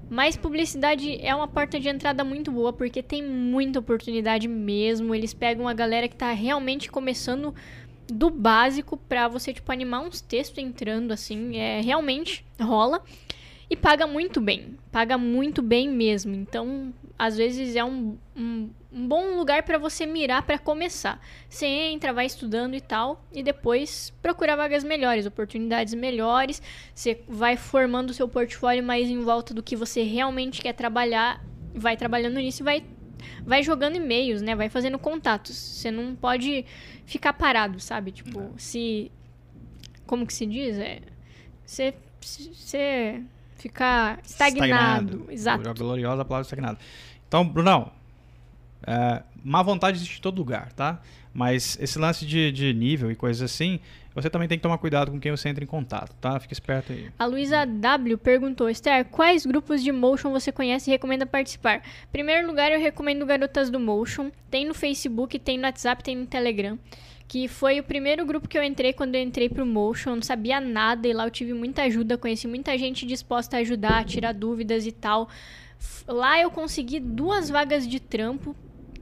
Mas 0.09 0.37
publicidade 0.37 1.19
é 1.21 1.33
uma 1.33 1.47
porta 1.47 1.79
de 1.79 1.89
entrada 1.89 2.23
muito 2.23 2.51
boa 2.51 2.71
porque 2.71 3.01
tem 3.01 3.23
muita 3.23 3.79
oportunidade 3.79 4.47
mesmo. 4.47 5.15
Eles 5.15 5.33
pegam 5.33 5.67
a 5.67 5.73
galera 5.73 6.07
que 6.07 6.15
tá 6.15 6.31
realmente 6.31 6.91
começando 6.91 7.53
do 8.07 8.29
básico 8.29 8.97
pra 8.97 9.27
você, 9.27 9.51
tipo, 9.51 9.71
animar 9.71 10.01
uns 10.01 10.21
textos 10.21 10.59
entrando, 10.59 11.11
assim. 11.11 11.57
É, 11.57 11.81
realmente 11.81 12.45
rola. 12.59 13.03
E 13.69 13.75
paga 13.75 14.05
muito 14.05 14.39
bem. 14.39 14.77
Paga 14.91 15.17
muito 15.17 15.61
bem 15.61 15.89
mesmo. 15.89 16.35
Então, 16.35 16.93
às 17.17 17.35
vezes 17.35 17.75
é 17.75 17.83
um, 17.83 18.15
um, 18.35 18.69
um 18.95 19.05
bom 19.05 19.35
lugar 19.35 19.63
pra 19.63 19.77
você 19.77 20.05
mirar 20.05 20.43
pra 20.43 20.57
começar. 20.57 21.19
Você 21.49 21.65
entra, 21.65 22.13
vai 22.13 22.25
estudando 22.25 22.75
e 22.75 22.81
tal. 22.81 23.21
E 23.33 23.43
depois 23.43 24.13
procura 24.21 24.55
vagas 24.55 24.85
melhores, 24.85 25.25
oportunidades 25.25 25.93
melhores. 25.93 26.61
Você 26.93 27.21
vai 27.27 27.57
formando 27.57 28.11
o 28.11 28.13
seu 28.13 28.25
portfólio 28.29 28.81
mais 28.81 29.09
em 29.09 29.19
volta 29.19 29.53
do 29.53 29.61
que 29.61 29.75
você 29.75 30.01
realmente 30.03 30.61
quer 30.61 30.71
trabalhar. 30.71 31.43
Vai 31.73 31.97
trabalhando 31.97 32.35
nisso 32.35 32.63
e 32.63 32.65
vai 32.65 32.85
vai 33.45 33.61
jogando 33.63 33.97
e-mails, 33.97 34.41
né? 34.41 34.55
Vai 34.55 34.69
fazendo 34.69 34.97
contatos. 34.97 35.57
Você 35.57 35.91
não 35.91 36.15
pode 36.15 36.65
ficar 37.05 37.33
parado, 37.33 37.81
sabe? 37.81 38.11
Tipo, 38.13 38.53
se. 38.57 39.11
Como 40.05 40.25
que 40.25 40.33
se 40.33 40.45
diz? 40.45 40.77
É. 40.77 41.01
Você. 41.65 41.93
Você 42.21 43.21
ficar 43.57 44.19
estagnado. 44.23 45.25
Exato. 45.29 45.69
A 45.69 45.73
gloriosa 45.73 46.23
palavra 46.23 46.45
estagnado. 46.45 46.79
Então, 47.27 47.45
Brunão, 47.47 47.91
é, 48.85 49.23
má 49.43 49.61
vontade 49.61 49.97
existe 49.97 50.19
em 50.19 50.21
todo 50.21 50.37
lugar, 50.37 50.71
tá? 50.73 51.01
Mas 51.33 51.77
esse 51.81 51.99
lance 51.99 52.25
de, 52.25 52.51
de 52.51 52.73
nível 52.73 53.11
e 53.11 53.15
coisas 53.15 53.41
assim, 53.41 53.79
você 54.15 54.29
também 54.29 54.47
tem 54.47 54.57
que 54.57 54.61
tomar 54.63 54.77
cuidado 54.77 55.11
com 55.11 55.19
quem 55.19 55.29
você 55.29 55.49
entra 55.49 55.61
em 55.61 55.67
contato, 55.67 56.15
tá? 56.21 56.39
Fica 56.39 56.53
esperto 56.53 56.93
aí. 56.93 57.09
A 57.19 57.25
Luísa 57.25 57.65
W 57.65 58.17
perguntou: 58.17 58.69
Esther, 58.69 59.03
quais 59.05 59.45
grupos 59.45 59.83
de 59.83 59.91
motion 59.91 60.31
você 60.31 60.51
conhece 60.53 60.89
e 60.89 60.93
recomenda 60.93 61.25
participar? 61.25 61.79
Em 61.79 62.11
primeiro 62.11 62.47
lugar, 62.47 62.71
eu 62.71 62.79
recomendo 62.79 63.25
Garotas 63.25 63.69
do 63.69 63.77
Motion. 63.77 64.31
Tem 64.49 64.65
no 64.65 64.73
Facebook, 64.73 65.37
tem 65.37 65.57
no 65.57 65.65
WhatsApp, 65.65 66.01
tem 66.01 66.15
no 66.15 66.25
Telegram. 66.25 66.79
Que 67.27 67.47
foi 67.47 67.79
o 67.79 67.83
primeiro 67.83 68.23
grupo 68.25 68.47
que 68.47 68.57
eu 68.57 68.63
entrei 68.63 68.93
quando 68.93 69.15
eu 69.15 69.21
entrei 69.21 69.49
pro 69.49 69.65
Motion. 69.65 70.11
Eu 70.11 70.15
não 70.15 70.23
sabia 70.23 70.61
nada 70.61 71.05
e 71.05 71.11
lá 71.11 71.25
eu 71.25 71.31
tive 71.31 71.53
muita 71.53 71.83
ajuda. 71.83 72.17
Conheci 72.17 72.47
muita 72.47 72.77
gente 72.77 73.05
disposta 73.05 73.57
a 73.57 73.59
ajudar, 73.59 73.97
a 73.97 74.03
tirar 74.05 74.31
dúvidas 74.31 74.87
e 74.87 74.91
tal. 74.91 75.27
Lá 76.07 76.39
eu 76.39 76.49
consegui 76.49 77.01
duas 77.01 77.49
vagas 77.49 77.85
de 77.85 77.99
trampo 77.99 78.55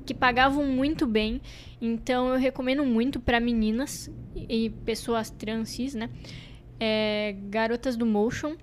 que 0.06 0.14
pagavam 0.14 0.66
muito 0.66 1.06
bem. 1.08 1.42
Então 1.82 2.30
eu 2.30 2.38
recomendo 2.40 2.86
muito 2.86 3.20
para 3.20 3.40
meninas 3.40 4.10
e 4.36 4.70
pessoas 4.86 5.30
transis, 5.30 5.94
né? 5.94 6.10
É, 6.80 7.36
Garotas 7.50 7.96
do 7.96 8.06
Motion. 8.06 8.56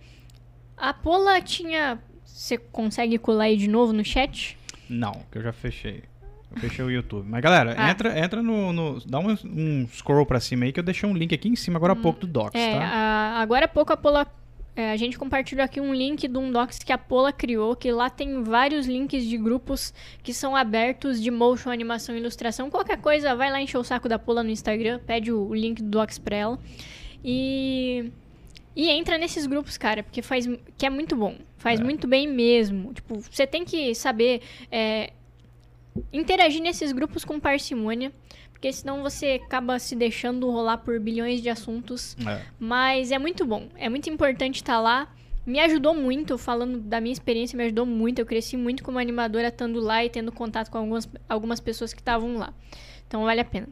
A 0.76 0.93
Pola 0.95 1.41
tinha. 1.41 1.99
Você 2.24 2.57
consegue 2.59 3.18
colar 3.18 3.45
aí 3.45 3.57
de 3.57 3.68
novo 3.68 3.93
no 3.93 4.05
chat? 4.05 4.57
Não, 4.88 5.12
que 5.30 5.38
eu 5.38 5.43
já 5.43 5.53
fechei. 5.53 6.05
Eu 6.51 6.61
fechei 6.61 6.84
o 6.84 6.91
YouTube. 6.91 7.28
Mas 7.28 7.41
galera, 7.43 7.74
Ah. 7.78 7.91
entra, 7.91 8.18
entra 8.18 8.43
no, 8.43 8.72
no- 8.72 9.01
Dá 9.07 9.18
um, 9.20 9.36
um 9.45 9.86
scroll 9.88 10.26
pra 10.26 10.41
cima 10.41 10.64
aí 10.64 10.72
que 10.72 10.80
eu 10.80 10.84
deixei 10.84 11.09
um 11.09 11.14
link 11.14 11.32
aqui 11.34 11.49
em 11.49 11.55
cima 11.57 11.76
agora 11.76 11.93
há 11.93 11.97
pouco 11.97 12.20
do 12.20 12.26
Docs, 12.26 12.55
É, 12.61 12.72
tá? 12.78 12.84
a- 12.84 13.41
agora 13.41 13.66
há 13.66 13.68
pouco 13.68 13.93
a 13.93 13.97
Pola. 13.97 14.26
É, 14.77 14.93
a 14.93 14.97
gente 14.97 15.18
compartilhou 15.18 15.64
aqui 15.64 15.81
um 15.81 15.93
link 15.93 16.27
de 16.29 16.39
um 16.39 16.51
docs 16.51 16.79
que 16.79 16.93
a 16.93 16.99
Pola 16.99 17.33
criou, 17.33 17.75
que 17.77 17.91
lá 17.91 18.09
tem 18.09 18.43
vários 18.43 18.87
links 18.87 19.25
de 19.25 19.37
grupos 19.37 19.93
que 20.23 20.33
são 20.33 20.55
abertos 20.55 21.21
de 21.21 21.31
motion, 21.31 21.71
animação 21.71 22.14
e 22.14 22.18
ilustração. 22.18 22.71
Qualquer 22.71 22.99
coisa, 22.99 23.35
vai 23.35 23.51
lá 23.51 23.61
encher 23.61 23.79
o 23.79 23.85
saco 23.85 24.09
da 24.09 24.18
Pola 24.18 24.43
no 24.43 24.51
Instagram, 24.51 25.01
pede 25.07 25.33
o, 25.33 25.49
o 25.49 25.55
link 25.55 25.83
do 25.83 25.89
docs 25.89 26.18
pra 26.18 26.37
ela. 26.37 26.59
E. 27.25 28.11
E 28.77 28.89
entra 28.89 29.18
nesses 29.18 29.47
grupos, 29.47 29.77
cara, 29.77 30.03
porque 30.03 30.23
faz. 30.23 30.49
que 30.79 30.87
é 30.87 30.91
muito 30.91 31.16
bom. 31.16 31.37
Faz 31.59 31.81
É. 31.81 31.85
muito 31.85 32.07
bem 32.07 32.27
mesmo. 32.29 32.95
Tipo, 32.95 33.18
você 33.18 33.47
tem 33.47 33.64
que 33.64 33.95
saber. 33.95 34.41
é, 34.71 35.12
interagir 36.12 36.62
nesses 36.62 36.93
grupos 36.93 37.25
com 37.25 37.39
parcimônia. 37.41 38.12
Porque 38.61 38.75
senão 38.75 39.01
você 39.01 39.41
acaba 39.43 39.79
se 39.79 39.97
deixando 39.97 40.51
rolar 40.51 40.77
por 40.77 41.01
bilhões 41.01 41.41
de 41.41 41.49
assuntos. 41.49 42.15
É. 42.27 42.43
Mas 42.59 43.11
é 43.11 43.19
muito 43.19 43.47
bom. 43.47 43.71
É 43.75 43.89
muito 43.89 44.11
importante 44.11 44.57
estar 44.57 44.79
lá. 44.79 45.11
Me 45.47 45.59
ajudou 45.61 45.95
muito, 45.95 46.37
falando 46.37 46.79
da 46.79 47.01
minha 47.01 47.15
experiência, 47.15 47.57
me 47.57 47.65
ajudou 47.65 47.87
muito. 47.87 48.19
Eu 48.19 48.27
cresci 48.27 48.59
muito 48.59 48.85
como 48.85 48.99
animadora, 48.99 49.49
estando 49.49 49.81
lá 49.81 50.05
e 50.05 50.11
tendo 50.11 50.31
contato 50.31 50.71
com 50.71 50.77
algumas, 50.77 51.09
algumas 51.27 51.59
pessoas 51.59 51.95
que 51.95 52.03
estavam 52.03 52.37
lá. 52.37 52.53
Então 53.09 53.25
vale 53.25 53.41
a 53.41 53.45
pena. 53.47 53.67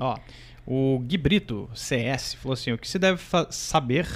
Ó, 0.00 0.18
o 0.66 1.00
Gui 1.00 1.18
Brito, 1.18 1.68
CS, 1.74 2.32
falou 2.32 2.54
assim: 2.54 2.72
o 2.72 2.78
que 2.78 2.88
se 2.88 2.98
deve 2.98 3.20
saber 3.50 4.08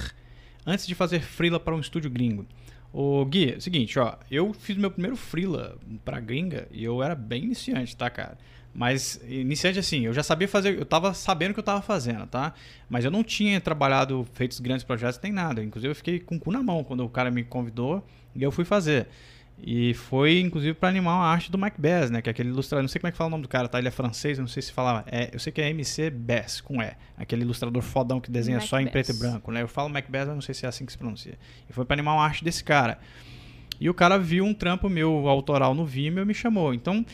antes 0.65 0.87
de 0.87 0.95
fazer 0.95 1.19
freela 1.19 1.59
para 1.59 1.75
um 1.75 1.79
estúdio 1.79 2.09
gringo? 2.09 2.47
O 2.91 3.23
Gui, 3.25 3.53
é 3.53 3.57
o 3.57 3.61
seguinte, 3.61 3.99
ó, 3.99 4.15
eu 4.31 4.51
fiz 4.55 4.75
meu 4.75 4.89
primeiro 4.89 5.15
freela 5.15 5.77
pra 6.03 6.19
gringa 6.19 6.67
e 6.71 6.83
eu 6.83 7.03
era 7.03 7.13
bem 7.13 7.43
iniciante, 7.43 7.95
tá, 7.95 8.09
cara? 8.09 8.39
Mas, 8.73 9.19
iniciante 9.27 9.79
assim, 9.79 10.05
eu 10.05 10.13
já 10.13 10.23
sabia 10.23 10.47
fazer, 10.47 10.77
eu 10.77 10.85
tava 10.85 11.13
sabendo 11.13 11.51
o 11.51 11.53
que 11.53 11.59
eu 11.59 11.63
tava 11.63 11.81
fazendo, 11.81 12.27
tá? 12.27 12.53
Mas 12.89 13.03
eu 13.03 13.11
não 13.11 13.23
tinha 13.23 13.59
trabalhado, 13.59 14.25
feito 14.33 14.61
grandes 14.61 14.83
projetos, 14.83 15.19
nem 15.21 15.31
nada. 15.31 15.63
Inclusive, 15.63 15.91
eu 15.91 15.95
fiquei 15.95 16.19
com 16.19 16.35
o 16.35 16.39
cu 16.39 16.51
na 16.51 16.61
mão 16.61 16.83
quando 16.83 17.03
o 17.03 17.09
cara 17.09 17.31
me 17.31 17.43
convidou 17.43 18.05
e 18.35 18.43
eu 18.43 18.51
fui 18.51 18.63
fazer. 18.63 19.07
E 19.61 19.93
foi, 19.93 20.39
inclusive, 20.39 20.73
para 20.73 20.87
animar 20.87 21.15
uma 21.15 21.25
arte 21.25 21.51
do 21.51 21.57
Mike 21.57 21.81
Bass, 21.81 22.09
né? 22.09 22.21
Que 22.21 22.29
é 22.29 22.31
aquele 22.31 22.49
ilustrador. 22.49 22.81
Não 22.81 22.87
sei 22.87 23.01
como 23.01 23.09
é 23.09 23.11
que 23.11 23.17
fala 23.17 23.27
o 23.27 23.31
nome 23.31 23.43
do 23.43 23.49
cara, 23.49 23.67
tá? 23.67 23.77
Ele 23.77 23.89
é 23.89 23.91
francês, 23.91 24.37
eu 24.37 24.41
não 24.41 24.47
sei 24.47 24.63
se 24.63 24.71
falava. 24.71 25.03
É, 25.11 25.29
eu 25.33 25.39
sei 25.39 25.51
que 25.51 25.61
é 25.61 25.69
MC 25.69 26.09
Bass, 26.09 26.61
com 26.61 26.81
E. 26.81 26.93
Aquele 27.17 27.41
ilustrador 27.41 27.81
fodão 27.81 28.21
que 28.21 28.31
desenha 28.31 28.61
só 28.61 28.79
em 28.79 28.87
preto 28.87 29.11
e 29.11 29.13
branco, 29.13 29.51
né? 29.51 29.61
Eu 29.61 29.67
falo 29.67 29.89
Mike 29.89 30.09
Bass, 30.09 30.27
mas 30.27 30.35
não 30.35 30.41
sei 30.41 30.55
se 30.55 30.65
é 30.65 30.69
assim 30.69 30.85
que 30.85 30.91
se 30.93 30.97
pronuncia. 30.97 31.37
E 31.69 31.73
foi 31.73 31.83
para 31.83 31.95
animar 31.95 32.13
uma 32.13 32.23
arte 32.23 32.43
desse 32.43 32.63
cara. 32.63 32.99
E 33.79 33.89
o 33.89 33.93
cara 33.93 34.17
viu 34.17 34.45
um 34.45 34.53
trampo 34.53 34.89
meu 34.89 35.27
autoral 35.27 35.73
no 35.73 35.85
Vimeo 35.85 36.23
e 36.23 36.25
me 36.25 36.33
chamou. 36.33 36.73
Então, 36.73 37.05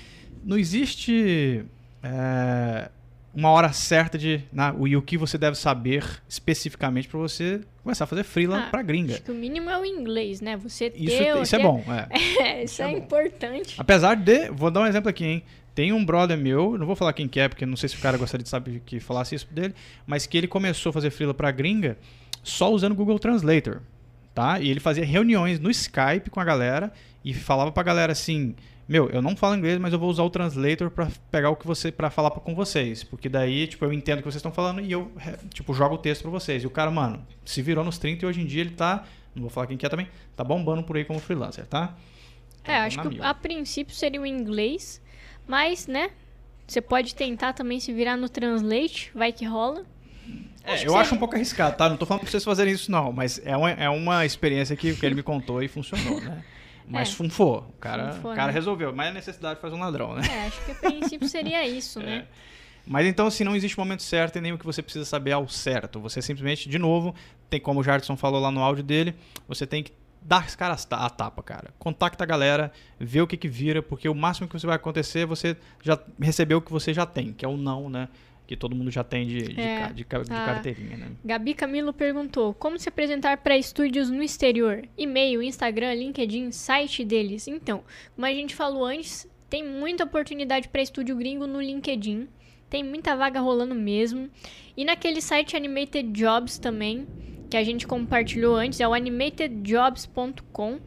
não 0.44 0.58
existe 0.58 1.66
é, 2.04 2.90
uma 3.34 3.50
hora 3.50 3.72
certa 3.74 4.18
de 4.18 4.42
o, 4.80 4.88
e 4.88 4.96
o 4.96 5.02
que 5.02 5.18
você 5.18 5.38
deve 5.38 5.58
saber 5.58 6.06
especificamente 6.28 7.08
para 7.08 7.20
você 7.20 7.62
começar 7.84 8.06
a 8.06 8.08
fazer 8.08 8.24
freela 8.24 8.60
ah, 8.60 8.70
para 8.70 8.82
gringa. 8.82 9.14
Acho 9.14 9.24
que 9.24 9.32
o 9.32 9.36
mínimo 9.36 9.70
é 9.70 9.78
o 9.78 9.86
inglês, 9.86 10.40
né? 10.40 10.56
Você 10.58 10.90
ter, 10.90 10.98
isso, 11.04 11.42
isso 11.44 11.56
é 11.56 11.60
bom. 11.60 11.84
É, 11.88 12.42
é 12.42 12.64
isso, 12.64 12.82
é, 12.82 12.86
é 12.86 12.98
importante. 12.98 13.76
Apesar 13.78 14.16
de, 14.16 14.50
vou 14.50 14.72
dar 14.72 14.82
um 14.82 14.88
exemplo 14.88 15.10
aqui, 15.10 15.26
hein? 15.26 15.44
Tem 15.76 15.92
um 15.92 16.06
brother 16.06 16.38
meu, 16.38 16.78
não 16.78 16.86
vou 16.86 16.96
falar 16.96 17.12
quem 17.12 17.28
que 17.28 17.38
é, 17.38 17.50
porque 17.50 17.66
não 17.66 17.76
sei 17.76 17.90
se 17.90 17.98
o 17.98 18.00
cara 18.00 18.18
gostaria 18.18 18.44
de 18.44 18.50
saber 18.50 18.82
que 18.86 19.02
falasse 19.02 19.36
isso 19.36 19.48
dele, 19.52 19.76
mas 20.08 20.26
que 20.26 20.38
ele 20.38 20.48
começou 20.48 20.92
a 20.92 20.94
fazer 20.94 21.10
freela 21.10 21.34
para 21.34 21.52
gringa 21.52 21.98
só 22.42 22.72
usando 22.72 22.94
o 22.94 22.96
Google 22.96 23.20
Translator, 23.20 23.82
tá? 24.34 24.60
E 24.62 24.70
ele 24.70 24.80
fazia 24.80 25.04
reuniões 25.04 25.60
no 25.60 25.70
Skype 25.70 26.30
com 26.30 26.40
a 26.40 26.46
galera 26.46 26.94
e 27.26 27.34
falava 27.34 27.74
pra 27.74 27.84
galera 27.84 28.14
assim, 28.14 28.56
meu, 28.88 29.10
eu 29.10 29.22
não 29.22 29.36
falo 29.36 29.56
inglês, 29.56 29.80
mas 29.80 29.94
eu 29.94 30.00
vou 30.00 30.10
usar 30.10 30.24
o 30.24 30.30
translator 30.30 30.92
para 30.92 31.08
pegar 31.32 31.50
o 31.50 31.56
que 31.56 31.66
você 31.66 31.92
para 31.92 32.10
falar 32.10 32.30
com 32.32 32.54
vocês, 32.54 33.04
porque 33.04 33.28
daí, 33.28 33.66
tipo, 33.66 33.84
eu 33.84 33.92
entendo 33.92 34.20
o 34.20 34.22
que 34.22 34.26
vocês 34.26 34.36
estão 34.36 34.52
falando 34.52 34.80
e 34.80 34.92
eu, 34.92 35.12
tipo, 35.50 35.74
jogo 35.74 35.96
o 35.96 35.98
texto 35.98 36.22
para 36.22 36.32
vocês. 36.32 36.64
E 36.64 36.68
o 36.68 36.70
cara, 36.70 36.92
mano, 36.92 37.26
se 37.44 37.62
virou 37.62 37.84
nos 37.84 37.98
30 37.98 38.26
e 38.26 38.28
hoje 38.28 38.42
em 38.42 38.46
dia 38.46 38.62
ele 38.62 38.72
tá, 38.72 39.04
não 39.34 39.42
vou 39.42 39.50
falar 39.50 39.66
quem 39.68 39.76
que 39.76 39.86
é 39.86 39.90
também, 39.90 40.08
tá 40.36 40.44
bombando 40.44 40.84
por 40.84 40.96
aí 40.98 41.04
como 41.04 41.20
freelancer, 41.20 41.66
tá? 41.66 41.96
É, 42.64 42.78
acho 42.78 43.02
que 43.02 43.22
a 43.22 43.34
princípio 43.34 43.96
seria 43.96 44.22
o 44.22 44.26
inglês, 44.26 45.02
mas, 45.48 45.88
né, 45.88 46.12
você 46.68 46.82
pode 46.82 47.16
tentar 47.16 47.54
também 47.54 47.80
se 47.80 47.92
virar 47.92 48.18
no 48.18 48.30
translate, 48.30 49.12
vai 49.14 49.32
que 49.32 49.46
rola. 49.46 49.84
É, 50.64 50.74
acho 50.74 50.86
eu 50.86 50.96
acho 50.96 51.14
um 51.14 51.18
pouco 51.18 51.36
arriscado, 51.36 51.78
tá? 51.78 51.88
Não 51.88 51.98
tô 51.98 52.06
falando 52.06 52.22
pra 52.22 52.30
vocês 52.30 52.44
fazerem 52.44 52.74
isso, 52.74 52.92
não, 52.92 53.12
mas 53.12 53.40
é 53.46 53.56
uma, 53.56 53.72
é 53.72 53.90
uma 53.90 54.26
experiência 54.26 54.76
que, 54.76 54.96
que 54.96 55.06
ele 55.06 55.16
me 55.16 55.24
contou 55.24 55.62
e 55.62 55.68
funcionou, 55.68 56.22
né? 56.22 56.44
Mas 56.88 57.10
é. 57.10 57.12
funfou. 57.14 57.68
O 57.70 57.80
cara, 57.80 58.14
funfou, 58.14 58.32
o 58.32 58.36
cara 58.36 58.48
né? 58.48 58.54
resolveu. 58.54 58.94
Mas 58.94 59.10
a 59.10 59.14
necessidade 59.14 59.60
faz 59.60 59.74
um 59.74 59.80
ladrão, 59.80 60.16
né? 60.16 60.22
É, 60.30 60.48
acho 60.48 60.64
que 60.66 60.72
a 60.72 60.76
princípio 60.76 61.28
seria 61.28 61.66
isso, 61.68 62.00
né? 62.00 62.18
É. 62.18 62.26
Mas 62.88 63.08
então, 63.08 63.26
assim, 63.26 63.44
não 63.44 63.56
existe 63.56 63.78
momento 63.78 64.04
certo 64.04 64.38
e 64.38 64.42
nem 64.42 64.54
o 64.54 64.58
que 64.58 64.66
você 64.66 64.82
precisa 64.82 65.06
saber 65.06 65.32
ao 65.32 65.48
certo. 65.48 66.00
Você 66.00 66.22
simplesmente, 66.22 66.70
de 66.70 66.78
novo, 66.78 67.16
tem 67.50 67.60
como 67.60 67.80
o 67.80 67.84
Jardson 67.84 68.16
falou 68.16 68.40
lá 68.40 68.52
no 68.52 68.62
áudio 68.62 68.84
dele, 68.84 69.16
você 69.48 69.66
tem 69.66 69.82
que 69.82 69.92
dar 70.22 70.44
as 70.44 70.56
caras 70.56 70.88
a 70.92 71.10
tapa, 71.10 71.42
cara. 71.42 71.74
Contacta 71.80 72.24
a 72.24 72.28
galera, 72.28 72.72
vê 73.00 73.22
o 73.22 73.28
que 73.28 73.38
que 73.38 73.48
vira, 73.48 73.82
porque 73.82 74.10
o 74.10 74.16
máximo 74.16 74.48
que 74.48 74.60
você 74.60 74.68
vai 74.68 74.76
acontecer 74.76 75.20
é 75.20 75.26
você 75.26 75.58
já 75.84 76.00
recebeu 76.20 76.60
o 76.60 76.62
que 76.62 76.72
você 76.72 76.94
já 76.94 77.06
tem, 77.06 77.34
que 77.34 77.46
é 77.46 77.48
o 77.48 77.58
não, 77.58 77.90
né? 77.90 78.08
Que 78.48 78.56
todo 78.56 78.76
mundo 78.76 78.92
já 78.92 79.04
tem 79.04 79.28
de, 79.28 79.42
de, 79.42 79.60
é, 79.60 79.88
de, 79.88 79.96
de 79.96 80.06
carteirinha, 80.06 80.98
né? 80.98 81.12
Gabi 81.24 81.54
Camilo 81.54 81.92
perguntou: 81.92 82.54
como 82.54 82.78
se 82.78 82.90
apresentar 82.90 83.38
para 83.38 83.58
estúdios 83.58 84.10
no 84.10 84.22
exterior? 84.22 84.88
E-mail, 84.98 85.42
Instagram, 85.42 85.94
LinkedIn, 85.94 86.52
site 86.52 87.04
deles. 87.04 87.48
Então, 87.48 87.84
como 88.16 88.26
a 88.26 88.34
gente 88.34 88.56
falou 88.56 88.86
antes, 88.86 89.28
tem 89.50 89.68
muita 89.68 90.04
oportunidade 90.04 90.68
para 90.70 90.82
estúdio 90.82 91.16
gringo 91.16 91.48
no 91.48 91.62
LinkedIn. 91.62 92.28
Tem 92.70 92.84
muita 92.84 93.16
vaga 93.16 93.40
rolando 93.40 93.76
mesmo. 93.76 94.30
E 94.76 94.84
naquele 94.84 95.22
site 95.22 95.56
Animated 95.56 96.12
Jobs 96.12 96.58
também, 96.58 97.08
que 97.50 97.58
a 97.58 97.64
gente 97.64 97.88
compartilhou 97.88 98.56
antes, 98.56 98.80
é 98.80 98.88
o 98.88 98.94
animatedjobs.com 98.94 100.80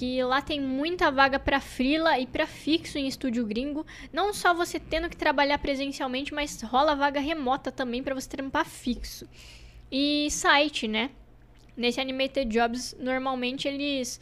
que 0.00 0.24
lá 0.24 0.40
tem 0.40 0.58
muita 0.58 1.10
vaga 1.10 1.38
para 1.38 1.60
frila 1.60 2.18
e 2.18 2.26
para 2.26 2.46
fixo 2.46 2.96
em 2.96 3.06
estúdio 3.06 3.44
gringo. 3.44 3.84
Não 4.10 4.32
só 4.32 4.54
você 4.54 4.80
tendo 4.80 5.10
que 5.10 5.16
trabalhar 5.16 5.58
presencialmente, 5.58 6.32
mas 6.32 6.62
rola 6.62 6.96
vaga 6.96 7.20
remota 7.20 7.70
também 7.70 8.02
para 8.02 8.14
você 8.14 8.26
trampar 8.26 8.64
fixo. 8.64 9.28
E 9.92 10.30
site, 10.30 10.88
né? 10.88 11.10
Nesse 11.76 12.00
Animated 12.00 12.50
Jobs, 12.50 12.96
normalmente 12.98 13.68
eles 13.68 14.18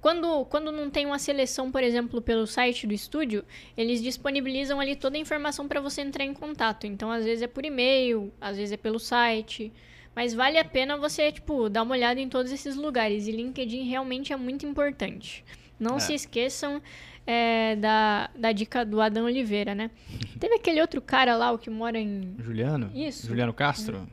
quando, 0.00 0.46
quando 0.46 0.72
não 0.72 0.88
tem 0.88 1.04
uma 1.04 1.18
seleção, 1.18 1.70
por 1.70 1.82
exemplo, 1.82 2.22
pelo 2.22 2.46
site 2.46 2.86
do 2.86 2.94
estúdio, 2.94 3.44
eles 3.76 4.02
disponibilizam 4.02 4.80
ali 4.80 4.96
toda 4.96 5.18
a 5.18 5.20
informação 5.20 5.68
para 5.68 5.78
você 5.82 6.00
entrar 6.00 6.24
em 6.24 6.32
contato. 6.32 6.86
Então, 6.86 7.10
às 7.10 7.26
vezes 7.26 7.42
é 7.42 7.46
por 7.46 7.66
e-mail, 7.66 8.32
às 8.40 8.56
vezes 8.56 8.72
é 8.72 8.78
pelo 8.78 8.98
site. 8.98 9.70
Mas 10.14 10.34
vale 10.34 10.58
a 10.58 10.64
pena 10.64 10.96
você, 10.96 11.30
tipo, 11.30 11.68
dar 11.68 11.82
uma 11.82 11.94
olhada 11.94 12.20
em 12.20 12.28
todos 12.28 12.50
esses 12.52 12.76
lugares. 12.76 13.26
E 13.26 13.32
LinkedIn 13.32 13.84
realmente 13.84 14.32
é 14.32 14.36
muito 14.36 14.66
importante. 14.66 15.44
Não 15.78 15.96
é. 15.96 16.00
se 16.00 16.12
esqueçam 16.12 16.82
é, 17.26 17.76
da, 17.76 18.28
da 18.36 18.52
dica 18.52 18.84
do 18.84 19.00
Adão 19.00 19.24
Oliveira, 19.24 19.74
né? 19.74 19.90
Teve 20.38 20.54
aquele 20.54 20.80
outro 20.80 21.00
cara 21.00 21.36
lá, 21.36 21.52
o 21.52 21.58
que 21.58 21.70
mora 21.70 21.98
em. 21.98 22.34
Juliano? 22.38 22.90
Isso. 22.94 23.26
Juliano 23.26 23.52
Castro? 23.52 24.08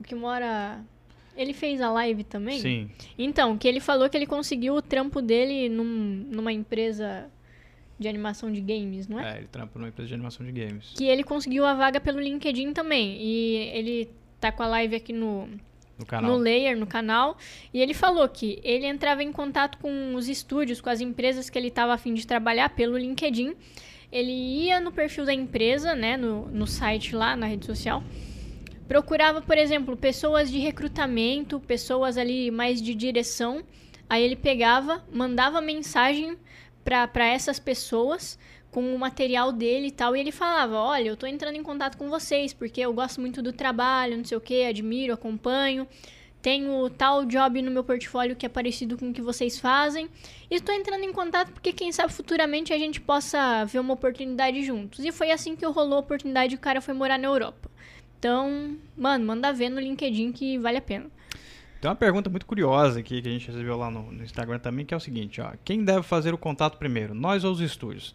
O 0.00 0.04
que 0.04 0.14
mora. 0.14 0.80
Ele 1.36 1.52
fez 1.52 1.80
a 1.80 1.90
live 1.90 2.24
também? 2.24 2.58
Sim. 2.58 2.90
Então, 3.16 3.56
que 3.56 3.68
ele 3.68 3.78
falou 3.78 4.08
que 4.08 4.16
ele 4.16 4.26
conseguiu 4.26 4.74
o 4.74 4.82
trampo 4.82 5.22
dele 5.22 5.68
num, 5.68 5.84
numa 5.84 6.52
empresa 6.52 7.30
de 7.96 8.08
animação 8.08 8.50
de 8.50 8.60
games, 8.60 9.06
não 9.06 9.20
é? 9.20 9.34
É, 9.34 9.38
ele 9.38 9.46
trampa 9.46 9.78
numa 9.78 9.88
empresa 9.88 10.08
de 10.08 10.14
animação 10.14 10.44
de 10.44 10.50
games. 10.50 10.92
Que 10.96 11.04
ele 11.04 11.22
conseguiu 11.22 11.64
a 11.64 11.74
vaga 11.74 12.00
pelo 12.00 12.20
LinkedIn 12.20 12.72
também. 12.72 13.20
E 13.20 13.56
ele 13.72 14.10
tá 14.40 14.52
com 14.52 14.62
a 14.62 14.66
live 14.66 14.96
aqui 14.96 15.12
no, 15.12 15.48
no, 15.98 16.06
canal. 16.06 16.30
no 16.30 16.36
Layer, 16.36 16.76
no 16.76 16.86
canal. 16.86 17.36
E 17.72 17.80
ele 17.80 17.94
falou 17.94 18.28
que 18.28 18.60
ele 18.62 18.86
entrava 18.86 19.22
em 19.22 19.32
contato 19.32 19.78
com 19.78 20.14
os 20.14 20.28
estúdios, 20.28 20.80
com 20.80 20.88
as 20.88 21.00
empresas 21.00 21.50
que 21.50 21.58
ele 21.58 21.68
estava 21.68 21.92
afim 21.92 22.14
de 22.14 22.26
trabalhar 22.26 22.70
pelo 22.70 22.96
LinkedIn. 22.96 23.54
Ele 24.10 24.32
ia 24.32 24.80
no 24.80 24.90
perfil 24.90 25.24
da 25.24 25.34
empresa, 25.34 25.94
né, 25.94 26.16
no, 26.16 26.46
no 26.46 26.66
site 26.66 27.14
lá, 27.14 27.36
na 27.36 27.46
rede 27.46 27.66
social. 27.66 28.02
Procurava, 28.86 29.42
por 29.42 29.58
exemplo, 29.58 29.96
pessoas 29.96 30.50
de 30.50 30.58
recrutamento, 30.58 31.60
pessoas 31.60 32.16
ali 32.16 32.50
mais 32.50 32.80
de 32.80 32.94
direção. 32.94 33.62
Aí 34.08 34.22
ele 34.22 34.36
pegava, 34.36 35.04
mandava 35.12 35.60
mensagem 35.60 36.38
para 36.88 37.26
essas 37.26 37.58
pessoas 37.58 38.38
com 38.70 38.94
o 38.94 38.98
material 38.98 39.52
dele 39.52 39.88
e 39.88 39.90
tal. 39.90 40.16
E 40.16 40.20
ele 40.20 40.32
falava: 40.32 40.76
Olha, 40.76 41.08
eu 41.08 41.16
tô 41.16 41.26
entrando 41.26 41.56
em 41.56 41.62
contato 41.62 41.96
com 41.96 42.08
vocês 42.08 42.52
porque 42.52 42.80
eu 42.80 42.92
gosto 42.92 43.20
muito 43.20 43.42
do 43.42 43.52
trabalho, 43.52 44.16
não 44.16 44.24
sei 44.24 44.36
o 44.36 44.40
que, 44.40 44.64
admiro, 44.64 45.12
acompanho. 45.12 45.86
Tenho 46.40 46.88
tal 46.90 47.26
job 47.26 47.60
no 47.60 47.70
meu 47.70 47.82
portfólio 47.82 48.36
que 48.36 48.46
é 48.46 48.48
parecido 48.48 48.96
com 48.96 49.10
o 49.10 49.12
que 49.12 49.20
vocês 49.20 49.58
fazem. 49.58 50.08
E 50.48 50.54
estou 50.54 50.74
entrando 50.74 51.02
em 51.02 51.12
contato 51.12 51.50
porque, 51.50 51.72
quem 51.72 51.90
sabe, 51.90 52.12
futuramente 52.12 52.72
a 52.72 52.78
gente 52.78 53.00
possa 53.00 53.64
ver 53.64 53.80
uma 53.80 53.94
oportunidade 53.94 54.62
juntos. 54.62 55.04
E 55.04 55.10
foi 55.10 55.32
assim 55.32 55.56
que 55.56 55.66
rolou 55.66 55.96
a 55.96 56.00
oportunidade 56.00 56.54
e 56.54 56.56
o 56.56 56.60
cara 56.60 56.80
foi 56.80 56.94
morar 56.94 57.18
na 57.18 57.26
Europa. 57.26 57.68
Então, 58.18 58.76
mano, 58.96 59.26
manda 59.26 59.52
ver 59.52 59.68
no 59.68 59.80
LinkedIn 59.80 60.32
que 60.32 60.58
vale 60.58 60.78
a 60.78 60.82
pena. 60.82 61.10
Tem 61.80 61.88
uma 61.88 61.96
pergunta 61.96 62.28
muito 62.28 62.44
curiosa 62.44 63.00
aqui 63.00 63.22
que 63.22 63.28
a 63.28 63.32
gente 63.32 63.46
recebeu 63.46 63.76
lá 63.76 63.90
no, 63.90 64.10
no 64.10 64.24
Instagram 64.24 64.58
também, 64.58 64.84
que 64.84 64.92
é 64.92 64.96
o 64.96 65.00
seguinte, 65.00 65.40
ó. 65.40 65.52
Quem 65.64 65.84
deve 65.84 66.02
fazer 66.02 66.34
o 66.34 66.38
contato 66.38 66.76
primeiro, 66.76 67.14
nós 67.14 67.44
ou 67.44 67.52
os 67.52 67.60
estúdios? 67.60 68.14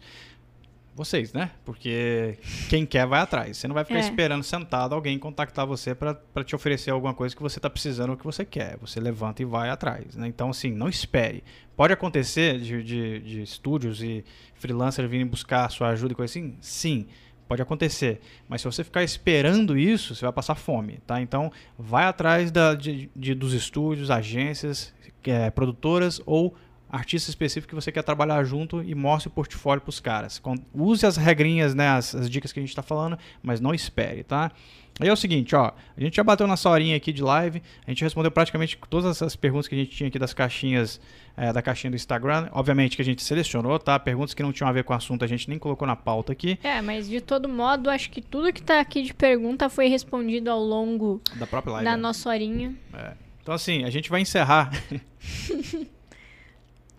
vocês, 0.94 1.32
né? 1.32 1.50
Porque 1.64 2.38
quem 2.68 2.86
quer 2.86 3.06
vai 3.06 3.20
atrás. 3.20 3.56
Você 3.56 3.66
não 3.66 3.74
vai 3.74 3.84
ficar 3.84 3.98
é. 3.98 4.02
esperando 4.02 4.44
sentado 4.44 4.94
alguém 4.94 5.18
contactar 5.18 5.66
você 5.66 5.94
para 5.94 6.44
te 6.44 6.54
oferecer 6.54 6.90
alguma 6.90 7.12
coisa 7.12 7.34
que 7.34 7.42
você 7.42 7.58
está 7.58 7.68
precisando 7.68 8.10
ou 8.10 8.16
que 8.16 8.24
você 8.24 8.44
quer. 8.44 8.78
Você 8.78 9.00
levanta 9.00 9.42
e 9.42 9.44
vai 9.44 9.70
atrás. 9.70 10.14
Né? 10.14 10.28
Então, 10.28 10.50
assim, 10.50 10.70
não 10.70 10.88
espere. 10.88 11.42
Pode 11.76 11.92
acontecer 11.92 12.60
de, 12.60 12.82
de, 12.82 13.20
de 13.20 13.42
estúdios 13.42 14.02
e 14.02 14.24
freelancers 14.54 15.10
virem 15.10 15.26
buscar 15.26 15.68
sua 15.70 15.88
ajuda 15.88 16.12
e 16.12 16.16
coisa 16.16 16.30
assim? 16.30 16.56
Sim. 16.60 17.06
Pode 17.46 17.60
acontecer, 17.60 18.20
mas 18.48 18.62
se 18.62 18.66
você 18.66 18.82
ficar 18.82 19.04
esperando 19.04 19.76
isso, 19.76 20.14
você 20.14 20.24
vai 20.24 20.32
passar 20.32 20.54
fome, 20.54 20.98
tá? 21.06 21.20
Então, 21.20 21.52
vai 21.78 22.04
atrás 22.04 22.50
da, 22.50 22.74
de, 22.74 23.10
de 23.14 23.34
dos 23.34 23.52
estúdios, 23.52 24.10
agências, 24.10 24.94
é, 25.24 25.50
produtoras 25.50 26.20
ou 26.24 26.54
artista 26.90 27.28
específico 27.28 27.70
que 27.70 27.74
você 27.74 27.90
quer 27.90 28.02
trabalhar 28.02 28.42
junto 28.44 28.82
e 28.82 28.94
mostre 28.94 29.28
o 29.28 29.30
portfólio 29.30 29.82
para 29.82 29.90
os 29.90 30.00
caras. 30.00 30.40
Use 30.72 31.04
as 31.04 31.16
regrinhas, 31.16 31.74
né, 31.74 31.88
as, 31.88 32.14
as 32.14 32.30
dicas 32.30 32.52
que 32.52 32.60
a 32.60 32.62
gente 32.62 32.70
está 32.70 32.82
falando, 32.82 33.18
mas 33.42 33.60
não 33.60 33.74
espere, 33.74 34.22
tá? 34.22 34.52
Aí 35.00 35.08
é 35.08 35.12
o 35.12 35.16
seguinte, 35.16 35.56
ó, 35.56 35.72
a 35.96 36.00
gente 36.00 36.14
já 36.14 36.22
bateu 36.22 36.46
nossa 36.46 36.70
horinha 36.70 36.96
aqui 36.96 37.12
de 37.12 37.20
live, 37.20 37.60
a 37.84 37.90
gente 37.90 38.04
respondeu 38.04 38.30
praticamente 38.30 38.78
todas 38.88 39.20
as 39.20 39.34
perguntas 39.34 39.66
que 39.66 39.74
a 39.74 39.78
gente 39.78 39.90
tinha 39.90 40.08
aqui 40.08 40.20
das 40.20 40.32
caixinhas, 40.32 41.00
é, 41.36 41.52
da 41.52 41.60
caixinha 41.60 41.90
do 41.90 41.96
Instagram. 41.96 42.48
Obviamente 42.52 42.94
que 42.94 43.02
a 43.02 43.04
gente 43.04 43.22
selecionou, 43.22 43.76
tá? 43.78 43.98
Perguntas 43.98 44.34
que 44.34 44.42
não 44.42 44.52
tinham 44.52 44.68
a 44.68 44.72
ver 44.72 44.84
com 44.84 44.92
o 44.92 44.96
assunto 44.96 45.24
a 45.24 45.26
gente 45.26 45.48
nem 45.48 45.58
colocou 45.58 45.86
na 45.86 45.96
pauta 45.96 46.32
aqui. 46.32 46.58
É, 46.62 46.80
mas 46.80 47.08
de 47.08 47.20
todo 47.20 47.48
modo, 47.48 47.90
acho 47.90 48.08
que 48.08 48.22
tudo 48.22 48.52
que 48.52 48.60
está 48.60 48.78
aqui 48.78 49.02
de 49.02 49.12
pergunta 49.12 49.68
foi 49.68 49.88
respondido 49.88 50.48
ao 50.48 50.60
longo 50.60 51.20
da 51.34 51.46
própria 51.46 51.72
live. 51.72 51.84
Da 51.84 51.94
é. 51.94 51.96
nossa 51.96 52.28
horinha. 52.28 52.74
É. 52.92 53.12
Então 53.42 53.52
assim, 53.52 53.84
a 53.84 53.90
gente 53.90 54.08
vai 54.08 54.20
encerrar 54.20 54.70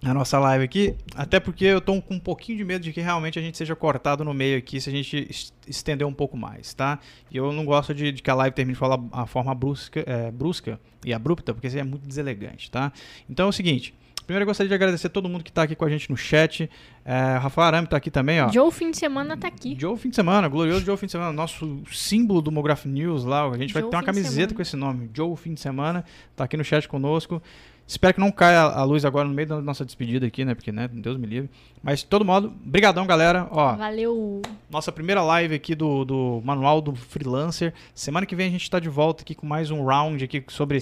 a 0.09 0.13
nossa 0.13 0.37
live 0.37 0.63
aqui, 0.63 0.95
até 1.15 1.39
porque 1.39 1.65
eu 1.65 1.81
tô 1.81 1.99
com 2.01 2.15
um 2.15 2.19
pouquinho 2.19 2.57
de 2.57 2.63
medo 2.63 2.83
de 2.83 2.93
que 2.93 3.01
realmente 3.01 3.39
a 3.39 3.41
gente 3.41 3.57
seja 3.57 3.75
cortado 3.75 4.23
no 4.23 4.33
meio 4.33 4.57
aqui 4.57 4.79
se 4.79 4.89
a 4.89 4.91
gente 4.91 5.27
estender 5.67 6.05
um 6.05 6.13
pouco 6.13 6.37
mais, 6.37 6.73
tá? 6.73 6.99
E 7.31 7.37
eu 7.37 7.51
não 7.51 7.65
gosto 7.65 7.93
de, 7.93 8.11
de 8.11 8.21
que 8.21 8.29
a 8.29 8.35
live 8.35 8.53
termine 8.53 8.73
de 8.73 8.79
falar 8.79 8.99
a 9.11 9.25
forma 9.25 9.53
brusca, 9.55 10.03
é, 10.05 10.31
brusca 10.31 10.79
e 11.03 11.13
abrupta, 11.13 11.53
porque 11.53 11.67
isso 11.67 11.77
é 11.77 11.83
muito 11.83 12.07
deselegante, 12.07 12.69
tá? 12.69 12.91
Então 13.29 13.47
é 13.47 13.49
o 13.49 13.51
seguinte, 13.51 13.95
Primeiro 14.25 14.41
eu 14.41 14.47
gostaria 14.47 14.67
de 14.67 14.73
agradecer 14.73 15.09
todo 15.09 15.29
mundo 15.29 15.43
que 15.43 15.51
está 15.51 15.63
aqui 15.63 15.75
com 15.75 15.85
a 15.85 15.89
gente 15.89 16.09
no 16.09 16.17
chat. 16.17 16.67
É, 17.05 17.37
Rafael 17.37 17.67
Arame 17.67 17.85
está 17.85 17.97
aqui 17.97 18.09
também, 18.09 18.41
ó. 18.41 18.51
Joe 18.51 18.71
Fim 18.71 18.89
de 18.89 18.97
Semana 18.97 19.35
está 19.35 19.47
aqui. 19.47 19.77
Joe 19.79 19.95
Fim 19.97 20.09
de 20.09 20.15
Semana, 20.15 20.47
glorioso 20.47 20.83
Joe 20.83 20.97
Fim 20.97 21.05
de 21.05 21.11
Semana, 21.11 21.31
nosso 21.31 21.83
símbolo 21.91 22.41
do 22.41 22.51
Mograph 22.51 22.85
News 22.85 23.23
lá. 23.23 23.47
A 23.47 23.57
gente 23.57 23.71
Joe 23.71 23.83
vai 23.83 23.91
ter 23.91 23.95
uma 23.97 24.03
camiseta 24.03 24.55
com 24.55 24.61
esse 24.63 24.75
nome, 24.75 25.11
Joe 25.13 25.35
Fim 25.37 25.53
de 25.53 25.61
Semana. 25.61 26.03
Está 26.31 26.45
aqui 26.45 26.57
no 26.57 26.63
chat 26.63 26.87
conosco. 26.89 27.39
Espero 27.87 28.15
que 28.15 28.19
não 28.19 28.31
caia 28.31 28.61
a 28.61 28.83
luz 28.83 29.05
agora 29.05 29.27
no 29.27 29.33
meio 29.33 29.47
da 29.47 29.61
nossa 29.61 29.85
despedida 29.85 30.25
aqui, 30.25 30.43
né? 30.43 30.55
Porque, 30.55 30.71
né? 30.71 30.87
Deus 30.91 31.17
me 31.17 31.27
livre. 31.27 31.49
Mas, 31.83 31.99
de 31.99 32.07
todo 32.07 32.25
modo, 32.25 32.51
brigadão, 32.63 33.05
galera. 33.05 33.47
Ó, 33.51 33.75
Valeu. 33.75 34.41
Nossa 34.71 34.91
primeira 34.91 35.21
live 35.21 35.53
aqui 35.53 35.75
do, 35.75 36.03
do 36.03 36.41
Manual 36.43 36.81
do 36.81 36.95
Freelancer. 36.95 37.73
Semana 37.93 38.25
que 38.25 38.35
vem 38.35 38.47
a 38.47 38.51
gente 38.51 38.63
está 38.63 38.79
de 38.79 38.89
volta 38.89 39.21
aqui 39.21 39.35
com 39.35 39.45
mais 39.45 39.69
um 39.69 39.85
round 39.85 40.23
aqui 40.23 40.43
sobre 40.47 40.79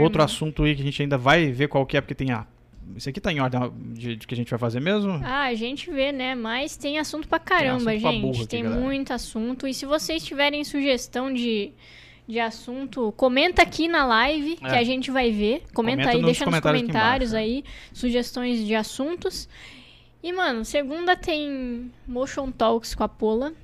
outro 0.00 0.22
assunto 0.22 0.62
aí 0.62 0.74
que 0.74 0.80
a 0.80 0.84
gente 0.84 1.02
ainda 1.02 1.18
vai 1.18 1.52
ver 1.52 1.68
qual 1.68 1.84
que 1.84 1.96
é, 1.96 2.00
porque 2.00 2.14
tem 2.14 2.30
a 2.30 2.46
isso 2.96 3.08
aqui 3.08 3.20
tá 3.20 3.32
em 3.32 3.40
ordem 3.40 3.60
de, 3.92 4.16
de, 4.16 4.26
que 4.26 4.34
a 4.34 4.36
gente 4.36 4.48
vai 4.48 4.58
fazer 4.58 4.80
mesmo? 4.80 5.20
Ah, 5.22 5.44
a 5.44 5.54
gente 5.54 5.90
vê, 5.90 6.10
né? 6.10 6.34
Mas 6.34 6.76
tem 6.76 6.98
assunto 6.98 7.28
pra 7.28 7.38
caramba, 7.38 7.90
tem 7.90 8.00
gente. 8.00 8.32
Pra 8.32 8.46
tem 8.46 8.64
muito 8.64 9.12
assunto. 9.12 9.66
E 9.66 9.74
se 9.74 9.84
vocês 9.84 10.24
tiverem 10.24 10.64
sugestão 10.64 11.32
de, 11.32 11.72
de 12.28 12.38
assunto, 12.38 13.10
comenta 13.16 13.62
aqui 13.62 13.88
na 13.88 14.04
live 14.04 14.58
é. 14.62 14.68
que 14.68 14.76
a 14.76 14.84
gente 14.84 15.10
vai 15.10 15.32
ver. 15.32 15.62
Comenta, 15.72 16.02
comenta 16.02 16.10
aí, 16.10 16.22
deixa 16.22 16.44
nos 16.44 16.60
comentários, 16.60 16.82
comentários 16.82 17.34
aí 17.34 17.64
sugestões 17.90 18.66
de 18.66 18.74
assuntos. 18.74 19.48
E, 20.22 20.30
mano, 20.30 20.62
segunda 20.64 21.16
tem 21.16 21.90
Motion 22.06 22.50
Talks 22.50 22.94
com 22.94 23.02
a 23.02 23.08
Pola. 23.08 23.54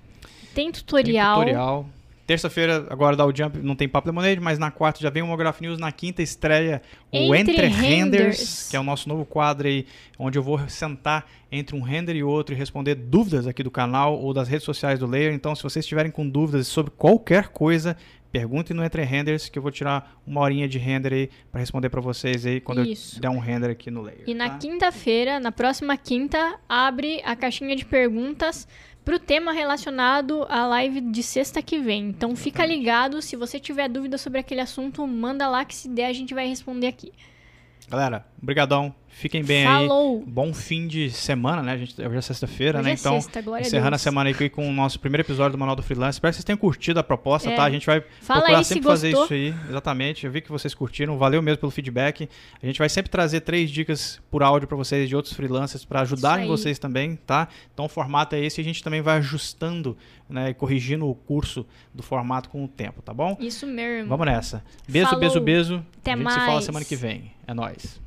Tem 0.54 0.72
tutorial. 0.72 1.44
Tem 1.44 1.52
tutorial. 1.52 1.86
Terça-feira, 2.26 2.86
agora 2.88 3.14
dá 3.14 3.26
o 3.26 3.36
jump, 3.36 3.58
não 3.58 3.76
tem 3.76 3.86
Papo 3.86 4.08
Lemonade, 4.08 4.40
mas 4.40 4.58
na 4.58 4.70
quarta 4.70 4.98
já 4.98 5.10
vem 5.10 5.22
o 5.22 5.26
Homograph 5.26 5.60
News. 5.60 5.78
Na 5.78 5.92
quinta 5.92 6.22
estreia 6.22 6.80
o 7.12 7.34
Entre, 7.34 7.52
Entre 7.52 7.66
Renders, 7.66 7.80
Renders, 7.82 8.68
que 8.70 8.76
é 8.76 8.80
o 8.80 8.82
nosso 8.82 9.10
novo 9.10 9.26
quadro 9.26 9.68
aí, 9.68 9.86
onde 10.18 10.38
eu 10.38 10.42
vou 10.42 10.58
sentar 10.70 11.26
entre 11.52 11.76
um 11.76 11.82
render 11.82 12.16
e 12.16 12.24
outro 12.24 12.54
e 12.54 12.58
responder 12.58 12.94
dúvidas 12.94 13.46
aqui 13.46 13.62
do 13.62 13.70
canal 13.70 14.18
ou 14.18 14.32
das 14.32 14.48
redes 14.48 14.64
sociais 14.64 14.98
do 14.98 15.06
Layer. 15.06 15.34
Então, 15.34 15.54
se 15.54 15.62
vocês 15.62 15.84
estiverem 15.84 16.10
com 16.10 16.26
dúvidas 16.26 16.66
sobre 16.66 16.92
qualquer 16.92 17.48
coisa, 17.48 17.94
perguntem 18.34 18.76
no 18.76 18.82
Entre 18.82 19.00
Renders 19.04 19.48
que 19.48 19.56
eu 19.56 19.62
vou 19.62 19.70
tirar 19.70 20.20
uma 20.26 20.40
horinha 20.40 20.66
de 20.66 20.76
render 20.76 21.12
aí 21.12 21.30
para 21.52 21.60
responder 21.60 21.88
para 21.88 22.00
vocês 22.00 22.44
aí 22.44 22.60
quando 22.60 22.84
Isso. 22.84 23.18
eu 23.18 23.20
der 23.20 23.30
um 23.30 23.38
render 23.38 23.70
aqui 23.70 23.92
no 23.92 24.02
Layer. 24.02 24.24
E 24.26 24.34
tá? 24.34 24.34
na 24.34 24.58
quinta-feira, 24.58 25.38
na 25.38 25.52
próxima 25.52 25.96
quinta, 25.96 26.58
abre 26.68 27.22
a 27.24 27.36
caixinha 27.36 27.76
de 27.76 27.84
perguntas 27.84 28.66
para 29.04 29.14
o 29.14 29.20
tema 29.20 29.52
relacionado 29.52 30.44
à 30.48 30.66
live 30.66 31.00
de 31.00 31.22
sexta 31.22 31.62
que 31.62 31.78
vem. 31.78 32.08
Então 32.08 32.34
fica 32.34 32.66
ligado, 32.66 33.22
se 33.22 33.36
você 33.36 33.60
tiver 33.60 33.88
dúvida 33.88 34.18
sobre 34.18 34.40
aquele 34.40 34.62
assunto, 34.62 35.06
manda 35.06 35.48
lá 35.48 35.64
que 35.64 35.76
se 35.76 35.88
der 35.88 36.06
a 36.06 36.12
gente 36.12 36.34
vai 36.34 36.48
responder 36.48 36.88
aqui. 36.88 37.12
Galera, 37.88 38.26
brigadão. 38.40 38.94
Fiquem 39.14 39.44
bem 39.44 39.64
Falou. 39.64 40.18
aí. 40.18 40.24
Bom 40.26 40.52
fim 40.52 40.88
de 40.88 41.08
semana, 41.08 41.62
né? 41.62 41.72
A 41.72 41.76
gente, 41.76 42.00
hoje 42.00 42.16
é 42.16 42.20
sexta-feira, 42.20 42.82
né? 42.82 42.90
É 42.90 42.94
então, 42.94 43.20
sexta, 43.20 43.60
encerrando 43.60 43.94
a, 43.94 43.96
a, 43.96 43.98
semana 43.98 44.28
aqui 44.30 44.48
com 44.48 44.68
o 44.68 44.72
nosso 44.72 44.98
primeiro 44.98 45.22
episódio 45.22 45.52
do 45.52 45.58
Manual 45.58 45.76
do 45.76 45.82
Freelance. 45.82 46.16
Espero 46.16 46.32
que 46.32 46.36
vocês 46.36 46.44
tenham 46.44 46.58
curtido 46.58 46.98
a 46.98 47.02
proposta, 47.02 47.48
é. 47.48 47.54
tá? 47.54 47.62
A 47.62 47.70
gente 47.70 47.86
vai 47.86 48.02
Fala 48.20 48.40
procurar 48.40 48.64
sempre 48.64 48.82
se 48.82 48.88
fazer 48.88 49.10
isso 49.10 49.32
aí. 49.32 49.54
Exatamente. 49.68 50.26
Eu 50.26 50.32
vi 50.32 50.40
que 50.40 50.50
vocês 50.50 50.74
curtiram. 50.74 51.16
Valeu 51.16 51.40
mesmo 51.40 51.58
pelo 51.58 51.70
feedback. 51.70 52.28
A 52.60 52.66
gente 52.66 52.78
vai 52.78 52.88
sempre 52.88 53.08
trazer 53.08 53.42
três 53.42 53.70
dicas 53.70 54.20
por 54.30 54.42
áudio 54.42 54.66
para 54.66 54.76
vocês 54.76 55.08
de 55.08 55.14
outros 55.14 55.32
freelancers 55.32 55.84
para 55.84 56.00
ajudarem 56.00 56.48
vocês 56.48 56.78
também, 56.78 57.14
tá? 57.14 57.46
Então 57.72 57.84
o 57.84 57.88
formato 57.88 58.34
é 58.34 58.40
esse 58.40 58.60
e 58.60 58.62
a 58.62 58.64
gente 58.64 58.82
também 58.82 59.00
vai 59.00 59.18
ajustando 59.18 59.96
né, 60.28 60.50
e 60.50 60.54
corrigindo 60.54 61.08
o 61.08 61.14
curso 61.14 61.64
do 61.94 62.02
formato 62.02 62.48
com 62.48 62.64
o 62.64 62.68
tempo, 62.68 63.00
tá 63.00 63.14
bom? 63.14 63.36
Isso 63.38 63.64
mesmo. 63.64 64.08
Vamos 64.08 64.26
nessa. 64.26 64.64
Beijo, 64.88 65.06
Falou. 65.06 65.20
beijo, 65.20 65.40
beijo. 65.40 65.86
Até 65.98 66.12
a 66.12 66.16
gente 66.16 66.24
mais. 66.24 66.40
se 66.40 66.46
fala 66.46 66.60
semana 66.62 66.84
que 66.84 66.96
vem. 66.96 67.33
É 67.46 67.54
nóis. 67.54 68.00